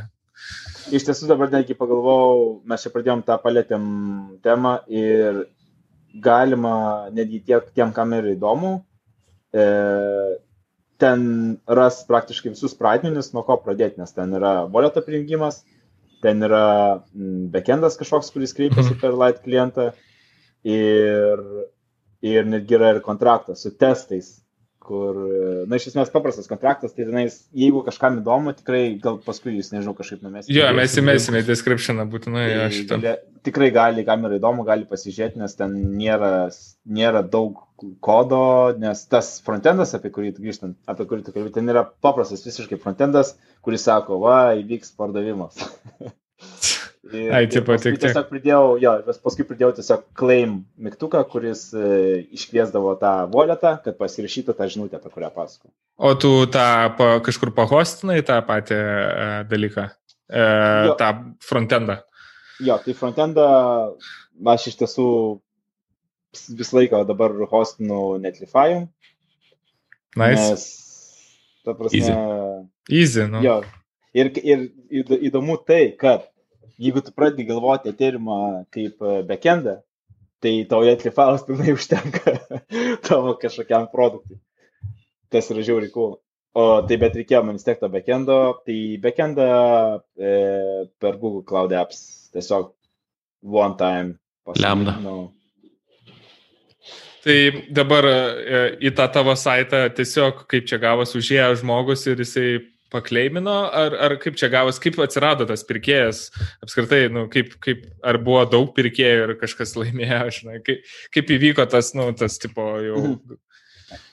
Iš 0.90 1.06
tiesų 1.06 1.30
dabar 1.30 1.54
netgi 1.54 1.78
pagalvojau, 1.78 2.64
mes 2.66 2.82
čia 2.82 2.96
pradėjom 2.98 3.22
tą 3.30 3.38
palėtėm 3.46 3.90
temą 4.42 4.80
ir 4.90 5.44
galima 6.14 7.10
netgi 7.14 7.42
tiek 7.46 7.72
tiem, 7.76 7.94
kam 7.94 8.14
yra 8.18 8.34
įdomu, 8.34 8.80
e, 9.54 9.66
ten 11.00 11.22
ras 11.80 12.02
praktiškai 12.08 12.54
visus 12.54 12.76
pradmenis, 12.78 13.32
nuo 13.34 13.46
ko 13.48 13.60
pradėti, 13.64 14.02
nes 14.02 14.16
ten 14.16 14.34
yra 14.36 14.66
voleto 14.72 15.04
prijungimas, 15.06 15.62
ten 16.24 16.44
yra 16.44 16.64
backendas 17.54 17.98
kažkoks, 18.00 18.34
kuris 18.36 18.56
kreipiasi 18.58 18.96
mhm. 18.96 19.02
per 19.02 19.16
light 19.16 19.42
klientą 19.46 19.90
ir, 20.68 21.44
ir 22.26 22.50
netgi 22.50 22.76
yra 22.80 22.96
ir 22.96 23.04
kontraktas 23.06 23.64
su 23.64 23.72
testais, 23.72 24.40
kur, 24.84 25.18
na, 25.70 25.78
iš 25.78 25.92
esmės 25.92 26.12
paprastas 26.14 26.48
kontraktas, 26.50 26.94
tai 26.96 27.06
tenais, 27.08 27.36
jeigu 27.56 27.82
kažkam 27.86 28.22
įdomu, 28.22 28.54
tikrai 28.58 28.84
gal 29.04 29.20
paskui 29.26 29.58
jūs, 29.58 29.72
nežinau, 29.74 29.94
kažkaip 29.98 30.24
numesite. 30.26 30.56
Jo, 30.56 30.70
mes 30.76 30.96
įmesime 31.02 31.44
į 31.44 31.48
descriptioną 31.50 32.08
būtinai. 32.10 32.46
Tai 32.90 33.00
gali, 33.04 33.14
tikrai 33.46 33.70
gali, 33.76 34.06
kam 34.08 34.26
yra 34.30 34.40
įdomu, 34.40 34.66
gali 34.68 34.88
pasižiūrėti, 34.90 35.42
nes 35.44 35.58
ten 35.60 35.76
nėra, 36.00 36.32
nėra 37.00 37.24
daug 37.36 37.62
kodo, 38.04 38.42
nes 38.80 39.06
tas 39.12 39.36
frontendas, 39.46 39.94
apie 39.96 40.12
kurį 40.16 40.34
grįžtant, 40.40 40.80
apie 40.90 41.08
kurį 41.12 41.28
tu 41.28 41.36
kalbėjai, 41.36 41.58
ten 41.60 41.72
yra 41.76 41.86
paprastas 42.04 42.44
visiškai 42.48 42.80
frontendas, 42.82 43.36
kuris 43.66 43.86
sako, 43.88 44.22
va, 44.26 44.40
įvyks 44.64 44.96
pardavimas. 45.00 45.60
Ir, 47.10 47.32
Ai, 47.34 47.46
čia 47.50 47.62
patik. 47.66 47.98
Tiesiog 48.02 48.28
pridėjau, 48.30 48.76
jo, 48.82 48.92
paskui 49.24 49.46
pridėjau 49.48 49.72
tiesiog 49.80 50.04
claim 50.18 50.60
mygtuką, 50.82 51.22
kuris 51.32 51.70
e, 51.74 52.20
iškviesdavo 52.38 52.94
tą 53.02 53.14
voletą, 53.34 53.76
kad 53.84 53.98
pasirašytų 53.98 54.56
tą 54.58 54.68
žinutę, 54.70 55.00
apie 55.00 55.12
kurią 55.14 55.32
pasakau. 55.34 55.72
O 55.98 56.14
tu 56.20 56.32
tą 56.54 56.68
pa, 57.00 57.10
kažkur 57.26 57.54
pahostinai 57.58 58.20
tą 58.28 58.38
patį 58.46 58.78
e, 58.78 59.28
dalyką, 59.50 59.88
e, 60.30 60.46
jo. 60.92 60.96
tą 61.02 61.10
frontendą? 61.46 62.00
Jo, 62.64 62.78
tai 62.84 62.96
frontendą 62.98 63.50
aš 64.54 64.70
iš 64.72 64.80
tiesų 64.84 65.10
visą 66.60 66.78
laiką 66.78 67.04
dabar 67.10 67.34
hostinu 67.50 68.18
Netlify. 68.22 68.84
Nice. 70.20 70.50
Nes, 70.50 70.66
ta 71.66 71.74
prasme, 71.78 72.00
Easy. 72.00 72.14
Easy, 73.02 73.28
nu. 73.30 73.42
jo. 73.46 73.62
Ir, 74.18 74.32
ir 74.42 74.70
įd- 74.90 75.20
įdomu 75.30 75.60
tai, 75.66 75.92
kad 75.98 76.26
jeigu 76.80 77.04
tu 77.04 77.14
pradedi 77.16 77.48
galvoti 77.50 77.92
Ethereumą 77.94 78.40
kaip 78.74 79.02
e, 79.04 79.20
backendą, 79.30 79.80
tai 80.44 80.54
tau 80.70 80.86
Netlify'as 80.88 81.46
pilnai 81.48 81.76
užtenka 81.78 82.38
tavo 83.08 83.36
kažkokiam 83.42 83.90
produktui. 83.92 84.40
Tas 85.30 85.52
yra 85.54 85.66
žiauriai 85.66 85.94
cool. 85.94 86.18
O 86.58 86.64
tai 86.90 86.98
bet 86.98 87.18
reikėjo 87.20 87.44
man 87.46 87.60
vis 87.60 87.68
tiek 87.68 87.78
to 87.78 87.88
backendo, 87.94 88.40
tai 88.66 88.98
backendą 89.04 89.50
e, 90.18 90.32
per 90.98 91.20
Google 91.22 91.46
Cloud 91.46 91.76
Apps 91.78 92.32
tiesiog 92.34 92.72
one 93.46 93.78
time. 93.78 94.18
Lambda. 94.58 94.96
Nu, 95.04 95.30
Tai 97.20 97.36
dabar 97.76 98.06
e, 98.08 98.60
į 98.88 98.94
tą 98.96 99.06
tavo 99.12 99.36
saitą 99.36 99.84
tiesiog 99.92 100.46
kaip 100.50 100.68
čia 100.70 100.80
gavas 100.80 101.12
užėjo 101.20 101.52
žmogus 101.60 102.06
ir 102.08 102.22
jisai 102.24 102.48
pakleimino, 102.94 103.58
ar, 103.82 103.96
ar 104.08 104.16
kaip 104.22 104.38
čia 104.40 104.50
gavas, 104.54 104.80
kaip 104.82 104.98
atsirado 105.04 105.48
tas 105.50 105.66
pirkėjas, 105.68 106.24
apskritai, 106.66 107.04
nu, 107.14 107.28
kaip, 107.32 107.54
kaip, 107.64 107.86
ar 108.06 108.20
buvo 108.24 108.46
daug 108.50 108.72
pirkėjų 108.78 109.28
ir 109.28 109.36
kažkas 109.42 109.76
laimėjo, 109.80 110.24
žinai, 110.40 110.58
kaip, 110.66 110.90
kaip 111.16 111.36
įvyko 111.38 111.68
tas, 111.72 111.94
nu, 111.98 112.10
tas 112.18 112.40
tipo 112.42 112.66
jau. 112.84 113.04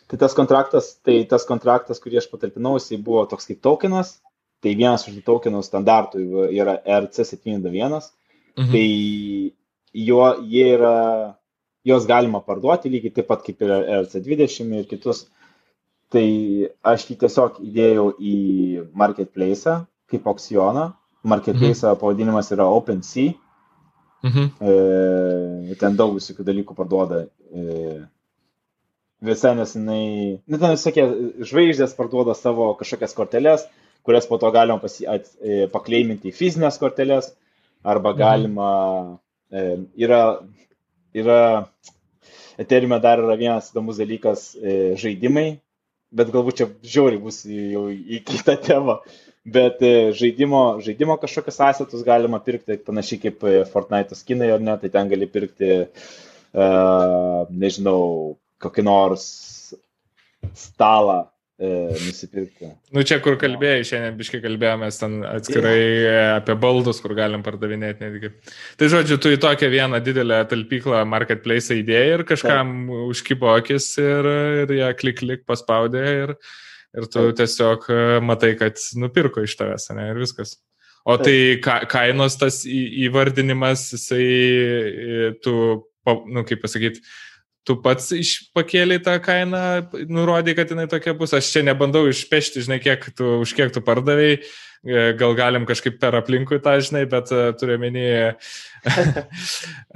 Tai 0.06 0.20
tas 0.22 0.36
kontraktas, 0.38 0.92
tai 1.02 1.18
tas 1.26 1.46
kontraktas, 1.48 1.98
kurį 2.02 2.20
aš 2.20 2.28
patalpinau, 2.30 2.76
jisai 2.78 3.00
buvo 3.02 3.24
toks 3.30 3.48
kaip 3.48 3.58
tokenas. 3.64 4.16
Tai 4.64 4.72
vienas 4.72 5.04
iš 5.04 5.18
tų 5.18 5.22
tokenų 5.26 5.60
standartų 5.66 6.22
yra 6.56 6.78
RC721. 6.80 8.06
Mhm. 8.56 8.70
Tai 8.72 8.86
jo, 10.06 10.20
jie 10.48 10.68
yra, 10.76 10.94
juos 11.86 12.06
galima 12.08 12.40
parduoti 12.44 12.90
lygiai 12.92 13.14
taip 13.18 13.28
pat 13.30 13.44
kaip 13.46 13.60
ir 13.62 13.74
RC20 14.00 14.78
ir 14.80 14.88
kitus. 14.90 15.26
Tai 16.14 16.26
aš 16.86 17.08
jį 17.10 17.16
tiesiog 17.22 17.58
įdėjau 17.66 18.10
į 18.22 18.36
marketplace 18.94 19.80
kaip 20.10 20.28
aukcioną. 20.30 20.92
Marketplace 21.26 21.94
pavadinimas 21.98 22.52
yra 22.54 22.68
OpenSea. 22.70 23.34
Mhm. 24.26 24.44
E, 24.60 25.74
ten 25.80 25.96
daug 25.98 26.14
visokių 26.16 26.46
dalykų 26.46 26.76
parduoda. 26.78 27.24
E, 27.50 27.96
visai 29.26 29.54
nesinai, 29.58 30.04
nu, 30.46 30.60
ten 30.60 30.74
visokie 30.74 31.04
žvaigždės 31.50 31.96
parduoda 31.98 32.36
savo 32.38 32.68
kažkokias 32.78 33.14
korteles, 33.16 33.66
kurias 34.06 34.28
po 34.30 34.38
to 34.38 34.50
galima 34.54 34.78
pasi, 34.82 35.06
at, 35.10 35.28
e, 35.42 35.66
pakleiminti 35.72 36.30
į 36.30 36.36
fizinės 36.36 36.78
korteles, 36.82 37.32
arba 37.86 38.12
galima, 38.18 38.70
e, 39.50 39.66
yra, 40.06 40.22
yra, 41.16 41.40
Eterime 42.56 42.96
dar 43.04 43.20
yra 43.20 43.34
vienas 43.36 43.66
įdomus 43.68 43.98
dalykas 44.00 44.54
e,- 44.56 44.76
žaidimai, 45.02 45.58
bet 46.14 46.30
galbūt 46.34 46.60
čia 46.60 46.68
žiauriai 46.94 47.22
bus 47.22 47.42
jau 47.46 47.86
į 47.90 48.20
kitą 48.26 48.56
temą. 48.62 49.00
Bet 49.46 49.82
e, 49.86 50.10
žaidimo, 50.16 50.80
žaidimo 50.82 51.14
kažkokius 51.22 51.60
asetus 51.68 52.02
galima 52.06 52.40
pirkti, 52.42 52.80
panašiai 52.82 53.20
kaip 53.22 53.44
e, 53.46 53.60
Fortnite 53.70 54.18
skinai 54.18 54.50
ar 54.56 54.64
ne, 54.64 54.74
tai 54.80 54.90
ten 54.90 55.12
gali 55.12 55.28
pirkti, 55.30 55.68
uh, 56.56 57.46
nežinau, 57.54 58.00
kokį 58.62 58.84
nors 58.88 59.28
stalą 60.56 61.20
nusipirkti. 61.58 62.68
Nu 62.92 63.02
čia, 63.06 63.16
kur 63.24 63.38
kalbėjai, 63.40 63.84
šiandien 63.88 64.18
biškai 64.18 64.42
kalbėjomės 64.44 64.98
ten 65.00 65.14
atskirai 65.24 65.78
yeah. 65.78 66.32
apie 66.36 66.56
baldus, 66.60 67.00
kur 67.00 67.14
galim 67.16 67.44
pardavinėti 67.46 68.04
netgi. 68.04 68.30
Tai 68.76 68.90
žodžiu, 68.92 69.16
tu 69.22 69.32
į 69.32 69.40
tokią 69.40 69.70
vieną 69.72 70.02
didelę 70.04 70.42
talpyklą 70.50 71.00
marketplace 71.08 71.78
įdėjai 71.80 72.12
ir 72.18 72.24
kažkam 72.28 72.76
Taip. 72.90 73.02
užkybo 73.14 73.54
akis 73.54 73.88
ir, 74.02 74.30
ir 74.66 74.76
ją 74.82 74.92
klik 75.00 75.20
klik 75.22 75.44
paspaudė 75.48 76.04
ir, 76.26 76.36
ir 76.92 77.08
tu 77.08 77.24
Taip. 77.30 77.40
tiesiog 77.40 77.88
e, 77.88 78.00
matai, 78.20 78.52
kad 78.60 78.80
nupirko 79.00 79.44
iš 79.46 79.56
tavęs, 79.56 79.88
ne, 79.96 80.10
ir 80.12 80.20
viskas. 80.20 80.58
O 81.08 81.16
Taip. 81.16 81.24
tai 81.24 81.38
ka, 81.64 81.78
kainos 81.88 82.36
tas 82.36 82.66
į, 82.68 82.82
įvardinimas, 83.06 83.88
jisai, 83.96 84.26
e, 84.26 85.30
tu, 85.40 85.56
nu 86.28 86.44
kaip 86.44 86.60
pasakyti, 86.66 87.00
tu 87.66 87.76
pats 87.82 88.12
pakėlė 88.56 89.00
tą 89.04 89.16
kainą, 89.22 89.64
nurodė, 90.12 90.54
kad 90.58 90.70
jinai 90.70 90.86
tokia 90.90 91.16
bus. 91.18 91.34
Aš 91.36 91.50
čia 91.54 91.64
nebandau 91.66 92.06
išpešti, 92.10 92.62
žinai, 92.66 92.78
kiek 92.82 93.10
tu, 93.18 93.40
už 93.42 93.54
kiek 93.58 93.74
tu 93.74 93.82
pardavėjai, 93.84 94.40
gal 95.18 95.34
galim 95.38 95.66
kažkaip 95.66 95.98
per 96.02 96.14
aplinkui 96.20 96.60
tą, 96.62 96.78
žinai, 96.84 97.04
bet 97.10 97.32
uh, 97.34 97.50
turiu 97.58 97.78
menį, 97.82 98.08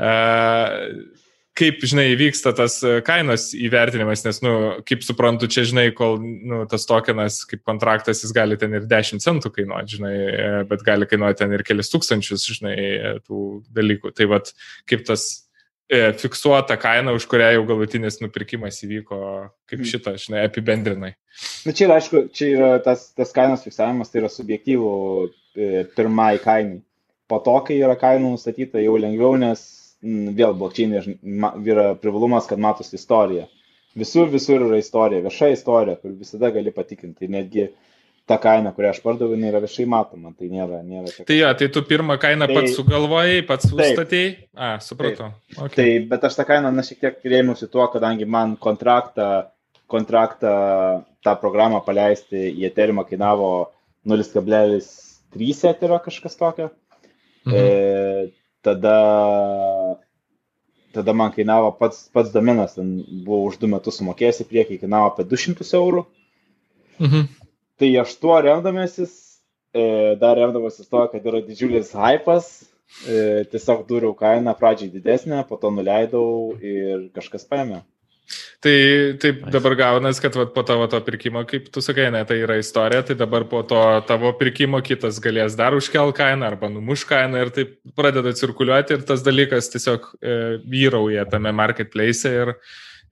uh, 0.00 0.94
kaip, 1.60 1.82
žinai, 1.84 2.06
vyksta 2.18 2.52
tas 2.56 2.78
kainos 3.06 3.50
įvertinimas, 3.56 4.24
nes, 4.24 4.40
nu, 4.44 4.54
kaip 4.88 5.04
suprantu, 5.04 5.48
čia, 5.52 5.64
žinai, 5.68 5.90
kol, 5.96 6.18
nu, 6.20 6.62
tas 6.70 6.86
tokenas 6.88 7.42
kaip 7.50 7.62
kontraktas, 7.68 8.24
jis 8.24 8.34
gali 8.34 8.58
ten 8.60 8.74
ir 8.76 8.88
10 8.90 9.22
centų 9.22 9.52
kainuoti, 9.58 9.98
žinai, 9.98 10.14
bet 10.70 10.82
gali 10.86 11.08
kainuoti 11.10 11.42
ten 11.42 11.54
ir 11.54 11.64
kelias 11.66 11.92
tūkstančius, 11.92 12.48
žinai, 12.56 12.76
tų 13.26 13.60
dalykų. 13.76 14.14
Tai 14.16 14.30
vad, 14.32 14.50
kaip 14.90 15.04
tas 15.08 15.28
fiksuota 15.90 16.76
kaina, 16.80 17.12
už 17.16 17.26
kurią 17.30 17.48
jau 17.56 17.64
galutinis 17.66 18.20
nupirkimas 18.22 18.78
įvyko, 18.86 19.18
kaip 19.70 19.82
šitą, 19.88 20.14
žinai, 20.22 20.44
apibendrinai. 20.46 21.12
Na 21.66 21.74
čia 21.74 21.88
yra, 21.88 21.98
aišku, 21.98 22.28
čia 22.36 22.50
yra 22.54 22.70
tas, 22.84 23.08
tas 23.18 23.34
kainos 23.34 23.64
fiksavimas, 23.66 24.12
tai 24.12 24.22
yra 24.22 24.30
subjektyvų 24.30 24.92
pirmai 25.96 26.36
kainai. 26.42 26.80
Po 27.30 27.38
to, 27.42 27.56
kai 27.66 27.78
yra 27.78 27.94
kainų 27.98 28.32
nustatyta, 28.34 28.82
jau 28.82 28.96
lengviau, 28.98 29.36
nes 29.38 29.60
m, 30.02 30.30
vėl 30.34 30.54
blokčiai 30.58 31.02
yra 31.70 31.92
privalumas, 31.98 32.48
kad 32.50 32.62
matosi 32.62 32.96
istorija. 32.98 33.46
Visur, 33.98 34.28
visur 34.30 34.62
yra 34.66 34.78
istorija, 34.78 35.22
vieša 35.26 35.50
istorija, 35.54 35.98
kur 35.98 36.14
visada 36.18 36.50
gali 36.54 36.70
patikrinti. 36.74 37.30
Netgi 37.30 37.68
ta 38.30 38.38
kaina, 38.38 38.70
kurią 38.76 38.92
aš 38.94 39.00
pardaviau, 39.02 39.34
jinai 39.34 39.50
yra 39.50 39.60
viešai 39.64 39.86
matoma, 39.90 40.30
tai 40.38 40.48
nėra. 40.52 40.80
nėra 40.86 41.10
čia... 41.10 41.24
Tai 41.26 41.36
jo, 41.36 41.48
tai 41.58 41.68
tu 41.74 41.82
pirmą 41.88 42.14
kainą 42.22 42.46
tai, 42.46 42.56
pats 42.60 42.76
sugalvojai, 42.78 43.40
pats 43.48 43.72
nustatėjai. 43.74 44.28
A, 44.54 44.68
supratau. 44.84 45.32
Okay. 45.56 45.72
Tai, 45.74 45.86
bet 46.12 46.26
aš 46.28 46.36
tą 46.38 46.46
kainą, 46.48 46.70
na, 46.76 46.84
šiek 46.86 47.00
tiek 47.02 47.32
rėmiausi 47.32 47.66
tuo, 47.72 47.88
kadangi 47.90 48.28
man 48.30 48.54
kontraktą, 48.62 49.30
kontraktą 49.90 50.52
tą 51.26 51.34
programą 51.42 51.82
paleisti 51.86 52.44
į 52.52 52.68
Ethereumą 52.70 53.04
kainavo 53.08 53.50
0,3 54.06 55.72
eterio 55.72 55.98
kažkas 56.06 56.38
tokio. 56.38 56.70
Mhm. 57.48 57.56
E, 57.56 58.30
tada, 58.62 58.96
tada 60.94 61.16
man 61.18 61.34
kainavo 61.34 61.74
pats, 61.80 62.06
pats 62.14 62.30
domenas, 62.30 62.78
ten 62.78 63.00
buvo 63.26 63.42
už 63.50 63.58
du 63.58 63.74
metus 63.74 63.98
sumokėjęs 63.98 64.44
į 64.44 64.50
priekį, 64.54 64.80
kainavo 64.84 65.10
apie 65.10 65.26
200 65.26 65.66
eurų. 65.82 66.06
Mhm. 67.00 67.39
Tai 67.80 67.88
aš 68.02 68.16
tuo 68.20 68.34
remdamasis, 68.44 69.14
e, 69.72 69.84
dar 70.20 70.36
remdamasis 70.36 70.90
to, 70.90 71.06
kad 71.12 71.30
yra 71.30 71.40
didžiulis 71.46 71.94
hypas, 71.96 72.50
e, 73.08 73.46
tiesiog 73.52 73.86
dūriau 73.88 74.12
kainą 74.18 74.52
pradžiai 74.58 74.92
didesnę, 74.92 75.40
po 75.48 75.56
to 75.62 75.70
nuleidau 75.72 76.26
ir 76.60 77.08
kažkas 77.16 77.48
paėmė. 77.48 77.80
Tai 78.60 78.74
taip 79.22 79.46
dabar 79.50 79.74
gaunas, 79.78 80.20
kad 80.20 80.36
vat, 80.36 80.52
po 80.54 80.62
tavo 80.68 80.84
to 80.92 81.00
pirkimo, 81.06 81.40
kaip 81.48 81.70
tu 81.72 81.80
sakai, 81.82 82.10
ne, 82.12 82.20
tai 82.28 82.42
yra 82.44 82.58
istorija, 82.60 83.02
tai 83.08 83.16
dabar 83.18 83.46
po 83.48 83.62
to 83.66 83.80
tavo 84.06 84.34
pirkimo 84.36 84.82
kitas 84.84 85.18
galės 85.24 85.56
dar 85.58 85.74
užkel 85.78 86.12
kainą 86.16 86.50
arba 86.50 86.68
numuš 86.68 87.06
kainą 87.08 87.40
ir 87.40 87.54
taip 87.56 87.72
pradeda 87.96 88.34
cirkuliuoti 88.36 88.98
ir 88.98 89.06
tas 89.08 89.24
dalykas 89.24 89.72
tiesiog 89.72 90.12
e, 90.20 90.36
vyrauja 90.68 91.24
tame 91.32 91.54
marketplace 91.56 92.28
ir, 92.28 92.52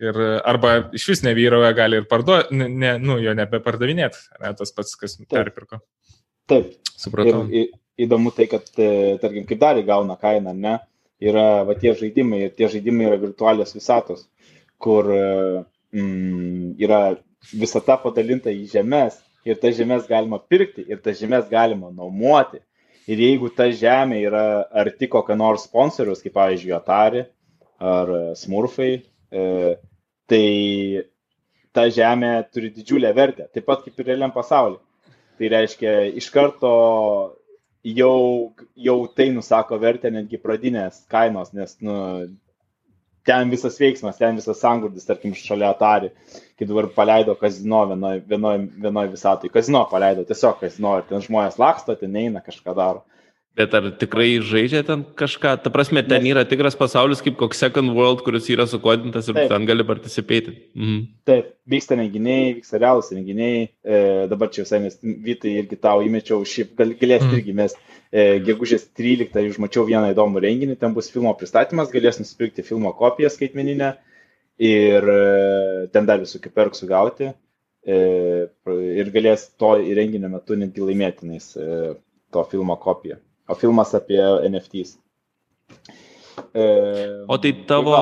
ir 0.02 0.20
arba 0.46 0.74
iš 0.94 1.08
vis 1.12 1.24
nevyrauja, 1.26 1.72
gali 1.76 2.02
ir 2.02 2.08
parduoti, 2.10 2.54
ne, 2.54 2.94
nu, 3.02 3.18
jo 3.22 3.34
nebepardavinėti, 3.38 4.24
ne, 4.42 4.52
tas 4.58 4.74
pats, 4.74 4.94
kas 4.98 5.18
Taip. 5.18 5.32
perpirko. 5.34 5.82
Taip. 6.48 6.76
Supratau. 6.98 7.46
Ir, 7.50 7.72
įdomu 7.98 8.30
tai, 8.34 8.46
kad, 8.50 8.66
tarkim, 8.74 9.44
kaip 9.48 9.58
dar 9.58 9.78
įgauna 9.80 10.14
kainą, 10.20 10.54
ne, 10.54 10.78
yra 11.18 11.64
va 11.66 11.74
tie 11.78 11.96
žaidimai 11.98 12.44
ir 12.46 12.52
tie 12.54 12.70
žaidimai 12.70 13.08
yra 13.10 13.18
virtualios 13.18 13.74
visatos 13.74 14.28
kur 14.78 15.10
mm, 15.92 16.78
yra 16.78 17.18
visata 17.52 17.98
padalinta 18.00 18.52
į 18.54 18.66
žemės 18.72 19.18
ir 19.46 19.58
tas 19.60 19.76
žemės 19.78 20.06
galima 20.08 20.38
pirkti 20.38 20.86
ir 20.88 21.02
tas 21.02 21.18
žemės 21.18 21.48
galima 21.50 21.90
nuomoti. 21.90 22.62
Ir 23.08 23.20
jeigu 23.24 23.48
ta 23.56 23.70
žemė 23.72 24.20
yra 24.20 24.44
arti 24.76 25.08
kokio 25.08 25.36
nors 25.38 25.64
sponsorius, 25.64 26.20
kaip 26.20 26.34
pavyzdžiui 26.36 26.74
Atari 26.76 27.22
ar 27.80 28.10
Smurfai, 28.36 28.90
e, 28.98 29.04
tai 29.30 30.44
ta 31.72 31.86
žemė 31.92 32.32
turi 32.52 32.72
didžiulę 32.74 33.12
vertę, 33.16 33.48
taip 33.54 33.66
pat 33.68 33.84
kaip 33.84 34.00
ir 34.00 34.12
realiam 34.12 34.32
pasauliu. 34.34 34.80
Tai 35.38 35.50
reiškia, 35.52 35.92
iš 36.18 36.30
karto 36.34 36.70
jau, 37.86 38.52
jau 38.74 38.98
tai 39.14 39.28
nusako 39.34 39.78
vertę 39.78 40.10
netgi 40.10 40.40
pradinės 40.42 41.04
kainos, 41.12 41.52
nes 41.54 41.76
nu, 41.84 41.98
ten 43.28 43.52
visas 43.52 43.76
veiksmas, 43.78 44.18
ten 44.18 44.38
visas 44.40 44.58
sangurdis, 44.62 45.06
tarkim, 45.06 45.34
šalia 45.36 45.70
Atari, 45.74 46.10
kai 46.58 46.66
dabar 46.66 46.88
paleido 46.94 47.36
kazino 47.38 47.84
vienoje 47.90 48.22
vienoj, 48.30 48.64
vienoj 48.86 49.12
visatoj, 49.12 49.52
kazino 49.52 49.84
paleido, 49.90 50.24
tiesiog 50.28 50.58
kazino, 50.62 50.96
ir 50.98 51.06
ten 51.10 51.22
žmonės 51.24 51.60
laksto, 51.60 51.96
ten 52.00 52.16
eina, 52.16 52.42
kažką 52.44 52.74
daro. 52.78 53.04
Bet 53.58 53.72
ar 53.74 53.88
tikrai 53.98 54.36
žaidžia 54.44 54.84
ten 54.86 55.00
kažką? 55.18 55.56
Ta 55.64 55.70
prasme, 55.74 56.04
ten 56.06 56.22
Nes... 56.22 56.30
yra 56.30 56.44
tikras 56.46 56.76
pasaulis 56.78 57.22
kaip 57.24 57.34
koks 57.40 57.58
Second 57.58 57.90
World, 57.96 58.20
kuris 58.22 58.46
yra 58.54 58.68
sukodintas 58.70 59.26
ir 59.30 59.34
Taip. 59.34 59.50
ten 59.50 59.66
gali 59.66 59.86
participėti. 59.88 60.54
Mhm. 60.78 61.00
Taip, 61.26 61.48
vyksta 61.74 61.98
renginiai, 61.98 62.52
vyksta 62.60 62.78
realūs 62.78 63.10
renginiai. 63.16 63.66
E, 63.82 64.00
dabar 64.30 64.52
čia 64.54 64.62
visai 64.62 64.82
mes, 64.84 65.00
Vytai, 65.02 65.56
irgi 65.64 65.80
tau 65.88 66.06
įmečiau, 66.06 66.46
šiaip 66.46 66.76
gal, 66.78 66.94
galėsit 67.02 67.26
mhm. 67.32 67.40
irgi 67.40 67.56
mes. 67.58 67.74
E, 68.14 68.28
gegužės 68.46 68.86
13 68.96 69.50
užmačiau 69.50 69.88
vieną 69.90 70.14
įdomų 70.14 70.46
renginį, 70.46 70.78
ten 70.78 70.94
bus 70.94 71.10
filmo 71.12 71.34
pristatymas, 71.36 71.90
galės 71.90 72.22
nusipirkti 72.22 72.62
filmo 72.64 72.94
kopiją 72.96 73.32
skaitmeninę 73.34 73.92
ir 74.70 75.14
e, 75.18 75.20
ten 75.90 76.06
dar 76.06 76.22
visokių 76.22 76.54
perksų 76.54 76.94
gauti. 76.94 77.34
E, 77.82 78.02
ir 79.02 79.10
galės 79.14 79.50
to 79.58 79.80
įrenginio 79.82 80.30
metu 80.30 80.54
netgi 80.54 80.92
laimėtinais 80.92 81.56
e, 81.58 81.96
to 82.30 82.50
filmo 82.52 82.78
kopiją 82.78 83.18
o 83.48 83.56
filmas 83.56 83.94
apie 83.96 84.20
NFTs. 84.48 84.98
E, 86.54 86.64
o 87.28 87.38
tai 87.38 87.52
tavo, 87.66 87.96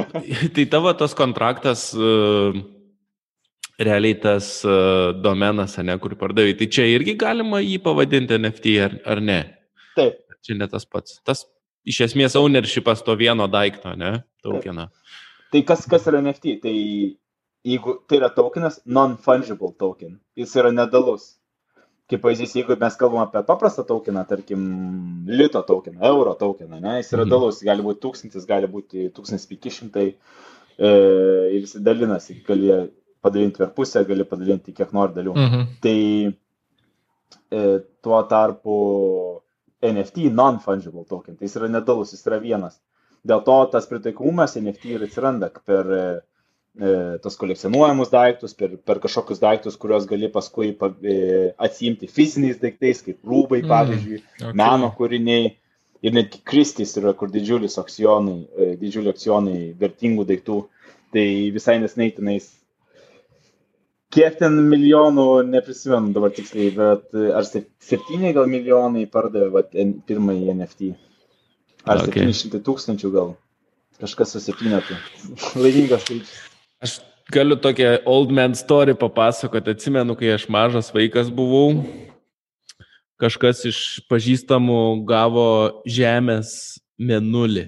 tai 0.54 0.66
tavo 0.70 0.92
tas 0.94 1.14
kontraktas, 1.14 1.90
uh, 1.94 2.54
realiai 3.78 4.16
tas 4.20 4.64
uh, 4.64 5.12
domenas, 5.12 5.76
ne, 5.84 5.98
kur 6.00 6.16
pardavai, 6.18 6.56
tai 6.56 6.70
čia 6.72 6.86
irgi 6.88 7.16
galima 7.18 7.60
jį 7.60 7.76
pavadinti 7.84 8.38
NFT 8.38 8.78
ar, 8.86 8.96
ar 9.04 9.20
ne? 9.20 9.40
Taip. 9.98 10.22
Čia 10.46 10.56
ne 10.60 10.68
tas 10.70 10.86
pats. 10.86 11.18
Tas 11.26 11.44
iš 11.86 12.04
esmės 12.08 12.36
ownershipas 12.38 13.02
to 13.04 13.14
vieno 13.18 13.48
daikto, 13.50 13.92
ne? 13.98 14.20
Tokeną. 14.46 14.88
Tai 15.52 15.62
kas, 15.66 15.84
kas 15.90 16.06
yra 16.10 16.22
NFT? 16.22 16.58
Tai 16.62 16.74
jeigu 17.66 17.98
tai 18.06 18.20
yra 18.20 18.30
tokenas, 18.34 18.78
non-fungible 18.86 19.74
token, 19.78 20.16
jis 20.38 20.54
yra 20.58 20.72
nedalus 20.74 21.34
kaip 22.10 22.22
pavyzdys, 22.22 22.54
jeigu 22.54 22.76
mes 22.78 22.96
kalbam 22.98 23.24
apie 23.24 23.42
paprastą 23.46 23.84
tokeną, 23.86 24.22
tarkim, 24.30 24.62
lito 25.26 25.62
tokeną, 25.66 25.98
euro 26.06 26.34
tokeną, 26.38 26.78
ne, 26.80 26.98
jis 27.00 27.12
yra 27.14 27.24
mhm. 27.24 27.32
dalus, 27.34 27.62
gali 27.66 27.86
būti 27.86 28.02
tūkstantis, 28.04 28.46
gali 28.46 28.70
būti 28.70 29.08
1500 29.16 30.04
e, 30.06 30.12
ir 30.86 31.58
jis 31.64 31.76
dalinasi, 31.82 32.38
gali 32.46 32.70
padalinti 33.26 33.62
per 33.62 33.72
pusę, 33.74 34.04
gali 34.06 34.26
padalinti 34.28 34.74
kiek 34.76 34.94
nori 34.94 35.16
dalių. 35.16 35.34
Mhm. 35.34 35.66
Tai 35.82 35.98
e, 37.58 37.64
tuo 38.06 38.22
tarpu 38.30 38.76
NFT 39.86 40.30
non-fungible 40.34 41.04
token, 41.10 41.34
tai 41.34 41.50
jis 41.50 41.58
yra 41.58 41.72
nedalus, 41.72 42.14
jis 42.14 42.26
yra 42.30 42.38
vienas. 42.42 42.78
Dėl 43.26 43.42
to 43.42 43.58
tas 43.72 43.88
pritaikomumas 43.90 44.54
NFT 44.60 44.94
ir 44.94 45.06
atsiranda 45.08 45.50
per 45.66 45.90
e, 45.90 46.06
E, 46.76 47.18
tos 47.24 47.38
kolekcionuojamus 47.40 48.10
daiktus, 48.12 48.52
per, 48.52 48.74
per 48.84 48.98
kažkokius 49.00 49.38
daiktus, 49.40 49.78
kuriuos 49.80 50.04
gali 50.08 50.28
paskui 50.28 50.74
e, 50.76 51.14
atsimti 51.56 52.08
fiziniais 52.12 52.58
daiktais, 52.60 53.00
kaip 53.04 53.22
rūbai, 53.24 53.62
mm, 53.62 53.70
pavyzdžiui, 53.70 54.18
okay. 54.42 54.56
meno 54.60 54.90
kūriniai. 54.98 55.54
Ir 56.04 56.12
netgi 56.12 56.42
Kristis 56.44 56.90
yra, 57.00 57.14
kur 57.16 57.30
didžiulis 57.32 57.78
akcionai, 57.80 58.42
e, 58.52 58.66
didžiuliai 58.82 59.14
akcionai 59.16 59.60
vertingų 59.80 60.26
daiktų. 60.28 60.58
Tai 61.16 61.24
visai 61.54 61.78
nesnei 61.80 62.10
tenais, 62.12 62.50
kiek 64.12 64.36
ten 64.36 64.58
milijonų, 64.68 65.24
neprisimenu 65.48 66.12
dabar 66.12 66.34
tiksliai, 66.36 66.74
bet 66.76 67.16
ar 67.40 67.46
septyni 67.48 68.34
gal 68.36 68.50
milijonai 68.52 69.06
pardavė 69.08 69.48
vat, 69.54 69.72
pirmąjį 70.10 70.52
NFT. 70.58 70.90
Ar 71.88 72.04
okay. 72.04 72.26
700 72.28 72.60
tūkstančių 72.68 73.12
gal. 73.16 73.32
Kažkas 74.02 74.36
su 74.36 74.44
septynetu. 74.44 74.98
Laimingas 75.62 76.04
skaičius. 76.04 76.36
Aš 76.86 77.00
galiu 77.34 77.56
tokią 77.58 78.04
old 78.06 78.30
man 78.30 78.54
story 78.54 78.94
papasakoti. 78.94 79.72
Atsimenu, 79.74 80.14
kai 80.14 80.36
aš 80.36 80.44
mažas 80.52 80.92
vaikas 80.94 81.32
buvau, 81.34 81.80
kažkas 83.18 83.64
iš 83.66 83.80
pažįstamų 84.10 84.78
gavo 85.08 85.48
žemės 85.90 86.52
menulį 86.94 87.64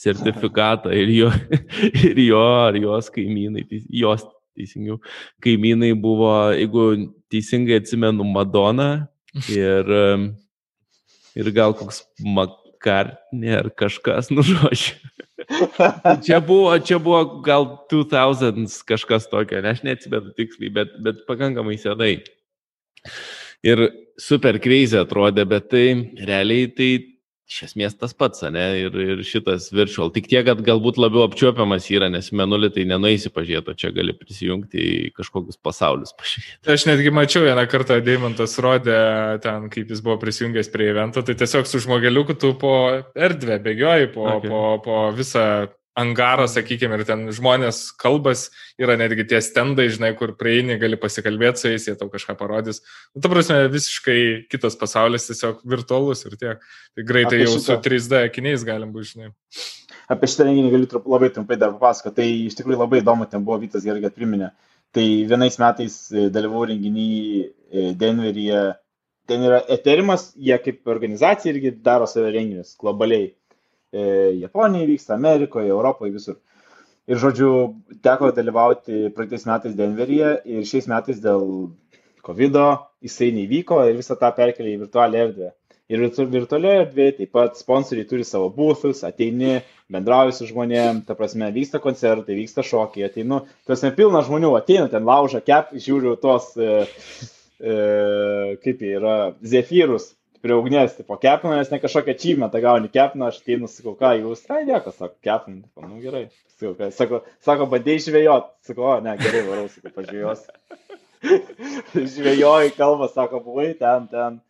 sertifikatą 0.00 0.90
ir 0.96 1.12
jo, 1.14 1.30
ir 2.08 2.18
jo 2.24 2.42
ar 2.64 2.78
jos 2.80 3.12
kaimynai, 3.14 3.62
jos 4.02 4.26
teisingiau, 4.58 4.98
kaimynai 5.44 5.92
buvo, 5.94 6.32
jeigu 6.56 6.88
teisingai 7.30 7.78
atsimenu, 7.84 8.26
Madonna 8.34 8.90
ir, 9.46 9.94
ir 11.38 11.54
gal 11.54 11.76
koks 11.78 12.02
Makartnė 12.18 13.60
ar 13.60 13.70
kažkas 13.78 14.34
nužodžiu. 14.34 14.98
Čia, 16.26 16.40
buvo, 16.40 16.72
čia 16.78 16.98
buvo 17.02 17.40
gal 17.44 17.66
2000 17.90 18.84
kažkas 18.88 19.28
tokio, 19.30 19.60
ne, 19.64 19.74
aš 19.74 19.82
neatsimenu 19.86 20.34
tiksliai, 20.36 20.72
bet, 20.74 20.94
bet 21.04 21.24
pakankamai 21.28 21.78
senai. 21.80 22.18
Ir 23.66 23.84
super 24.20 24.60
kreizė 24.62 25.02
atrodė, 25.02 25.44
bet 25.48 25.68
tai 25.72 25.86
realiai 26.26 26.70
tai 26.76 26.90
iš 27.50 27.64
esmės 27.66 27.96
tas 27.98 28.14
pats, 28.14 28.44
ne, 28.54 28.64
ir, 28.84 28.94
ir 29.02 29.22
šitas 29.26 29.68
virtual. 29.74 30.12
Tik 30.14 30.28
tiek, 30.30 30.44
kad 30.46 30.62
galbūt 30.66 31.00
labiau 31.02 31.24
apčiuopiamas 31.26 31.88
yra, 31.90 32.10
nes 32.12 32.30
menulį 32.36 32.70
tai 32.76 32.86
nenueisi 32.88 33.32
pažiūrėti, 33.34 33.76
čia 33.80 33.90
gali 33.96 34.14
prisijungti 34.16 34.80
į 34.80 35.10
kažkokius 35.18 35.58
pasaulius 35.62 36.14
pažiūrėti. 36.20 36.62
Aš 36.76 36.86
netgi 36.90 37.12
mačiau 37.14 37.44
vieną 37.48 37.66
kartą, 37.70 37.98
Deimantas 38.06 38.54
rodė 38.62 39.00
ten, 39.42 39.66
kaip 39.72 39.90
jis 39.90 40.04
buvo 40.06 40.20
prisijungęs 40.22 40.70
prie 40.72 40.92
evento, 40.94 41.24
tai 41.26 41.36
tiesiog 41.42 41.66
su 41.66 41.82
žmogeliuku 41.82 42.38
tu 42.38 42.54
po 42.60 42.74
erdvę 43.18 43.58
bėgioji, 43.66 44.14
po, 44.14 44.30
okay. 44.38 44.50
po, 44.52 44.64
po 44.86 45.02
visą 45.18 45.46
angarą, 46.00 46.46
sakykime, 46.50 46.96
ir 46.98 47.06
ten 47.08 47.26
žmonės 47.34 47.82
kalbas, 48.00 48.46
yra 48.80 48.96
netgi 49.00 49.26
tie 49.30 49.40
stendai, 49.44 49.88
žinai, 49.92 50.12
kur 50.18 50.32
prieini, 50.38 50.78
gali 50.80 50.98
pasikalbėti 51.00 51.62
su 51.62 51.72
jais, 51.72 51.86
jie 51.88 51.96
tau 52.00 52.10
kažką 52.12 52.36
parodys. 52.40 52.82
Nu, 53.14 53.22
ta 53.22 53.30
prasme, 53.32 53.60
visiškai 53.72 54.18
kitas 54.52 54.78
pasaulis, 54.80 55.28
tiesiog 55.28 55.62
virtualus 55.74 56.24
ir 56.26 56.36
tiek. 56.40 56.66
Tai 56.96 57.06
greitai 57.06 57.42
jau 57.42 57.54
šitą. 57.54 57.64
su 57.66 57.78
3D 57.86 58.24
akiniais 58.30 58.66
galim 58.66 58.94
būti, 58.94 59.14
žinai. 59.14 59.32
Apie 60.10 60.30
šitą 60.30 60.48
renginį 60.48 60.72
galiu 60.74 60.90
trup, 60.90 61.08
labai 61.10 61.30
trumpai 61.34 61.58
dar 61.60 61.74
papasakoti. 61.76 62.16
Tai 62.18 62.28
iš 62.50 62.58
tikrųjų 62.58 62.80
labai 62.80 63.02
įdomu, 63.04 63.28
ten 63.30 63.44
buvo 63.46 63.60
Vytas 63.62 63.86
gerai, 63.86 64.02
kad 64.02 64.16
priminė. 64.16 64.50
Tai 64.90 65.06
vienais 65.30 65.58
metais 65.62 65.98
e, 66.10 66.28
dalyvau 66.34 66.64
renginį 66.66 67.10
e, 67.38 67.90
Denveryje. 67.98 68.62
Ten 69.30 69.44
yra 69.46 69.60
Eterimas, 69.70 70.32
jie 70.34 70.56
kaip 70.58 70.90
organizacija 70.90 71.54
irgi 71.54 71.76
daro 71.84 72.08
savo 72.10 72.32
renginius 72.34 72.74
globaliai 72.80 73.28
Japonijoje 73.92 74.86
vyksta, 74.92 75.16
Amerikoje, 75.16 75.70
Europoje, 75.70 76.12
visur. 76.14 76.36
Ir 77.10 77.18
žodžiu, 77.18 77.52
teko 78.04 78.30
dalyvauti 78.34 79.08
praeitais 79.16 79.46
metais 79.48 79.74
Denveryje 79.74 80.34
ir 80.46 80.66
šiais 80.68 80.86
metais 80.90 81.18
dėl 81.22 81.42
COVID 82.26 82.58
jisai 83.02 83.32
nevyko 83.34 83.80
ir 83.88 83.96
visą 83.98 84.14
tą 84.20 84.30
perkelė 84.36 84.76
į 84.76 84.82
virtualią 84.84 85.24
erdvę. 85.26 85.50
Ir 85.90 86.04
virtualioje 86.06 86.84
erdvėje 86.84 87.12
taip 87.18 87.32
pat 87.34 87.56
sponsoriai 87.58 88.06
turi 88.06 88.22
savo 88.26 88.46
būthus, 88.54 89.00
ateini, 89.08 89.56
bendrauji 89.90 90.36
su 90.36 90.46
žmonėm, 90.46 91.00
ta 91.08 91.16
prasme, 91.18 91.48
vyksta 91.50 91.80
koncertai, 91.82 92.36
vyksta 92.38 92.62
šokiai, 92.62 93.08
ateinu, 93.08 93.40
tas 93.66 93.82
nepilna 93.82 94.22
žmonių, 94.28 94.52
ateina 94.60 94.86
ten 94.92 95.02
laužą, 95.08 95.40
kep, 95.42 95.72
žiūriu 95.74 96.14
tos, 96.22 96.52
e, 96.54 96.84
e, 97.58 97.74
kaip 98.62 98.86
jie 98.86 98.94
yra, 99.00 99.16
zefyrus, 99.42 100.12
prie 100.42 100.56
ugnies, 100.56 100.94
tipo, 100.96 101.16
kepina, 101.20 101.58
nes 101.58 101.70
ne 101.72 101.80
kažkokią 101.82 102.14
čymetą 102.20 102.62
gauni, 102.64 102.90
kepina, 102.92 103.28
aš 103.30 103.40
teinu, 103.46 103.68
sakau, 103.70 103.94
ką 103.98 104.14
jūs, 104.18 104.44
ai, 104.52 104.62
nieko, 104.68 104.92
sako, 104.94 105.16
kepina, 105.24 105.62
tipo, 105.64 105.84
nu 105.86 106.00
gerai, 106.02 106.24
sakau, 106.56 106.72
ką, 106.78 106.90
sako, 106.96 107.20
sako 107.46 107.68
bandėjai 107.74 108.04
žvėjot, 108.06 108.48
sakau, 108.68 108.86
o, 108.88 108.94
ne, 109.04 109.16
gerai, 109.20 109.42
varau, 109.48 109.68
sakau, 109.72 109.94
pažiūrėjos. 109.98 110.46
Žvėjoji 112.14 112.74
kalba, 112.78 113.10
sako, 113.12 113.42
buvai 113.44 113.74
ten, 113.76 114.06
ten. 114.08 114.40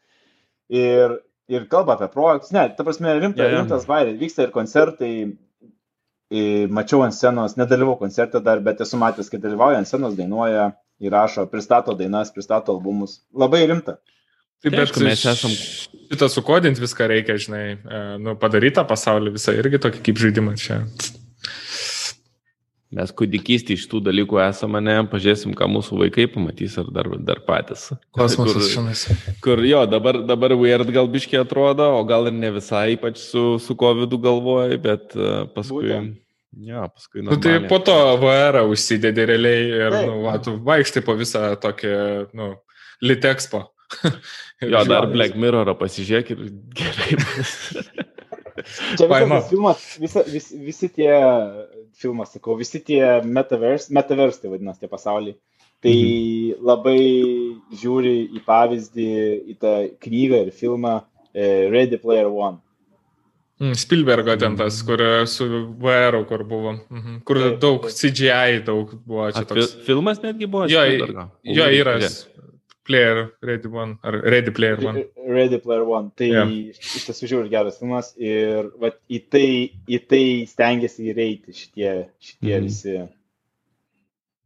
Ir, 0.71 1.17
ir 1.51 1.67
kalba 1.73 1.97
apie 1.99 2.11
projektus, 2.13 2.55
ne, 2.55 2.69
ta 2.77 2.87
prasme, 2.87 3.11
rimta, 3.19 3.43
yeah, 3.43 3.57
yeah. 3.57 3.65
rimtas 3.65 3.89
bairė, 3.91 4.15
vyksta 4.21 4.47
ir 4.47 4.55
koncertai, 4.55 5.15
mačiau 6.71 7.03
ant 7.03 7.15
scenos, 7.15 7.57
nedalyvau 7.59 7.97
koncerte 7.99 8.41
dar, 8.41 8.61
bet 8.63 8.81
esu 8.81 8.99
matęs, 9.01 9.31
kai 9.31 9.41
dalyvauja 9.43 9.81
ant 9.83 9.91
scenos, 9.91 10.15
dainuoja, 10.15 10.71
įrašo, 11.03 11.49
pristato 11.51 11.97
dainas, 11.99 12.31
pristato 12.31 12.77
albumus. 12.77 13.21
Labai 13.35 13.65
rimta. 13.67 13.99
Taip, 14.61 14.75
bet 14.75 14.83
aišku, 14.85 15.05
mes 15.07 15.23
esam. 15.25 15.55
Šitą 16.11 16.27
sukodinti 16.29 16.83
viską 16.83 17.07
reikia, 17.09 17.39
žinai, 17.41 17.65
e, 17.79 18.03
nu, 18.21 18.35
padarytą 18.37 18.85
pasaulį 18.89 19.33
visą 19.39 19.55
irgi 19.57 19.81
tokį 19.81 20.03
kaip 20.05 20.21
žaidimą 20.21 20.57
čia. 20.61 20.83
Mes 22.91 23.13
kūdikystį 23.15 23.77
iš 23.79 23.85
tų 23.87 24.01
dalykų 24.03 24.41
esame, 24.43 24.81
ne, 24.83 24.97
pažiūrėsim, 25.13 25.53
ką 25.55 25.69
mūsų 25.71 26.01
vaikai 26.01 26.25
pamatys 26.33 26.75
ar 26.83 26.89
dar, 26.91 27.07
dar 27.23 27.39
patys. 27.47 27.87
Kosmosas 28.17 28.67
šiandien. 28.73 29.37
Kur 29.45 29.63
jo, 29.63 29.85
dabar, 29.87 30.19
dabar 30.27 30.57
weird 30.59 30.91
gal 30.91 31.07
biškiai 31.09 31.45
atrodo, 31.45 31.87
o 32.01 32.03
gal 32.09 32.27
ir 32.27 32.35
ne 32.35 32.51
visai, 32.57 32.97
ypač 32.97 33.23
su, 33.23 33.45
su 33.63 33.79
COVID 33.79 34.19
galvoji, 34.19 34.81
bet 34.83 35.15
uh, 35.15 35.47
paskui... 35.55 35.87
Būtent. 35.87 36.19
Ja, 36.67 36.89
paskui. 36.91 37.23
Nu, 37.23 37.37
tai 37.39 37.61
po 37.71 37.79
to 37.79 37.95
VR 38.19 38.65
užsidedi 38.67 39.23
realiai 39.23 39.69
ir, 39.71 39.95
Taip. 39.95 40.09
nu, 40.11 40.17
va, 40.27 40.35
tu 40.43 40.57
vaikštai 40.67 41.07
po 41.07 41.15
visą 41.15 41.53
tokį, 41.63 41.93
nu, 42.35 42.57
Litexpo. 43.07 43.69
jo, 44.73 44.85
dar 44.89 45.09
Black 45.13 45.37
Mirror 45.39 45.75
pasižiūrėk 45.81 46.33
ir 46.35 46.47
gerai. 46.81 47.19
Čia 48.99 49.07
visas 49.09 49.47
filmas, 49.49 49.85
visa, 50.01 50.23
vis, 50.29 50.51
visi 50.53 50.91
tie 50.93 51.13
filmas, 51.97 52.35
sakau, 52.35 52.57
visi 52.59 52.81
tie 52.85 53.21
metaverse, 53.25 53.89
metaverse 53.95 54.43
tai 54.43 54.51
vadinasi 54.53 54.85
tie 54.85 54.91
pasauliai. 54.91 55.39
Tai 55.81 55.95
mhm. 55.97 56.65
labai 56.69 57.03
žiūri 57.81 58.17
į 58.37 58.43
pavyzdį, 58.45 59.13
į 59.49 59.55
tą 59.63 59.77
knygą 60.05 60.43
ir 60.45 60.51
filmą 60.53 60.99
Ready 61.33 61.97
Player 62.03 62.29
One. 62.29 62.61
Mm, 63.61 63.77
Spielbergo 63.77 64.37
ten 64.41 64.57
tas, 64.57 64.79
kur 64.89 65.01
su 65.29 65.47
VR, 65.81 66.17
kur 66.29 66.45
buvo, 66.49 66.75
mhm. 66.89 67.19
kur 67.29 67.41
taip, 67.43 67.59
daug 67.61 67.85
taip. 67.85 67.97
CGI 67.97 68.63
daug 68.65 68.95
buvo. 69.05 69.27
Čia 69.37 69.45
toks. 69.49 69.75
Filmas 69.85 70.23
netgi 70.25 70.49
buvo. 70.49 70.69
Jo, 70.71 70.85
jo 71.45 71.67
yra. 71.69 71.99
Player 72.91 73.23
Ready 73.47 73.71
One, 73.71 73.95
ar 74.03 74.19
Ready 74.35 74.55
Player 74.57 74.83
One. 74.83 75.07
Ready 75.31 75.63
Player 75.63 75.87
One. 75.87 76.11
Tai 76.19 76.29
yeah. 76.33 76.51
iš 76.75 77.07
tiesų 77.07 77.31
žiūri 77.31 77.55
geras 77.55 77.79
filmas 77.79 78.11
ir 78.19 78.73
vat, 78.83 78.99
į, 79.07 79.23
tai, 79.31 79.47
į 79.87 80.03
tai 80.11 80.25
stengiasi 80.51 81.09
įreiti 81.15 81.55
šitie, 81.55 81.95
šitie 82.19 82.55
mm. 82.57 82.69
visi 82.69 82.99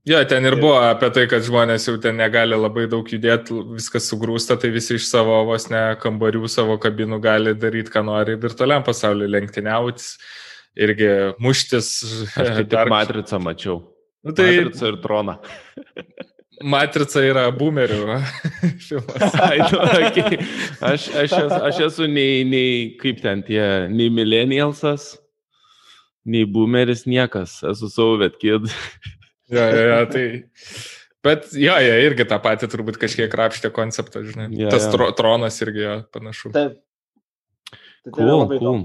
Jo, 0.05 0.19
ten 0.29 0.45
ir 0.45 0.59
buvo 0.61 0.77
apie 0.85 1.09
tai, 1.16 1.23
kad 1.33 1.45
žmonės 1.47 1.87
jau 1.89 1.95
ten 1.97 2.19
negali 2.21 2.57
labai 2.59 2.83
daug 2.93 3.09
judėti, 3.09 3.57
viskas 3.73 4.05
sugrūsta, 4.11 4.59
tai 4.61 4.69
visi 4.75 4.99
iš 4.99 5.07
savo 5.09 5.39
vos 5.49 5.71
ne 5.73 5.81
kambarių, 6.03 6.45
savo 6.53 6.77
kabinų 6.81 7.19
gali 7.25 7.55
daryti, 7.57 7.89
ką 7.95 8.03
nori 8.05 8.37
virtualiam 8.43 8.85
pasauliu, 8.85 9.31
lenktyniautis, 9.33 10.11
irgi 10.77 11.09
muštis. 11.41 11.89
Aš 12.37 12.53
tik 12.59 12.69
dar... 12.77 12.93
matricą 12.93 13.41
mačiau. 13.41 13.81
Nu, 14.21 14.37
tai... 14.37 14.51
Matrica 14.59 14.93
ir 14.93 15.01
trona. 15.01 15.39
Matrica 16.62 17.22
yra 17.24 17.48
boomerių 17.55 18.01
filmas. 18.86 19.35
Okay. 19.35 20.39
aš, 20.78 21.09
aš, 21.10 21.35
esu, 21.35 21.60
aš 21.70 21.81
esu 21.89 22.09
nei, 22.10 22.44
nei, 22.47 22.72
kaip 23.01 23.22
ten 23.24 23.43
tie, 23.47 23.62
nei 23.90 24.10
millennialsas, 24.14 25.14
nei 26.24 26.44
boomeris, 26.47 27.05
niekas. 27.10 27.59
Esu 27.72 27.90
Soviet 27.90 28.39
kid. 28.43 28.68
Jo, 29.51 29.64
jo, 29.64 29.86
jo, 29.90 29.98
tai. 30.12 30.26
Bet 31.24 31.48
jo, 31.56 31.74
jie 31.81 31.94
irgi 32.05 32.26
tą 32.28 32.39
patį 32.44 32.68
turbūt 32.72 32.98
kažkiek 33.01 33.31
krapštė 33.32 33.70
konceptą, 33.74 34.22
žinai. 34.26 34.51
Ja, 34.60 34.70
Tas 34.72 34.86
tro, 34.93 35.09
tronas 35.16 35.56
irgi 35.64 35.85
jo, 35.86 35.97
panašu. 36.14 36.52
Taip. 36.55 36.78
Tai 38.05 38.12
cool, 38.12 38.47
cool. 38.60 38.82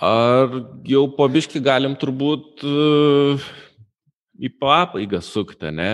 Ar 0.00 0.54
jau 0.88 1.04
po 1.14 1.26
biški 1.30 1.60
galim 1.62 1.94
turbūt 2.00 2.64
uh, 2.66 3.50
į 4.40 4.54
pabaigą 4.60 5.20
sukti, 5.24 5.70
ne? 5.74 5.92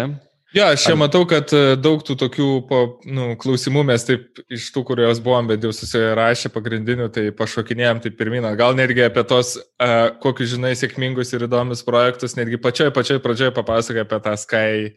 Jo, 0.55 0.69
aš 0.73 0.85
čia 0.87 0.95
matau, 0.97 1.25
kad 1.29 1.51
e, 1.53 1.75
daug 1.77 2.01
tų 2.07 2.15
tokių 2.21 2.47
po, 2.69 2.79
nu, 3.05 3.33
klausimų 3.41 3.83
mes 3.91 4.07
taip 4.07 4.39
iš 4.53 4.71
tų, 4.73 4.85
kuriuos 4.89 5.19
buvom, 5.21 5.51
bet 5.51 5.67
jau 5.67 5.73
susirašę 5.75 6.49
pagrindinių, 6.55 7.11
tai 7.13 7.27
pašokinėjom 7.37 8.01
taip 8.05 8.17
pirminą. 8.17 8.55
Gal 8.57 8.79
netgi 8.79 9.05
apie 9.05 9.27
tos, 9.29 9.57
uh, 9.59 10.15
kokius 10.23 10.55
žinai, 10.55 10.73
sėkmingus 10.79 11.35
ir 11.35 11.45
įdomius 11.49 11.85
projektus, 11.85 12.39
netgi 12.39 12.63
pačioj, 12.63 12.93
pačioj 12.95 13.21
pradžioje 13.27 13.53
papasakoja 13.59 14.07
apie 14.07 14.23
tą 14.23 14.37
Sky 14.41 14.95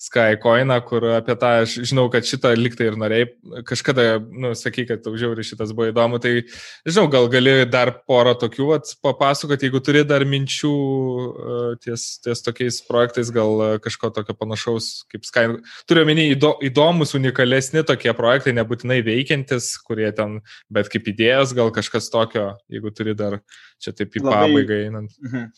Skycoiną, 0.00 0.78
kur 0.88 1.04
apie 1.12 1.34
tą, 1.36 1.48
aš 1.60 1.74
žinau, 1.90 2.06
kad 2.08 2.24
šitą 2.24 2.54
liktai 2.56 2.86
ir 2.88 2.94
norėjai, 2.96 3.26
kažkada, 3.68 4.04
nu, 4.32 4.54
sakai, 4.56 4.86
kad 4.88 5.02
tau 5.04 5.12
žiauri 5.20 5.44
šitas 5.44 5.74
buvo 5.76 5.90
įdomu, 5.90 6.16
tai, 6.24 6.46
žinau, 6.88 7.04
gal 7.12 7.28
gali 7.28 7.52
dar 7.68 7.92
porą 8.08 8.32
tokių 8.40 8.70
vat, 8.70 8.94
papasakoti, 9.04 9.68
jeigu 9.68 9.82
turi 9.84 10.06
dar 10.08 10.24
minčių 10.24 10.72
uh, 10.72 11.66
ties, 11.84 12.06
ties 12.24 12.40
tokiais 12.46 12.80
projektais, 12.88 13.28
gal 13.34 13.60
uh, 13.60 13.74
kažko 13.84 14.08
tokio 14.16 14.38
panašaus 14.40 14.88
kaip 15.12 15.28
Sky. 15.28 15.60
Turiu 15.84 16.06
omeny 16.08 16.30
įdo, 16.32 16.54
įdomus, 16.64 17.12
unikalesni 17.20 17.84
tokie 17.84 18.16
projektai, 18.16 18.56
nebūtinai 18.56 19.02
veikiantis, 19.04 19.74
kurie 19.84 20.08
ten, 20.16 20.40
bet 20.72 20.88
kaip 20.88 21.12
idėjas, 21.12 21.52
gal 21.52 21.68
kažkas 21.76 22.08
tokio, 22.08 22.54
jeigu 22.72 22.96
turi 22.96 23.12
dar 23.20 23.42
čia 23.76 23.92
taip 23.92 24.16
į 24.16 24.24
pabaigą 24.24 24.80
einant. 24.88 25.12
Mhm. 25.28 25.48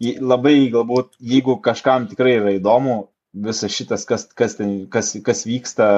Labai 0.00 0.54
galbūt, 0.72 1.18
jeigu 1.20 1.58
kažkam 1.60 2.06
tikrai 2.08 2.38
yra 2.38 2.54
įdomu, 2.56 3.09
visas 3.32 3.72
šitas, 3.74 4.04
kas, 4.08 4.26
kas, 4.36 4.56
ten, 4.58 4.86
kas, 4.90 5.12
kas 5.24 5.44
vyksta 5.46 5.88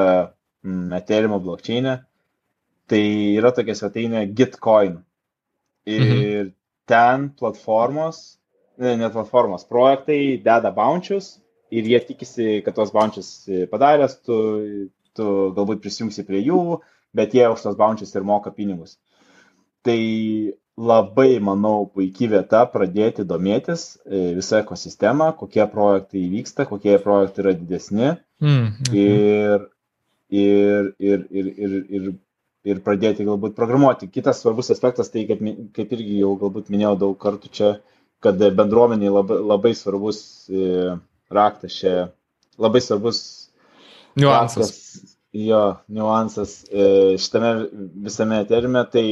mm, 0.64 0.92
Ethereum 0.98 1.38
blokčiainė, 1.42 1.96
tai 2.90 3.02
yra 3.38 3.52
tokia 3.56 3.76
svetainė 3.78 4.26
Gitcoin. 4.36 5.00
Ir 5.88 6.02
mhm. 6.06 6.50
ten 6.86 7.30
platformos, 7.38 8.20
ne, 8.78 8.94
ne 9.00 9.08
platformos, 9.10 9.64
projektai 9.66 10.38
deda 10.44 10.70
bounčius 10.74 11.36
ir 11.72 11.88
jie 11.88 11.98
tikisi, 12.06 12.60
kad 12.62 12.76
tos 12.76 12.92
bounčius 12.94 13.32
padaręs, 13.72 14.18
tu, 14.22 14.36
tu 15.16 15.28
galbūt 15.56 15.80
prisijungsi 15.82 16.26
prie 16.28 16.44
jų, 16.44 16.78
bet 17.16 17.34
jie 17.34 17.48
už 17.50 17.64
tos 17.64 17.78
bounčius 17.80 18.14
ir 18.14 18.28
moka 18.28 18.52
pinigus. 18.54 18.98
Tai 19.82 19.98
labai, 20.80 21.36
manau, 21.44 21.84
puikiai 21.92 22.30
vieta 22.32 22.62
pradėti 22.72 23.26
domėtis 23.28 23.98
e, 24.06 24.32
visą 24.38 24.62
ekosistemą, 24.62 25.32
kokie 25.36 25.64
projektai 25.68 26.24
vyksta, 26.32 26.66
kokie 26.68 26.96
projektai 27.02 27.44
yra 27.44 27.54
didesni 27.58 28.08
mm, 28.40 28.68
okay. 28.86 29.02
ir, 29.02 29.66
ir, 30.32 30.92
ir, 30.98 31.26
ir, 31.30 31.50
ir, 31.52 31.76
ir, 31.98 32.08
ir 32.72 32.80
pradėti 32.86 33.26
galbūt 33.28 33.56
programuoti. 33.58 34.08
Kitas 34.12 34.40
svarbus 34.40 34.72
aspektas, 34.72 35.12
tai 35.12 35.26
kaip, 35.28 35.44
kaip 35.76 35.92
irgi 35.98 36.22
jau 36.22 36.32
galbūt 36.40 36.72
minėjau 36.72 36.96
daug 37.04 37.20
kartų 37.20 37.52
čia, 37.52 37.72
kad 38.22 38.40
bendruomeniai 38.40 39.12
labai, 39.12 39.40
labai 39.52 39.74
svarbus 39.76 40.22
e, 40.48 40.96
raktas 41.32 41.76
čia, 41.82 42.08
labai 42.60 42.80
svarbus 42.80 43.20
niuansas. 44.16 44.72
Raktas, 44.72 45.16
jo, 45.36 45.62
niuansas 45.92 46.58
e, 46.70 46.88
šitame 47.20 47.52
visame 48.06 48.40
terime, 48.48 48.86
tai 48.88 49.06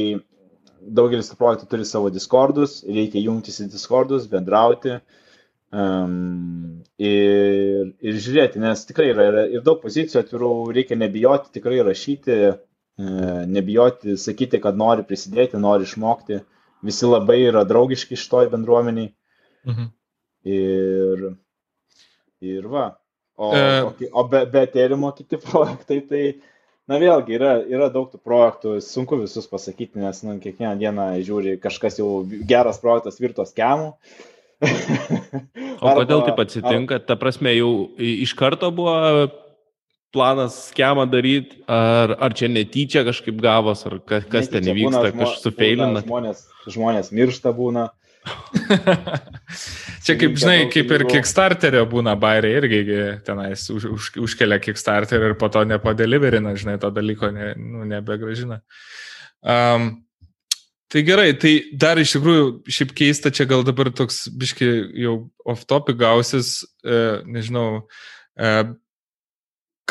daugelis 0.81 1.31
projektų 1.37 1.67
turi 1.69 1.85
savo 1.87 2.09
Discordus, 2.13 2.81
reikia 2.87 3.21
jungtis 3.21 3.61
į 3.63 3.69
Discordus, 3.73 4.27
bendrauti 4.31 4.95
um, 5.71 6.81
ir, 6.97 7.91
ir 8.01 8.19
žiūrėti, 8.25 8.61
nes 8.63 8.85
tikrai 8.89 9.11
yra, 9.13 9.27
yra 9.31 9.45
ir 9.51 9.63
daug 9.65 9.81
pozicijų 9.83 10.23
atvirų, 10.23 10.51
reikia 10.77 10.97
nebijoti 10.99 11.53
tikrai 11.57 11.81
rašyti, 11.85 12.39
uh, 12.51 13.43
nebijoti 13.47 14.17
sakyti, 14.19 14.61
kad 14.63 14.77
nori 14.77 15.05
prisidėti, 15.07 15.61
nori 15.61 15.87
išmokti. 15.87 16.41
Visi 16.85 17.05
labai 17.05 17.37
yra 17.45 17.61
draugiški 17.67 18.17
šitoj 18.17 18.49
bendruomeniai. 18.51 19.11
Mhm. 19.69 19.91
Ir, 20.49 21.27
ir 22.41 22.65
va. 22.71 22.87
O, 23.37 23.51
e... 23.55 23.81
o, 23.85 23.93
o 24.17 24.23
be, 24.29 24.45
be 24.49 24.65
terimo 24.73 25.11
kiti 25.17 25.37
projektai, 25.45 26.01
tai 26.09 26.23
na 26.89 26.99
vėlgi 27.01 27.37
yra, 27.37 27.53
yra 27.67 27.89
daug 27.93 28.09
tų 28.11 28.19
projektų, 28.23 28.75
sunku 28.85 29.19
visus 29.21 29.47
pasakyti, 29.49 30.01
nes 30.01 30.23
nu, 30.25 30.37
kiekvieną 30.41 30.75
dieną 30.81 31.07
žiūri 31.25 31.57
kažkas 31.61 31.99
jau 32.01 32.23
geras 32.49 32.81
projektas 32.81 33.21
virtos 33.21 33.53
kemų. 33.57 33.93
o 35.81 35.93
kodėl 35.97 36.25
taip 36.27 36.41
atsitinka? 36.43 36.99
Ar... 36.99 37.05
Ta 37.05 37.17
prasme, 37.19 37.53
jau 37.57 37.71
iš 37.97 38.35
karto 38.37 38.69
buvo 38.73 38.95
planas 40.11 40.57
schemą 40.69 41.05
daryti, 41.09 41.61
ar, 41.71 42.17
ar 42.19 42.35
čia 42.35 42.51
netyčia 42.51 43.05
kažkaip 43.07 43.39
gavos, 43.41 43.85
ar 43.87 43.97
kas, 44.03 44.27
kas 44.29 44.51
ten 44.51 44.67
įvyksta, 44.73 45.13
kažkas 45.15 45.45
sufeilina. 45.45 46.03
Žmonės, 46.03 46.45
žmonės 46.67 47.13
miršta 47.15 47.55
būna. 47.55 47.89
Čia 50.01 50.15
kaip, 50.17 50.37
žinai, 50.41 50.65
kaip 50.73 50.91
ir 50.95 51.03
Kickstarterio 51.05 51.83
būna 51.89 52.15
bairiai 52.19 52.57
irgi 52.57 52.83
tenais 53.25 53.67
už, 53.69 53.85
už, 53.93 54.07
užkelia 54.25 54.57
Kickstarter 54.61 55.27
ir 55.27 55.35
po 55.37 55.49
to 55.53 55.61
nepadeliverina, 55.69 56.55
žinai, 56.57 56.79
to 56.81 56.89
dalyko 56.93 57.29
ne, 57.33 57.51
nu, 57.57 57.85
nebegražina. 57.85 58.61
Um, 59.45 59.91
tai 60.91 61.05
gerai, 61.05 61.31
tai 61.37 61.53
dar 61.77 62.01
iš 62.01 62.15
tikrųjų 62.17 62.47
šiaip 62.65 62.95
keista, 62.97 63.33
čia 63.33 63.45
gal 63.49 63.65
dabar 63.67 63.91
toks 63.93 64.25
biški 64.33 64.69
jau 65.05 65.15
off 65.45 65.67
topic 65.69 66.01
gausis, 66.01 66.63
e, 66.81 67.21
nežinau, 67.29 67.85
e, 68.35 68.51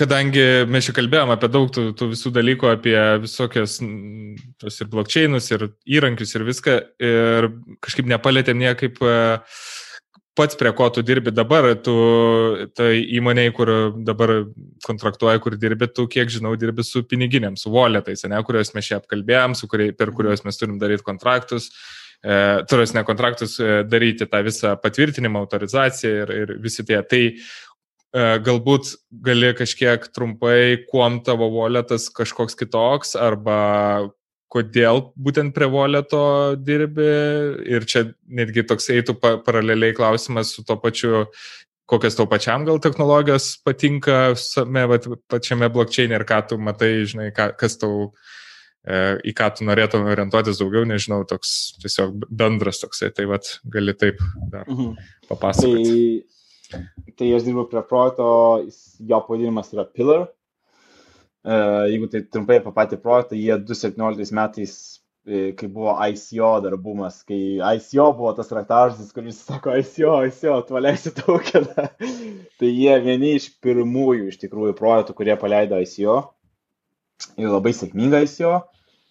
kadangi 0.01 0.47
mes 0.71 0.87
čia 0.87 0.95
kalbėjom 0.97 1.33
apie 1.33 1.51
daug 1.55 1.71
tų, 1.73 1.91
tų 1.97 2.11
visų 2.13 2.35
dalykų, 2.35 2.69
apie 2.73 2.97
visokias 3.23 3.79
tos 4.61 4.83
ir 4.83 4.91
blokčiainus, 4.93 5.51
ir 5.55 5.71
įrankius, 5.87 6.35
ir 6.35 6.47
viską, 6.51 6.77
ir 6.99 7.49
kažkaip 7.85 8.11
nepalėtėm 8.11 8.61
niekaip 8.61 9.01
e, 9.01 9.17
pats 10.39 10.59
prie 10.59 10.73
ko 10.77 10.89
tu 10.95 11.03
dirbi 11.07 11.33
dabar, 11.35 11.69
tu 11.85 11.95
tai 12.77 13.01
įmonėje, 13.19 13.55
kur 13.57 13.73
dabar 14.07 14.35
kontraktuoji, 14.87 15.43
kur 15.45 15.57
dirbi, 15.61 15.89
tu, 15.95 16.07
kiek 16.11 16.31
žinau, 16.33 16.55
dirbi 16.61 16.85
su 16.87 17.05
piniginiam, 17.09 17.57
su 17.61 17.73
voletais, 17.73 18.27
ne, 18.31 18.43
kuriuos 18.47 18.75
mes 18.77 18.91
čia 18.91 19.01
apkalbėjom, 19.01 19.57
kurie, 19.71 19.91
per 19.97 20.15
kuriuos 20.17 20.47
mes 20.47 20.61
turim 20.61 20.79
daryti 20.83 21.07
kontraktus. 21.07 21.71
E, 22.21 22.35
turos 22.69 22.93
ne 22.93 23.01
kontraktus, 23.09 23.55
e, 23.65 23.81
daryti 23.89 24.29
tą 24.29 24.43
visą 24.45 24.75
patvirtinimą, 24.83 25.41
autorizaciją 25.41 26.17
ir, 26.27 26.33
ir 26.43 26.57
visi 26.61 26.85
tie. 26.85 27.01
Tai 27.01 27.23
E, 28.11 28.23
galbūt 28.43 28.97
gali 29.23 29.53
kažkiek 29.55 30.09
trumpai, 30.11 30.83
kuom 30.91 31.21
tavo 31.27 31.47
voletas 31.55 32.09
kažkoks 32.11 32.59
kitoks, 32.59 33.15
arba 33.15 34.11
kodėl 34.51 35.03
būtent 35.15 35.55
prie 35.57 35.69
voleto 35.71 36.23
dirbi. 36.59 37.09
Ir 37.71 37.87
čia 37.89 38.07
netgi 38.27 38.67
toks 38.67 38.91
eitų 38.95 39.17
paraleliai 39.21 39.97
klausimas 39.97 40.55
su 40.57 40.65
to 40.67 40.77
pačiu, 40.83 41.27
kokias 41.91 42.19
tau 42.19 42.29
pačiam 42.31 42.67
gal 42.67 42.81
technologijos 42.83 43.53
patinka 43.67 44.35
same, 44.39 44.85
va, 44.91 45.01
pačiame 45.31 45.71
blokčiai 45.73 46.11
ir 46.11 46.27
ką 46.27 46.43
tu 46.51 46.61
matai, 46.63 46.93
žinai, 47.11 47.31
ką, 47.35 47.51
kas 47.59 47.79
tau, 47.83 48.11
e, 48.87 49.01
į 49.27 49.35
ką 49.39 49.49
tu 49.57 49.67
norėtum 49.67 50.11
orientuotis 50.11 50.63
daugiau, 50.63 50.87
nežinau, 50.87 51.25
toks 51.31 51.55
tiesiog 51.83 52.29
bendras 52.31 52.83
toksai, 52.83 53.11
tai 53.15 53.27
vad 53.31 53.49
gali 53.71 53.97
taip 53.99 54.23
dar 54.53 54.69
mhm. 54.71 54.95
papasakoti. 55.31 55.89
Tai 55.91 56.39
Tai 57.19 57.29
aš 57.35 57.45
dirbu 57.45 57.67
prie 57.71 57.83
projekto, 57.83 58.27
jo 59.11 59.19
pavadinimas 59.27 59.73
yra 59.75 59.85
Pillar. 59.91 60.29
Jeigu 61.45 62.09
tai 62.13 62.23
trumpai 62.29 62.59
apie 62.61 62.73
patį 62.77 62.99
projektą, 63.01 63.37
jie 63.39 63.57
2017 63.65 64.35
metais, 64.37 64.75
e, 65.25 65.53
kai 65.57 65.69
buvo 65.73 65.95
ICO 66.05 66.51
dar 66.65 66.77
bumas, 66.77 67.23
kai 67.25 67.61
ICO 67.77 68.11
buvo 68.19 68.35
tas 68.37 68.53
raktažodis, 68.53 69.13
kuris 69.17 69.41
sako 69.47 69.77
ICO, 69.81 70.19
ICO, 70.29 70.59
tu 70.69 70.77
leisi 70.81 71.15
tokeną. 71.17 71.89
tai 72.61 72.73
jie 72.73 72.99
vieni 73.07 73.35
iš 73.39 73.51
pirmųjų 73.65 74.29
iš 74.29 74.41
tikrųjų 74.45 74.77
projektų, 74.77 75.17
kurie 75.17 75.37
paleido 75.41 75.81
ICO 75.81 76.21
ir 77.41 77.49
labai 77.49 77.73
sėkmingą 77.77 78.25
ICO. 78.27 78.55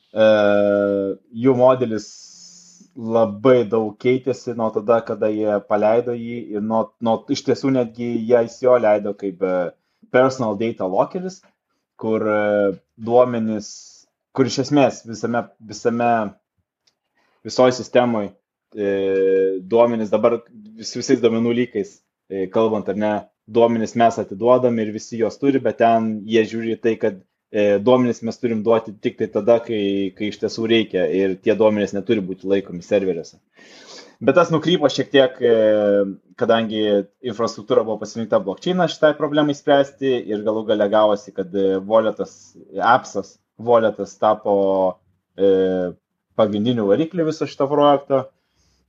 Jų 0.09 1.53
modelis 1.57 2.07
labai 2.97 3.63
daug 3.69 3.93
keitėsi 4.01 4.55
nuo 4.57 4.71
tada, 4.73 4.99
kada 5.05 5.29
jie 5.31 5.59
paleido 5.69 6.15
jį 6.17 6.39
ir 6.57 6.65
nuo, 6.65 6.89
nuo 7.01 7.21
iš 7.29 7.45
tiesų 7.47 7.73
netgi 7.73 8.09
jie 8.27 8.41
ICO 8.45 8.77
leido 8.81 9.13
kaip 9.17 9.45
personal 10.11 10.57
data 10.57 10.87
lockeris, 10.89 11.41
kur 11.99 12.23
e, 12.23 12.41
duomenys, 13.09 13.69
kur 14.35 14.49
iš 14.49 14.61
esmės 14.65 15.03
visame, 15.07 15.45
visame 15.71 16.11
visoji 17.45 17.77
sistemoje 17.79 18.33
duomenys 18.73 20.11
dabar 20.13 20.39
vis, 20.77 20.93
visais 20.95 21.21
duomenų 21.21 21.53
lygais, 21.57 21.95
e, 22.29 22.45
kalbant 22.53 22.89
ar 22.89 22.95
ne, 22.95 23.13
duomenys 23.49 23.95
mes 23.97 24.19
atiduodam 24.21 24.77
ir 24.79 24.91
visi 24.93 25.17
juos 25.17 25.39
turi, 25.41 25.59
bet 25.59 25.79
ten 25.81 26.19
jie 26.29 26.43
žiūri 26.45 26.77
tai, 26.81 26.95
kad 27.01 27.17
e, 27.51 27.79
duomenys 27.81 28.21
mes 28.21 28.37
turim 28.37 28.61
duoti 28.63 28.93
tik 29.01 29.17
tai 29.17 29.29
tada, 29.33 29.59
kai, 29.65 30.13
kai 30.17 30.29
iš 30.29 30.39
tiesų 30.43 30.67
reikia 30.69 31.07
ir 31.09 31.35
tie 31.41 31.55
duomenys 31.57 31.95
neturi 31.97 32.21
būti 32.21 32.49
laikomi 32.49 32.85
serveriuose. 32.85 33.39
Bet 34.19 34.35
tas 34.35 34.49
nukrypo 34.51 34.89
šiek 34.91 35.11
tiek, 35.13 35.37
e, 35.39 35.51
kadangi 36.39 36.81
infrastruktūra 37.31 37.85
buvo 37.87 38.01
pasirinkta 38.01 38.41
blokčina 38.43 38.89
šitai 38.91 39.13
problemai 39.15 39.55
spręsti 39.55 40.11
ir 40.33 40.43
galų 40.43 40.65
gale 40.67 40.89
gavosi, 40.91 41.31
kad 41.35 41.55
voletas, 41.87 42.33
appsas, 42.83 43.37
voletas 43.55 44.17
tapo 44.19 44.57
e, 45.39 45.93
pagrindiniu 46.35 46.89
varikliu 46.91 47.29
viso 47.29 47.47
šito 47.47 47.69
projekto. 47.71 48.25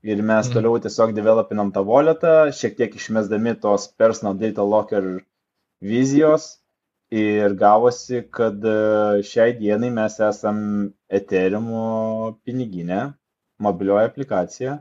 Ir 0.02 0.18
mes 0.24 0.48
mm. 0.48 0.56
toliau 0.56 0.82
tiesiog 0.82 1.14
developinam 1.14 1.70
tą 1.70 1.84
voletą, 1.86 2.34
šiek 2.56 2.74
tiek 2.78 2.98
išmesdami 2.98 3.54
tos 3.62 3.86
personal 4.00 4.34
data 4.40 4.66
locker 4.66 5.10
vizijos. 5.78 6.56
Ir 7.14 7.54
gavosi, 7.58 8.24
kad 8.34 8.62
e, 8.66 9.22
šiai 9.30 9.54
dienai 9.62 9.94
mes 9.94 10.18
esam 10.26 10.60
Ethereum 11.06 11.70
piniginė, 12.42 13.10
mobilioji 13.62 14.10
aplikacija 14.10 14.80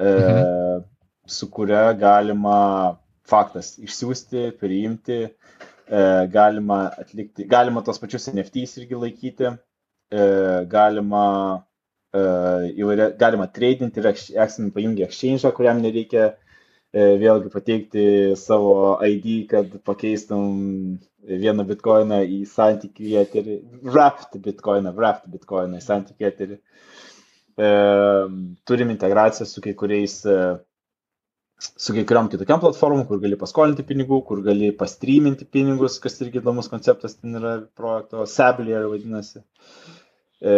mhm. 0.00 0.84
su 1.26 1.50
kuria 1.50 1.92
galima 1.92 2.58
faktas 3.28 3.76
išsiųsti, 3.78 4.50
priimti, 4.60 5.18
e, 5.22 6.00
galima 6.32 6.84
atlikti, 6.98 7.46
galima 7.48 7.82
tos 7.86 8.00
pačius 8.02 8.28
NFTs 8.32 8.78
irgi 8.82 8.98
laikyti, 9.04 9.52
e, 10.12 10.24
galima 10.72 11.24
e, 12.12 12.22
įvairia, 12.82 13.12
galima 13.18 13.48
tradinti 13.58 14.02
ir 14.02 14.10
esame 14.12 14.72
pajungę 14.74 15.06
exchange, 15.08 15.52
kuriam 15.56 15.82
nereikia 15.84 16.32
vėlgi 16.92 17.48
pateikti 17.48 18.02
savo 18.36 18.98
ID, 19.00 19.28
kad 19.48 19.78
pakeistum 19.88 20.98
vieną 21.24 21.64
bitkoiną 21.64 22.18
į 22.28 22.42
santykį 22.50 23.14
eterį, 23.22 23.54
wrapped 23.86 24.36
bitkoiną, 24.44 24.92
wrapped 24.98 25.30
bitkoiną 25.32 25.80
į 25.80 25.86
santykį 25.86 26.28
eterį. 26.28 26.58
E, 27.56 27.68
turim 28.64 28.90
integraciją 28.90 29.46
su 29.46 29.60
kai 29.60 29.74
kuriais, 29.74 30.24
e, 30.24 30.36
su 31.58 31.92
kai 31.92 32.04
kuriam 32.08 32.30
kitokiam 32.32 32.60
platformom, 32.62 33.04
kur 33.08 33.20
gali 33.20 33.36
paskolinti 33.38 33.84
pinigų, 33.88 34.22
kur 34.28 34.40
gali 34.46 34.70
pastryminti 34.76 35.44
pinigus, 35.44 35.98
kas 36.02 36.16
irgi 36.24 36.40
įdomus 36.40 36.70
konceptas 36.72 37.18
ten 37.18 37.36
yra 37.40 37.58
projekto, 37.76 38.24
Sablier 38.26 38.88
vadinasi. 38.88 39.44
E, 40.40 40.54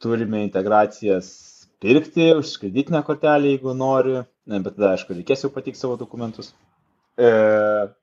turime 0.00 0.44
integracijas 0.44 1.32
pirkti 1.80 2.28
už 2.36 2.58
kreditinę 2.60 3.00
kortelę, 3.06 3.54
jeigu 3.54 3.72
nori, 3.74 4.20
ne, 4.20 4.60
bet 4.60 4.76
tada, 4.76 4.92
aišku, 4.98 5.16
reikės 5.16 5.46
jau 5.46 5.52
patikti 5.54 5.80
savo 5.80 5.96
dokumentus. 6.00 6.52
E, 7.16 7.30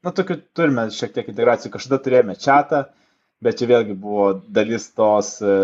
na, 0.01 0.13
tokių 0.17 0.41
turime 0.57 0.89
šiek 0.93 1.13
tiek 1.13 1.29
integracijų, 1.29 1.75
kažkada 1.77 2.01
turėjome 2.01 2.41
čatą, 2.41 2.87
bet 3.45 3.61
čia 3.61 3.69
vėlgi 3.69 3.93
buvo 4.01 4.31
dalis 4.49 4.89
tos 4.97 5.35
E, 5.45 5.55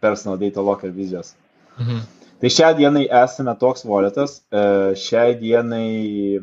personal 0.00 0.38
data 0.40 0.64
locker 0.64 0.90
vizijos. 0.94 1.34
Mhm. 1.78 2.02
Tai 2.42 2.50
šią 2.50 2.72
dienai 2.74 3.04
esame 3.06 3.52
toks 3.54 3.84
voletas, 3.86 4.40
e, 4.50 4.62
šiai 4.98 5.36
dienai 5.38 6.40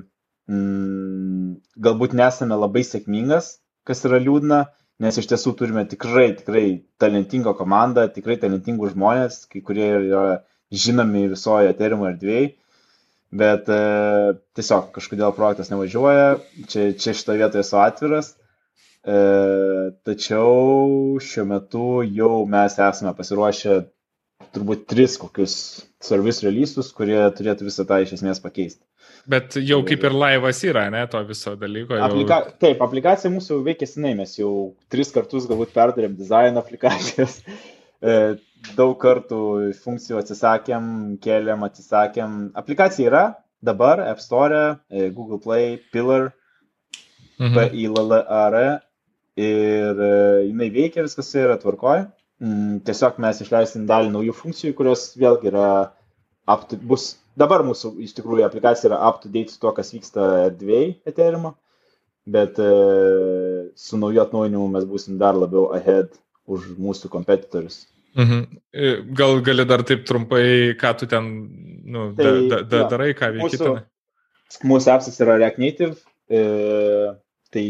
mm, 0.47 1.49
galbūt 1.75 2.15
nesame 2.15 2.55
labai 2.55 2.85
sėkmingas, 2.87 3.57
kas 3.83 4.05
yra 4.07 4.21
liūdna, 4.23 4.61
nes 5.03 5.19
iš 5.19 5.27
tiesų 5.27 5.53
turime 5.59 5.83
tikrai, 5.91 6.29
tikrai 6.39 6.63
talentingą 7.03 7.51
komandą, 7.59 8.07
tikrai 8.15 8.39
talentingus 8.39 8.95
žmonės, 8.95 9.41
kai 9.51 9.59
kurie 9.59 9.89
yra 9.97 10.23
žinomi 10.71 11.25
visoje 11.33 11.75
terimo 11.75 12.07
erdvėje, 12.07 12.53
bet 13.43 13.67
e, 13.67 13.83
tiesiog 14.55 14.93
kažkodėl 14.95 15.35
projektas 15.35 15.73
nevažiuoja, 15.73 16.37
čia, 16.71 16.93
čia 16.95 17.11
šitoje 17.11 17.43
vietoje 17.43 17.67
esu 17.67 17.81
atviras, 17.83 18.37
E, 19.07 19.19
tačiau 20.03 21.19
šiuo 21.23 21.45
metu 21.47 21.85
jau 22.03 22.43
mes 22.51 22.75
esame 22.75 23.13
pasiruošę 23.15 23.77
turbūt 24.55 24.85
tris 24.91 25.15
kokius 25.21 25.55
service 26.03 26.43
releasus, 26.43 26.91
kurie 26.95 27.19
turėtų 27.37 27.67
visą 27.67 27.85
tą 27.87 28.01
iš 28.03 28.17
esmės 28.17 28.41
pakeisti. 28.43 28.83
Bet 29.29 29.55
jau 29.61 29.79
kaip 29.87 30.03
ir 30.07 30.15
laivas 30.15 30.61
yra, 30.65 30.87
ne, 30.91 31.03
to 31.11 31.21
viso 31.27 31.53
dalyko. 31.59 31.95
Jau... 31.95 32.07
Aplika... 32.09 32.39
Taip, 32.61 32.81
aplikacija 32.83 33.31
mūsų 33.31 33.59
veikia 33.67 33.87
senai, 33.87 34.15
mes 34.17 34.33
jau 34.39 34.51
tris 34.91 35.13
kartus 35.15 35.47
galbūt 35.49 35.71
perdarėm 35.75 36.15
dizaino 36.17 36.63
aplikacijas, 36.63 37.39
e, 38.01 38.17
daug 38.75 38.95
kartų 38.99 39.41
funkcijų 39.83 40.19
atsisakėm, 40.23 40.89
keliam, 41.23 41.63
atsisakėm. 41.67 42.39
Aplikacija 42.59 43.11
yra 43.11 43.23
dabar 43.63 44.01
App 44.07 44.23
Store, 44.23 44.79
e, 44.89 45.07
Google 45.13 45.39
Play, 45.43 45.77
Pillar, 45.93 46.31
mhm. 47.39 47.55
P-I-L-L-A-R 47.55 48.79
ir 49.39 50.01
e, 50.05 50.11
jinai 50.49 50.69
veikia, 50.73 51.05
viskas 51.05 51.31
yra 51.39 51.57
tvarkoje. 51.61 52.07
Mm, 52.39 52.79
tiesiog 52.87 53.17
mes 53.19 53.41
išleisim 53.43 53.87
dalį 53.87 54.13
naujų 54.13 54.35
funkcijų, 54.35 54.75
kurios 54.77 55.09
vėlgi 55.19 55.49
yra 55.51 55.69
to, 56.49 56.79
bus, 56.87 57.11
dabar 57.39 57.65
mūsų 57.67 57.97
iš 58.05 58.15
tikrųjų 58.17 58.45
aplikacija 58.47 58.89
yra 58.91 58.99
up 59.09 59.19
to 59.23 59.31
date 59.31 59.51
su 59.51 59.59
to, 59.61 59.73
kas 59.75 59.91
vyksta 59.93 60.29
erdvėjai 60.47 60.93
Ethereum, 61.09 61.51
bet 62.29 62.59
e, 62.63 62.71
su 63.75 63.99
nauju 63.99 64.23
atnaujinimu 64.23 64.69
mes 64.73 64.87
būsim 64.89 65.19
dar 65.21 65.37
labiau 65.37 65.69
ahead 65.75 66.15
už 66.49 66.71
mūsų 66.79 67.11
kompetitorius. 67.13 67.83
Mhm. 68.17 68.61
E, 68.73 68.93
gal 69.15 69.39
gali 69.45 69.65
dar 69.69 69.83
taip 69.85 70.07
trumpai, 70.09 70.73
ką 70.79 70.95
tu 70.97 71.09
ten 71.11 71.27
nu, 71.89 72.11
tai, 72.17 72.31
da, 72.49 72.61
da, 72.63 72.83
ja, 72.83 72.89
darai, 72.91 73.11
ką 73.17 73.33
veiki 73.35 73.59
ten? 73.61 73.83
Mūsų 74.65 74.95
appsas 74.95 75.19
yra 75.21 75.37
React 75.37 75.61
Native, 75.61 75.95
e, 76.31 76.41
tai 77.53 77.67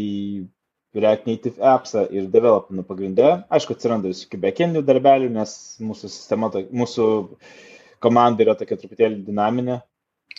React 0.96 1.28
Native 1.30 1.62
appsą 1.72 2.04
ir 2.10 2.26
developinu 2.32 2.82
pagrindė. 2.86 3.28
Aišku, 3.52 3.76
atsiranda 3.76 4.10
visokių 4.10 4.40
backendų 4.42 4.82
darbelių, 4.86 5.28
nes 5.36 5.52
mūsų 5.86 6.10
sistema, 6.10 6.50
mūsų 6.50 7.06
komanda 8.02 8.42
yra 8.42 8.56
tokia 8.58 8.78
truputėlį 8.80 9.20
dinaminė. 9.28 9.78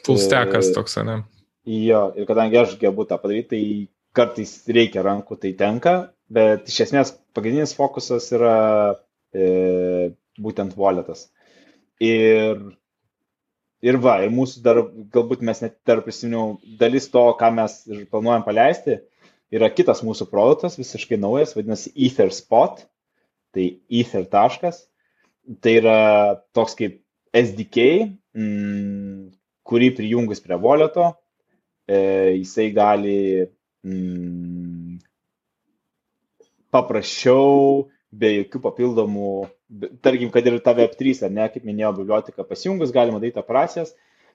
Full 0.05 0.19
stackas 0.19 0.73
toks, 0.75 0.97
ne? 1.07 1.21
Jo, 1.69 2.09
ir 2.17 2.27
kadangi 2.27 2.57
aš 2.59 2.75
gebu 2.81 3.05
tą 3.07 3.19
padaryti, 3.21 3.49
tai 3.53 3.63
kartais 4.17 4.55
reikia 4.67 5.05
rankų, 5.05 5.37
tai 5.39 5.53
tenka, 5.59 5.95
bet 6.31 6.67
iš 6.71 6.81
esmės 6.87 7.13
pagrindinis 7.37 7.75
fokusas 7.77 8.27
yra 8.35 8.55
e, 9.31 10.11
būtent 10.41 10.75
walletas. 10.79 11.29
Ir, 12.01 12.57
ir 13.85 13.99
va, 14.03 14.17
ir 14.25 14.33
mūsų 14.33 14.63
dar, 14.65 14.81
galbūt 15.13 15.45
mes 15.47 15.63
net 15.63 15.77
dar 15.87 16.01
prisiminiau, 16.03 16.57
dalis 16.81 17.07
to, 17.13 17.23
ką 17.39 17.53
mes 17.55 17.77
ir 17.91 18.03
planuojam 18.11 18.43
paleisti, 18.47 18.97
yra 19.51 19.69
kitas 19.73 20.01
mūsų 20.05 20.29
produktas, 20.31 20.77
visiškai 20.79 21.19
naujas, 21.19 21.55
vadinasi 21.57 21.91
Ether 21.95 22.31
Spot, 22.33 22.81
tai 23.55 23.67
Ether 23.91 24.25
taškas. 24.31 24.85
Tai 25.61 25.73
yra 25.75 25.99
toks 26.55 26.77
kaip 26.79 26.99
SDK, 27.35 27.85
mm, 28.37 29.31
kurį 29.67 29.89
prijungus 29.97 30.43
prie 30.43 30.57
voleto, 30.61 31.09
e, 31.89 31.97
jisai 32.37 32.69
gali 32.75 33.17
mm, 33.87 34.99
paprasčiau, 36.71 37.89
be 38.11 38.31
jokių 38.35 38.61
papildomų, 38.63 39.31
tarkim, 40.03 40.31
kad 40.33 40.47
ir 40.47 40.59
ta 40.63 40.75
Web3, 40.75 41.15
ar 41.27 41.33
ne, 41.33 41.47
kaip 41.51 41.67
minėjau, 41.67 41.93
biblioteką 42.01 42.45
pasijungus, 42.47 42.91
galima 42.95 43.21
daryti 43.23 43.39
operacijas, 43.39 43.93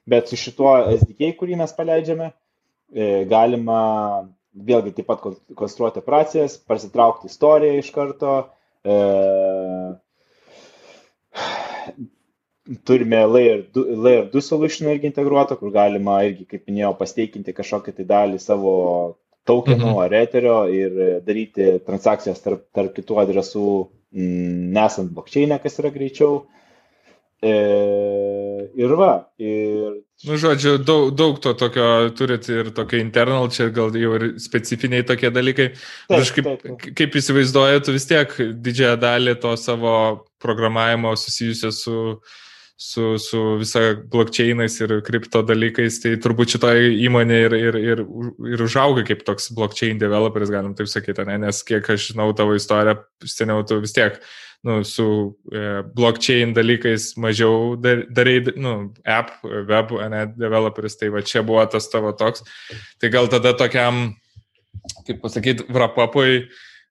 bet 0.09 0.29
su 0.29 0.39
šituo 0.39 0.73
SDK, 0.95 1.35
kurį 1.37 1.59
mes 1.61 1.73
paleidžiame, 1.77 2.31
e, 2.89 3.25
galima 3.29 3.81
vėlgi 4.65 4.93
taip 4.97 5.07
pat 5.09 5.23
konstruoti 5.57 6.01
operacijas, 6.01 6.57
prasitraukti 6.67 7.29
istoriją 7.31 7.77
iš 7.81 7.91
karto. 7.95 8.33
E, 8.83 8.95
turime 12.87 13.21
layer 13.25 13.63
2, 13.75 13.85
layer 14.05 14.25
2 14.33 14.43
solution 14.43 14.89
irgi 14.91 15.09
integruotą, 15.11 15.57
kur 15.59 15.71
galima 15.75 16.19
irgi, 16.27 16.47
kaip 16.49 16.65
minėjau, 16.67 16.95
pasteikinti 16.99 17.55
kažkokią 17.55 17.95
tai 17.99 18.07
dalį 18.09 18.41
savo 18.43 18.73
tokenų 19.47 19.91
mhm. 19.93 20.01
ar 20.03 20.15
eterio 20.19 20.57
ir 20.71 20.97
daryti 21.25 21.77
transakcijas 21.87 22.43
tarp, 22.43 22.65
tarp 22.75 22.95
kitų 22.97 23.21
adresų, 23.23 23.67
m, 24.17 24.73
nesant 24.75 25.13
blokčiai, 25.15 25.47
kas 25.63 25.79
yra 25.81 25.93
greičiau. 25.93 26.41
E, 27.43 27.53
ir 28.75 28.97
va. 28.99 29.13
Ir... 29.39 30.03
Nu, 30.25 30.33
žodžiu, 30.41 30.79
daug, 30.81 31.11
daug 31.13 31.35
to 31.37 31.51
tokio 31.53 32.09
turit 32.17 32.47
ir 32.49 32.71
tokio 32.73 32.97
internal, 32.97 33.51
čia 33.53 33.67
gal 33.69 33.93
jau 33.93 34.15
ir 34.17 34.25
specifiniai 34.41 35.05
tokie 35.05 35.29
dalykai. 35.29 35.67
Taip, 35.77 36.15
aš 36.17 36.31
kaip, 36.33 36.47
taip, 36.49 36.63
taip. 36.63 36.95
kaip 36.97 37.19
įsivaizduoju, 37.21 37.83
tu 37.85 37.93
vis 37.93 38.09
tiek 38.09 38.33
didžiąją 38.65 38.97
dalį 39.03 39.37
to 39.43 39.53
savo 39.61 39.93
programavimo 40.41 41.13
susijusio 41.21 41.69
su 41.75 41.95
uh, 42.15 42.35
su, 42.77 43.17
su 43.17 43.39
visa 43.57 43.79
blokčiainais 44.11 44.75
ir 44.85 44.91
kripto 45.05 45.41
dalykais, 45.41 45.97
tai 46.03 46.13
turbūt 46.21 46.53
šitoje 46.53 46.91
įmonėje 47.07 47.47
ir, 47.47 47.55
ir, 47.57 47.77
ir, 47.81 48.03
ir 48.53 48.63
užauga 48.63 49.01
kaip 49.07 49.23
toks 49.25 49.49
blokčiain 49.57 49.97
developeris, 50.01 50.53
galim 50.53 50.75
taip 50.77 50.89
sakyti, 50.91 51.25
ne? 51.25 51.39
nes 51.47 51.63
kiek 51.65 51.89
aš 51.95 52.11
žinau 52.11 52.29
tavo 52.37 52.53
istoriją, 52.57 52.99
seniau 53.25 53.65
tu 53.65 53.79
vis 53.81 53.97
tiek 53.97 54.21
nu, 54.63 54.83
su 54.83 55.37
e, 55.53 55.83
blockchain 55.95 56.53
dalykais 56.53 57.13
mažiau 57.17 57.75
dar, 57.79 58.03
darai, 58.09 58.39
nu, 58.55 58.93
app, 59.05 59.43
web, 59.43 59.93
ne, 60.11 60.25
developeris, 60.37 60.97
tai 60.97 61.11
va 61.13 61.21
čia 61.21 61.43
buvo 61.45 61.65
tas 61.71 61.89
tavo 61.91 62.11
toks. 62.17 62.43
Tai 62.99 63.11
gal 63.13 63.29
tada 63.31 63.53
tokiam, 63.57 64.09
kaip 65.07 65.21
pasakyti, 65.23 65.67
vrapapui, 65.71 66.47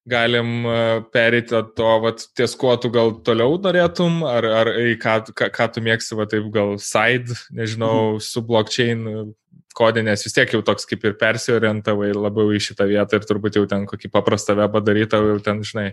galim 0.07 0.67
e, 0.71 0.79
pereiti 1.13 1.63
to, 1.77 1.91
vat, 2.05 2.23
ties 2.39 2.55
kuo 2.59 2.77
tu 2.81 2.93
gal 2.95 3.17
toliau 3.27 3.59
norėtum, 3.63 4.23
ar, 4.31 4.47
ar 4.63 4.73
ką, 5.03 5.19
ką, 5.35 5.51
ką 5.59 5.71
tu 5.75 5.83
mėgsi, 5.85 6.15
va, 6.19 6.29
taip 6.31 6.47
gal 6.55 6.77
side, 6.79 7.35
nežinau, 7.51 8.17
mhm. 8.17 8.23
su 8.25 8.45
blockchain 8.47 9.35
kodė, 9.77 10.03
nes 10.07 10.25
vis 10.25 10.35
tiek 10.37 10.53
jau 10.55 10.63
toks 10.65 10.89
kaip 10.89 11.05
ir 11.05 11.17
persiorientavai 11.21 12.11
labiau 12.17 12.55
į 12.55 12.61
šitą 12.69 12.87
vietą 12.89 13.21
ir 13.21 13.27
turbūt 13.29 13.59
jau 13.59 13.65
ten 13.71 13.85
kokį 13.89 14.11
paprastą 14.15 14.57
webą 14.59 14.81
darytą, 14.85 15.21
jau 15.31 15.39
ten, 15.45 15.61
žinai, 15.67 15.91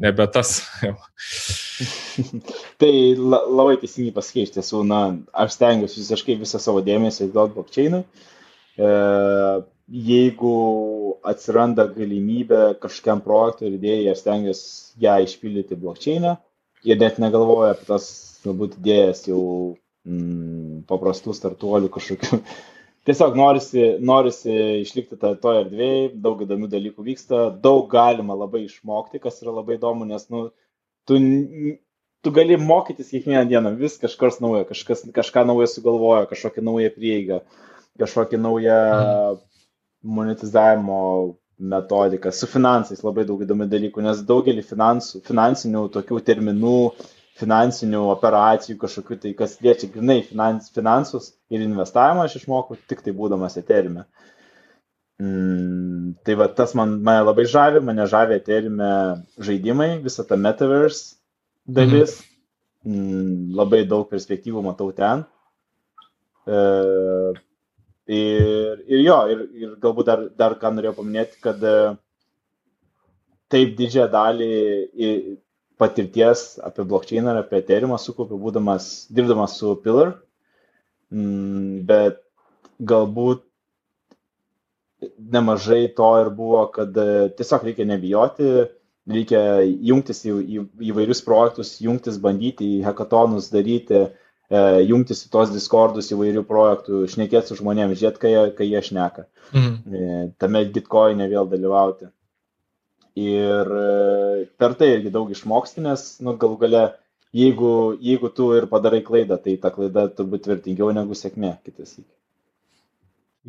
nebe 0.00 0.26
tas. 0.32 0.62
tai 2.80 2.92
la, 3.18 3.42
labai 3.44 3.76
teisingai 3.82 4.14
pasakė, 4.16 4.46
iš 4.46 4.54
tiesų, 4.56 4.82
na, 4.88 5.02
aš 5.44 5.58
stengiuosi 5.58 6.00
visiškai 6.02 6.38
visą 6.40 6.60
savo 6.62 6.82
dėmesį 6.84 7.30
duoti 7.34 7.56
blockchainui. 7.58 8.02
E, 8.78 8.92
jeigu 9.88 10.54
atsiranda 11.26 11.88
galimybė 11.92 12.62
kažkokiam 12.82 13.22
projektui 13.24 13.68
ir 13.68 13.78
idėjai, 13.78 14.12
aš 14.12 14.24
stengiuosi 14.24 15.04
ją 15.04 15.18
išpildyti 15.24 15.78
blokčiainą 15.78 16.36
ir 16.88 16.98
net 17.00 17.18
negalvoju 17.22 17.72
apie 17.72 17.86
tas 17.88 18.08
galbūt 18.44 18.78
idėjas 18.78 19.24
jau 19.28 19.42
mm, 20.06 20.84
paprastų 20.90 21.34
startuolių 21.36 21.90
kažkokių. 21.94 22.40
Tiesiog 23.08 23.36
norisi, 23.40 23.84
norisi 24.04 24.54
išlikti 24.82 25.16
to, 25.16 25.32
to 25.40 25.54
erdvėje, 25.62 26.10
daug 26.24 26.42
įdomių 26.44 26.68
dalykų 26.72 27.06
vyksta, 27.06 27.42
daug 27.64 27.86
galima 27.92 28.36
labai 28.36 28.66
išmokti, 28.66 29.20
kas 29.22 29.40
yra 29.42 29.54
labai 29.60 29.78
įdomu, 29.78 30.04
nes 30.08 30.28
nu, 30.32 30.48
tu, 31.08 31.16
tu 32.24 32.34
gali 32.36 32.60
mokytis 32.60 33.14
kiekvieną 33.14 33.46
dieną, 33.48 33.72
vis 33.80 33.96
kažkas 34.02 34.42
naujo, 34.44 34.66
kažkas, 34.68 35.06
kažką 35.16 35.46
naujo 35.48 35.70
sugalvoja, 35.72 36.28
kažkokią 36.28 36.66
naują 36.68 36.92
prieigą, 36.96 37.42
kažkokią 37.98 38.42
naują 38.44 38.80
mm 38.92 39.44
monetizavimo 40.02 41.34
metodika, 41.58 42.32
su 42.32 42.46
finansais 42.46 43.02
labai 43.02 43.24
daug 43.26 43.40
įdomių 43.42 43.66
dalykų, 43.70 44.02
nes 44.06 44.20
daugelį 44.26 44.62
finansų, 44.66 45.22
finansinių 45.26 45.88
tokių 45.94 46.20
terminų, 46.28 46.74
finansinių 47.38 48.00
operacijų, 48.12 48.76
kažkokių 48.82 49.18
tai, 49.22 49.32
kas 49.38 49.56
liečia 49.64 49.90
grinai 49.92 50.20
finans, 50.26 50.70
finansus 50.74 51.32
ir 51.54 51.64
investavimą, 51.64 52.26
aš 52.26 52.40
išmokau 52.40 52.78
tik 52.90 53.04
tai 53.04 53.14
būdamas 53.16 53.58
eterime. 53.60 54.04
Mm, 55.18 56.14
tai 56.26 56.36
va 56.38 56.46
tas 56.54 56.74
man, 56.78 56.98
mane 57.06 57.24
labai 57.26 57.46
žavi, 57.50 57.82
mane 57.82 58.06
žavi 58.10 58.38
eterime 58.38 58.90
žaidimai, 59.42 59.96
visa 60.04 60.26
ta 60.26 60.38
metaverse 60.38 61.16
dalis, 61.66 62.20
mhm. 62.84 62.94
mm, 62.94 63.58
labai 63.58 63.84
daug 63.90 64.06
perspektyvų 64.10 64.62
matau 64.70 64.92
ten. 64.96 65.26
E, 66.48 66.58
Ir, 68.08 68.84
ir 68.88 69.00
jo, 69.04 69.16
ir, 69.28 69.40
ir 69.52 69.72
galbūt 69.82 70.06
dar, 70.08 70.20
dar 70.40 70.54
ką 70.56 70.70
norėjau 70.72 70.94
paminėti, 70.96 71.36
kad 71.44 71.60
e, 71.60 71.72
taip 73.52 73.74
didžiąją 73.76 74.06
dalį 74.14 74.48
patirties 75.78 76.58
apie 76.64 76.86
blockchain 76.88 77.28
ar 77.30 77.42
apie 77.42 77.60
ethereumą 77.62 77.98
sukaupiau, 78.02 78.40
būdamas, 78.42 79.08
dirbdamas 79.14 79.58
su 79.60 79.74
Pillar, 79.84 80.16
mm, 81.14 81.84
bet 81.88 82.22
galbūt 82.92 83.44
nemažai 85.36 85.84
to 85.96 86.08
ir 86.22 86.32
buvo, 86.34 86.64
kad 86.74 86.96
e, 86.98 87.28
tiesiog 87.38 87.68
reikia 87.68 87.86
nebijoti, 87.86 88.48
reikia 89.08 89.42
jungtis 89.64 90.24
į, 90.26 90.38
į 90.38 90.64
įvairius 90.90 91.22
projektus, 91.26 91.76
jungtis, 91.82 92.18
bandyti 92.22 92.76
į 92.78 92.82
hackathonus 92.86 93.52
daryti, 93.54 94.08
E, 94.48 94.60
jungtis 94.88 95.26
į 95.26 95.32
tos 95.32 95.50
Discordus 95.52 96.08
įvairių 96.14 96.42
projektų, 96.48 97.02
šnekėti 97.12 97.50
su 97.50 97.58
žmonėmis, 97.58 97.98
žiūrėti, 98.00 98.20
kai, 98.22 98.30
kai 98.56 98.68
jie 98.70 98.80
šneka. 98.86 99.26
Mhm. 99.52 99.74
E, 99.92 100.20
tame 100.40 100.62
Bitcoin'e 100.72 101.28
vėl 101.28 101.50
dalyvauti. 101.50 102.08
Ir 103.18 103.70
e, 103.80 104.46
per 104.60 104.74
tai 104.80 104.88
irgi 104.94 105.12
daug 105.14 105.30
išmoksti, 105.34 105.82
nes, 105.86 106.04
nu, 106.24 106.34
galų 106.42 106.58
gale, 106.64 106.84
jeigu, 107.42 107.72
jeigu 108.10 108.30
tu 108.38 108.50
ir 108.58 108.68
padarai 108.72 109.02
klaidą, 109.06 109.40
tai 109.44 109.56
ta 109.62 109.72
klaida 109.74 110.06
turbūt 110.18 110.48
vertingiau 110.52 110.92
negu 111.00 111.16
sėkmė 111.18 111.56
kitas 111.64 111.96
įkis. 111.98 112.14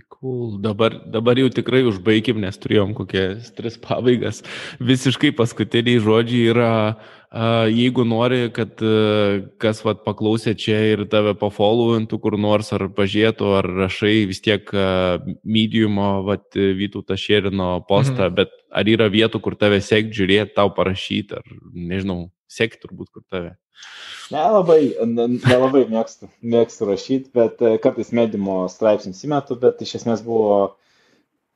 Cool. 0.08 0.60
Dabar, 0.62 0.96
dabar 1.06 1.40
jau 1.40 1.50
tikrai 1.52 1.82
užbaigim, 1.88 2.40
nes 2.44 2.58
turėjom 2.62 2.94
kokias 2.98 3.52
tris 3.58 3.78
pabaigas. 3.82 4.42
Visiškai 4.80 5.32
paskutiniai 5.38 6.02
žodžiai 6.04 6.52
yra, 6.54 6.72
jeigu 7.70 8.06
nori, 8.08 8.42
kad 8.56 8.82
kas 9.62 9.84
vat, 9.86 10.02
paklausė 10.08 10.56
čia 10.60 10.80
ir 10.94 11.06
tave 11.12 11.36
pafollowintų 11.40 12.20
kur 12.24 12.40
nors, 12.42 12.72
ar 12.76 12.88
pažiūrėtų, 12.96 13.52
ar 13.60 13.70
rašai 13.84 14.16
vis 14.30 14.44
tiek 14.46 14.72
mediumo, 15.44 16.10
Vytų 16.56 17.06
Tašėrino 17.10 17.72
postą, 17.90 18.30
mhm. 18.30 18.36
bet 18.40 18.56
ar 18.72 18.90
yra 18.90 19.10
vietų, 19.12 19.42
kur 19.44 19.60
tave 19.60 19.82
sek 19.84 20.14
žiūrėti, 20.16 20.56
tau 20.58 20.70
parašyti, 20.76 21.40
ar 21.40 21.58
nežinau, 21.74 22.30
sek 22.50 22.80
turbūt 22.82 23.12
kur 23.14 23.24
tave. 23.30 23.54
Nelabai, 24.34 24.82
nelabai 25.06 25.86
mėgstu, 25.90 26.30
mėgstu 26.54 26.90
rašyti, 26.90 27.32
bet 27.36 27.62
e, 27.66 27.78
kartais 27.82 28.12
medimo 28.16 28.62
straipsnius 28.70 29.24
įmetu, 29.26 29.58
bet 29.62 29.82
iš 29.86 29.96
esmės 30.02 30.22
buvo 30.26 30.76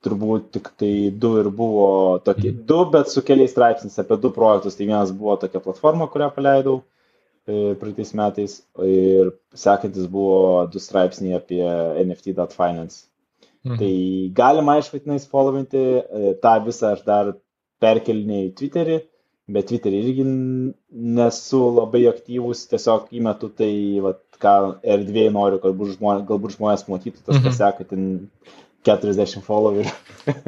turbūt 0.04 0.50
tik 0.56 0.72
tai 0.80 0.94
du 1.12 1.36
ir 1.42 1.50
buvo 1.54 2.20
tokie, 2.26 2.52
mm. 2.52 2.64
du, 2.70 2.80
bet 2.94 3.12
su 3.12 3.24
keliais 3.26 3.54
straipsniais 3.54 4.02
apie 4.02 4.18
du 4.24 4.34
projektus. 4.36 4.78
Tai 4.80 4.88
vienas 4.88 5.14
buvo 5.16 5.38
tokia 5.42 5.62
platforma, 5.64 6.10
kurią 6.12 6.30
paleidau 6.36 6.82
e, 6.82 7.74
praeitais 7.80 8.14
metais 8.20 8.58
ir 8.88 9.34
sekantis 9.66 10.10
buvo 10.12 10.66
du 10.74 10.82
straipsniai 10.84 11.40
apie 11.40 11.64
NFT.finance. 12.04 13.08
Mhm. 13.64 13.80
Tai 13.80 13.94
galima, 14.36 14.78
aišku, 14.80 15.00
tenais 15.04 15.30
followinti, 15.30 15.80
e, 15.80 16.36
tą 16.44 16.58
visą 16.66 16.96
aš 16.98 17.06
dar 17.08 17.36
perkelinėjau 17.84 18.50
į 18.50 18.56
Twitterį 18.60 19.02
bet 19.52 19.68
Twitter'į 19.70 20.02
irgi 20.04 20.26
nesu 21.20 21.62
labai 21.76 22.06
aktyvus, 22.12 22.66
tiesiog 22.72 23.10
įmetu 23.16 23.50
tai, 23.58 23.72
vat, 24.04 24.22
ką 24.44 24.56
erdvėje 24.96 25.32
noriu, 25.36 25.60
kad 25.64 25.76
žmonės, 25.76 26.26
galbūt 26.28 26.58
žmonės 26.58 26.86
matytų, 26.90 27.24
tas 27.26 27.40
mhm. 27.40 27.48
paseka 27.48 27.88
ten 27.90 28.06
40 28.88 29.44
followerių. 29.46 29.94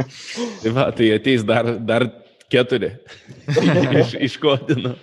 tai 0.64 0.76
va, 0.76 0.90
tai 0.96 1.12
ateis 1.16 1.46
dar, 1.48 1.76
dar 1.80 2.08
keturi. 2.52 2.94
iš, 4.02 4.16
iškodinu. 4.30 4.96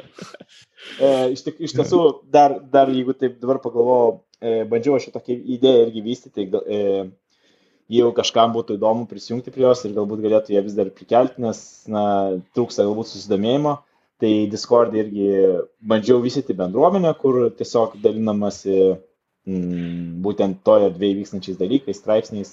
E, 0.98 1.09
iš, 1.32 1.44
tik, 1.47 1.60
iš 1.69 1.77
tiesų, 1.77 2.02
dar, 2.32 2.59
dar 2.73 2.93
jeigu 2.93 3.16
taip 3.16 3.39
dabar 3.43 3.60
pagalvojau, 3.64 4.20
e, 4.43 4.62
bandžiau 4.69 4.98
aš 4.98 5.10
tokią 5.14 5.39
idėją 5.56 5.86
irgi 5.86 6.05
vystyti, 6.05 6.48
e, 6.48 6.82
jeigu 7.93 8.12
kažkam 8.16 8.55
būtų 8.55 8.78
įdomu 8.78 9.06
prisijungti 9.10 9.52
prie 9.52 9.66
jos 9.66 9.85
ir 9.85 9.94
galbūt 9.97 10.23
galėtų 10.24 10.55
ją 10.55 10.64
vis 10.64 10.77
dar 10.77 10.90
prikelti, 10.94 11.43
nes 11.44 11.62
na, 11.90 12.05
trūksta 12.56 12.86
galbūt 12.86 13.12
susidomėjimo. 13.12 13.78
Tai 14.23 14.32
Discord 14.52 14.94
irgi 14.94 15.28
bandžiau 15.82 16.23
vystyti 16.23 16.55
bendruomenę, 16.55 17.10
kur 17.19 17.48
tiesiog 17.59 17.97
dalinamasi 18.05 18.77
mm, 18.94 20.20
būtent 20.23 20.60
toje 20.66 20.93
dviejų 20.94 21.23
vykstančiais 21.23 21.59
dalykais, 21.59 21.98
straipsniais. 21.98 22.52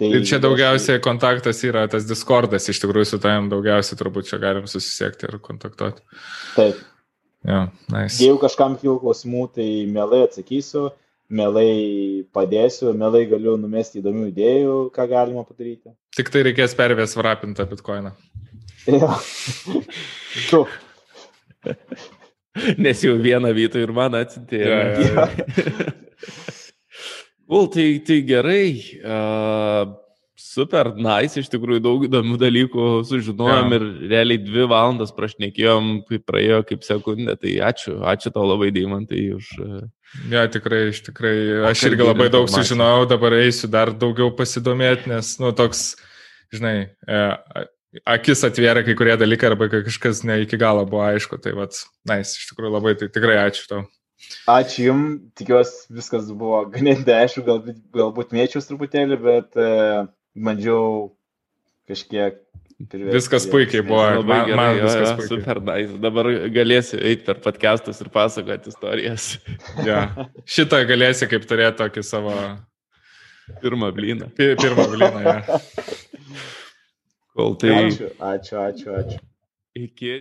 Tai 0.00 0.08
ir 0.08 0.24
čia 0.26 0.40
daugiausiai 0.42 1.02
kontaktas 1.04 1.62
yra 1.68 1.84
tas 1.90 2.08
Discordas, 2.08 2.66
iš 2.72 2.80
tikrųjų 2.82 3.12
su 3.12 3.20
tavim 3.22 3.46
daugiausiai 3.52 4.00
turbūt 4.00 4.32
čia 4.32 4.40
galim 4.42 4.66
susisiekti 4.66 5.28
ir 5.28 5.38
kontaktuoti. 5.44 6.02
Taip. 6.56 6.80
Ja, 7.46 7.68
nice. 7.90 8.18
Jeigu 8.22 8.40
kažkam 8.42 8.74
kilo 8.80 8.96
klausimų, 9.02 9.46
tai 9.54 9.68
mielai 9.90 10.24
atsakysiu 10.26 10.90
mielai 11.32 12.24
padėsiu, 12.34 12.92
mielai 12.98 13.24
galiu 13.30 13.56
numesti 13.60 14.00
įdomių 14.02 14.28
idėjų, 14.30 14.76
ką 14.94 15.06
galima 15.10 15.44
padaryti. 15.48 15.94
Tik 16.16 16.30
tai 16.32 16.44
reikės 16.48 16.76
pervės 16.78 17.16
vrapintą 17.18 17.66
bitkoiną. 17.70 18.14
Ja. 18.90 19.14
tu. 20.50 20.64
Nes 22.82 23.02
jau 23.04 23.16
vieną 23.22 23.52
vytų 23.56 23.86
ir 23.86 23.92
man 23.96 24.16
atsintė. 24.18 24.60
Ja, 24.60 24.80
ja, 24.98 25.26
ja. 25.26 25.92
Ul, 27.52 27.68
tai, 27.72 27.86
tai 28.06 28.20
gerai. 28.26 28.66
Uh, 29.00 29.98
super 30.42 30.92
nice, 30.98 31.40
iš 31.40 31.48
tikrųjų 31.52 31.82
daug 31.84 32.04
įdomių 32.08 32.36
dalykų 32.40 32.86
sužinojom 33.08 33.72
ja. 33.72 33.78
ir 33.78 33.86
realiai 34.10 34.40
dvi 34.42 34.66
valandas 34.70 35.12
prašnekėjom, 35.16 35.90
kaip 36.08 36.24
praėjo 36.28 36.62
kaip 36.68 36.86
sekundė. 36.86 37.36
Tai 37.40 37.52
ačiū, 37.70 37.98
ačiū 38.12 38.32
tau 38.34 38.46
labai, 38.48 38.72
Deimantai, 38.74 39.28
už... 39.38 39.52
E, 40.12 40.34
ja, 40.34 40.46
tikrai, 40.50 40.86
iš 40.92 41.02
tikrai, 41.06 41.34
aš 41.70 41.86
irgi 41.90 42.06
labai 42.06 42.28
daug 42.32 42.50
sužinojau, 42.52 43.06
dabar 43.10 43.36
eisiu 43.40 43.70
dar 43.72 43.92
daugiau 43.96 44.32
pasidomėti, 44.36 45.10
nes, 45.12 45.34
nu, 45.42 45.52
toks, 45.56 45.94
žinai, 46.52 46.76
e, 47.08 47.22
akis 48.08 48.44
atvėrė 48.48 48.84
kai 48.86 48.96
kurie 48.98 49.16
dalykai 49.20 49.50
arba 49.50 49.68
kažkas 49.72 50.22
ne 50.28 50.42
iki 50.44 50.60
galo 50.60 50.84
buvo 50.88 51.04
aišku. 51.06 51.40
Tai, 51.42 51.54
vad, 51.58 51.76
nais, 52.08 52.32
nice, 52.32 52.38
iš 52.40 52.52
tikrųjų 52.52 52.74
labai, 52.76 52.94
tai 53.00 53.10
tikrai 53.12 53.40
ačiū 53.46 53.68
tau. 53.70 53.82
Ačiū 54.48 54.86
Jums, 54.86 55.18
tikiuosi 55.38 55.96
viskas 55.96 56.28
buvo 56.30 56.62
ganėtinai 56.72 57.24
aišku, 57.24 57.42
galbūt, 57.46 57.80
galbūt 57.96 58.36
mėčiau 58.36 58.62
truputėlį, 58.64 59.18
bet 59.24 59.58
uh, 59.58 60.06
bandžiau 60.38 61.12
kažkiek. 61.90 62.38
Pirvės, 62.90 63.12
viskas 63.14 63.44
puikiai 63.46 63.82
buvo, 63.86 64.02
labai 64.18 64.38
man, 64.40 64.48
gerai, 64.48 64.58
man 64.58 64.78
viskas 64.80 65.04
jo, 65.04 65.14
puikiai. 65.18 65.28
Super 65.30 65.60
nice. 65.68 65.98
Dabar 66.02 66.28
galėsi 66.54 66.98
eiti 66.98 67.26
per 67.28 67.38
podcastus 67.44 68.02
ir 68.02 68.10
pasakoti 68.14 68.72
istorijas. 68.72 69.26
ja. 69.88 70.00
Šitą 70.48 70.82
galėsi 70.88 71.28
kaip 71.30 71.46
turėti 71.48 71.78
tokį 71.82 72.04
savo... 72.06 72.36
Pirmą 73.62 73.90
blyną. 73.94 74.30
Pirmą 74.38 74.86
blyną, 74.94 75.22
ja. 75.26 75.60
Kol 77.36 77.54
tai... 77.60 77.74
Ačiū, 77.84 78.10
ačiū, 78.18 78.58
ačiū. 78.62 78.96
ačiū. 79.02 79.20
Iki. 79.78 80.14